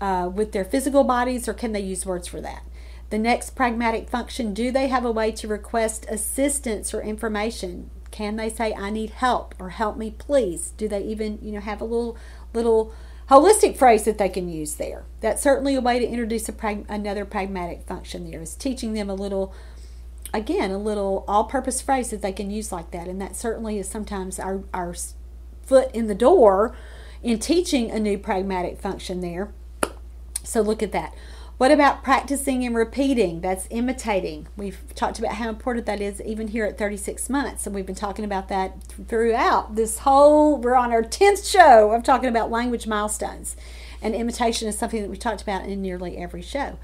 uh, 0.01 0.29
with 0.33 0.53
their 0.53 0.65
physical 0.65 1.05
bodies 1.05 1.49
or 1.49 1.55
can 1.55 1.73
they 1.73 1.81
use 1.81 2.05
words 2.05 2.27
for 2.27 2.41
that? 2.41 2.65
The 3.11 3.19
next 3.19 3.51
pragmatic 3.51 4.09
function 4.09 4.55
do 4.55 4.71
they 4.71 4.89
have 4.89 5.05
a 5.05 5.13
way 5.13 5.31
to 5.33 5.49
request 5.49 6.07
assistance 6.09 6.95
or 6.95 7.03
information? 7.03 7.91
Can 8.11 8.37
they 8.37 8.51
say 8.51 8.75
i 8.75 8.91
need 8.91 9.11
help 9.11 9.55
or 9.59 9.71
help 9.71 9.97
me 9.97 10.11
please? 10.11 10.71
Do 10.77 10.89
they 10.89 11.03
even 11.03 11.39
you 11.43 11.53
know 11.53 11.61
have 11.61 11.81
a 11.81 11.85
little 11.85 12.17
little 12.53 12.95
holistic 13.33 13.77
phrase 13.77 14.05
that 14.05 14.19
they 14.19 14.29
can 14.29 14.49
use 14.49 14.75
there. 14.75 15.05
That's 15.21 15.43
certainly 15.43 15.75
a 15.75 15.81
way 15.81 15.99
to 15.99 16.07
introduce 16.07 16.49
prag- 16.51 16.87
another 16.89 17.25
pragmatic 17.25 17.83
function 17.83 18.31
there 18.31 18.43
is 18.43 18.55
teaching 18.55 18.93
them 18.93 19.09
a 19.09 19.15
little 19.15 19.55
again 20.35 20.71
a 20.71 20.79
little 20.79 21.25
all-purpose 21.29 21.83
phrase 21.83 22.11
that 22.11 22.23
they 22.23 22.33
can 22.33 22.51
use 22.51 22.73
like 22.73 22.91
that. 22.91 23.09
And 23.09 23.21
that 23.21 23.37
certainly 23.37 23.79
is 23.79 23.89
sometimes 23.89 24.39
our, 24.39 24.63
our 24.73 24.95
foot 25.63 25.91
in 25.95 26.07
the 26.07 26.15
door 26.15 26.75
in 27.23 27.39
teaching 27.39 27.91
a 27.91 27.99
new 27.99 28.19
pragmatic 28.19 28.81
function 28.81 29.21
there. 29.21 29.53
So 30.43 30.61
look 30.61 30.83
at 30.83 30.93
that 30.93 31.15
What 31.59 31.71
about 31.71 32.03
practicing 32.03 32.65
and 32.65 32.75
repeating? 32.75 33.41
That's 33.41 33.69
imitating. 33.71 34.49
We've 34.57 34.81
talked 34.95 35.19
about 35.19 35.35
how 35.35 35.49
important 35.49 35.87
that 35.87 36.01
is 36.01 36.21
even 36.23 36.49
here 36.49 36.65
at 36.65 36.77
36 36.77 37.31
months. 37.31 37.67
And 37.67 37.75
we've 37.75 37.87
been 37.87 37.95
talking 37.95 38.25
about 38.25 38.49
that 38.49 38.83
throughout 38.85 39.77
this 39.77 39.99
whole, 39.99 40.57
we're 40.57 40.75
on 40.75 40.91
our 40.91 41.03
10th 41.03 41.49
show 41.49 41.93
of 41.93 42.03
talking 42.03 42.29
about 42.29 42.51
language 42.51 42.87
milestones. 42.87 43.55
And 44.01 44.15
imitation 44.15 44.67
is 44.67 44.77
something 44.77 45.03
that 45.03 45.11
we 45.11 45.17
talked 45.17 45.43
about 45.43 45.65
in 45.65 45.81
nearly 45.81 46.17
every 46.17 46.43
show. 46.43 46.79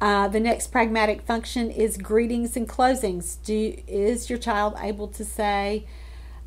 Uh, 0.00 0.28
the 0.28 0.40
next 0.40 0.68
pragmatic 0.68 1.22
function 1.22 1.70
is 1.70 1.96
greetings 1.96 2.56
and 2.56 2.68
closings. 2.68 3.36
Do 3.44 3.76
is 3.86 4.30
your 4.30 4.38
child 4.38 4.74
able 4.80 5.08
to 5.08 5.24
say 5.24 5.86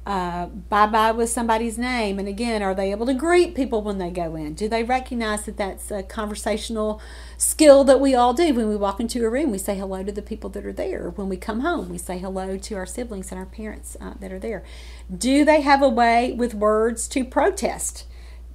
uh, 0.07 0.45
bye 0.45 0.87
bye 0.87 1.11
with 1.11 1.29
somebody's 1.29 1.77
name? 1.77 2.17
And 2.17 2.29
again, 2.29 2.63
are 2.63 2.73
they 2.73 2.91
able 2.91 3.05
to 3.07 3.13
greet 3.13 3.53
people 3.53 3.81
when 3.81 3.97
they 3.97 4.09
go 4.09 4.37
in? 4.37 4.53
Do 4.53 4.69
they 4.69 4.81
recognize 4.81 5.45
that 5.45 5.57
that's 5.57 5.91
a 5.91 6.01
conversational 6.01 7.01
skill 7.37 7.83
that 7.83 7.99
we 7.99 8.15
all 8.15 8.33
do 8.33 8.53
when 8.53 8.69
we 8.69 8.77
walk 8.77 9.01
into 9.01 9.25
a 9.25 9.29
room? 9.29 9.51
We 9.51 9.57
say 9.57 9.77
hello 9.77 10.03
to 10.03 10.11
the 10.13 10.21
people 10.21 10.49
that 10.51 10.65
are 10.65 10.71
there. 10.71 11.09
When 11.09 11.27
we 11.27 11.35
come 11.35 11.59
home, 11.59 11.89
we 11.89 11.97
say 11.97 12.19
hello 12.19 12.57
to 12.57 12.75
our 12.75 12.85
siblings 12.85 13.31
and 13.31 13.39
our 13.39 13.45
parents 13.45 13.97
uh, 13.99 14.13
that 14.21 14.31
are 14.31 14.39
there. 14.39 14.63
Do 15.13 15.43
they 15.43 15.59
have 15.59 15.81
a 15.81 15.89
way 15.89 16.31
with 16.31 16.53
words 16.53 17.09
to 17.09 17.25
protest? 17.25 18.05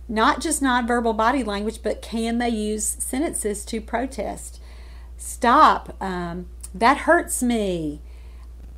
Not 0.09 0.41
just 0.41 0.63
nonverbal 0.63 1.19
body 1.19 1.45
language, 1.45 1.81
but 1.83 2.01
can 2.01 2.39
they 2.39 2.49
use 2.49 2.97
sentences 2.99 3.67
to 3.67 3.83
protest? 3.83 4.59
Stop. 5.19 6.03
Um, 6.03 6.47
that 6.75 6.99
hurts 6.99 7.43
me. 7.43 8.01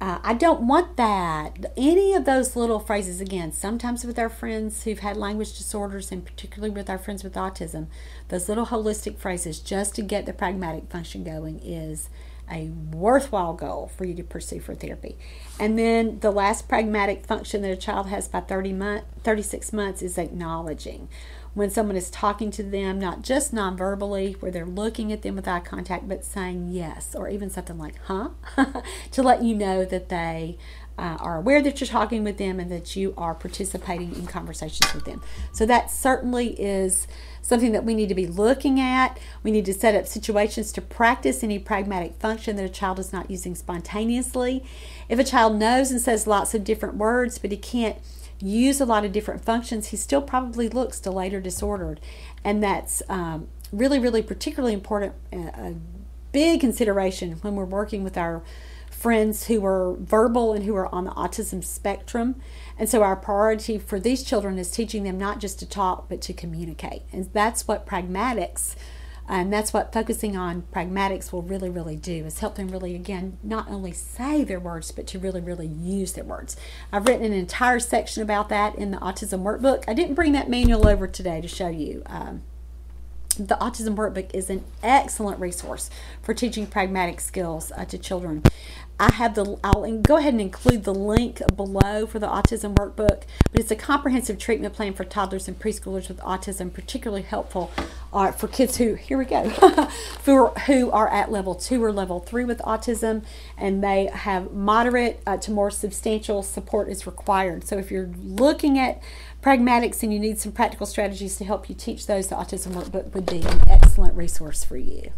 Uh, 0.01 0.19
I 0.23 0.35
don't 0.35 0.67
want 0.67 0.97
that. 0.97 1.73
Any 1.77 2.15
of 2.15 2.25
those 2.25 2.57
little 2.57 2.81
phrases, 2.81 3.21
again, 3.21 3.53
sometimes 3.53 4.05
with 4.05 4.19
our 4.19 4.29
friends 4.29 4.83
who've 4.83 4.99
had 4.99 5.17
language 5.17 5.57
disorders, 5.57 6.11
and 6.11 6.25
particularly 6.25 6.75
with 6.75 6.91
our 6.91 6.99
friends 6.99 7.23
with 7.23 7.35
autism, 7.35 7.87
those 8.29 8.49
little 8.49 8.67
holistic 8.67 9.17
phrases 9.17 9.61
just 9.61 9.95
to 9.95 10.03
get 10.03 10.27
the 10.27 10.33
pragmatic 10.33 10.91
function 10.91 11.25
going 11.25 11.61
is 11.61 12.11
a 12.51 12.69
worthwhile 12.93 13.55
goal 13.55 13.91
for 13.97 14.05
you 14.05 14.15
to 14.15 14.23
pursue 14.23 14.61
for 14.61 14.75
therapy. 14.75 15.17
And 15.59 15.79
then 15.79 16.19
the 16.21 16.31
last 16.31 16.69
pragmatic 16.69 17.25
function 17.25 17.63
that 17.63 17.71
a 17.71 17.77
child 17.77 18.09
has 18.09 18.29
by 18.29 18.41
30 18.41 18.73
month, 18.73 19.05
36 19.23 19.73
months 19.73 20.03
is 20.03 20.19
acknowledging 20.19 21.09
when 21.55 21.71
someone 21.71 21.97
is 21.97 22.11
talking 22.11 22.51
to 22.51 22.63
them, 22.63 22.99
not 22.99 23.23
just 23.23 23.53
non-verbally, 23.53 24.37
where 24.41 24.51
they're 24.51 24.67
looking 24.67 25.13
at 25.13 25.23
them 25.23 25.37
with 25.37 25.49
eye 25.49 25.61
contact, 25.61 26.09
but 26.09 26.25
saying 26.25 26.69
yes, 26.69 27.15
or 27.15 27.29
even 27.29 27.49
something 27.49 27.79
like, 27.79 27.95
huh, 28.05 28.31
to 29.13 29.23
let 29.23 29.43
you 29.43 29.55
know 29.55 29.85
that 29.85 30.09
they 30.09 30.59
uh, 30.99 31.17
are 31.21 31.39
aware 31.39 31.61
that 31.63 31.81
you're 31.81 31.89
talking 31.89 32.23
with 32.23 32.39
them 32.39 32.61
and 32.61 32.71
that 32.71 32.95
you 32.95 33.15
are 33.17 33.35
participating 33.35 34.15
in 34.15 34.27
conversations 34.27 34.93
with 34.95 35.05
them. 35.05 35.23
So 35.53 35.67
that 35.67 35.91
certainly 35.91 36.61
is 36.61 37.07
something 37.43 37.73
that 37.73 37.85
we 37.85 37.95
need 37.95 38.09
to 38.09 38.15
be 38.15 38.27
looking 38.27 38.81
at. 38.81 39.19
We 39.43 39.51
need 39.51 39.65
to 39.67 39.75
set 39.75 39.95
up 39.95 40.07
situations 40.07 40.73
to 40.73 40.81
practice 40.81 41.43
any 41.43 41.59
pragmatic 41.59 42.15
function 42.15 42.57
that 42.57 42.65
a 42.65 42.69
child 42.69 42.99
is 42.99 43.13
not 43.13 43.31
using 43.31 43.55
spontaneously. 43.55 44.65
If 45.09 45.19
a 45.19 45.25
child 45.25 45.57
knows 45.57 45.91
and 45.91 46.01
says 46.01 46.27
lots 46.27 46.55
of 46.55 46.65
different 46.65 46.97
words, 46.97 47.39
but 47.39 47.51
he 47.51 47.57
can't 47.57 47.97
use 48.45 48.81
a 48.81 48.85
lot 48.85 49.05
of 49.05 49.13
different 49.13 49.45
functions, 49.45 49.89
he 49.89 49.97
still 49.97 50.23
probably 50.23 50.69
looks 50.69 51.01
delayed 51.01 51.33
or 51.33 51.41
disordered. 51.41 52.01
And 52.45 52.63
that's 52.63 53.03
um, 53.09 53.49
really, 53.73 53.99
really 53.99 54.23
particularly 54.23 54.75
important, 54.75 55.15
uh, 55.33 55.37
a 55.37 55.75
big 56.33 56.61
consideration 56.61 57.33
when 57.43 57.57
we're 57.57 57.65
working 57.65 58.05
with 58.05 58.17
our 58.17 58.43
friends 58.91 59.49
who 59.49 59.65
are 59.65 59.95
verbal 59.99 60.53
and 60.53 60.65
who 60.65 60.75
are 60.75 60.93
on 60.95 61.05
the 61.05 61.11
autism 61.13 61.63
spectrum. 61.63 62.37
And 62.79 62.89
so 62.89 63.03
our 63.03 63.17
priority 63.17 63.79
for 63.79 64.01
these 64.01 64.23
children 64.23 64.59
is 64.59 64.71
teaching 64.71 65.05
them 65.05 65.19
not 65.19 65.41
just 65.41 65.59
to 65.59 65.67
talk, 65.67 66.09
but 66.09 66.21
to 66.23 66.33
communicate. 66.33 67.03
And 67.13 67.29
that's 67.33 67.69
what 67.69 67.87
pragmatics 67.87 68.77
and 69.29 69.53
that's 69.53 69.73
what 69.73 69.93
focusing 69.93 70.37
on 70.37 70.65
pragmatics 70.73 71.33
will 71.33 71.43
really, 71.43 71.71
really 71.71 71.97
do 71.97 72.27
is 72.27 72.41
help 72.41 72.57
them 72.57 72.69
really, 72.69 72.95
again, 72.95 73.39
not 73.43 73.69
only 73.71 73.93
say 73.93 74.45
their 74.45 74.61
words, 74.61 74.91
but 74.91 75.07
to 75.09 75.19
really, 75.19 75.41
really 75.41 75.67
use 75.67 76.13
their 76.13 76.25
words. 76.25 76.57
I've 76.93 77.07
written 77.07 77.25
an 77.25 77.33
entire 77.33 77.81
section 77.81 78.23
about 78.23 78.51
that 78.51 78.75
in 78.75 78.91
the 78.91 78.99
Autism 78.99 79.43
Workbook. 79.43 79.85
I 79.89 79.95
didn't 79.95 80.15
bring 80.15 80.33
that 80.33 80.51
manual 80.51 80.87
over 80.87 81.07
today 81.07 81.41
to 81.41 81.49
show 81.49 81.69
you. 81.69 82.03
Um, 82.07 82.43
the 83.39 83.57
Autism 83.57 83.97
Workbook 83.97 84.33
is 84.35 84.51
an 84.51 84.63
excellent 84.83 85.41
resource 85.41 85.91
for 86.23 86.35
teaching 86.35 86.67
pragmatic 86.67 87.21
skills 87.21 87.73
uh, 87.77 87.85
to 87.87 87.99
children. 87.99 88.43
I 88.99 89.13
have 89.15 89.35
the, 89.35 89.59
I'll 89.65 89.99
go 89.99 90.19
ahead 90.19 90.35
and 90.35 90.41
include 90.41 90.85
the 90.85 90.95
link 90.95 91.43
below 91.57 92.07
for 92.07 92.21
the 92.21 92.29
autism 92.29 92.75
workbook, 92.77 93.23
but 93.51 93.61
it's 93.61 93.71
a 93.73 93.77
comprehensive 93.77 94.39
treatment 94.39 94.73
plan 94.73 94.95
for 94.95 95.05
toddlers 95.05 95.49
and 95.49 95.59
preschoolers 95.59 96.09
with 96.09 96.19
autism, 96.21 96.73
particularly 96.73 97.23
helpful 97.23 97.73
uh, 98.13 98.31
for 98.31 98.47
kids 98.47 98.77
who, 98.77 98.95
here 98.95 99.19
we 99.19 99.25
go, 99.25 99.53
are, 100.29 100.51
who 100.67 100.91
are 100.93 101.09
at 101.09 101.33
level 101.33 101.57
two 101.57 101.83
or 101.83 101.93
level 101.93 102.21
three 102.21 102.45
with 102.45 102.59
autism, 102.61 103.25
and 103.59 103.83
they 103.83 104.07
have 104.07 104.53
moderate 104.53 105.21
uh, 105.27 105.37
to 105.39 105.51
more 105.51 105.73
substantial 105.73 106.45
support 106.45 106.89
is 106.89 107.05
required. 107.05 107.67
So 107.67 107.77
if 107.77 107.91
you're 107.91 108.11
looking 108.23 108.79
at 108.79 109.03
pragmatics 109.43 110.05
and 110.05 110.13
you 110.13 110.21
need 110.21 110.39
some 110.39 110.53
practical 110.53 110.87
strategies 110.87 111.37
to 111.39 111.45
help 111.45 111.69
you 111.69 111.75
teach 111.75 112.07
those, 112.07 112.29
the 112.29 112.37
autism 112.37 112.73
workbook 112.73 113.13
would 113.13 113.27
be 113.27 113.43
an 113.43 113.61
excellent 113.69 114.15
resource 114.17 114.63
for 114.63 114.77
you. 114.77 115.13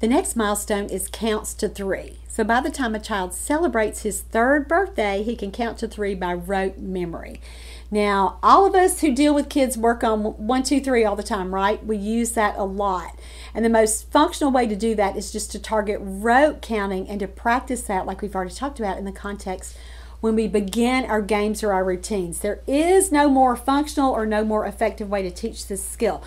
The 0.00 0.08
next 0.08 0.34
milestone 0.34 0.86
is 0.86 1.08
counts 1.10 1.54
to 1.54 1.68
three. 1.68 2.17
So 2.38 2.44
by 2.44 2.60
the 2.60 2.70
time 2.70 2.94
a 2.94 3.00
child 3.00 3.34
celebrates 3.34 4.02
his 4.02 4.20
third 4.20 4.68
birthday, 4.68 5.24
he 5.24 5.34
can 5.34 5.50
count 5.50 5.76
to 5.78 5.88
three 5.88 6.14
by 6.14 6.34
rote 6.34 6.78
memory. 6.78 7.40
Now, 7.90 8.38
all 8.44 8.64
of 8.64 8.76
us 8.76 9.00
who 9.00 9.12
deal 9.12 9.34
with 9.34 9.48
kids 9.48 9.76
work 9.76 10.04
on 10.04 10.20
one, 10.22 10.62
two, 10.62 10.80
three 10.80 11.04
all 11.04 11.16
the 11.16 11.24
time, 11.24 11.52
right? 11.52 11.84
We 11.84 11.96
use 11.96 12.30
that 12.34 12.56
a 12.56 12.62
lot. 12.62 13.18
And 13.52 13.64
the 13.64 13.68
most 13.68 14.12
functional 14.12 14.52
way 14.52 14.68
to 14.68 14.76
do 14.76 14.94
that 14.94 15.16
is 15.16 15.32
just 15.32 15.50
to 15.50 15.58
target 15.58 15.98
rote 16.00 16.62
counting 16.62 17.08
and 17.08 17.18
to 17.18 17.26
practice 17.26 17.82
that, 17.82 18.06
like 18.06 18.22
we've 18.22 18.36
already 18.36 18.54
talked 18.54 18.78
about, 18.78 18.98
in 18.98 19.04
the 19.04 19.10
context 19.10 19.76
when 20.20 20.36
we 20.36 20.46
begin 20.46 21.06
our 21.06 21.22
games 21.22 21.64
or 21.64 21.72
our 21.72 21.82
routines. 21.82 22.38
There 22.38 22.60
is 22.68 23.10
no 23.10 23.28
more 23.28 23.56
functional 23.56 24.12
or 24.12 24.26
no 24.26 24.44
more 24.44 24.64
effective 24.64 25.10
way 25.10 25.22
to 25.22 25.30
teach 25.32 25.66
this 25.66 25.84
skill 25.84 26.22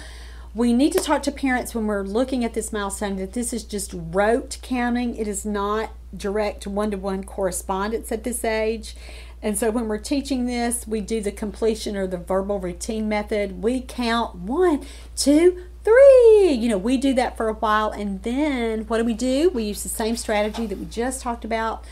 we 0.54 0.74
need 0.74 0.92
to 0.94 1.00
talk 1.00 1.24
to 1.24 1.32
parents 1.32 1.74
when 1.74 1.88
we're 1.88 2.04
looking 2.04 2.44
at 2.44 2.54
this 2.54 2.74
milestone 2.74 3.16
that 3.18 3.34
this 3.34 3.54
is 3.54 3.64
just 3.64 3.94
rote 3.94 4.58
counting. 4.62 5.16
It 5.16 5.28
is 5.28 5.46
not 5.46 5.92
direct 6.16 6.68
one 6.68 6.92
to 6.92 6.98
one 6.98 7.24
correspondence 7.24 8.12
at 8.12 8.24
this 8.24 8.44
age. 8.44 8.96
And 9.42 9.58
so 9.58 9.72
when 9.72 9.88
we're 9.88 9.98
teaching 9.98 10.46
this, 10.46 10.86
we 10.86 11.02
do 11.02 11.22
the 11.22 11.32
completion 11.32 11.96
or 11.96 12.06
the 12.06 12.18
verbal 12.18 12.60
routine 12.60 13.08
method. 13.08 13.64
We 13.64 13.82
count 13.82 14.36
one, 14.36 14.86
two, 15.16 15.64
three. 15.84 16.52
You 16.52 16.70
know, 16.70 16.78
we 16.78 16.98
do 16.98 17.14
that 17.14 17.38
for 17.38 17.48
a 17.48 17.54
while. 17.54 17.90
And 17.90 18.22
then 18.24 18.82
what 18.88 18.98
do 18.98 19.06
we 19.06 19.14
do? 19.14 19.50
We 19.50 19.64
use 19.64 19.84
the 19.84 19.90
same 19.90 20.18
strategy 20.18 20.66
that 20.68 20.78
we 20.78 20.86
just 20.86 21.22
talked 21.22 21.46
about 21.46 21.86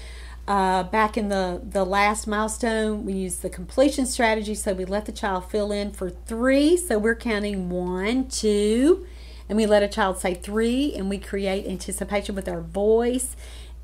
uh, 0.50 0.82
back 0.82 1.16
in 1.16 1.30
the, 1.30 1.62
the 1.64 1.86
last 1.86 2.26
milestone, 2.26 3.06
we 3.06 3.14
use 3.14 3.38
the 3.38 3.52
completion 3.52 4.08
strategy. 4.08 4.56
So 4.56 4.74
we 4.74 4.84
let 4.84 5.06
the 5.06 5.12
child 5.12 5.46
fill 5.52 5.72
in 5.72 5.92
for 5.92 6.10
three. 6.10 6.76
So 6.76 6.98
we're 6.98 7.16
counting 7.16 7.70
one, 7.70 8.28
two, 8.28 9.06
and 9.48 9.56
we 9.56 9.68
let 9.68 9.84
a 9.84 9.88
child 9.88 10.18
say 10.18 10.34
three, 10.34 10.96
and 10.96 11.08
we 11.08 11.20
create 11.20 11.68
anticipation 11.68 12.34
with 12.34 12.50
our 12.50 12.62
voice. 12.62 13.36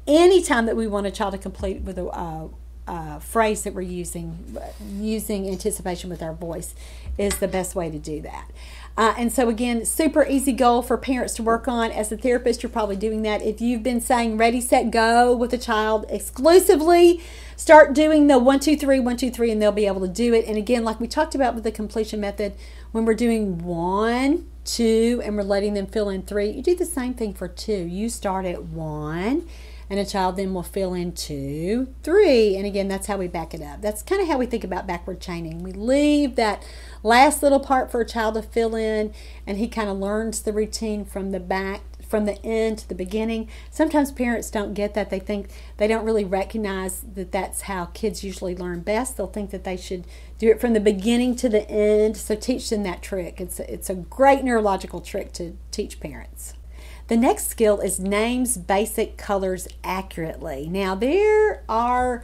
Anytime 0.08 0.66
that 0.66 0.76
we 0.76 0.88
want 0.88 1.06
a 1.06 1.12
child 1.12 1.34
to 1.34 1.38
complete 1.38 1.82
with 1.82 2.00
a 2.00 2.50
uh, 2.88 3.20
phrase 3.20 3.64
that 3.64 3.76
we're 3.76 3.82
using, 3.82 4.58
using 4.96 5.48
anticipation 5.48 6.10
with 6.10 6.24
our 6.24 6.34
voice 6.34 6.74
is 7.18 7.38
the 7.38 7.48
best 7.48 7.76
way 7.76 7.92
to 7.92 8.00
do 8.00 8.22
that. 8.22 8.50
Uh, 8.98 9.14
and 9.18 9.32
so, 9.32 9.50
again, 9.50 9.84
super 9.84 10.26
easy 10.26 10.54
goal 10.54 10.82
for 10.82 10.98
parents 10.98 11.34
to 11.34 11.44
work 11.44 11.68
on. 11.68 11.92
As 11.92 12.12
a 12.12 12.18
therapist, 12.18 12.64
you're 12.64 12.70
probably 12.70 12.96
doing 12.96 13.24
that. 13.24 13.42
If 13.42 13.60
you've 13.60 13.84
been 13.84 14.00
saying 14.00 14.38
ready, 14.38 14.62
set, 14.62 14.90
go 14.90 15.36
with 15.36 15.54
a 15.54 15.58
child 15.58 16.06
exclusively, 16.08 17.22
start 17.58 17.94
doing 17.94 18.28
the 18.28 18.40
one, 18.40 18.62
two, 18.62 18.78
three, 18.78 19.02
one, 19.02 19.18
two, 19.18 19.30
three, 19.30 19.52
and 19.52 19.62
they'll 19.62 19.74
be 19.74 19.86
able 19.86 20.02
to 20.02 20.08
do 20.08 20.34
it. 20.34 20.46
And 20.46 20.58
again, 20.58 20.86
like 20.86 21.02
we 21.02 21.08
talked 21.08 21.36
about 21.36 21.56
with 21.56 21.66
the 21.66 21.74
completion 21.74 22.22
method, 22.22 22.54
when 22.94 23.04
we're 23.04 23.16
doing 23.16 23.58
one, 23.58 24.50
two, 24.64 25.22
and 25.26 25.36
we're 25.36 25.44
letting 25.44 25.74
them 25.74 25.88
fill 25.88 26.10
in 26.10 26.22
three, 26.22 26.50
you 26.52 26.62
do 26.62 26.76
the 26.76 26.86
same 26.86 27.14
thing 27.14 27.34
for 27.34 27.50
two. 27.50 27.74
You 27.74 28.08
start 28.08 28.46
at 28.46 28.64
one 28.64 29.46
and 29.90 30.00
a 30.00 30.06
child 30.06 30.38
then 30.38 30.54
will 30.54 30.64
fill 30.64 30.94
in 30.94 31.12
two, 31.12 31.94
three, 32.04 32.56
and 32.56 32.66
again, 32.66 32.88
that's 32.88 33.08
how 33.08 33.18
we 33.18 33.28
back 33.28 33.54
it 33.54 33.62
up. 33.62 33.82
That's 33.82 34.02
kind 34.02 34.22
of 34.22 34.28
how 34.28 34.38
we 34.38 34.46
think 34.46 34.64
about 34.64 34.88
backward 34.88 35.22
chaining. 35.22 35.64
We 35.64 35.72
leave 35.72 36.36
that 36.36 36.64
last 37.04 37.44
little 37.44 37.60
part 37.60 37.92
for 37.92 38.02
a 38.02 38.06
child 38.06 38.36
to 38.36 38.42
fill 38.42 38.76
in, 38.76 39.14
and 39.46 39.58
he 39.58 39.68
kind 39.68 39.90
of 39.90 39.98
learns 39.98 40.42
the 40.42 40.54
routine 40.54 41.06
from 41.06 41.32
the 41.32 41.40
back 41.40 41.82
from 42.08 42.26
the 42.26 42.44
end 42.46 42.78
to 42.80 42.88
the 42.88 42.96
beginning. 42.96 43.50
Sometimes 43.70 44.12
parents 44.12 44.50
don't 44.50 44.74
get 44.74 44.94
that. 44.94 45.10
They 45.10 45.20
think 45.20 45.50
they 45.78 45.88
don't 45.88 46.06
really 46.06 46.24
recognize 46.24 47.02
that 47.02 47.32
that's 47.32 47.62
how 47.62 47.86
kids 47.86 48.24
usually 48.24 48.56
learn 48.56 48.82
best. 48.82 49.18
They'll 49.18 49.28
think 49.28 49.50
that 49.52 49.64
they 49.64 49.78
should 49.78 50.06
do 50.38 50.50
it 50.50 50.62
from 50.62 50.74
the 50.74 50.80
beginning 50.80 51.36
to 51.38 51.50
the 51.50 51.70
end. 51.70 52.18
So 52.18 52.36
teach 52.36 52.70
them 52.70 52.84
that 52.84 53.02
trick. 53.02 53.42
It's 53.42 53.60
a, 53.60 53.74
it's 53.74 53.90
a 53.90 53.96
great 53.96 54.44
neurological 54.44 55.02
trick 55.02 55.34
to 55.34 55.58
teach 55.72 56.00
parents. 56.00 56.54
The 57.08 57.18
next 57.18 57.48
skill 57.48 57.80
is 57.82 58.00
names 58.00 58.58
basic 58.58 59.16
colors 59.16 59.68
accurately. 59.84 60.68
Now, 60.68 60.96
there 60.96 61.64
are 61.70 62.24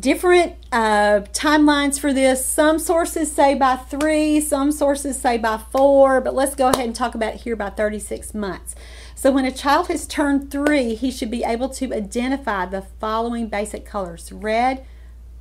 different 0.00 0.54
uh, 0.72 1.20
timelines 1.32 2.00
for 2.00 2.14
this. 2.14 2.44
Some 2.44 2.78
sources 2.78 3.30
say 3.30 3.54
by 3.54 3.76
three, 3.76 4.40
some 4.40 4.72
sources 4.72 5.20
say 5.20 5.36
by 5.36 5.58
four, 5.70 6.22
but 6.22 6.34
let's 6.34 6.54
go 6.54 6.68
ahead 6.68 6.86
and 6.86 6.94
talk 6.94 7.14
about 7.14 7.34
here 7.34 7.56
by 7.56 7.68
36 7.68 8.32
months. 8.32 8.74
So 9.14 9.30
when 9.30 9.44
a 9.44 9.52
child 9.52 9.88
has 9.88 10.06
turned 10.06 10.50
three, 10.50 10.94
he 10.94 11.10
should 11.10 11.30
be 11.30 11.44
able 11.44 11.68
to 11.68 11.92
identify 11.92 12.64
the 12.64 12.82
following 13.00 13.48
basic 13.48 13.84
colors 13.84 14.32
red, 14.32 14.84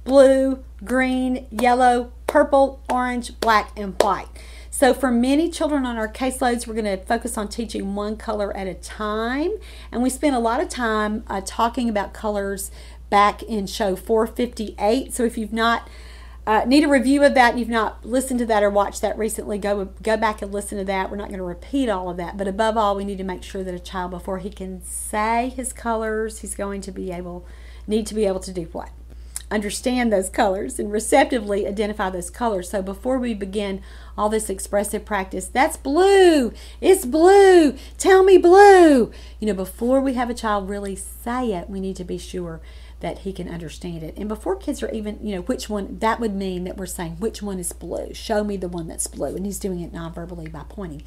blue, 0.04 0.64
green, 0.84 1.48
yellow, 1.50 2.12
purple, 2.28 2.82
orange, 2.90 3.40
black, 3.40 3.72
and 3.78 3.96
white. 4.02 4.28
So, 4.82 4.96
for 4.96 5.12
many 5.12 5.48
children 5.48 5.86
on 5.86 5.98
our 5.98 6.08
caseloads, 6.08 6.66
we're 6.66 6.74
going 6.74 6.86
to 6.86 7.06
focus 7.06 7.38
on 7.38 7.50
teaching 7.50 7.94
one 7.94 8.18
color 8.18 8.52
at 8.58 8.66
a 8.66 8.74
time. 8.74 9.52
And 9.92 10.02
we 10.02 10.10
spent 10.10 10.36
a 10.36 10.40
lot 10.40 10.60
of 10.60 10.70
time 10.70 11.24
uh, 11.28 11.42
talking 11.46 11.88
about 11.88 12.14
colors 12.14 12.72
back 13.12 13.44
in 13.44 13.68
show 13.68 13.96
458. 13.96 15.14
So, 15.14 15.24
if 15.24 15.38
you've 15.38 15.54
not 15.54 15.88
uh, 16.48 16.64
need 16.66 16.84
a 16.84 16.88
review 16.88 17.24
of 17.24 17.36
that 17.36 17.60
you've 17.60 17.70
not 17.70 18.04
listened 18.04 18.40
to 18.40 18.46
that 18.48 18.64
or 18.64 18.72
watched 18.72 19.02
that 19.02 19.16
recently, 19.20 19.60
go 19.60 19.86
go 20.02 20.18
back 20.18 20.42
and 20.42 20.52
listen 20.52 20.80
to 20.80 20.86
that. 20.86 21.12
We're 21.12 21.18
not 21.18 21.28
going 21.28 21.38
to 21.38 21.44
repeat 21.44 21.88
all 21.88 22.10
of 22.10 22.18
that, 22.18 22.36
but 22.36 22.48
above 22.48 22.76
all, 22.76 22.96
we 22.96 23.06
need 23.06 23.20
to 23.20 23.24
make 23.24 23.44
sure 23.44 23.64
that 23.64 23.76
a 23.76 23.80
child, 23.80 24.10
before 24.10 24.40
he 24.40 24.50
can 24.50 24.84
say 24.84 25.54
his 25.56 25.74
colors, 25.74 26.40
he's 26.40 26.56
going 26.56 26.82
to 26.82 26.92
be 26.92 27.12
able 27.12 27.46
need 27.86 28.08
to 28.08 28.16
be 28.16 28.26
able 28.26 28.40
to 28.40 28.52
do 28.52 28.64
what 28.72 28.90
understand 29.52 30.12
those 30.12 30.30
colors 30.30 30.80
and 30.80 30.92
receptively 30.92 31.68
identify 31.68 32.10
those 32.10 32.30
colors. 32.30 32.70
So 32.70 32.82
before 32.82 33.20
we 33.20 33.34
begin 33.34 33.82
all 34.18 34.30
this 34.30 34.50
expressive 34.50 35.06
practice, 35.06 35.48
that's 35.48 35.78
blue, 35.78 36.54
it's 36.80 37.06
blue, 37.06 37.76
tell 37.98 38.24
me 38.24 38.38
blue. 38.38 39.12
You 39.40 39.48
know, 39.48 39.54
before 39.54 40.02
we 40.02 40.14
have 40.14 40.30
a 40.30 40.36
child 40.36 40.70
really 40.70 40.96
say 40.96 41.54
it, 41.54 41.70
we 41.70 41.80
need 41.80 41.96
to 41.98 42.04
be 42.04 42.18
sure 42.18 42.62
that 43.02 43.20
he 43.20 43.34
can 43.34 43.50
understand 43.50 44.04
it. 44.04 44.16
And 44.16 44.30
before 44.30 44.56
kids 44.56 44.82
are 44.82 44.92
even, 44.92 45.20
you 45.22 45.36
know, 45.36 45.42
which 45.42 45.70
one, 45.70 46.00
that 46.00 46.20
would 46.20 46.36
mean 46.36 46.64
that 46.64 46.78
we're 46.78 46.86
saying, 46.86 47.18
which 47.20 47.42
one 47.42 47.60
is 47.60 47.74
blue? 47.74 48.14
Show 48.14 48.44
me 48.44 48.58
the 48.58 48.68
one 48.68 48.88
that's 48.88 49.08
blue. 49.08 49.36
And 49.36 49.46
he's 49.46 49.60
doing 49.60 49.82
it 49.82 49.92
non 49.92 50.14
verbally 50.14 50.48
by 50.48 50.64
pointing 50.70 51.04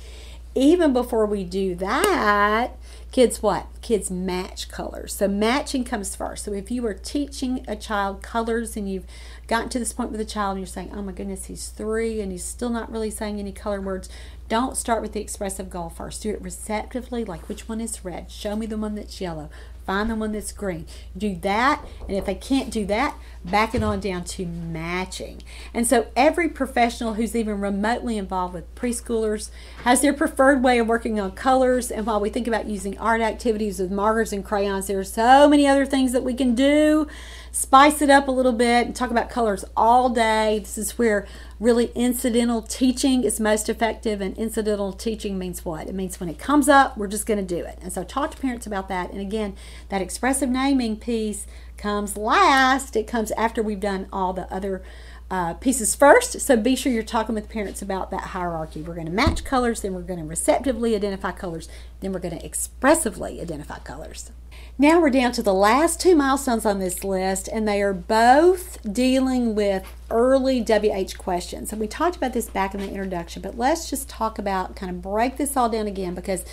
even 0.55 0.93
before 0.93 1.27
we 1.27 1.45
do 1.45 1.75
that, 1.77 2.77
kids 3.11 3.43
what? 3.43 3.67
Kids 3.81 4.11
match 4.11 4.69
colors. 4.69 5.15
So 5.15 5.27
matching 5.27 5.85
comes 5.85 6.15
first. 6.15 6.45
So 6.45 6.53
if 6.53 6.71
you 6.71 6.87
are 6.87 6.95
teaching 6.95 7.65
a 7.67 7.77
child 7.77 8.23
colors 8.23 8.77
and 8.77 8.91
you've 8.91 9.07
gotten 9.47 9.69
to 9.71 9.79
this 9.79 9.93
point 9.93 10.13
with 10.13 10.21
a 10.21 10.25
child 10.25 10.53
and 10.53 10.61
you're 10.61 10.67
saying, 10.67 10.91
oh 10.95 11.03
my 11.03 11.13
goodness, 11.13 11.47
he's 11.47 11.69
three 11.69 12.21
and 12.21 12.31
he's 12.31 12.45
still 12.45 12.71
not 12.71 12.91
really 12.91 13.11
saying 13.11 13.39
any 13.39 13.53
color 13.53 13.81
words, 13.81 14.09
don't 14.49 14.77
start 14.77 15.03
with 15.03 15.13
the 15.13 15.21
expressive 15.21 15.71
goal 15.71 15.91
first. 15.91 16.23
Do 16.23 16.31
it 16.31 16.43
receptively, 16.43 17.25
like 17.25 17.49
which 17.49 17.69
one 17.69 17.81
is 17.81 18.05
red? 18.05 18.31
Show 18.31 18.57
me 18.57 18.67
the 18.67 18.79
one 18.79 18.95
that's 18.95 19.21
yellow. 19.21 19.51
Find 19.87 20.09
the 20.09 20.15
one 20.15 20.33
that's 20.33 20.53
green. 20.53 20.87
Do 21.17 21.35
that, 21.37 21.85
and 22.09 22.17
if 22.17 22.25
they 22.25 22.35
can't 22.35 22.71
do 22.71 22.87
that, 22.87 23.19
back 23.45 23.75
on 23.75 24.01
down 24.01 24.25
to 24.25 24.47
matching. 24.47 25.43
And 25.73 25.87
so 25.87 26.07
every 26.17 26.49
professional 26.49 27.15
who's 27.15 27.37
even 27.37 27.61
remotely 27.61 28.17
involved 28.17 28.55
with 28.55 28.75
preschoolers 28.75 29.51
has 29.85 30.01
their 30.01 30.15
preferred 30.15 30.63
way 30.63 30.79
of 30.79 30.87
working 30.87 31.21
on 31.21 31.33
colors. 31.33 31.91
And 31.91 32.07
while 32.07 32.21
we 32.21 32.31
think 32.31 32.47
about 32.47 32.67
using 32.67 32.97
art 32.99 33.21
activities 33.21 33.79
with 33.79 33.91
markers 33.91 34.33
and 34.33 34.45
crayons, 34.45 34.87
there 34.87 34.99
are 34.99 35.05
so 35.05 35.49
many 35.49 35.67
other 35.67 35.85
things 35.85 36.13
that 36.13 36.25
we 36.25 36.35
can 36.35 36.55
do 36.55 37.07
spice 37.55 38.03
it 38.03 38.11
up 38.11 38.27
a 38.27 38.33
little 38.33 38.53
bit 38.53 38.85
and 38.85 38.97
talk 38.97 39.13
about 39.13 39.31
colors 39.31 39.65
all 39.77 40.11
day. 40.11 40.59
This 40.59 40.77
is 40.77 40.99
where 40.99 41.25
really 41.61 41.93
incidental 41.95 42.63
teaching 42.63 43.23
is 43.23 43.39
most 43.39 43.69
effective. 43.69 44.21
And 44.21 44.37
incidental 44.37 44.93
teaching 44.93 45.39
means 45.39 45.65
what? 45.65 45.87
It 45.87 45.95
means 45.95 46.19
when 46.19 46.29
it 46.29 46.39
comes 46.39 46.69
up, 46.69 46.99
we're 46.99 47.07
just 47.07 47.27
going 47.27 47.39
to 47.39 47.55
do 47.55 47.65
it. 47.65 47.79
And 47.81 47.93
so 47.93 48.03
talk 48.03 48.33
to 48.33 48.39
parents 48.39 48.67
about 48.67 48.89
that. 48.89 49.13
And 49.13 49.21
again, 49.21 49.55
that 49.89 50.03
expressive 50.03 50.49
naming 50.49 50.97
piece 50.97 51.47
comes 51.85 52.17
last, 52.17 52.97
it 52.97 53.07
comes 53.07 53.31
after 53.33 53.63
we've 53.63 53.79
done 53.79 54.09
all 54.11 54.33
the 54.33 54.53
other. 54.53 54.83
Uh, 55.31 55.55
pieces 55.55 55.95
first. 55.95 56.39
So 56.43 56.55
be 56.55 56.77
sure 56.77 56.93
you're 56.93 57.03
talking 57.03 57.35
with 57.35 57.49
parents 57.49 57.81
about 57.81 58.11
that 58.11 58.21
hierarchy. 58.21 58.83
We're 58.83 58.95
going 58.95 59.07
to 59.07 59.13
match 59.13 59.43
colors, 59.43 59.81
then 59.81 59.95
we're 59.95 60.03
going 60.03 60.21
to 60.21 60.25
receptively 60.25 60.95
identify 60.95 61.33
colors, 61.33 61.67
then 62.01 62.13
we're 62.13 62.21
going 62.21 62.39
to 62.39 62.45
expressively 62.45 63.41
identify 63.41 63.79
colors. 63.79 64.31
Now 64.79 65.01
we're 65.01 65.11
down 65.11 65.33
to 65.33 65.43
the 65.43 65.55
last 65.55 65.99
two 65.99 66.15
milestones 66.15 66.67
on 66.67 66.79
this 66.79 67.05
list, 67.05 67.49
and 67.49 67.67
they 67.67 67.81
are 67.81 67.95
both 67.95 68.79
dealing 68.93 69.55
with 69.55 69.91
early 70.11 70.61
WH 70.61 71.17
questions. 71.17 71.73
And 71.73 71.81
we 71.81 71.89
talked 71.89 72.17
about 72.17 72.35
this 72.35 72.51
back 72.51 72.75
in 72.75 72.81
the 72.81 72.89
introduction, 72.89 73.41
but 73.41 73.57
let's 73.57 73.89
just 73.89 74.11
talk 74.11 74.39
about 74.39 74.77
kind 74.77 74.91
of 74.91 75.01
break 75.01 75.39
this 75.39 75.57
all 75.57 75.71
down 75.71 75.87
again 75.87 76.15
because 76.15 76.45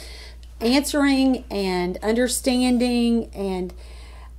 answering 0.62 1.44
and 1.52 1.98
understanding 1.98 3.30
and 3.34 3.74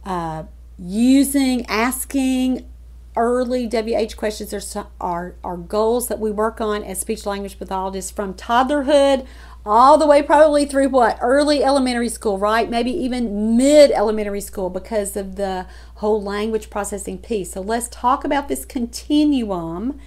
uh, 0.04 0.44
using, 0.78 1.66
asking 1.66 2.68
early 3.16 3.66
WH 3.66 4.16
questions 4.16 4.76
are, 5.00 5.34
are 5.44 5.56
goals 5.56 6.08
that 6.08 6.18
we 6.18 6.30
work 6.30 6.60
on 6.60 6.82
as 6.82 7.00
speech 7.00 7.26
language 7.26 7.58
pathologists 7.58 8.10
from 8.10 8.32
toddlerhood 8.32 9.26
all 9.64 9.96
the 9.98 10.06
way 10.06 10.22
probably 10.22 10.64
through 10.64 10.88
what? 10.88 11.18
Early 11.20 11.62
elementary 11.62 12.08
school 12.08 12.38
right? 12.38 12.68
Maybe 12.68 12.90
even 12.90 13.56
mid 13.56 13.90
elementary 13.92 14.40
school 14.40 14.70
because 14.70 15.16
of 15.16 15.36
the 15.36 15.66
whole 15.96 16.20
language 16.20 16.70
processing 16.70 17.18
piece. 17.18 17.52
So 17.52 17.60
let's 17.60 17.88
talk 17.88 18.24
about 18.24 18.48
this 18.48 18.64
continuum 18.64 20.00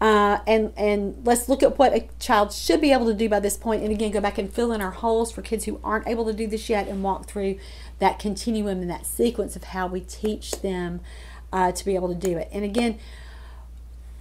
uh, 0.00 0.38
and 0.48 0.72
and 0.76 1.16
let's 1.24 1.48
look 1.48 1.62
at 1.62 1.78
what 1.78 1.92
a 1.92 2.08
child 2.18 2.52
should 2.52 2.80
be 2.80 2.92
able 2.92 3.06
to 3.06 3.14
do 3.14 3.28
by 3.28 3.40
this 3.40 3.56
point. 3.56 3.82
And 3.82 3.92
again 3.92 4.10
go 4.10 4.20
back 4.20 4.38
and 4.38 4.52
fill 4.52 4.72
in 4.72 4.80
our 4.80 4.90
holes 4.90 5.32
for 5.32 5.42
kids 5.42 5.64
who 5.64 5.80
aren't 5.82 6.06
able 6.06 6.24
to 6.26 6.32
do 6.32 6.46
this 6.46 6.68
yet 6.68 6.86
and 6.88 7.02
walk 7.02 7.26
through 7.26 7.58
that 8.02 8.18
continuum 8.18 8.82
and 8.82 8.90
that 8.90 9.06
sequence 9.06 9.56
of 9.56 9.64
how 9.64 9.86
we 9.86 10.00
teach 10.00 10.50
them 10.60 11.00
uh, 11.52 11.72
to 11.72 11.84
be 11.84 11.94
able 11.94 12.08
to 12.08 12.14
do 12.14 12.36
it 12.36 12.48
and 12.52 12.64
again 12.64 12.98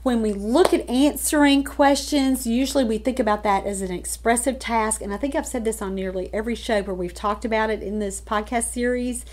when 0.03 0.21
we 0.21 0.33
look 0.33 0.73
at 0.73 0.89
answering 0.89 1.63
questions, 1.63 2.47
usually 2.47 2.83
we 2.83 2.97
think 2.97 3.19
about 3.19 3.43
that 3.43 3.65
as 3.67 3.81
an 3.81 3.91
expressive 3.91 4.57
task. 4.57 5.01
And 5.01 5.13
I 5.13 5.17
think 5.17 5.35
I've 5.35 5.45
said 5.45 5.63
this 5.63 5.79
on 5.81 5.93
nearly 5.93 6.33
every 6.33 6.55
show 6.55 6.81
where 6.81 6.95
we've 6.95 7.13
talked 7.13 7.45
about 7.45 7.69
it 7.69 7.83
in 7.83 7.99
this 7.99 8.19
podcast 8.19 8.71
series. 8.71 9.25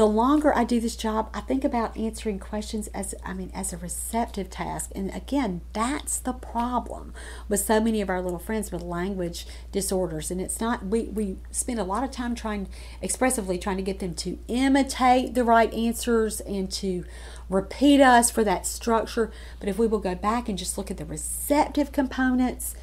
The 0.00 0.06
longer 0.06 0.56
I 0.56 0.64
do 0.64 0.80
this 0.80 0.96
job, 0.96 1.28
I 1.34 1.42
think 1.42 1.62
about 1.62 1.94
answering 1.94 2.38
questions 2.38 2.86
as 2.94 3.14
I 3.22 3.34
mean 3.34 3.50
as 3.52 3.74
a 3.74 3.76
receptive 3.76 4.48
task. 4.48 4.90
And 4.94 5.14
again, 5.14 5.60
that's 5.74 6.18
the 6.18 6.32
problem 6.32 7.12
with 7.50 7.60
so 7.60 7.82
many 7.82 8.00
of 8.00 8.08
our 8.08 8.22
little 8.22 8.38
friends 8.38 8.72
with 8.72 8.80
language 8.80 9.46
disorders. 9.72 10.30
And 10.30 10.40
it's 10.40 10.58
not 10.58 10.86
we, 10.86 11.02
we 11.02 11.36
spend 11.50 11.78
a 11.78 11.84
lot 11.84 12.02
of 12.02 12.10
time 12.10 12.34
trying 12.34 12.70
expressively 13.02 13.58
trying 13.58 13.76
to 13.76 13.82
get 13.82 13.98
them 13.98 14.14
to 14.14 14.38
imitate 14.48 15.34
the 15.34 15.44
right 15.44 15.70
answers 15.74 16.40
and 16.40 16.72
to 16.72 17.04
repeat 17.50 18.00
us 18.00 18.30
for 18.30 18.42
that 18.42 18.66
structure. 18.66 19.30
But 19.58 19.68
if 19.68 19.78
we 19.78 19.86
will 19.86 19.98
go 19.98 20.14
back 20.14 20.48
and 20.48 20.56
just 20.56 20.78
look 20.78 20.90
at 20.90 20.96
the 20.96 21.04
receptive 21.04 21.92
components, 21.92 22.74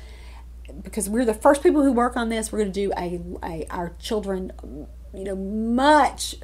because 0.84 1.10
we're 1.10 1.26
the 1.26 1.34
first 1.34 1.64
people 1.64 1.82
who 1.82 1.94
work 1.94 2.16
on 2.16 2.30
this, 2.30 2.52
we're 2.52 2.60
going 2.60 2.72
to 2.72 2.80
do 2.80 2.94
a, 2.96 3.20
a 3.44 3.66
our 3.72 3.96
children, 3.98 4.52
you 5.16 5.24
know, 5.24 5.36
much 5.36 6.36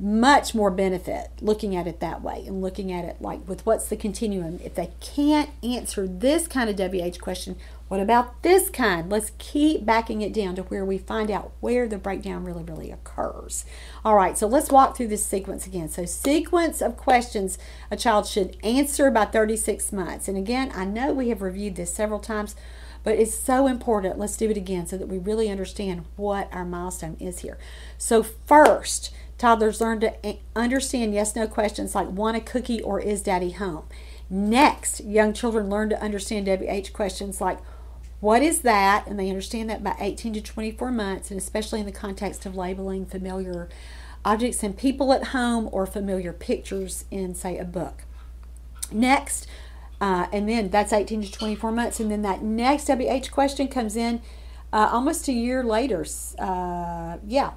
much 0.00 0.54
more 0.54 0.70
benefit 0.70 1.28
looking 1.40 1.74
at 1.74 1.86
it 1.86 1.98
that 1.98 2.22
way 2.22 2.44
and 2.46 2.62
looking 2.62 2.92
at 2.92 3.04
it 3.04 3.20
like 3.20 3.46
with 3.48 3.66
what's 3.66 3.88
the 3.88 3.96
continuum. 3.96 4.60
If 4.64 4.74
they 4.74 4.90
can't 5.00 5.50
answer 5.62 6.06
this 6.06 6.46
kind 6.46 6.70
of 6.70 6.76
WH 6.76 7.20
question, 7.20 7.56
what 7.88 8.00
about 8.00 8.42
this 8.42 8.68
kind? 8.68 9.10
Let's 9.10 9.32
keep 9.38 9.84
backing 9.84 10.20
it 10.20 10.32
down 10.32 10.54
to 10.56 10.62
where 10.64 10.84
we 10.84 10.98
find 10.98 11.30
out 11.30 11.52
where 11.60 11.88
the 11.88 11.96
breakdown 11.96 12.44
really, 12.44 12.62
really 12.62 12.90
occurs. 12.90 13.64
All 14.04 14.14
right, 14.14 14.36
so 14.36 14.46
let's 14.46 14.70
walk 14.70 14.96
through 14.96 15.08
this 15.08 15.24
sequence 15.24 15.66
again. 15.66 15.88
So, 15.88 16.04
sequence 16.04 16.82
of 16.82 16.98
questions 16.98 17.58
a 17.90 17.96
child 17.96 18.26
should 18.26 18.58
answer 18.62 19.10
by 19.10 19.24
36 19.24 19.90
months. 19.92 20.28
And 20.28 20.36
again, 20.36 20.70
I 20.74 20.84
know 20.84 21.12
we 21.12 21.30
have 21.30 21.40
reviewed 21.40 21.76
this 21.76 21.92
several 21.92 22.20
times, 22.20 22.54
but 23.04 23.18
it's 23.18 23.34
so 23.34 23.66
important. 23.66 24.18
Let's 24.18 24.36
do 24.36 24.50
it 24.50 24.56
again 24.58 24.86
so 24.86 24.98
that 24.98 25.08
we 25.08 25.16
really 25.16 25.48
understand 25.48 26.04
what 26.16 26.52
our 26.52 26.66
milestone 26.66 27.16
is 27.18 27.38
here. 27.38 27.58
So, 27.96 28.22
first, 28.22 29.14
toddlers 29.38 29.80
learn 29.80 30.00
to 30.00 30.36
understand 30.54 31.14
yes 31.14 31.34
no 31.34 31.46
questions 31.46 31.94
like 31.94 32.08
want 32.08 32.36
a 32.36 32.40
cookie 32.40 32.82
or 32.82 33.00
is 33.00 33.22
daddy 33.22 33.52
home. 33.52 33.84
Next, 34.28 35.00
young 35.00 35.32
children 35.32 35.70
learn 35.70 35.88
to 35.90 36.02
understand 36.02 36.46
WH 36.46 36.92
questions 36.92 37.40
like 37.40 37.58
what 38.20 38.42
is 38.42 38.62
that? 38.62 39.06
And 39.06 39.18
they 39.18 39.28
understand 39.28 39.70
that 39.70 39.84
by 39.84 39.94
18 40.00 40.34
to 40.34 40.40
24 40.40 40.90
months, 40.90 41.30
and 41.30 41.38
especially 41.38 41.80
in 41.80 41.86
the 41.86 41.92
context 41.92 42.46
of 42.46 42.56
labeling 42.56 43.06
familiar 43.06 43.68
objects 44.24 44.62
and 44.62 44.76
people 44.76 45.12
at 45.12 45.28
home 45.28 45.68
or 45.70 45.86
familiar 45.86 46.32
pictures 46.32 47.04
in, 47.10 47.34
say, 47.34 47.58
a 47.58 47.64
book. 47.64 48.02
Next, 48.90 49.46
uh, 50.00 50.26
and 50.32 50.48
then 50.48 50.68
that's 50.70 50.92
18 50.92 51.22
to 51.22 51.30
24 51.30 51.70
months, 51.70 52.00
and 52.00 52.10
then 52.10 52.22
that 52.22 52.42
next 52.42 52.88
WH 52.88 53.30
question 53.30 53.68
comes 53.68 53.94
in 53.94 54.20
uh, 54.72 54.88
almost 54.92 55.28
a 55.28 55.32
year 55.32 55.62
later. 55.62 56.04
Uh, 56.38 57.18
yeah, 57.24 57.52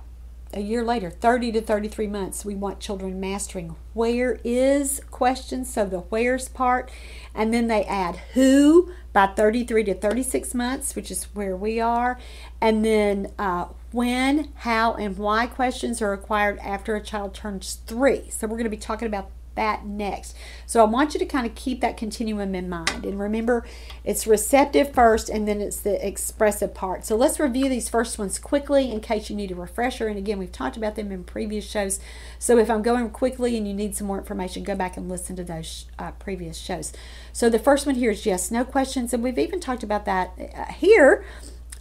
a 0.53 0.59
year 0.59 0.83
later, 0.83 1.09
30 1.09 1.51
to 1.53 1.61
33 1.61 2.07
months, 2.07 2.45
we 2.45 2.55
want 2.55 2.79
children 2.79 3.19
mastering 3.19 3.75
where 3.93 4.39
is 4.43 5.01
questions, 5.11 5.71
so 5.71 5.85
the 5.85 5.99
where's 5.99 6.47
part, 6.47 6.91
and 7.33 7.53
then 7.53 7.67
they 7.67 7.83
add 7.85 8.17
who 8.33 8.91
by 9.13 9.27
33 9.27 9.83
to 9.85 9.93
36 9.93 10.53
months, 10.53 10.95
which 10.95 11.11
is 11.11 11.25
where 11.33 11.55
we 11.55 11.79
are, 11.79 12.19
and 12.59 12.83
then 12.85 13.31
uh, 13.37 13.65
when, 13.91 14.51
how, 14.55 14.93
and 14.93 15.17
why 15.17 15.47
questions 15.47 16.01
are 16.01 16.11
required 16.11 16.59
after 16.59 16.95
a 16.95 17.01
child 17.01 17.33
turns 17.33 17.79
three. 17.85 18.29
So 18.29 18.47
we're 18.47 18.57
going 18.57 18.63
to 18.63 18.69
be 18.69 18.77
talking 18.77 19.07
about 19.07 19.31
that 19.61 19.85
next? 19.85 20.35
So 20.65 20.81
I 20.81 20.85
want 20.85 21.13
you 21.13 21.19
to 21.19 21.25
kind 21.25 21.45
of 21.45 21.53
keep 21.53 21.81
that 21.81 21.95
continuum 21.95 22.55
in 22.55 22.67
mind. 22.67 23.05
And 23.05 23.19
remember, 23.19 23.63
it's 24.03 24.25
receptive 24.25 24.91
first 24.91 25.29
and 25.29 25.47
then 25.47 25.61
it's 25.61 25.79
the 25.79 26.05
expressive 26.05 26.73
part. 26.73 27.05
So 27.05 27.15
let's 27.15 27.39
review 27.39 27.69
these 27.69 27.87
first 27.87 28.17
ones 28.17 28.39
quickly 28.39 28.91
in 28.91 29.01
case 29.01 29.29
you 29.29 29.35
need 29.35 29.51
a 29.51 29.55
refresher. 29.55 30.07
And 30.07 30.17
again, 30.17 30.39
we've 30.39 30.51
talked 30.51 30.77
about 30.77 30.95
them 30.95 31.11
in 31.11 31.23
previous 31.23 31.69
shows. 31.69 31.99
So 32.39 32.57
if 32.57 32.71
I'm 32.71 32.81
going 32.81 33.11
quickly 33.11 33.55
and 33.55 33.67
you 33.67 33.73
need 33.75 33.95
some 33.95 34.07
more 34.07 34.17
information, 34.17 34.63
go 34.63 34.75
back 34.75 34.97
and 34.97 35.07
listen 35.07 35.35
to 35.35 35.43
those 35.43 35.85
uh, 35.99 36.11
previous 36.11 36.57
shows. 36.57 36.91
So 37.31 37.47
the 37.47 37.59
first 37.59 37.85
one 37.85 37.95
here 37.95 38.11
is 38.11 38.25
yes, 38.25 38.49
no 38.49 38.65
questions. 38.65 39.13
And 39.13 39.21
we've 39.21 39.37
even 39.37 39.59
talked 39.59 39.83
about 39.83 40.05
that 40.05 40.33
uh, 40.39 40.73
here 40.73 41.23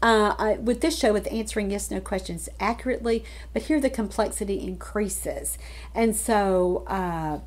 uh, 0.03 0.35
I, 0.39 0.53
with 0.55 0.81
this 0.81 0.99
show 0.99 1.13
with 1.13 1.31
answering 1.31 1.71
yes 1.71 1.91
no 1.91 2.01
questions 2.01 2.49
accurately 2.59 3.25
but 3.53 3.63
here 3.63 3.81
the 3.81 3.91
complexity 3.91 4.61
increases 4.61 5.59
and 5.95 6.17
so 6.17 6.85
uh, 6.87 7.41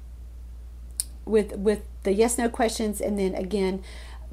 with 1.25 1.55
with 1.57 1.81
the 2.03 2.13
yes 2.13 2.37
no 2.37 2.49
questions 2.49 2.99
and 2.99 3.17
then 3.17 3.33
again 3.35 3.83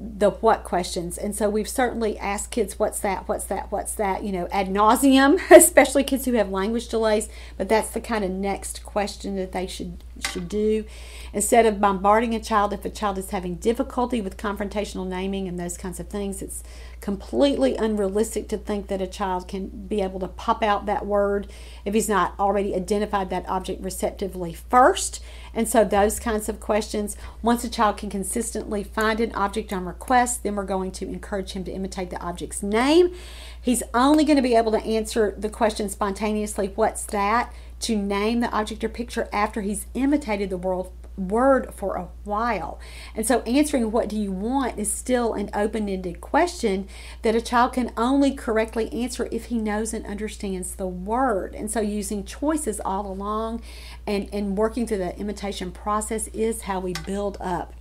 the 0.01 0.31
what 0.31 0.63
questions. 0.63 1.17
And 1.17 1.35
so 1.35 1.49
we've 1.49 1.69
certainly 1.69 2.17
asked 2.17 2.49
kids, 2.49 2.79
what's 2.79 2.99
that, 3.01 3.27
what's 3.27 3.45
that, 3.45 3.71
what's 3.71 3.93
that, 3.93 4.23
you 4.23 4.31
know, 4.31 4.47
ad 4.51 4.67
nauseum, 4.67 5.39
especially 5.51 6.03
kids 6.03 6.25
who 6.25 6.33
have 6.33 6.49
language 6.49 6.87
delays. 6.87 7.29
But 7.57 7.69
that's 7.69 7.89
the 7.89 8.01
kind 8.01 8.25
of 8.25 8.31
next 8.31 8.83
question 8.83 9.35
that 9.35 9.51
they 9.51 9.67
should 9.67 10.03
should 10.27 10.49
do. 10.49 10.85
Instead 11.33 11.65
of 11.65 11.79
bombarding 11.79 12.35
a 12.35 12.39
child, 12.39 12.73
if 12.73 12.83
a 12.83 12.89
child 12.89 13.17
is 13.17 13.29
having 13.29 13.55
difficulty 13.55 14.19
with 14.19 14.37
confrontational 14.37 15.07
naming 15.07 15.47
and 15.47 15.59
those 15.59 15.77
kinds 15.77 15.99
of 15.99 16.09
things, 16.09 16.41
it's 16.41 16.63
completely 16.99 17.75
unrealistic 17.75 18.47
to 18.49 18.57
think 18.57 18.87
that 18.87 19.01
a 19.01 19.07
child 19.07 19.47
can 19.47 19.67
be 19.67 20.01
able 20.01 20.19
to 20.19 20.27
pop 20.27 20.61
out 20.61 20.85
that 20.85 21.05
word 21.05 21.47
if 21.83 21.93
he's 21.93 22.09
not 22.09 22.33
already 22.39 22.75
identified 22.75 23.29
that 23.29 23.47
object 23.47 23.81
receptively 23.83 24.53
first. 24.53 25.23
And 25.53 25.67
so, 25.67 25.83
those 25.83 26.19
kinds 26.19 26.47
of 26.47 26.59
questions, 26.59 27.17
once 27.41 27.63
a 27.63 27.69
child 27.69 27.97
can 27.97 28.09
consistently 28.09 28.83
find 28.83 29.19
an 29.19 29.33
object 29.33 29.73
on 29.73 29.85
request, 29.85 30.43
then 30.43 30.55
we're 30.55 30.65
going 30.65 30.91
to 30.91 31.07
encourage 31.07 31.51
him 31.51 31.63
to 31.65 31.71
imitate 31.71 32.09
the 32.09 32.21
object's 32.21 32.61
name. 32.61 33.13
He's 33.59 33.83
only 33.93 34.23
going 34.23 34.37
to 34.37 34.41
be 34.41 34.55
able 34.55 34.71
to 34.71 34.83
answer 34.83 35.33
the 35.37 35.49
question 35.49 35.89
spontaneously, 35.89 36.71
What's 36.75 37.05
that? 37.07 37.53
To 37.81 37.95
name 37.95 38.39
the 38.39 38.51
object 38.51 38.83
or 38.83 38.89
picture 38.89 39.27
after 39.31 39.61
he's 39.61 39.85
imitated 39.93 40.49
the 40.49 40.57
world 40.57 40.91
word 41.17 41.73
for 41.73 41.95
a 41.95 42.07
while. 42.23 42.79
And 43.15 43.25
so 43.25 43.41
answering 43.41 43.91
what 43.91 44.09
do 44.09 44.17
you 44.17 44.31
want 44.31 44.79
is 44.79 44.91
still 44.91 45.33
an 45.33 45.49
open-ended 45.53 46.21
question 46.21 46.87
that 47.21 47.35
a 47.35 47.41
child 47.41 47.73
can 47.73 47.91
only 47.97 48.33
correctly 48.33 48.91
answer 48.91 49.27
if 49.31 49.45
he 49.45 49.57
knows 49.57 49.93
and 49.93 50.05
understands 50.05 50.75
the 50.75 50.87
word. 50.87 51.53
And 51.53 51.69
so 51.69 51.81
using 51.81 52.23
choices 52.23 52.79
all 52.79 53.11
along 53.11 53.61
and, 54.07 54.29
and 54.33 54.57
working 54.57 54.87
through 54.87 54.99
the 54.99 55.17
imitation 55.17 55.71
process 55.71 56.27
is 56.29 56.63
how 56.63 56.79
we 56.79 56.93
build 57.05 57.37
up 57.39 57.73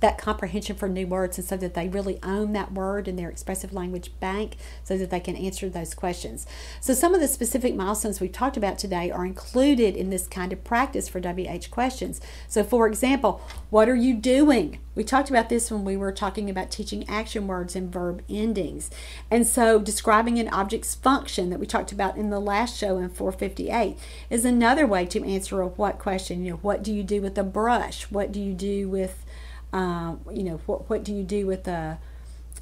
that 0.00 0.18
comprehension 0.18 0.76
for 0.76 0.88
new 0.88 1.06
words 1.06 1.38
and 1.38 1.46
so 1.46 1.56
that 1.56 1.74
they 1.74 1.88
really 1.88 2.18
own 2.22 2.52
that 2.52 2.72
word 2.72 3.08
in 3.08 3.16
their 3.16 3.30
expressive 3.30 3.72
language 3.72 4.12
bank 4.20 4.56
so 4.84 4.96
that 4.96 5.10
they 5.10 5.20
can 5.20 5.36
answer 5.36 5.68
those 5.68 5.94
questions. 5.94 6.46
So, 6.80 6.94
some 6.94 7.14
of 7.14 7.20
the 7.20 7.28
specific 7.28 7.74
milestones 7.74 8.20
we've 8.20 8.32
talked 8.32 8.56
about 8.56 8.78
today 8.78 9.10
are 9.10 9.24
included 9.24 9.96
in 9.96 10.10
this 10.10 10.26
kind 10.26 10.52
of 10.52 10.64
practice 10.64 11.08
for 11.08 11.20
WH 11.20 11.70
questions. 11.70 12.20
So, 12.48 12.64
for 12.64 12.86
example, 12.86 13.40
what 13.70 13.88
are 13.88 13.96
you 13.96 14.14
doing? 14.14 14.78
We 14.94 15.04
talked 15.04 15.30
about 15.30 15.48
this 15.48 15.70
when 15.70 15.84
we 15.84 15.96
were 15.96 16.12
talking 16.12 16.50
about 16.50 16.70
teaching 16.70 17.08
action 17.08 17.46
words 17.46 17.74
and 17.74 17.90
verb 17.90 18.22
endings. 18.28 18.90
And 19.30 19.46
so, 19.46 19.78
describing 19.78 20.38
an 20.38 20.48
object's 20.48 20.94
function 20.94 21.50
that 21.50 21.60
we 21.60 21.66
talked 21.66 21.92
about 21.92 22.16
in 22.16 22.30
the 22.30 22.40
last 22.40 22.78
show 22.78 22.98
in 22.98 23.08
458 23.08 23.96
is 24.30 24.44
another 24.44 24.86
way 24.86 25.06
to 25.06 25.24
answer 25.24 25.60
a 25.60 25.68
what 25.68 25.98
question. 25.98 26.44
You 26.44 26.52
know, 26.52 26.56
what 26.58 26.82
do 26.82 26.92
you 26.92 27.02
do 27.02 27.22
with 27.22 27.38
a 27.38 27.42
brush? 27.42 28.04
What 28.04 28.32
do 28.32 28.40
you 28.40 28.52
do 28.52 28.88
with 28.88 29.24
uh, 29.72 30.16
you 30.32 30.42
know, 30.42 30.60
what, 30.66 30.88
what 30.90 31.04
do 31.04 31.14
you 31.14 31.22
do 31.22 31.46
with 31.46 31.66
a 31.66 31.98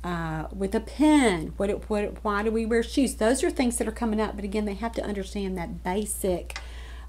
uh, 0.02 0.46
with 0.54 0.74
a 0.74 0.80
pen? 0.80 1.52
What, 1.56 1.90
what, 1.90 2.24
why 2.24 2.42
do 2.42 2.50
we 2.50 2.64
wear 2.64 2.82
shoes? 2.82 3.16
Those 3.16 3.44
are 3.44 3.50
things 3.50 3.76
that 3.78 3.86
are 3.86 3.92
coming 3.92 4.20
up, 4.20 4.34
but 4.34 4.44
again, 4.44 4.64
they 4.64 4.74
have 4.74 4.92
to 4.92 5.02
understand 5.04 5.58
that 5.58 5.84
basic, 5.84 6.58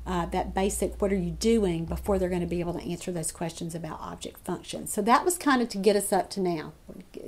uh, 0.06 0.26
that 0.28 0.54
basic. 0.54 1.02
What 1.02 1.14
are 1.14 1.18
you 1.18 1.32
doing 1.32 1.86
before 1.86 2.20
they're 2.20 2.28
going 2.28 2.42
to 2.42 2.48
be 2.48 2.60
able 2.60 2.74
to 2.74 2.82
answer 2.82 3.12
those 3.12 3.32
questions 3.32 3.74
about 3.76 4.02
object 4.02 4.44
functions? 4.44 4.92
So 4.92 5.02
that 5.04 5.24
was 5.24 5.38
kind 5.38 5.62
of 5.62 5.70
to 5.70 5.78
get 5.78 5.96
us 5.96 6.12
up 6.12 6.30
to 6.32 6.42
now, 6.42 6.74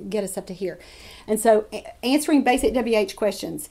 get 0.09 0.25
us 0.25 0.37
up 0.37 0.47
to 0.47 0.53
here, 0.53 0.79
and 1.27 1.39
so 1.39 1.67
answering 2.03 2.43
basic 2.43 2.73
WH 2.75 3.15
questions, 3.15 3.69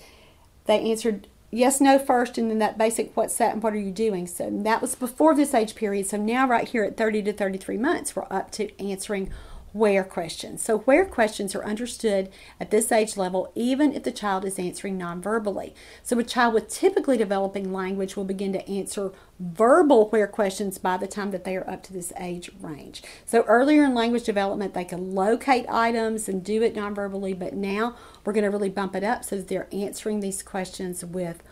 they 0.65 0.81
answered 0.91 1.29
yes, 1.53 1.81
no 1.81 1.99
first, 1.99 2.39
and 2.39 2.51
then 2.51 2.59
that 2.59 2.79
basic 2.79 3.17
what's 3.17 3.37
that 3.37 3.53
and 3.53 3.63
what 3.63 3.75
are 3.75 3.79
you 3.79 3.93
doing. 3.93 4.27
So 4.27 4.51
that 4.51 4.83
was 4.83 4.97
before 4.97 5.35
this 5.35 5.55
age 5.55 5.77
period. 5.77 6.09
So 6.09 6.17
now, 6.17 6.49
right 6.49 6.67
here 6.67 6.83
at 6.83 6.97
30 6.97 7.23
to 7.25 7.33
33 7.33 7.77
months, 7.77 8.17
we're 8.17 8.27
up 8.31 8.51
to 8.53 8.77
answering 8.83 9.31
where 9.73 10.05
questions. 10.05 10.63
So, 10.63 10.79
where 10.81 11.05
questions 11.05 11.55
are 11.55 11.65
understood 11.65 12.31
at 12.61 12.71
this 12.71 12.93
age 12.93 13.17
level, 13.17 13.51
even 13.55 13.93
if 13.93 14.03
the 14.03 14.13
child 14.13 14.45
is 14.45 14.59
answering 14.59 14.99
non-verbally. 14.99 15.75
So, 16.03 16.19
a 16.19 16.25
child 16.25 16.55
with 16.55 16.69
typically 16.69 17.17
developing 17.17 17.73
language 17.73 18.17
will 18.17 18.25
begin 18.25 18.53
to 18.53 18.71
answer 18.71 19.13
verbal 19.41 20.09
where 20.11 20.27
questions 20.27 20.79
by 20.79 20.97
the 20.97 21.07
time 21.07 21.31
that 21.31 21.45
they 21.45 21.57
are 21.57 21.69
up 21.69 21.83
to 21.85 21.93
this 21.93 22.13
age 22.19 22.51
range. 22.61 23.03
So, 23.25 23.43
earlier 23.45 23.85
in 23.85 23.95
language 23.95 24.25
development, 24.25 24.75
they 24.75 24.85
can 24.85 25.15
locate 25.15 25.67
items 25.69 26.29
and 26.29 26.45
do 26.45 26.63
it 26.63 26.77
non-verbally, 26.77 27.35
but 27.35 27.55
now 27.55 27.97
we're 28.25 28.35
going 28.35 28.45
to 28.45 28.51
really 28.51 28.69
bump 28.69 28.95
it 28.95 29.05
up 29.05 29.25
so 29.25 29.37
that 29.37 29.49
they're 29.49 29.69
answering 29.73 30.21
these 30.21 30.43
questions 30.43 31.05
with 31.05 31.43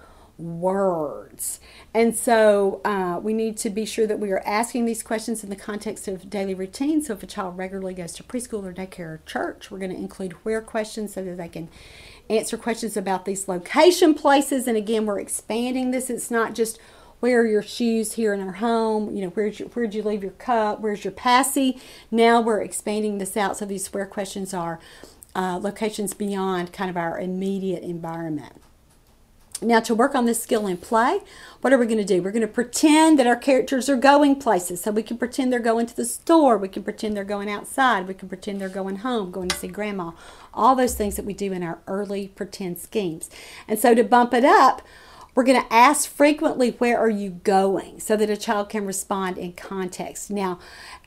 words. 0.41 1.61
And 1.93 2.17
so 2.17 2.81
uh, 2.85 3.21
we 3.23 3.33
need 3.33 3.57
to 3.59 3.71
be 3.71 3.85
sure 3.85 4.07
that 4.07 4.19
we 4.19 4.31
are 4.31 4.43
asking 4.47 4.85
these 4.85 5.03
questions 5.03 5.43
in 5.45 5.51
the 5.51 5.57
context 5.57 6.09
of 6.09 6.31
daily 6.31 6.55
routine. 6.55 7.03
So 7.03 7.15
if 7.15 7.23
a 7.23 7.27
child 7.27 7.59
regularly 7.59 7.95
goes 7.95 8.13
to 8.15 8.23
preschool 8.23 8.65
or 8.65 8.73
daycare 8.73 9.01
or 9.01 9.21
church, 9.27 9.71
we're 9.71 9.79
going 9.79 9.91
to 9.91 9.97
include 9.97 10.33
where 10.45 10.61
questions 10.61 11.15
so 11.15 11.25
that 11.25 11.37
they 11.37 11.49
can 11.49 11.69
answer 12.29 12.57
questions 12.57 12.97
about 12.97 13.25
these 13.25 13.49
location 13.49 14.15
places. 14.15 14.67
And 14.67 14.77
again, 14.77 15.07
we're 15.07 15.21
expanding 15.21 15.91
this. 15.91 16.11
It's 16.11 16.31
not 16.31 16.55
just 16.55 16.79
where 17.21 17.41
are 17.41 17.47
your 17.47 17.63
shoes 17.63 18.13
here 18.13 18.33
in 18.33 18.41
our 18.41 18.55
home? 18.55 19.15
You 19.15 19.25
know, 19.25 19.31
where'd 19.31 19.61
you, 19.61 19.67
where'd 19.67 19.95
you 19.95 20.03
leave 20.03 20.23
your 20.23 20.33
cup? 20.33 20.81
Where's 20.81 21.05
your 21.05 21.13
passy? 21.13 21.81
Now 22.11 22.41
we're 22.41 22.63
expanding 22.63 23.19
this 23.19 23.37
out 23.37 23.59
so 23.59 23.67
these 23.67 23.93
where 23.93 24.07
questions 24.07 24.55
are 24.55 24.81
uh, 25.35 25.59
locations 25.63 26.15
beyond 26.15 26.73
kind 26.73 26.91
of 26.91 26.97
our 26.97 27.19
immediate 27.19 27.83
environment. 27.83 28.55
Now, 29.63 29.81
to 29.81 29.95
work 29.95 30.15
on 30.15 30.25
this 30.25 30.43
skill 30.43 30.67
in 30.67 30.79
play, 30.79 31.21
what 31.61 31.73
are 31.73 31.79
we 31.79 31.87
going 31.87 31.99
to 31.99 32.05
do? 32.05 32.23
We're 32.23 32.31
going 32.31 32.41
to 32.41 32.49
pretend 32.49 33.19
that 33.19 33.27
our 33.27 33.37
characters 33.37 33.91
are 33.91 33.97
going 33.97 34.37
places. 34.37 34.83
So 34.83 34.91
we 34.91 35.03
can 35.03 35.19
pretend 35.19 35.53
they're 35.53 35.61
going 35.61 35.87
to 35.87 35.97
the 35.97 36.07
store. 36.07 36.57
We 36.57 36.69
can 36.69 36.83
pretend 36.83 37.17
they're 37.17 37.25
going 37.25 37.51
outside. 37.51 38.09
We 38.09 38.15
can 38.15 38.29
pretend 38.29 38.61
they're 38.61 38.71
going 38.71 38.97
home, 38.97 39.31
going 39.31 39.51
to 39.51 39.57
see 39.57 39.69
grandma. 39.69 40.13
All 40.55 40.75
those 40.75 40.95
things 40.95 41.17
that 41.17 41.27
we 41.27 41.35
do 41.35 41.53
in 41.53 41.63
our 41.63 41.79
early 41.87 42.29
pretend 42.29 42.79
schemes. 42.79 43.29
And 43.69 43.79
so 43.79 43.95
to 43.95 44.03
bump 44.03 44.33
it 44.33 44.45
up, 44.45 44.81
we're 45.35 45.45
going 45.45 45.63
to 45.63 45.73
ask 45.73 46.09
frequently, 46.09 46.71
Where 46.73 46.99
are 46.99 47.11
you 47.11 47.31
going? 47.31 48.01
so 48.01 48.17
that 48.17 48.31
a 48.31 48.37
child 48.37 48.71
can 48.71 48.87
respond 48.87 49.37
in 49.37 49.53
context. 49.53 50.31
Now, 50.31 50.59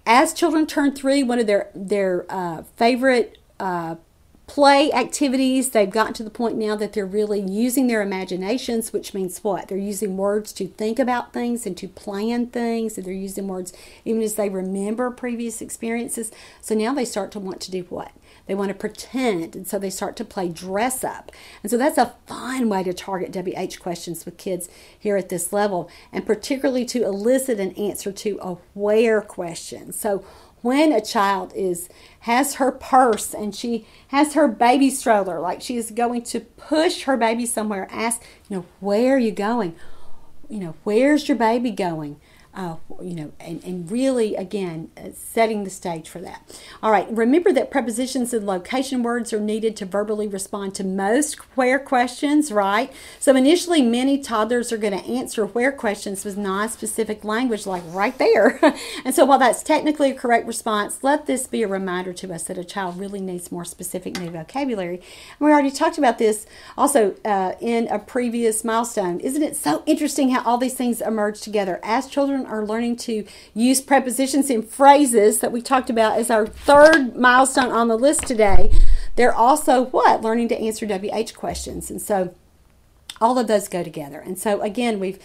as 0.05 0.33
children 0.33 0.67
turn 0.67 0.93
three, 0.93 1.23
one 1.23 1.39
of 1.39 1.47
their, 1.47 1.71
their 1.73 2.25
uh, 2.29 2.63
favorite 2.75 3.39
uh, 3.59 3.95
play 4.45 4.91
activities. 4.91 5.69
They've 5.69 5.89
gotten 5.89 6.13
to 6.15 6.23
the 6.23 6.29
point 6.29 6.57
now 6.57 6.75
that 6.75 6.93
they're 6.93 7.05
really 7.05 7.39
using 7.39 7.87
their 7.87 8.01
imaginations, 8.01 8.91
which 8.91 9.13
means 9.13 9.43
what? 9.43 9.67
They're 9.67 9.77
using 9.77 10.17
words 10.17 10.51
to 10.53 10.67
think 10.67 10.99
about 10.99 11.33
things 11.33 11.65
and 11.65 11.77
to 11.77 11.87
plan 11.87 12.47
things, 12.47 12.97
and 12.97 13.05
they're 13.05 13.13
using 13.13 13.47
words 13.47 13.73
even 14.03 14.21
as 14.21 14.35
they 14.35 14.49
remember 14.49 15.09
previous 15.11 15.61
experiences. 15.61 16.31
So 16.61 16.75
now 16.75 16.93
they 16.93 17.05
start 17.05 17.31
to 17.31 17.39
want 17.39 17.61
to 17.61 17.71
do 17.71 17.83
what? 17.89 18.11
They 18.45 18.55
want 18.55 18.69
to 18.69 18.75
pretend, 18.75 19.55
and 19.55 19.65
so 19.65 19.79
they 19.79 19.89
start 19.89 20.17
to 20.17 20.25
play 20.25 20.49
dress 20.49 21.03
up. 21.03 21.31
And 21.61 21.71
so 21.71 21.77
that's 21.77 21.97
a 21.97 22.13
fun 22.27 22.67
way 22.67 22.83
to 22.83 22.93
target 22.93 23.33
WH 23.33 23.79
questions 23.79 24.25
with 24.25 24.37
kids 24.37 24.67
here 24.99 25.15
at 25.15 25.29
this 25.29 25.53
level, 25.53 25.89
and 26.11 26.25
particularly 26.25 26.83
to 26.85 27.05
elicit 27.05 27.61
an 27.61 27.71
answer 27.71 28.11
to 28.11 28.39
a 28.41 28.57
where 28.73 29.21
question. 29.21 29.93
So 29.93 30.25
when 30.63 30.93
a 30.93 31.01
child 31.01 31.53
is 31.55 31.89
has 32.21 32.55
her 32.55 32.71
purse 32.71 33.33
and 33.35 33.53
she 33.53 33.85
has 34.07 34.33
her 34.33 34.47
baby 34.47 34.89
stroller 34.89 35.39
like 35.39 35.61
she 35.61 35.77
is 35.77 35.91
going 35.91 36.23
to 36.23 36.39
push 36.39 37.03
her 37.03 37.17
baby 37.17 37.45
somewhere 37.45 37.87
ask 37.91 38.23
you 38.49 38.57
know 38.57 38.65
where 38.79 39.15
are 39.15 39.19
you 39.19 39.31
going? 39.31 39.75
You 40.49 40.59
know 40.59 40.75
where's 40.83 41.27
your 41.27 41.37
baby 41.37 41.69
going 41.69 42.19
uh, 42.55 42.75
you 43.01 43.15
know, 43.15 43.31
and, 43.39 43.63
and 43.63 43.89
really, 43.89 44.35
again, 44.35 44.91
uh, 44.95 45.09
setting 45.13 45.63
the 45.63 45.71
stage 45.71 46.07
for 46.07 46.19
that. 46.19 46.59
All 46.83 46.91
right, 46.91 47.09
remember 47.09 47.51
that 47.51 47.71
prepositions 47.71 48.31
and 48.31 48.45
location 48.45 49.01
words 49.01 49.33
are 49.33 49.39
needed 49.39 49.75
to 49.77 49.87
verbally 49.87 50.27
respond 50.27 50.75
to 50.75 50.83
most 50.83 51.35
where 51.57 51.79
questions, 51.79 52.51
right? 52.51 52.93
So 53.19 53.35
initially, 53.35 53.81
many 53.81 54.19
toddlers 54.19 54.71
are 54.71 54.77
going 54.77 54.97
to 54.97 55.05
answer 55.05 55.47
where 55.47 55.71
questions 55.71 56.23
with 56.23 56.37
non 56.37 56.69
specific 56.69 57.23
language, 57.23 57.65
like 57.65 57.81
right 57.87 58.15
there. 58.19 58.59
and 59.05 59.15
so, 59.15 59.25
while 59.25 59.39
that's 59.39 59.63
technically 59.63 60.11
a 60.11 60.15
correct 60.15 60.45
response, 60.45 60.99
let 61.01 61.25
this 61.25 61.47
be 61.47 61.63
a 61.63 61.67
reminder 61.67 62.13
to 62.13 62.31
us 62.31 62.43
that 62.43 62.59
a 62.59 62.63
child 62.63 62.99
really 62.99 63.19
needs 63.19 63.51
more 63.51 63.65
specific 63.65 64.19
new 64.19 64.29
vocabulary. 64.29 64.97
And 64.97 65.47
we 65.47 65.51
already 65.51 65.71
talked 65.71 65.97
about 65.97 66.19
this 66.19 66.45
also 66.77 67.15
uh, 67.25 67.53
in 67.59 67.87
a 67.87 67.97
previous 67.97 68.63
milestone. 68.63 69.19
Isn't 69.21 69.41
it 69.41 69.55
so 69.55 69.81
interesting 69.87 70.29
how 70.29 70.43
all 70.43 70.59
these 70.59 70.75
things 70.75 71.01
emerge 71.01 71.41
together? 71.41 71.79
As 71.83 72.07
children 72.07 72.42
are 72.45 72.65
learning 72.65 72.97
to 72.97 73.25
use 73.53 73.81
prepositions 73.81 74.49
and 74.49 74.67
phrases 74.67 75.39
that 75.39 75.51
we 75.51 75.61
talked 75.61 75.89
about 75.89 76.17
as 76.17 76.29
our 76.29 76.45
third 76.47 77.15
milestone 77.15 77.71
on 77.71 77.87
the 77.87 77.97
list 77.97 78.27
today, 78.27 78.71
they're 79.15 79.33
also 79.33 79.85
what? 79.85 80.21
Learning 80.21 80.47
to 80.49 80.59
answer 80.59 80.85
WH 80.85 81.33
questions. 81.35 81.89
And 81.91 82.01
so 82.01 82.33
all 83.21 83.37
of 83.39 83.47
those 83.47 83.67
go 83.67 83.83
together. 83.83 84.19
And 84.19 84.37
so 84.37 84.61
again, 84.61 84.99
we've 84.99 85.19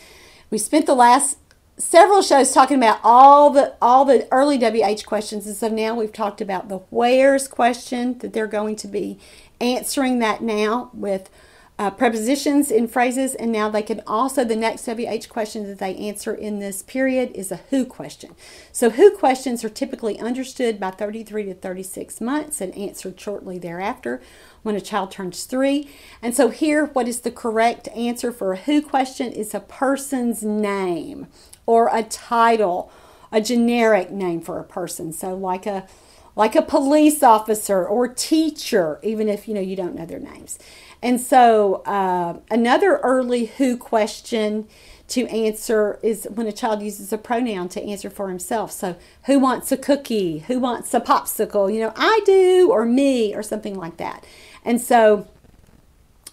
we 0.51 0.59
spent 0.59 0.87
the 0.87 0.95
last 0.95 1.39
several 1.77 2.23
shows 2.23 2.53
talking 2.53 2.77
about 2.77 3.01
all 3.03 3.51
the 3.51 3.75
all 3.81 4.05
the 4.05 4.27
early 4.31 4.59
WH 4.59 5.07
questions, 5.07 5.47
and 5.47 5.57
so 5.57 5.69
now 5.69 5.95
we've 5.95 6.13
talked 6.13 6.41
about 6.41 6.69
the 6.69 6.79
where's 6.91 7.49
question 7.49 8.19
that 8.19 8.33
they're 8.33 8.47
going 8.47 8.77
to 8.77 8.89
be 8.89 9.19
answering 9.61 10.19
that 10.19 10.43
now 10.43 10.91
with 10.93 11.31
uh, 11.79 11.91
prepositions 11.91 12.73
in 12.73 12.89
phrases, 12.89 13.37
and 13.37 13.53
now 13.53 13.69
they 13.69 13.83
can 13.83 14.03
also, 14.05 14.45
the 14.45 14.57
next 14.57 14.89
WH 14.89 15.29
question 15.29 15.65
that 15.69 15.79
they 15.79 15.95
answer 15.97 16.35
in 16.35 16.59
this 16.59 16.83
period 16.83 17.31
is 17.35 17.53
a 17.53 17.61
who 17.71 17.87
question. 17.87 18.35
So, 18.73 18.91
who 18.91 19.17
questions 19.17 19.63
are 19.63 19.69
typically 19.69 20.19
understood 20.19 20.81
by 20.81 20.91
33 20.91 21.45
to 21.45 21.55
36 21.55 22.21
months 22.21 22.61
and 22.61 22.77
answered 22.77 23.21
shortly 23.21 23.59
thereafter 23.59 24.21
when 24.65 24.75
a 24.75 24.81
child 24.81 25.13
turns 25.13 25.45
three. 25.45 25.89
And 26.21 26.35
so, 26.35 26.49
here, 26.49 26.87
what 26.87 27.07
is 27.07 27.21
the 27.21 27.31
correct 27.31 27.87
answer 27.89 28.33
for 28.33 28.53
a 28.53 28.57
who 28.57 28.83
question 28.83 29.31
is 29.33 29.55
a 29.55 29.61
person's 29.61 30.43
name 30.43 31.29
or 31.65 31.91
a 31.93 32.03
title, 32.03 32.91
a 33.31 33.41
generic 33.41 34.11
name 34.11 34.41
for 34.41 34.59
a 34.59 34.65
person. 34.65 35.13
So, 35.13 35.33
like 35.33 35.65
a 35.65 35.87
like 36.35 36.55
a 36.55 36.63
police 36.63 37.25
officer 37.25 37.85
or 37.85 38.07
teacher, 38.07 39.01
even 39.03 39.29
if 39.29 39.49
you 39.49 39.55
know 39.55 39.61
you 39.61 39.75
don't 39.75 39.97
know 39.97 40.07
their 40.07 40.21
names. 40.21 40.57
And 41.03 41.21
so, 41.21 41.77
uh, 41.87 42.39
another 42.51 42.97
early 42.99 43.47
who 43.47 43.77
question 43.77 44.67
to 45.09 45.27
answer 45.29 45.99
is 46.03 46.27
when 46.35 46.47
a 46.47 46.53
child 46.53 46.83
uses 46.83 47.13
a 47.13 47.19
pronoun 47.19 47.69
to 47.71 47.83
answer 47.83 48.11
for 48.11 48.29
himself. 48.29 48.73
So, 48.73 48.97
who 49.27 49.39
wants 49.39 49.71
a 49.71 49.77
cookie? 49.77 50.41
Who 50.41 50.59
wants 50.59 50.93
a 50.93 51.01
popsicle? 51.01 51.73
You 51.73 51.81
know, 51.81 51.93
I 51.97 52.21
do, 52.27 52.71
or 52.71 52.85
me, 52.85 53.35
or 53.35 53.43
something 53.43 53.75
like 53.75 53.97
that. 53.99 54.25
And 54.65 54.81
so, 54.81 55.29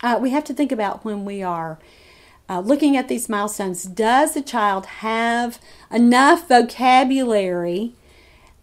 uh, 0.02 0.18
we 0.22 0.32
have 0.32 0.44
to 0.46 0.54
think 0.54 0.72
about 0.72 1.06
when 1.06 1.26
we 1.26 1.42
are 1.44 1.80
uh, 2.50 2.60
looking 2.60 2.96
at 2.96 3.08
these 3.08 3.30
milestones 3.30 3.84
does 3.84 4.34
the 4.34 4.42
child 4.42 4.86
have 4.86 5.60
enough 5.92 6.48
vocabulary 6.48 7.94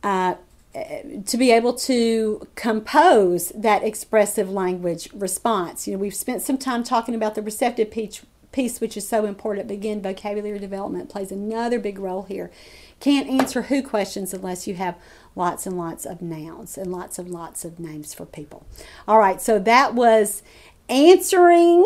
uh, 0.02 0.34
to 0.72 1.36
be 1.36 1.50
able 1.50 1.74
to 1.74 2.46
compose 2.54 3.50
that 3.50 3.82
expressive 3.82 4.50
language 4.50 5.08
response. 5.12 5.86
You 5.86 5.94
know, 5.94 5.98
we've 5.98 6.14
spent 6.14 6.42
some 6.42 6.56
time 6.56 6.82
talking 6.82 7.14
about 7.14 7.34
the 7.34 7.42
receptive 7.42 7.90
piece, 7.90 8.24
piece 8.52 8.80
which 8.80 8.96
is 8.96 9.06
so 9.06 9.26
important. 9.26 9.68
But 9.68 9.74
again, 9.74 10.00
vocabulary 10.00 10.58
development 10.58 11.10
plays 11.10 11.30
another 11.30 11.78
big 11.78 11.98
role 11.98 12.22
here. 12.22 12.50
Can't 13.00 13.28
answer 13.28 13.62
who 13.62 13.82
questions 13.82 14.32
unless 14.32 14.66
you 14.66 14.74
have 14.76 14.96
lots 15.36 15.66
and 15.66 15.76
lots 15.76 16.06
of 16.06 16.22
nouns 16.22 16.78
and 16.78 16.90
lots 16.90 17.18
and 17.18 17.30
lots 17.30 17.64
of 17.64 17.78
names 17.78 18.14
for 18.14 18.24
people. 18.24 18.64
All 19.06 19.18
right, 19.18 19.42
so 19.42 19.58
that 19.58 19.94
was 19.94 20.42
answering 20.88 21.84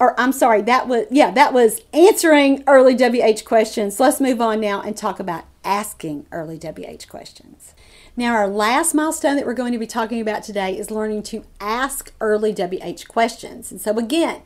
or 0.00 0.18
I'm 0.18 0.32
sorry, 0.32 0.62
that 0.62 0.88
was 0.88 1.06
yeah, 1.10 1.30
that 1.32 1.52
was 1.52 1.80
answering 1.92 2.64
early 2.66 2.94
WH 2.94 3.44
questions. 3.44 4.00
Let's 4.00 4.20
move 4.20 4.40
on 4.40 4.60
now 4.60 4.80
and 4.80 4.96
talk 4.96 5.20
about 5.20 5.44
asking 5.64 6.26
early 6.32 6.58
WH 6.58 7.08
questions. 7.08 7.74
Now, 8.14 8.34
our 8.34 8.46
last 8.46 8.94
milestone 8.94 9.36
that 9.36 9.46
we're 9.46 9.54
going 9.54 9.72
to 9.72 9.78
be 9.78 9.86
talking 9.86 10.20
about 10.20 10.42
today 10.42 10.76
is 10.76 10.90
learning 10.90 11.22
to 11.24 11.44
ask 11.60 12.12
early 12.20 12.52
WH 12.52 13.08
questions. 13.08 13.72
And 13.72 13.80
so, 13.80 13.98
again, 13.98 14.42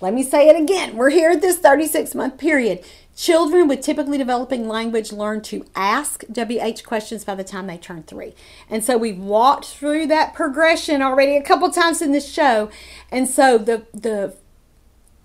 let 0.00 0.14
me 0.14 0.22
say 0.22 0.48
it 0.48 0.54
again. 0.54 0.96
We're 0.96 1.10
here 1.10 1.30
at 1.30 1.40
this 1.40 1.58
36 1.58 2.14
month 2.14 2.38
period. 2.38 2.84
Children 3.16 3.66
with 3.66 3.80
typically 3.80 4.18
developing 4.18 4.68
language 4.68 5.10
learn 5.10 5.42
to 5.42 5.66
ask 5.74 6.22
WH 6.28 6.84
questions 6.86 7.24
by 7.24 7.34
the 7.34 7.42
time 7.42 7.66
they 7.66 7.76
turn 7.76 8.04
three. 8.04 8.34
And 8.70 8.84
so 8.84 8.96
we've 8.96 9.18
walked 9.18 9.64
through 9.64 10.06
that 10.06 10.32
progression 10.34 11.02
already 11.02 11.36
a 11.36 11.42
couple 11.42 11.68
times 11.72 12.00
in 12.00 12.12
this 12.12 12.32
show. 12.32 12.70
And 13.10 13.26
so 13.28 13.58
the, 13.58 13.84
the 13.92 14.36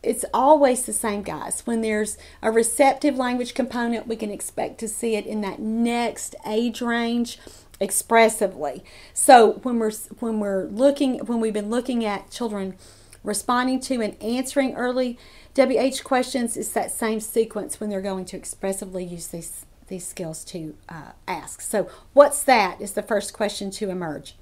it's 0.01 0.25
always 0.33 0.87
the 0.87 0.93
same, 0.93 1.21
guys. 1.21 1.61
When 1.65 1.81
there's 1.81 2.17
a 2.41 2.51
receptive 2.51 3.17
language 3.17 3.53
component, 3.53 4.07
we 4.07 4.15
can 4.15 4.31
expect 4.31 4.79
to 4.79 4.87
see 4.87 5.15
it 5.15 5.27
in 5.27 5.41
that 5.41 5.59
next 5.59 6.35
age 6.47 6.81
range 6.81 7.37
expressively. 7.83 8.83
So 9.13 9.53
when 9.63 9.77
we're 9.77 9.91
when 10.19 10.39
we're 10.39 10.65
looking 10.65 11.19
when 11.19 11.39
we've 11.39 11.53
been 11.53 11.69
looking 11.69 12.05
at 12.05 12.31
children 12.31 12.75
responding 13.23 13.79
to 13.81 14.01
and 14.01 14.21
answering 14.21 14.75
early 14.75 15.17
WH 15.55 16.03
questions, 16.03 16.57
it's 16.57 16.69
that 16.69 16.91
same 16.91 17.19
sequence 17.19 17.79
when 17.79 17.89
they're 17.89 18.01
going 18.01 18.25
to 18.25 18.37
expressively 18.37 19.03
use 19.03 19.27
these 19.27 19.65
these 19.87 20.07
skills 20.07 20.43
to 20.45 20.75
uh, 20.89 21.11
ask. 21.27 21.61
So 21.61 21.89
what's 22.13 22.41
that 22.43 22.79
is 22.81 22.93
the 22.93 23.03
first 23.03 23.33
question 23.33 23.69
to 23.71 23.89
emerge. 23.89 24.35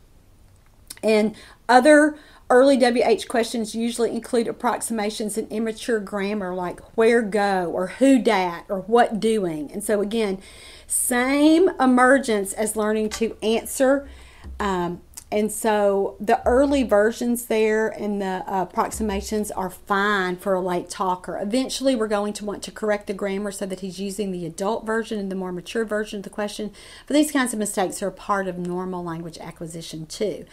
And 1.04 1.36
other 1.68 2.16
early 2.50 2.78
WH 2.78 3.28
questions 3.28 3.74
usually 3.74 4.12
include 4.12 4.48
approximations 4.48 5.38
in 5.38 5.48
immature 5.48 6.00
grammar 6.00 6.54
like 6.54 6.80
where 6.96 7.22
go 7.22 7.72
or 7.72 7.88
who 7.88 8.20
dat 8.20 8.66
or 8.70 8.82
what 8.82 9.20
doing. 9.20 9.72
And 9.72 9.84
so 9.84 10.02
again, 10.02 10.40
same 10.92 11.70
emergence 11.80 12.52
as 12.54 12.76
learning 12.76 13.10
to 13.10 13.38
answer. 13.42 14.10
Um, 14.60 15.02
and 15.32 15.50
so 15.50 16.18
the 16.20 16.46
early 16.46 16.84
versions 16.84 17.46
there 17.46 17.88
and 17.88 18.22
the 18.22 18.44
uh, 18.46 18.64
approximations 18.64 19.50
are 19.52 19.70
fine 19.70 20.36
for 20.36 20.54
a 20.54 20.60
late 20.60 20.90
talker. 20.90 21.40
Eventually, 21.42 21.96
we're 21.96 22.10
going 22.10 22.34
to 22.34 22.44
want 22.44 22.62
to 22.64 22.72
correct 22.72 23.08
the 23.08 23.14
grammar 23.14 23.52
so 23.52 23.66
that 23.66 23.80
he's 23.80 23.98
using 24.02 24.32
the 24.32 24.46
adult 24.46 24.86
version 24.86 25.18
and 25.18 25.32
the 25.32 25.36
more 25.36 25.54
mature 25.54 25.86
version 25.86 26.18
of 26.18 26.24
the 26.24 26.30
question. 26.30 26.74
But 27.08 27.14
these 27.14 27.32
kinds 27.32 27.54
of 27.54 27.60
mistakes 27.60 28.04
are 28.04 28.10
a 28.10 28.12
part 28.12 28.50
of 28.50 28.58
normal 28.58 29.06
language 29.06 29.38
acquisition 29.38 30.06
too. 30.06 30.46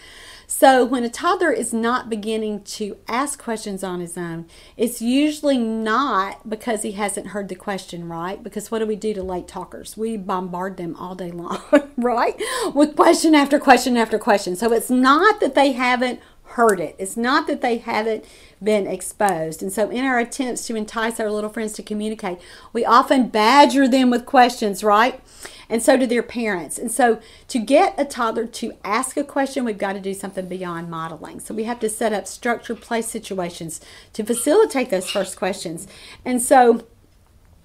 So 0.51 0.83
when 0.83 1.05
a 1.05 1.11
toddler 1.11 1.53
is 1.53 1.75
not 1.75 2.09
beginning 2.09 2.63
to 2.63 2.97
ask 3.07 3.39
questions 3.39 3.85
on 3.85 4.01
his 4.01 4.17
own, 4.17 4.47
it's 4.79 5.03
usually 5.03 5.59
not 5.59 6.49
because 6.49 6.81
he 6.81 6.93
hasn't 6.93 7.29
heard 7.29 7.51
the 7.51 7.55
question 7.55 8.09
right. 8.09 8.43
Because 8.43 8.71
what 8.71 8.79
do 8.79 8.87
we 8.87 8.97
do 8.97 9.13
to 9.13 9.23
late 9.23 9.47
talkers? 9.47 9.95
We 9.95 10.17
bombard 10.17 10.79
them 10.79 10.97
all 10.97 11.15
day 11.15 11.31
long, 11.31 11.61
right? 11.99 12.35
With 12.75 12.97
question 12.97 13.35
after 13.35 13.59
question 13.59 13.99
after 13.99 14.19
question. 14.19 14.57
So 14.57 14.73
it's 14.73 14.89
not 14.89 15.39
that 15.41 15.55
they 15.55 15.73
haven't 15.73 16.19
heard 16.51 16.81
it. 16.81 16.97
It's 16.99 17.17
not 17.17 17.47
that 17.47 17.61
they 17.61 17.79
haven't 17.79 18.25
been 18.63 18.87
exposed. 18.87 19.63
And 19.63 19.73
so, 19.73 19.91
in 19.91 20.05
our 20.05 20.19
attempts 20.19 20.67
to 20.67 20.77
entice 20.77 21.21
our 21.21 21.31
little 21.31 21.51
friends 21.51 21.73
to 21.75 21.83
communicate, 21.83 22.39
we 22.73 22.85
often 22.85 23.29
badger 23.29 23.87
them 23.87 24.11
with 24.11 24.27
questions, 24.27 24.83
right? 24.83 25.21
and 25.69 25.83
so 25.83 25.97
do 25.97 26.07
their 26.07 26.23
parents. 26.23 26.79
And 26.79 26.91
so, 26.91 27.21
to 27.49 27.59
get 27.59 27.95
a 27.99 28.05
toddler 28.05 28.47
to 28.47 28.73
ask 28.85 29.17
a 29.17 29.25
question, 29.25 29.65
we've 29.65 29.79
got 29.79 29.93
to 29.95 30.01
do 30.01 30.15
something 30.15 30.49
beyond 30.49 30.91
modeling. 30.91 31.41
So, 31.41 31.55
we 31.55 31.65
have 31.65 31.81
to 31.81 31.89
set 31.89 32.13
up 32.13 32.27
structured 32.27 32.81
play 32.81 33.03
situations 33.03 33.81
to 34.15 34.25
facilitate 34.25 34.91
those 34.91 35.11
first 35.11 35.37
questions. 35.37 35.87
And 36.25 36.41
so, 36.41 36.87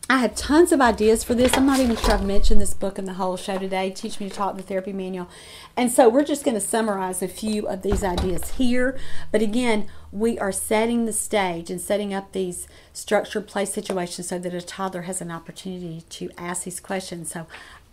I 0.09 0.17
have 0.17 0.35
tons 0.35 0.73
of 0.73 0.81
ideas 0.81 1.23
for 1.23 1.33
this. 1.33 1.55
I'm 1.55 1.65
not 1.65 1.79
even 1.79 1.95
sure 1.95 2.11
I've 2.11 2.25
mentioned 2.25 2.59
this 2.59 2.73
book 2.73 2.99
in 2.99 3.05
the 3.05 3.13
whole 3.13 3.37
show 3.37 3.57
today, 3.57 3.89
Teach 3.89 4.19
Me 4.19 4.27
to 4.27 4.35
Talk, 4.35 4.57
the 4.57 4.61
Therapy 4.61 4.91
Manual. 4.91 5.29
And 5.77 5.89
so 5.89 6.09
we're 6.09 6.25
just 6.25 6.43
going 6.43 6.55
to 6.55 6.61
summarize 6.61 7.21
a 7.21 7.27
few 7.29 7.67
of 7.69 7.83
these 7.83 8.03
ideas 8.03 8.51
here. 8.51 8.99
But 9.31 9.41
again, 9.41 9.87
we 10.11 10.37
are 10.37 10.51
setting 10.51 11.05
the 11.05 11.13
stage 11.13 11.69
and 11.69 11.79
setting 11.79 12.13
up 12.13 12.33
these 12.33 12.67
structured 12.91 13.47
play 13.47 13.63
situations 13.63 14.27
so 14.27 14.37
that 14.39 14.53
a 14.53 14.61
toddler 14.61 15.03
has 15.03 15.21
an 15.21 15.31
opportunity 15.31 16.03
to 16.09 16.29
ask 16.37 16.65
these 16.65 16.81
questions. 16.81 17.31
So 17.31 17.47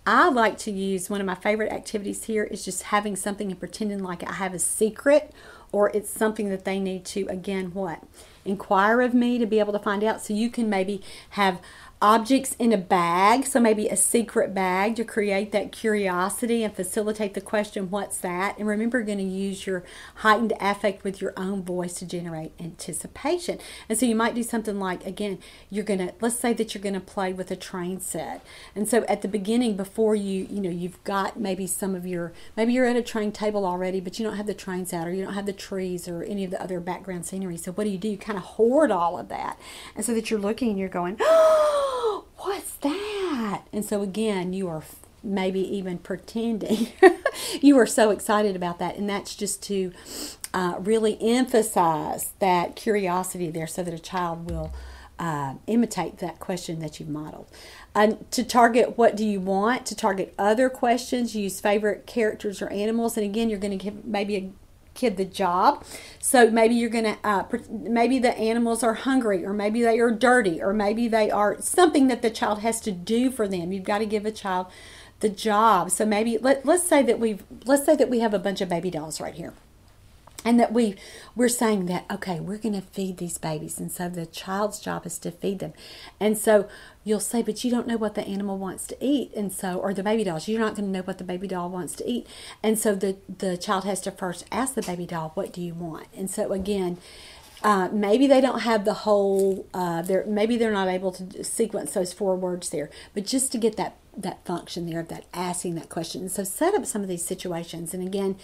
I 0.04 0.30
like 0.30 0.58
to 0.58 0.72
use 0.72 1.08
one 1.08 1.20
of 1.20 1.26
my 1.26 1.36
favorite 1.36 1.72
activities 1.72 2.24
here 2.24 2.42
is 2.42 2.64
just 2.64 2.84
having 2.84 3.14
something 3.14 3.52
and 3.52 3.60
pretending 3.60 4.02
like 4.02 4.28
I 4.28 4.32
have 4.32 4.52
a 4.52 4.58
secret 4.58 5.32
or 5.72 5.90
it's 5.90 6.10
something 6.10 6.48
that 6.48 6.64
they 6.64 6.80
need 6.80 7.04
to, 7.04 7.26
again, 7.28 7.72
what? 7.72 8.02
Inquire 8.44 9.02
of 9.02 9.14
me 9.14 9.38
to 9.38 9.46
be 9.46 9.60
able 9.60 9.72
to 9.72 9.78
find 9.78 10.02
out. 10.02 10.20
So 10.20 10.34
you 10.34 10.50
can 10.50 10.68
maybe 10.68 11.00
have 11.30 11.60
objects 12.02 12.56
in 12.59 12.72
a 12.72 12.78
bag, 12.78 13.44
so 13.44 13.60
maybe 13.60 13.86
a 13.89 13.97
secret 13.97 14.55
bag 14.55 14.97
to 14.97 15.05
create 15.05 15.52
that 15.52 15.70
curiosity 15.70 16.64
and 16.64 16.74
facilitate 16.74 17.35
the 17.35 17.40
question, 17.43 17.90
What's 17.90 18.16
that? 18.18 18.56
And 18.59 18.66
remember, 18.66 18.98
you're 18.98 19.06
going 19.06 19.18
to 19.18 19.24
use 19.24 19.66
your 19.66 19.85
heightened 20.16 20.55
affect 20.60 21.05
with 21.05 21.20
your 21.20 21.35
own 21.36 21.62
voice 21.62 21.94
to 21.94 22.06
generate 22.06 22.52
anticipation. 22.59 23.59
And 23.89 23.98
so 23.98 24.06
you 24.06 24.14
might 24.14 24.35
do 24.35 24.43
something 24.43 24.78
like, 24.78 25.05
again, 25.05 25.39
you're 25.68 25.85
going 25.85 25.98
to, 25.98 26.14
let's 26.20 26.39
say 26.39 26.55
that 26.55 26.74
you're 26.74 26.82
going 26.82 26.94
to 26.94 27.01
play 27.01 27.35
with 27.35 27.51
a 27.51 27.56
train 27.56 28.01
set. 28.01 28.43
And 28.74 28.89
so 28.89 29.05
at 29.05 29.20
the 29.20 29.28
beginning, 29.28 29.77
before 29.77 30.14
you, 30.14 30.47
you 30.51 30.60
know, 30.60 30.70
you've 30.70 31.02
got 31.05 31.39
maybe 31.39 31.66
some 31.66 31.94
of 31.94 32.06
your, 32.06 32.32
maybe 32.56 32.72
you're 32.72 32.86
at 32.86 32.97
a 32.97 33.02
train 33.02 33.31
table 33.31 33.66
already, 33.66 34.01
but 34.01 34.18
you 34.18 34.24
don't 34.24 34.36
have 34.36 34.47
the 34.47 34.55
trains 34.55 34.94
out 34.94 35.06
or 35.06 35.12
you 35.12 35.22
don't 35.22 35.35
have 35.35 35.47
the 35.47 35.52
trees 35.52 36.09
or 36.09 36.22
any 36.22 36.44
of 36.44 36.51
the 36.51 36.62
other 36.62 36.81
background 36.81 37.27
scenery. 37.27 37.59
So 37.59 37.72
what 37.72 37.85
do 37.85 37.90
you 37.90 37.98
do? 37.98 38.09
You 38.09 38.16
kind 38.16 38.39
of 38.39 38.44
hoard 38.44 38.90
all 38.90 39.18
of 39.18 39.28
that. 39.28 39.59
And 39.94 40.05
so 40.05 40.14
that 40.14 40.31
you're 40.31 40.40
looking 40.40 40.70
and 40.70 40.78
you're 40.78 40.89
going, 40.89 41.18
oh, 41.20 41.89
what's 42.38 42.72
that? 42.76 43.62
And 43.72 43.84
so 43.84 44.02
again, 44.02 44.52
you 44.52 44.68
are 44.68 44.82
maybe 45.22 45.60
even 45.60 45.98
pretending 45.98 46.88
you 47.60 47.76
are 47.78 47.86
so 47.86 48.10
excited 48.10 48.56
about 48.56 48.78
that. 48.78 48.96
And 48.96 49.08
that's 49.08 49.34
just 49.34 49.62
to 49.64 49.92
uh, 50.54 50.76
really 50.80 51.18
emphasize 51.20 52.32
that 52.38 52.76
curiosity 52.76 53.50
there 53.50 53.66
so 53.66 53.82
that 53.82 53.94
a 53.94 53.98
child 53.98 54.50
will. 54.50 54.72
uh, 55.18 55.54
imitate 55.66 56.16
that 56.18 56.38
question 56.40 56.80
that 56.80 56.98
you've 56.98 57.08
modeled. 57.08 57.46
To 58.30 58.42
target 58.44 58.96
what 58.96 59.16
do 59.16 59.26
you 59.26 59.38
want, 59.38 59.84
to 59.86 59.94
target 59.94 60.32
other 60.38 60.70
questions, 60.70 61.34
use 61.36 61.60
favorite 61.60 62.06
characters 62.06 62.62
or 62.62 62.68
animals. 62.70 63.18
And 63.18 63.26
again, 63.26 63.50
you're 63.50 63.58
going 63.58 63.78
to 63.78 63.84
give 63.84 64.04
maybe 64.06 64.36
a 64.36 64.50
kid 65.01 65.16
the 65.16 65.24
job. 65.24 65.85
So 66.20 66.51
maybe 66.51 66.74
you're 66.74 66.90
going 66.90 67.05
to, 67.05 67.18
uh, 67.24 67.44
maybe 67.70 68.18
the 68.18 68.36
animals 68.36 68.82
are 68.82 68.94
hungry, 68.94 69.44
or 69.44 69.52
maybe 69.52 69.82
they 69.82 69.98
are 69.98 70.10
dirty, 70.10 70.62
or 70.62 70.72
maybe 70.72 71.09
they 71.09 71.31
are 71.31 71.60
something 71.60 72.09
that 72.09 72.22
the 72.22 72.31
child 72.31 72.60
has 72.60 72.81
to 72.82 72.93
do 72.93 73.31
for 73.31 73.48
them. 73.48 73.72
You've 73.72 73.85
got 73.85 73.98
to 73.98 74.06
give 74.06 74.27
a 74.27 74.32
child 74.32 74.66
the 75.20 75.28
job. 75.28 75.90
So 75.90 76.05
maybe 76.05 76.39
let, 76.39 76.66
let's 76.66 76.86
say 76.86 77.02
that 77.02 77.18
we've, 77.18 77.43
let's 77.64 77.86
say 77.86 77.97
that 77.97 78.10
we 78.10 78.20
have 78.20 78.35
a 78.35 78.39
bunch 78.39 78.60
of 78.60 78.68
baby 78.68 78.90
dolls 78.90 79.20
right 79.20 79.35
here 79.35 79.55
and 80.44 80.58
that 80.58 80.72
we 80.72 80.96
we're 81.36 81.48
saying 81.48 81.86
that 81.86 82.04
okay 82.10 82.40
we're 82.40 82.58
going 82.58 82.74
to 82.74 82.80
feed 82.80 83.18
these 83.18 83.38
babies. 83.38 83.78
And 83.78 83.90
so 83.90 84.08
the 84.08 84.26
child's 84.26 84.80
job 84.80 85.06
is 85.06 85.18
to 85.18 85.30
feed 85.30 85.58
them. 85.58 85.72
And 86.18 86.36
so 86.36 86.68
you'll 87.04 87.20
say 87.20 87.42
but 87.42 87.62
you 87.64 87.70
don't 87.70 87.86
know 87.86 87.96
what 87.96 88.14
the 88.14 88.26
animal 88.26 88.58
wants 88.58 88.86
to 88.88 88.96
eat. 89.00 89.32
And 89.34 89.52
so 89.52 89.78
or 89.78 89.92
the 89.92 90.02
baby 90.02 90.24
dolls 90.24 90.48
you're 90.48 90.60
not 90.60 90.74
going 90.74 90.86
to 90.86 90.98
know 90.98 91.02
what 91.02 91.18
the 91.18 91.24
baby 91.24 91.46
doll 91.46 91.68
wants 91.68 91.94
to 91.96 92.08
eat. 92.08 92.26
And 92.62 92.78
so 92.78 92.94
the 92.94 93.16
the 93.38 93.56
child 93.56 93.84
has 93.84 94.00
to 94.02 94.10
first 94.10 94.44
ask 94.50 94.74
the 94.74 94.82
baby 94.82 95.06
doll 95.06 95.32
what 95.34 95.52
do 95.52 95.60
you 95.60 95.74
want? 95.74 96.06
And 96.16 96.30
so 96.30 96.52
again 96.52 96.98
uh, 97.62 97.88
maybe 97.92 98.26
they 98.26 98.40
don't 98.40 98.60
have 98.60 98.86
the 98.86 98.94
whole 98.94 99.66
uh, 99.74 100.02
they're 100.02 100.24
maybe 100.26 100.56
they're 100.56 100.72
not 100.72 100.88
able 100.88 101.12
to 101.12 101.44
sequence 101.44 101.92
those 101.92 102.12
four 102.12 102.34
words 102.36 102.70
there. 102.70 102.90
But 103.14 103.26
just 103.26 103.52
to 103.52 103.58
get 103.58 103.76
that 103.76 103.96
that 104.16 104.44
function 104.44 104.86
there 104.86 105.00
of 105.00 105.08
that 105.08 105.24
asking 105.32 105.74
that 105.76 105.88
question. 105.88 106.22
And 106.22 106.32
so 106.32 106.44
set 106.44 106.74
up 106.74 106.86
some 106.86 107.02
of 107.02 107.08
these 107.08 107.24
situations. 107.24 107.92
And 107.94 108.06
again 108.06 108.36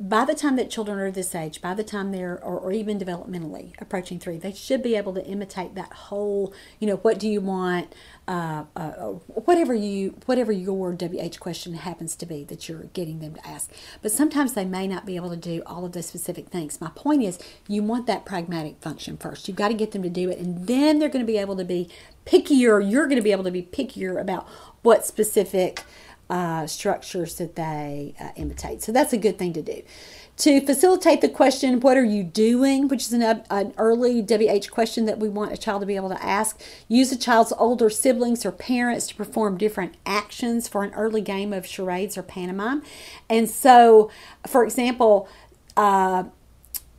by 0.00 0.24
the 0.24 0.34
time 0.34 0.56
that 0.56 0.70
children 0.70 0.98
are 0.98 1.10
this 1.10 1.34
age, 1.34 1.60
by 1.60 1.74
the 1.74 1.84
time 1.84 2.10
they're, 2.10 2.42
or, 2.42 2.58
or, 2.58 2.72
even 2.72 2.98
developmentally 2.98 3.74
approaching 3.78 4.18
three, 4.18 4.38
they 4.38 4.52
should 4.52 4.82
be 4.82 4.96
able 4.96 5.12
to 5.12 5.22
imitate 5.26 5.74
that 5.74 5.92
whole, 5.92 6.54
you 6.78 6.86
know, 6.86 6.96
what 6.96 7.18
do 7.18 7.28
you 7.28 7.42
want, 7.42 7.94
uh, 8.26 8.64
uh, 8.74 9.08
whatever 9.44 9.74
you, 9.74 10.16
whatever 10.24 10.52
your 10.52 10.92
WH 10.94 11.38
question 11.38 11.74
happens 11.74 12.16
to 12.16 12.24
be 12.24 12.44
that 12.44 12.66
you're 12.66 12.84
getting 12.94 13.18
them 13.18 13.34
to 13.34 13.46
ask. 13.46 13.70
But 14.00 14.10
sometimes 14.10 14.54
they 14.54 14.64
may 14.64 14.86
not 14.86 15.04
be 15.04 15.16
able 15.16 15.28
to 15.28 15.36
do 15.36 15.62
all 15.66 15.84
of 15.84 15.92
those 15.92 16.06
specific 16.06 16.48
things. 16.48 16.80
My 16.80 16.90
point 16.94 17.22
is, 17.22 17.38
you 17.68 17.82
want 17.82 18.06
that 18.06 18.24
pragmatic 18.24 18.80
function 18.80 19.18
first. 19.18 19.48
You've 19.48 19.58
got 19.58 19.68
to 19.68 19.74
get 19.74 19.92
them 19.92 20.02
to 20.02 20.08
do 20.08 20.30
it, 20.30 20.38
and 20.38 20.66
then 20.66 20.98
they're 20.98 21.10
going 21.10 21.26
to 21.26 21.30
be 21.30 21.38
able 21.38 21.56
to 21.56 21.64
be 21.64 21.90
pickier. 22.24 22.80
You're 22.90 23.06
going 23.06 23.16
to 23.16 23.22
be 23.22 23.32
able 23.32 23.44
to 23.44 23.50
be 23.50 23.62
pickier 23.62 24.18
about 24.18 24.48
what 24.82 25.04
specific 25.04 25.84
uh, 26.30 26.66
structures 26.66 27.34
that 27.34 27.56
they 27.56 28.14
uh, 28.20 28.30
imitate. 28.36 28.82
So 28.82 28.92
that's 28.92 29.12
a 29.12 29.18
good 29.18 29.36
thing 29.36 29.52
to 29.54 29.62
do. 29.62 29.82
To 30.38 30.60
facilitate 30.62 31.20
the 31.20 31.28
question, 31.28 31.80
what 31.80 31.98
are 31.98 32.04
you 32.04 32.22
doing? 32.22 32.88
Which 32.88 33.02
is 33.02 33.12
an, 33.12 33.42
an 33.50 33.74
early 33.76 34.22
WH 34.22 34.70
question 34.70 35.04
that 35.04 35.18
we 35.18 35.28
want 35.28 35.52
a 35.52 35.56
child 35.56 35.82
to 35.82 35.86
be 35.86 35.96
able 35.96 36.08
to 36.08 36.24
ask. 36.24 36.58
Use 36.88 37.12
a 37.12 37.18
child's 37.18 37.52
older 37.58 37.90
siblings 37.90 38.46
or 38.46 38.52
parents 38.52 39.08
to 39.08 39.14
perform 39.16 39.58
different 39.58 39.96
actions 40.06 40.66
for 40.66 40.82
an 40.82 40.94
early 40.94 41.20
game 41.20 41.52
of 41.52 41.66
charades 41.66 42.16
or 42.16 42.22
pantomime. 42.22 42.82
And 43.28 43.50
so, 43.50 44.10
for 44.46 44.64
example, 44.64 45.28
uh, 45.76 46.24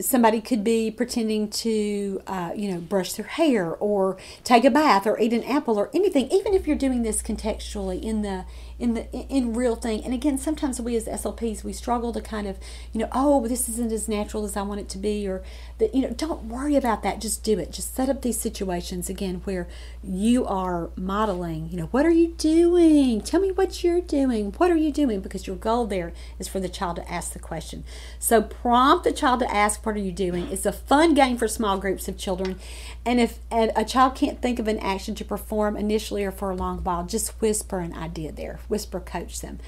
somebody 0.01 0.41
could 0.41 0.63
be 0.63 0.91
pretending 0.91 1.49
to, 1.49 2.21
uh, 2.27 2.51
you 2.55 2.71
know, 2.71 2.79
brush 2.79 3.13
their 3.13 3.25
hair 3.25 3.75
or 3.75 4.17
take 4.43 4.65
a 4.65 4.71
bath 4.71 5.07
or 5.07 5.19
eat 5.19 5.33
an 5.33 5.43
apple 5.43 5.77
or 5.77 5.89
anything. 5.93 6.29
Even 6.31 6.53
if 6.53 6.67
you're 6.67 6.75
doing 6.75 7.03
this 7.03 7.21
contextually 7.21 8.01
in 8.01 8.21
the 8.21 8.45
in 8.81 8.95
the 8.95 9.11
in 9.13 9.53
real 9.53 9.75
thing. 9.75 10.03
And 10.03 10.13
again, 10.13 10.37
sometimes 10.37 10.81
we 10.81 10.95
as 10.95 11.05
SLPs 11.05 11.63
we 11.63 11.71
struggle 11.71 12.11
to 12.13 12.21
kind 12.21 12.47
of, 12.47 12.57
you 12.91 12.99
know, 12.99 13.07
oh, 13.11 13.47
this 13.47 13.69
isn't 13.69 13.91
as 13.91 14.09
natural 14.09 14.43
as 14.43 14.57
I 14.57 14.63
want 14.63 14.81
it 14.81 14.89
to 14.89 14.97
be, 14.97 15.27
or 15.27 15.43
that 15.81 15.93
you 15.93 16.01
know, 16.03 16.11
don't 16.11 16.45
worry 16.45 16.75
about 16.75 17.03
that. 17.03 17.19
Just 17.19 17.43
do 17.43 17.59
it. 17.59 17.71
Just 17.71 17.95
set 17.95 18.07
up 18.07 18.21
these 18.21 18.39
situations 18.39 19.09
again 19.09 19.41
where 19.43 19.67
you 20.03 20.45
are 20.45 20.91
modeling. 20.95 21.69
You 21.69 21.77
know, 21.77 21.85
what 21.87 22.05
are 22.05 22.11
you 22.11 22.29
doing? 22.37 23.19
Tell 23.21 23.41
me 23.41 23.51
what 23.51 23.83
you're 23.83 23.99
doing. 23.99 24.53
What 24.53 24.71
are 24.71 24.77
you 24.77 24.91
doing? 24.91 25.19
Because 25.19 25.47
your 25.47 25.55
goal 25.55 25.87
there 25.87 26.13
is 26.39 26.47
for 26.47 26.59
the 26.59 26.69
child 26.69 26.97
to 26.97 27.11
ask 27.11 27.33
the 27.33 27.39
question. 27.39 27.83
So 28.19 28.41
prompt 28.41 29.03
the 29.03 29.11
child 29.11 29.39
to 29.39 29.53
ask, 29.53 29.85
"What 29.85 29.95
are 29.95 29.99
you 29.99 30.11
doing?" 30.11 30.47
It's 30.51 30.65
a 30.65 30.71
fun 30.71 31.13
game 31.13 31.35
for 31.35 31.47
small 31.47 31.77
groups 31.77 32.07
of 32.07 32.17
children, 32.17 32.59
and 33.05 33.19
if 33.19 33.39
and 33.49 33.71
a 33.75 33.83
child 33.83 34.15
can't 34.15 34.41
think 34.41 34.59
of 34.59 34.67
an 34.67 34.79
action 34.79 35.15
to 35.15 35.25
perform 35.25 35.75
initially 35.75 36.23
or 36.23 36.31
for 36.31 36.51
a 36.51 36.55
long 36.55 36.77
while, 36.83 37.03
just 37.05 37.41
whisper 37.41 37.79
an 37.79 37.93
idea 37.93 38.31
there 38.31 38.59
whisper 38.67 38.99
coach 38.99 39.41
them. 39.41 39.59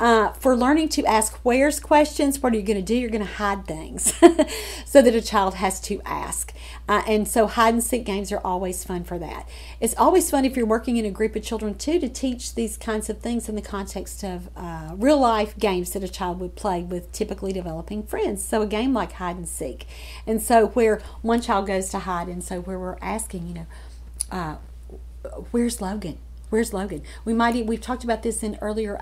Uh, 0.00 0.30
for 0.34 0.56
learning 0.56 0.88
to 0.88 1.04
ask 1.06 1.40
where's 1.42 1.80
questions, 1.80 2.40
what 2.40 2.52
are 2.52 2.56
you 2.56 2.62
going 2.62 2.78
to 2.78 2.82
do? 2.82 2.94
You're 2.94 3.10
going 3.10 3.24
to 3.24 3.32
hide 3.32 3.66
things 3.66 4.14
so 4.86 5.02
that 5.02 5.14
a 5.14 5.20
child 5.20 5.54
has 5.54 5.80
to 5.80 6.00
ask. 6.04 6.52
Uh, 6.88 7.02
and 7.06 7.26
so 7.26 7.48
hide 7.48 7.74
and 7.74 7.82
seek 7.82 8.04
games 8.04 8.30
are 8.30 8.40
always 8.44 8.84
fun 8.84 9.02
for 9.02 9.18
that. 9.18 9.48
It's 9.80 9.96
always 9.96 10.30
fun 10.30 10.44
if 10.44 10.56
you're 10.56 10.66
working 10.66 10.98
in 10.98 11.04
a 11.04 11.10
group 11.10 11.34
of 11.34 11.42
children 11.42 11.74
too 11.74 11.98
to 11.98 12.08
teach 12.08 12.54
these 12.54 12.76
kinds 12.76 13.10
of 13.10 13.18
things 13.18 13.48
in 13.48 13.56
the 13.56 13.62
context 13.62 14.22
of 14.22 14.48
uh, 14.56 14.94
real 14.96 15.18
life 15.18 15.58
games 15.58 15.90
that 15.90 16.04
a 16.04 16.08
child 16.08 16.38
would 16.38 16.54
play 16.54 16.82
with 16.82 17.10
typically 17.10 17.52
developing 17.52 18.04
friends. 18.04 18.44
So 18.44 18.62
a 18.62 18.66
game 18.66 18.94
like 18.94 19.12
hide 19.12 19.36
and 19.36 19.48
seek. 19.48 19.86
And 20.28 20.40
so 20.40 20.68
where 20.68 21.02
one 21.22 21.40
child 21.40 21.66
goes 21.66 21.88
to 21.90 22.00
hide, 22.00 22.28
and 22.28 22.42
so 22.44 22.60
where 22.60 22.78
we're 22.78 22.98
asking, 23.02 23.48
you 23.48 23.54
know, 23.54 23.66
uh, 24.30 24.56
where's 25.50 25.80
Logan? 25.80 26.18
Where's 26.50 26.72
Logan? 26.72 27.02
We 27.26 27.34
might 27.34 27.66
we've 27.66 27.80
talked 27.80 28.04
about 28.04 28.22
this 28.22 28.42
in 28.42 28.56
earlier 28.62 28.98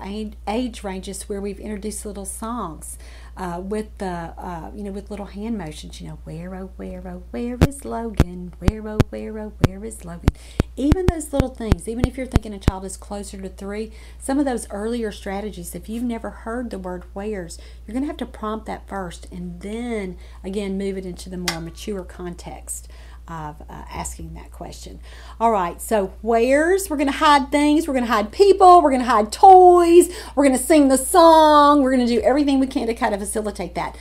age 0.47 0.83
ranges 0.83 1.29
where 1.29 1.39
we've 1.39 1.59
introduced 1.61 2.05
little 2.05 2.25
songs 2.25 2.97
uh, 3.37 3.61
with 3.63 3.97
the 3.99 4.33
uh, 4.37 4.71
you 4.75 4.83
know 4.83 4.91
with 4.91 5.09
little 5.09 5.27
hand 5.27 5.57
motions. 5.57 6.01
You 6.01 6.09
know, 6.09 6.19
where 6.25 6.53
oh 6.55 6.71
where 6.75 7.01
oh 7.07 7.23
where 7.31 7.57
is 7.65 7.85
Logan? 7.85 8.53
Where 8.59 8.85
oh 8.89 8.97
where 9.09 9.39
oh 9.39 9.53
where 9.65 9.85
is 9.85 10.03
Logan? 10.03 10.29
Even 10.75 11.05
those 11.05 11.31
little 11.31 11.55
things. 11.55 11.87
Even 11.87 12.05
if 12.05 12.17
you're 12.17 12.25
thinking 12.25 12.53
a 12.53 12.59
child 12.59 12.83
is 12.83 12.97
closer 12.97 13.41
to 13.41 13.47
three, 13.47 13.93
some 14.19 14.39
of 14.39 14.45
those 14.45 14.67
earlier 14.69 15.13
strategies. 15.13 15.73
If 15.73 15.87
you've 15.87 16.03
never 16.03 16.29
heard 16.29 16.69
the 16.69 16.79
word 16.79 17.05
where's, 17.13 17.57
you're 17.85 17.93
going 17.93 18.03
to 18.03 18.07
have 18.07 18.17
to 18.17 18.25
prompt 18.25 18.65
that 18.65 18.89
first, 18.89 19.31
and 19.31 19.61
then 19.61 20.17
again 20.43 20.77
move 20.77 20.97
it 20.97 21.05
into 21.05 21.29
the 21.29 21.37
more 21.37 21.61
mature 21.61 22.03
context 22.03 22.89
of 23.27 23.61
uh, 23.61 23.85
asking 23.89 24.33
that 24.35 24.51
question. 24.51 24.99
All 25.39 25.51
right, 25.51 25.81
so 25.81 26.13
where's 26.21 26.89
we're 26.89 26.97
going 26.97 27.07
to 27.07 27.17
hide 27.17 27.51
things, 27.51 27.87
we're 27.87 27.93
going 27.93 28.05
to 28.05 28.11
hide 28.11 28.31
people, 28.31 28.81
we're 28.81 28.91
going 28.91 29.01
to 29.01 29.07
hide 29.07 29.31
toys, 29.31 30.09
we're 30.35 30.45
going 30.45 30.57
to 30.57 30.63
sing 30.63 30.87
the 30.87 30.97
song, 30.97 31.81
we're 31.81 31.95
going 31.95 32.07
to 32.07 32.13
do 32.13 32.21
everything 32.21 32.59
we 32.59 32.67
can 32.67 32.87
to 32.87 32.93
kind 32.93 33.13
of 33.13 33.19
facilitate 33.19 33.75
that. 33.75 33.95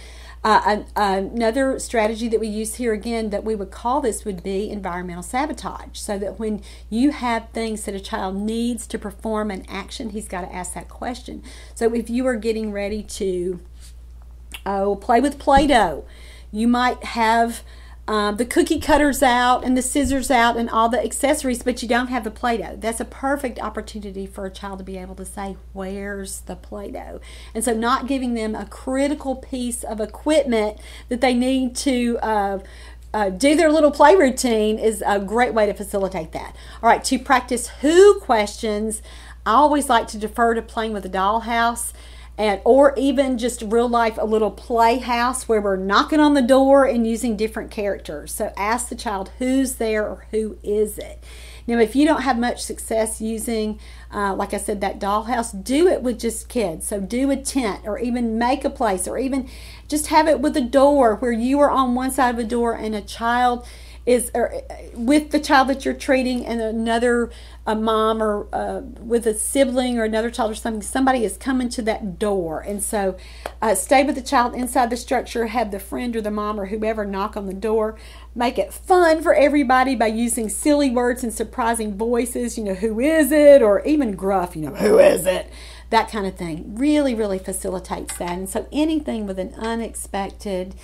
Uh, 0.44 0.84
another 0.94 1.76
strategy 1.80 2.28
that 2.28 2.38
we 2.38 2.46
use 2.46 2.76
here 2.76 2.92
again 2.92 3.30
that 3.30 3.42
we 3.42 3.56
would 3.56 3.72
call 3.72 4.00
this 4.00 4.24
would 4.24 4.44
be 4.44 4.70
environmental 4.70 5.24
sabotage. 5.24 5.98
So 5.98 6.20
that 6.20 6.38
when 6.38 6.62
you 6.88 7.10
have 7.10 7.48
things 7.50 7.82
that 7.82 7.96
a 7.96 8.00
child 8.00 8.36
needs 8.36 8.86
to 8.88 8.98
perform 8.98 9.50
an 9.50 9.64
action, 9.68 10.10
he's 10.10 10.28
got 10.28 10.42
to 10.42 10.54
ask 10.54 10.74
that 10.74 10.88
question. 10.88 11.42
So 11.74 11.92
if 11.92 12.08
you 12.08 12.28
are 12.28 12.36
getting 12.36 12.70
ready 12.70 13.02
to 13.02 13.58
oh 14.64 14.94
play 14.94 15.20
with 15.20 15.36
Play-Doh, 15.40 16.04
you 16.52 16.68
might 16.68 17.02
have 17.02 17.64
um, 18.08 18.36
the 18.36 18.44
cookie 18.44 18.78
cutters 18.78 19.22
out 19.22 19.64
and 19.64 19.76
the 19.76 19.82
scissors 19.82 20.30
out 20.30 20.56
and 20.56 20.70
all 20.70 20.88
the 20.88 21.02
accessories, 21.02 21.62
but 21.62 21.82
you 21.82 21.88
don't 21.88 22.06
have 22.06 22.22
the 22.22 22.30
Play 22.30 22.58
Doh. 22.58 22.76
That's 22.76 23.00
a 23.00 23.04
perfect 23.04 23.58
opportunity 23.58 24.26
for 24.26 24.46
a 24.46 24.50
child 24.50 24.78
to 24.78 24.84
be 24.84 24.96
able 24.96 25.16
to 25.16 25.24
say, 25.24 25.56
Where's 25.72 26.40
the 26.42 26.54
Play 26.54 26.92
Doh? 26.92 27.20
And 27.54 27.64
so, 27.64 27.74
not 27.74 28.06
giving 28.06 28.34
them 28.34 28.54
a 28.54 28.66
critical 28.66 29.34
piece 29.34 29.82
of 29.82 30.00
equipment 30.00 30.78
that 31.08 31.20
they 31.20 31.34
need 31.34 31.74
to. 31.76 32.18
Uh, 32.22 32.58
uh, 33.14 33.30
do 33.30 33.56
their 33.56 33.72
little 33.72 33.92
play 33.92 34.14
routine 34.14 34.78
is 34.78 35.02
a 35.06 35.18
great 35.18 35.54
way 35.54 35.64
to 35.64 35.72
facilitate 35.72 36.32
that. 36.32 36.54
All 36.82 36.88
right, 36.90 37.02
to 37.04 37.18
practice 37.18 37.68
who 37.80 38.20
questions, 38.20 39.00
I 39.46 39.52
always 39.52 39.88
like 39.88 40.06
to 40.08 40.18
defer 40.18 40.52
to 40.52 40.60
playing 40.60 40.92
with 40.92 41.06
a 41.06 41.08
dollhouse 41.08 41.94
and 42.38 42.60
or 42.64 42.94
even 42.96 43.38
just 43.38 43.62
real 43.62 43.88
life 43.88 44.18
a 44.18 44.24
little 44.24 44.50
playhouse 44.50 45.48
where 45.48 45.60
we're 45.60 45.76
knocking 45.76 46.20
on 46.20 46.34
the 46.34 46.42
door 46.42 46.84
and 46.84 47.06
using 47.06 47.36
different 47.36 47.70
characters. 47.70 48.32
So 48.32 48.52
ask 48.56 48.88
the 48.88 48.94
child 48.94 49.30
who's 49.38 49.76
there 49.76 50.06
or 50.06 50.26
who 50.30 50.58
is 50.62 50.98
it. 50.98 51.22
Now 51.66 51.78
if 51.78 51.96
you 51.96 52.06
don't 52.06 52.22
have 52.22 52.38
much 52.38 52.62
success 52.62 53.20
using 53.20 53.80
uh, 54.14 54.34
like 54.34 54.54
i 54.54 54.56
said 54.56 54.80
that 54.80 55.00
dollhouse 55.00 55.64
do 55.64 55.88
it 55.88 56.02
with 56.02 56.20
just 56.20 56.48
kids. 56.48 56.86
So 56.86 57.00
do 57.00 57.30
a 57.30 57.36
tent 57.36 57.82
or 57.84 57.98
even 57.98 58.38
make 58.38 58.64
a 58.64 58.70
place 58.70 59.08
or 59.08 59.18
even 59.18 59.48
just 59.88 60.08
have 60.08 60.28
it 60.28 60.40
with 60.40 60.56
a 60.56 60.60
door 60.60 61.16
where 61.16 61.32
you 61.32 61.58
are 61.60 61.70
on 61.70 61.94
one 61.94 62.10
side 62.10 62.34
of 62.34 62.38
a 62.38 62.44
door 62.44 62.74
and 62.74 62.94
a 62.94 63.00
child 63.00 63.66
is 64.04 64.30
or, 64.34 64.54
uh, 64.54 64.60
with 64.94 65.30
the 65.30 65.40
child 65.40 65.68
that 65.68 65.84
you're 65.84 65.94
treating 65.94 66.46
and 66.46 66.60
another 66.60 67.30
a 67.66 67.74
mom 67.74 68.22
or 68.22 68.46
uh, 68.52 68.80
with 69.00 69.26
a 69.26 69.34
sibling 69.34 69.98
or 69.98 70.04
another 70.04 70.30
child 70.30 70.52
or 70.52 70.54
something 70.54 70.82
somebody 70.82 71.24
is 71.24 71.36
coming 71.36 71.68
to 71.70 71.82
that 71.82 72.18
door. 72.18 72.60
And 72.60 72.82
so 72.82 73.16
uh, 73.60 73.74
stay 73.74 74.04
with 74.04 74.14
the 74.14 74.22
child 74.22 74.54
inside 74.54 74.90
the 74.90 74.96
structure 74.96 75.46
have 75.46 75.72
the 75.72 75.80
friend 75.80 76.14
or 76.14 76.20
the 76.20 76.30
mom 76.30 76.60
or 76.60 76.66
whoever 76.66 77.04
knock 77.04 77.36
on 77.36 77.46
the 77.46 77.54
door. 77.54 77.98
Make 78.34 78.58
it 78.58 78.72
fun 78.72 79.22
for 79.22 79.34
everybody 79.34 79.96
by 79.96 80.06
using 80.06 80.48
silly 80.48 80.90
words 80.90 81.24
and 81.24 81.32
surprising 81.32 81.96
voices 81.96 82.56
you 82.56 82.64
know 82.64 82.74
who 82.74 83.00
is 83.00 83.32
it? 83.32 83.62
Or 83.62 83.84
even 83.84 84.12
gruff 84.12 84.54
you 84.54 84.62
know 84.62 84.74
who 84.74 84.98
is 84.98 85.26
it? 85.26 85.50
That 85.90 86.10
kind 86.10 86.26
of 86.26 86.36
thing. 86.36 86.76
Really 86.76 87.14
really 87.14 87.38
facilitates 87.38 88.16
that. 88.18 88.30
And 88.30 88.48
so 88.48 88.68
anything 88.70 89.26
with 89.26 89.38
an 89.40 89.54
unexpected 89.54 90.74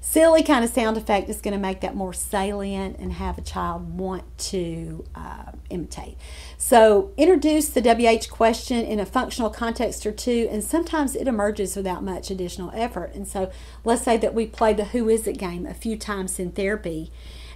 silly 0.00 0.42
kind 0.42 0.64
of 0.64 0.70
sound 0.70 0.96
effect 0.96 1.28
is 1.28 1.40
going 1.40 1.52
to 1.52 1.60
make 1.60 1.80
that 1.80 1.94
more 1.94 2.12
salient 2.12 2.98
and 2.98 3.14
have 3.14 3.38
a 3.38 3.40
child 3.40 3.98
want 3.98 4.24
to 4.38 5.04
uh, 5.14 5.52
imitate. 5.70 6.16
So, 6.56 7.12
introduce 7.16 7.68
the 7.68 7.80
WH 7.80 8.30
question 8.30 8.84
in 8.84 9.00
a 9.00 9.06
functional 9.06 9.50
context 9.50 10.06
or 10.06 10.12
two, 10.12 10.48
and 10.50 10.62
sometimes 10.62 11.14
it 11.14 11.28
emerges 11.28 11.76
without 11.76 12.02
much 12.02 12.30
additional 12.30 12.70
effort. 12.74 13.14
And 13.14 13.26
so, 13.26 13.50
let's 13.84 14.02
say 14.02 14.16
that 14.18 14.34
we 14.34 14.46
play 14.46 14.72
the 14.72 14.86
Who 14.86 15.08
Is 15.08 15.26
It 15.26 15.38
game 15.38 15.66
a 15.66 15.74
few 15.74 15.96
times 15.96 16.38
in 16.38 16.52
therapy, 16.52 17.10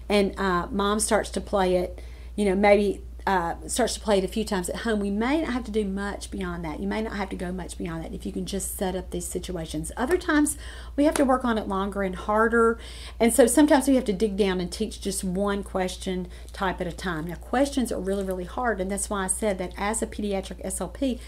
and 0.09 0.39
uh, 0.39 0.67
mom 0.71 1.01
starts 1.01 1.31
to 1.31 1.41
play 1.41 1.77
it, 1.77 2.01
you 2.37 2.45
know, 2.45 2.55
maybe 2.55 3.03
uh, 3.27 3.55
starts 3.67 3.95
to 3.95 4.01
play 4.01 4.19
it 4.19 4.25
a 4.25 4.29
few 4.29 4.45
times 4.45 4.69
at 4.69 4.77
home, 4.77 4.99
we 4.99 5.11
may 5.11 5.43
not 5.43 5.53
have 5.53 5.65
to 5.65 5.71
do 5.71 5.85
much 5.85 6.31
beyond 6.31 6.65
that. 6.65 6.81
You 6.81 6.89
may 6.89 7.03
not 7.03 7.17
have 7.17 7.31
to 7.31 7.37
go 7.37 7.53
much 7.53 7.79
beyond 7.79 8.05
that 8.05 8.13
if 8.13 8.27
you 8.27 8.33
can 8.33 8.47
just 8.47 8.77
set 8.77 8.97
up 8.97 9.11
these 9.11 9.27
situations. 9.27 9.93
Other 9.97 10.17
times, 10.17 10.59
we 10.97 11.05
have 11.05 11.15
to 11.15 11.25
work 11.25 11.45
on 11.45 11.57
it 11.57 11.69
longer 11.69 12.03
and 12.03 12.17
harder. 12.17 12.79
And 13.21 13.33
so 13.33 13.47
sometimes 13.47 13.87
we 13.87 13.95
have 13.95 14.05
to 14.07 14.13
dig 14.13 14.37
down 14.37 14.61
and 14.61 14.73
teach 14.73 15.01
just 15.01 15.23
one 15.23 15.63
question 15.63 16.29
type 16.53 16.81
at 16.81 16.87
a 16.87 16.93
time. 16.93 17.27
Now, 17.29 17.37
questions 17.37 17.93
are 17.93 18.01
really, 18.01 18.25
really 18.25 18.45
hard. 18.45 18.81
And 18.81 18.91
that's 18.91 19.09
why 19.09 19.25
I 19.25 19.29
said 19.29 19.59
that 19.59 19.73
as 19.77 20.03
a 20.03 20.07
pediatric 20.07 20.65
SLP, 20.65 21.21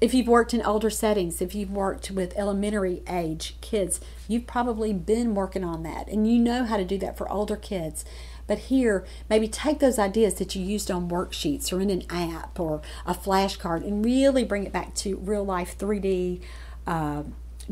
if 0.00 0.14
you've 0.14 0.28
worked 0.28 0.54
in 0.54 0.62
older 0.62 0.88
settings, 0.88 1.42
if 1.42 1.54
you've 1.54 1.70
worked 1.70 2.10
with 2.10 2.36
elementary 2.36 3.02
age 3.08 3.56
kids, 3.60 4.00
you've 4.28 4.46
probably 4.46 4.92
been 4.92 5.34
working 5.34 5.62
on 5.62 5.82
that 5.82 6.08
and 6.08 6.30
you 6.30 6.38
know 6.38 6.64
how 6.64 6.78
to 6.78 6.84
do 6.84 6.96
that 6.98 7.18
for 7.18 7.30
older 7.30 7.56
kids. 7.56 8.04
But 8.50 8.58
here, 8.58 9.04
maybe 9.28 9.46
take 9.46 9.78
those 9.78 9.96
ideas 9.96 10.34
that 10.34 10.56
you 10.56 10.64
used 10.64 10.90
on 10.90 11.08
worksheets 11.08 11.72
or 11.72 11.80
in 11.80 11.88
an 11.88 12.02
app 12.10 12.58
or 12.58 12.82
a 13.06 13.14
flashcard 13.14 13.86
and 13.86 14.04
really 14.04 14.42
bring 14.42 14.66
it 14.66 14.72
back 14.72 14.92
to 14.96 15.18
real 15.18 15.44
life 15.44 15.78
3D. 15.78 16.40
Uh, 16.84 17.22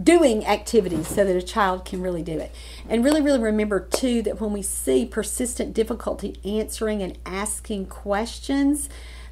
doing 0.00 0.46
activities 0.46 1.08
so 1.08 1.24
that 1.24 1.34
a 1.34 1.42
child 1.42 1.84
can 1.84 2.00
really 2.00 2.22
do 2.22 2.38
it. 2.38 2.54
And 2.88 3.04
really, 3.04 3.20
really 3.20 3.40
remember 3.40 3.80
too 3.80 4.22
that 4.22 4.40
when 4.40 4.52
we 4.52 4.62
see 4.62 5.04
persistent 5.04 5.74
difficulty 5.74 6.36
answering 6.44 7.02
and 7.02 7.18
asking 7.26 7.86
questions, 7.86 8.88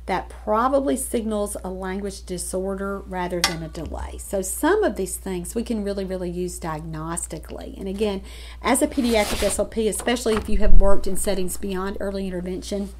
that 0.07 0.28
probably 0.28 0.97
signals 0.97 1.57
a 1.65 1.69
language 1.69 2.24
disorder 2.24 3.01
rather 3.01 3.41
than 3.41 3.62
a 3.62 3.69
delay. 3.69 4.19
So, 4.19 4.41
some 4.41 4.85
of 4.85 4.97
these 4.97 5.16
things 5.16 5.55
we 5.55 5.65
can 5.65 5.83
really, 5.83 6.05
really 6.05 6.31
use 6.31 6.61
diagnostically. 6.61 7.77
And 7.77 7.89
again, 7.89 8.23
as 8.62 8.83
a 8.83 8.87
pediatric 8.87 9.45
SLP, 9.45 9.89
especially 9.89 10.35
if 10.35 10.49
you 10.49 10.59
have 10.59 10.74
worked 10.74 11.07
in 11.07 11.16
settings 11.16 11.57
beyond 11.57 11.97
early 11.99 12.27
intervention, 12.27 12.91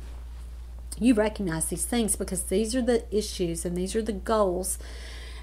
you 0.99 1.15
recognize 1.15 1.67
these 1.67 1.85
things 1.85 2.17
because 2.17 2.45
these 2.45 2.75
are 2.75 2.83
the 2.83 3.05
issues 3.17 3.65
and 3.65 3.77
these 3.77 3.95
are 3.95 4.03
the 4.03 4.13
goals 4.13 4.79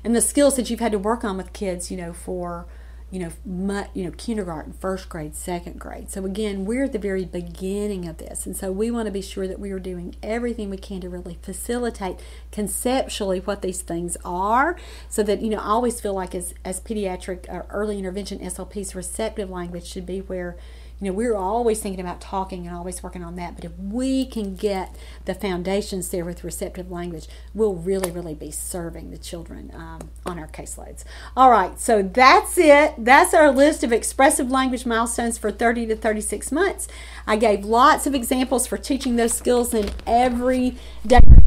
and 0.04 0.16
the 0.16 0.22
skills 0.22 0.56
that 0.58 0.70
you've 0.70 0.80
had 0.80 0.92
to 0.92 1.00
work 1.00 1.24
on 1.24 1.38
with 1.38 1.54
kids, 1.54 1.90
you 1.90 1.98
know, 1.98 2.12
for 2.12 2.66
you 3.14 3.20
know, 3.20 3.86
you 3.94 4.04
know, 4.04 4.12
kindergarten, 4.18 4.74
first 4.74 5.08
grade, 5.08 5.36
second 5.36 5.80
grade. 5.80 6.10
So 6.10 6.26
again, 6.26 6.66
we're 6.66 6.86
at 6.86 6.94
the 6.94 6.98
very 6.98 7.26
beginning 7.26 8.08
of 8.08 8.18
this, 8.18 8.48
and 8.48 8.58
so 8.58 8.72
we 8.72 8.90
want 8.90 9.06
to 9.06 9.12
be 9.12 9.22
sure 9.22 9.48
that 9.48 9.60
we 9.60 9.70
are 9.70 9.78
doing 9.78 10.16
everything 10.24 10.72
we 10.72 10.78
can 10.78 11.00
to 11.02 11.10
really 11.10 11.38
facilitate 11.44 12.18
conceptually 12.52 13.40
what 13.40 13.62
these 13.62 13.84
things 13.84 14.18
are, 14.26 14.76
so 15.10 15.22
that 15.22 15.44
you 15.44 15.52
know, 15.52 15.60
I 15.60 15.66
always 15.66 16.02
feel 16.02 16.16
like 16.16 16.34
as 16.34 16.56
as 16.66 16.82
pediatric 16.82 17.48
or 17.50 17.68
early 17.70 18.00
intervention 18.00 18.40
SLPs, 18.40 18.96
receptive 18.96 19.48
language 19.48 19.86
should 19.86 20.08
be 20.08 20.22
where 20.22 20.58
you 21.04 21.12
know, 21.12 21.18
we're 21.18 21.36
always 21.36 21.82
thinking 21.82 22.00
about 22.00 22.22
talking 22.22 22.66
and 22.66 22.76
always 22.76 23.04
working 23.04 23.24
on 23.24 23.36
that. 23.36 23.56
But 23.56 23.66
if 23.66 23.78
we 23.78 24.26
can 24.26 24.56
get 24.56 24.96
the 25.26 25.34
foundations 25.34 26.10
there 26.10 26.24
with 26.24 26.44
receptive 26.44 26.90
language, 26.92 27.28
we'll 27.54 27.74
really, 27.74 28.10
really 28.10 28.34
be 28.34 28.52
serving 28.52 29.12
the 29.12 29.18
children 29.18 29.72
um, 29.74 30.10
on 30.26 30.40
our 30.40 30.48
caseloads. 30.48 31.04
All 31.36 31.52
right, 31.52 31.78
so 31.80 32.02
that's 32.02 32.58
it. 32.58 32.94
That's 32.98 33.34
our 33.34 33.52
list 33.52 33.84
of 33.84 33.92
expressive 33.92 34.50
language 34.50 34.86
milestones 34.86 35.38
for 35.38 35.52
30 35.52 35.88
to 35.88 35.96
36 35.96 36.52
months. 36.52 36.88
I 37.28 37.36
gave 37.36 37.66
lots 37.66 38.08
of 38.08 38.16
examples 38.16 38.66
for 38.66 38.78
teaching 38.78 39.16
those 39.18 39.34
skills 39.34 39.74
in 39.74 39.92
everyday 40.08 40.78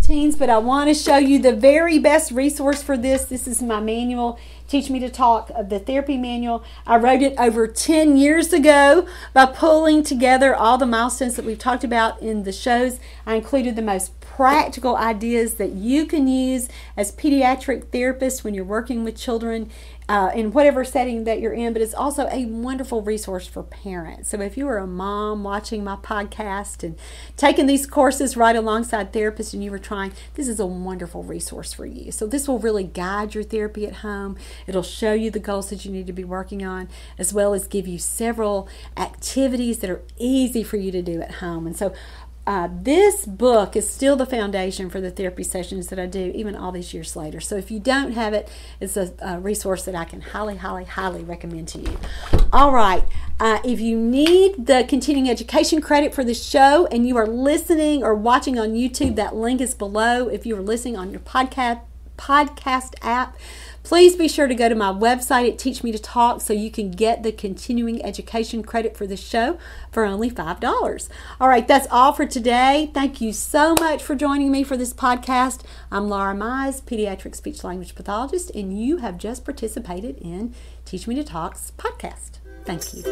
routines, 0.06 0.36
but 0.36 0.50
I 0.50 0.58
want 0.58 0.88
to 0.88 0.94
show 0.94 1.16
you 1.16 1.38
the 1.38 1.54
very 1.54 1.98
best 1.98 2.30
resource 2.30 2.82
for 2.82 2.96
this. 2.96 3.24
This 3.24 3.48
is 3.48 3.62
my 3.62 3.80
manual. 3.80 4.38
Teach 4.68 4.90
Me 4.90 4.98
to 4.98 5.09
Talk 5.09 5.51
of 5.51 5.68
the 5.68 5.78
therapy 5.78 6.16
manual. 6.16 6.64
I 6.86 6.97
wrote 6.97 7.22
it 7.22 7.34
over 7.38 7.68
10 7.68 8.16
years 8.16 8.52
ago 8.52 9.06
by 9.32 9.47
pulling 9.47 10.02
together 10.02 10.56
all 10.56 10.76
the 10.76 10.86
milestones 10.86 11.36
that 11.36 11.44
we've 11.44 11.59
talked 11.59 11.84
about 11.84 12.20
in 12.20 12.43
the 12.43 12.51
shows. 12.51 12.98
I 13.24 13.36
included 13.36 13.76
the 13.76 13.82
most 13.82 14.18
practical 14.20 14.97
ideas 14.97 15.55
that 15.55 15.70
you 15.70 16.05
can 16.05 16.26
use 16.26 16.68
as 16.97 17.12
pediatric 17.12 17.86
therapists 17.86 18.43
when 18.43 18.55
you're 18.55 18.64
working 18.64 19.05
with 19.05 19.16
children 19.16 19.70
uh, 20.08 20.30
in 20.34 20.52
whatever 20.52 20.84
setting 20.84 21.24
that 21.24 21.40
you're 21.40 21.52
in, 21.52 21.72
but 21.72 21.82
it's 21.82 21.94
also 21.94 22.28
a 22.30 22.44
wonderful 22.46 23.02
resource 23.02 23.46
for 23.46 23.62
parents. 23.62 24.28
So 24.28 24.40
if 24.40 24.56
you 24.56 24.68
are 24.68 24.78
a 24.78 24.86
mom 24.86 25.42
watching 25.42 25.82
my 25.82 25.96
podcast 25.96 26.84
and 26.84 26.96
taking 27.36 27.66
these 27.66 27.86
courses 27.86 28.36
right 28.36 28.54
alongside 28.54 29.12
therapists 29.12 29.52
and 29.52 29.64
you 29.64 29.70
were 29.70 29.80
trying, 29.80 30.12
this 30.34 30.46
is 30.46 30.60
a 30.60 30.66
wonderful 30.66 31.24
resource 31.24 31.72
for 31.72 31.86
you. 31.86 32.12
So 32.12 32.26
this 32.26 32.46
will 32.46 32.60
really 32.60 32.84
guide 32.84 33.34
your 33.34 33.42
therapy 33.42 33.84
at 33.86 33.96
home. 33.96 34.36
It'll 34.66 34.82
show 34.82 35.12
you 35.12 35.30
the 35.30 35.40
goals 35.40 35.70
that 35.70 35.84
you 35.84 35.90
need 35.90 36.06
to 36.06 36.12
be 36.12 36.24
working 36.24 36.64
on, 36.64 36.88
as 37.18 37.34
well 37.34 37.52
as 37.52 37.66
give 37.66 37.88
you 37.88 37.98
several 37.98 38.68
activities 38.96 39.78
that 39.80 39.90
are 39.90 40.02
easy 40.18 40.62
for 40.62 40.76
you 40.76 40.92
to 40.92 41.02
do 41.02 41.20
at 41.20 41.32
home. 41.36 41.66
And 41.66 41.76
so 41.76 41.92
uh, 42.47 42.68
this 42.70 43.27
book 43.27 43.74
is 43.74 43.90
still 43.90 44.14
the 44.14 44.27
foundation 44.27 44.89
for 44.89 45.01
the 45.01 45.10
therapy 45.10 45.43
sessions 45.43 45.89
that 45.89 45.98
I 45.98 46.06
do, 46.06 46.31
even 46.35 46.55
all 46.55 46.70
these 46.70 46.94
years 46.94 47.16
later. 47.16 47.40
So 47.40 47.56
if 47.56 47.70
you 47.70 47.81
don't 47.81 48.12
have 48.12 48.35
it, 48.35 48.48
it's 48.81 48.97
a, 48.97 49.12
a 49.20 49.40
resource 49.40 49.85
that 49.85 49.97
I 49.97 50.05
can 50.05 50.20
highly, 50.20 50.56
highly, 50.56 50.85
highly 50.85 51.24
recommend 51.24 51.66
to 51.68 51.81
you. 51.81 51.98
All 52.52 52.73
right. 52.73 53.05
Uh, 53.40 53.59
if 53.64 53.81
you 53.81 53.98
need 53.98 54.66
the 54.66 54.86
continuing 54.89 55.28
education 55.28 55.81
credit 55.81 56.14
for 56.14 56.23
the 56.23 56.35
show 56.35 56.86
and 56.86 57.06
you 57.06 57.16
are 57.16 57.27
listening 57.27 58.05
or 58.05 58.14
watching 58.14 58.59
on 58.59 58.74
YouTube, 58.74 59.16
that 59.16 59.35
link 59.35 59.60
is 59.60 59.74
below. 59.74 60.28
If 60.28 60.47
you 60.47 60.56
are 60.56 60.62
listening 60.62 60.97
on 60.97 61.10
your 61.10 61.20
podcast 61.20 61.81
podcast 62.16 62.94
app, 63.02 63.36
Please 63.86 64.16
be 64.16 64.26
sure 64.26 64.48
to 64.48 64.54
go 64.56 64.68
to 64.68 64.74
my 64.74 64.92
website 64.92 65.48
at 65.48 65.60
Teach 65.60 65.84
Me 65.84 65.92
to 65.92 65.98
Talk 66.00 66.40
so 66.40 66.52
you 66.52 66.72
can 66.72 66.90
get 66.90 67.22
the 67.22 67.30
continuing 67.30 68.04
education 68.04 68.64
credit 68.64 68.96
for 68.96 69.06
the 69.06 69.16
show 69.16 69.58
for 69.92 70.04
only 70.04 70.28
$5. 70.28 71.08
All 71.40 71.48
right, 71.48 71.68
that's 71.68 71.86
all 71.88 72.12
for 72.12 72.26
today. 72.26 72.90
Thank 72.92 73.20
you 73.20 73.32
so 73.32 73.76
much 73.78 74.02
for 74.02 74.16
joining 74.16 74.50
me 74.50 74.64
for 74.64 74.76
this 74.76 74.92
podcast. 74.92 75.60
I'm 75.92 76.08
Laura 76.08 76.34
Mize, 76.34 76.82
pediatric 76.82 77.36
speech 77.36 77.62
language 77.62 77.94
pathologist, 77.94 78.50
and 78.56 78.76
you 78.76 78.96
have 78.96 79.18
just 79.18 79.44
participated 79.44 80.18
in 80.18 80.52
Teach 80.84 81.06
Me 81.06 81.14
to 81.14 81.22
Talk's 81.22 81.70
podcast. 81.78 82.40
Thank 82.64 82.92
you. 82.92 83.04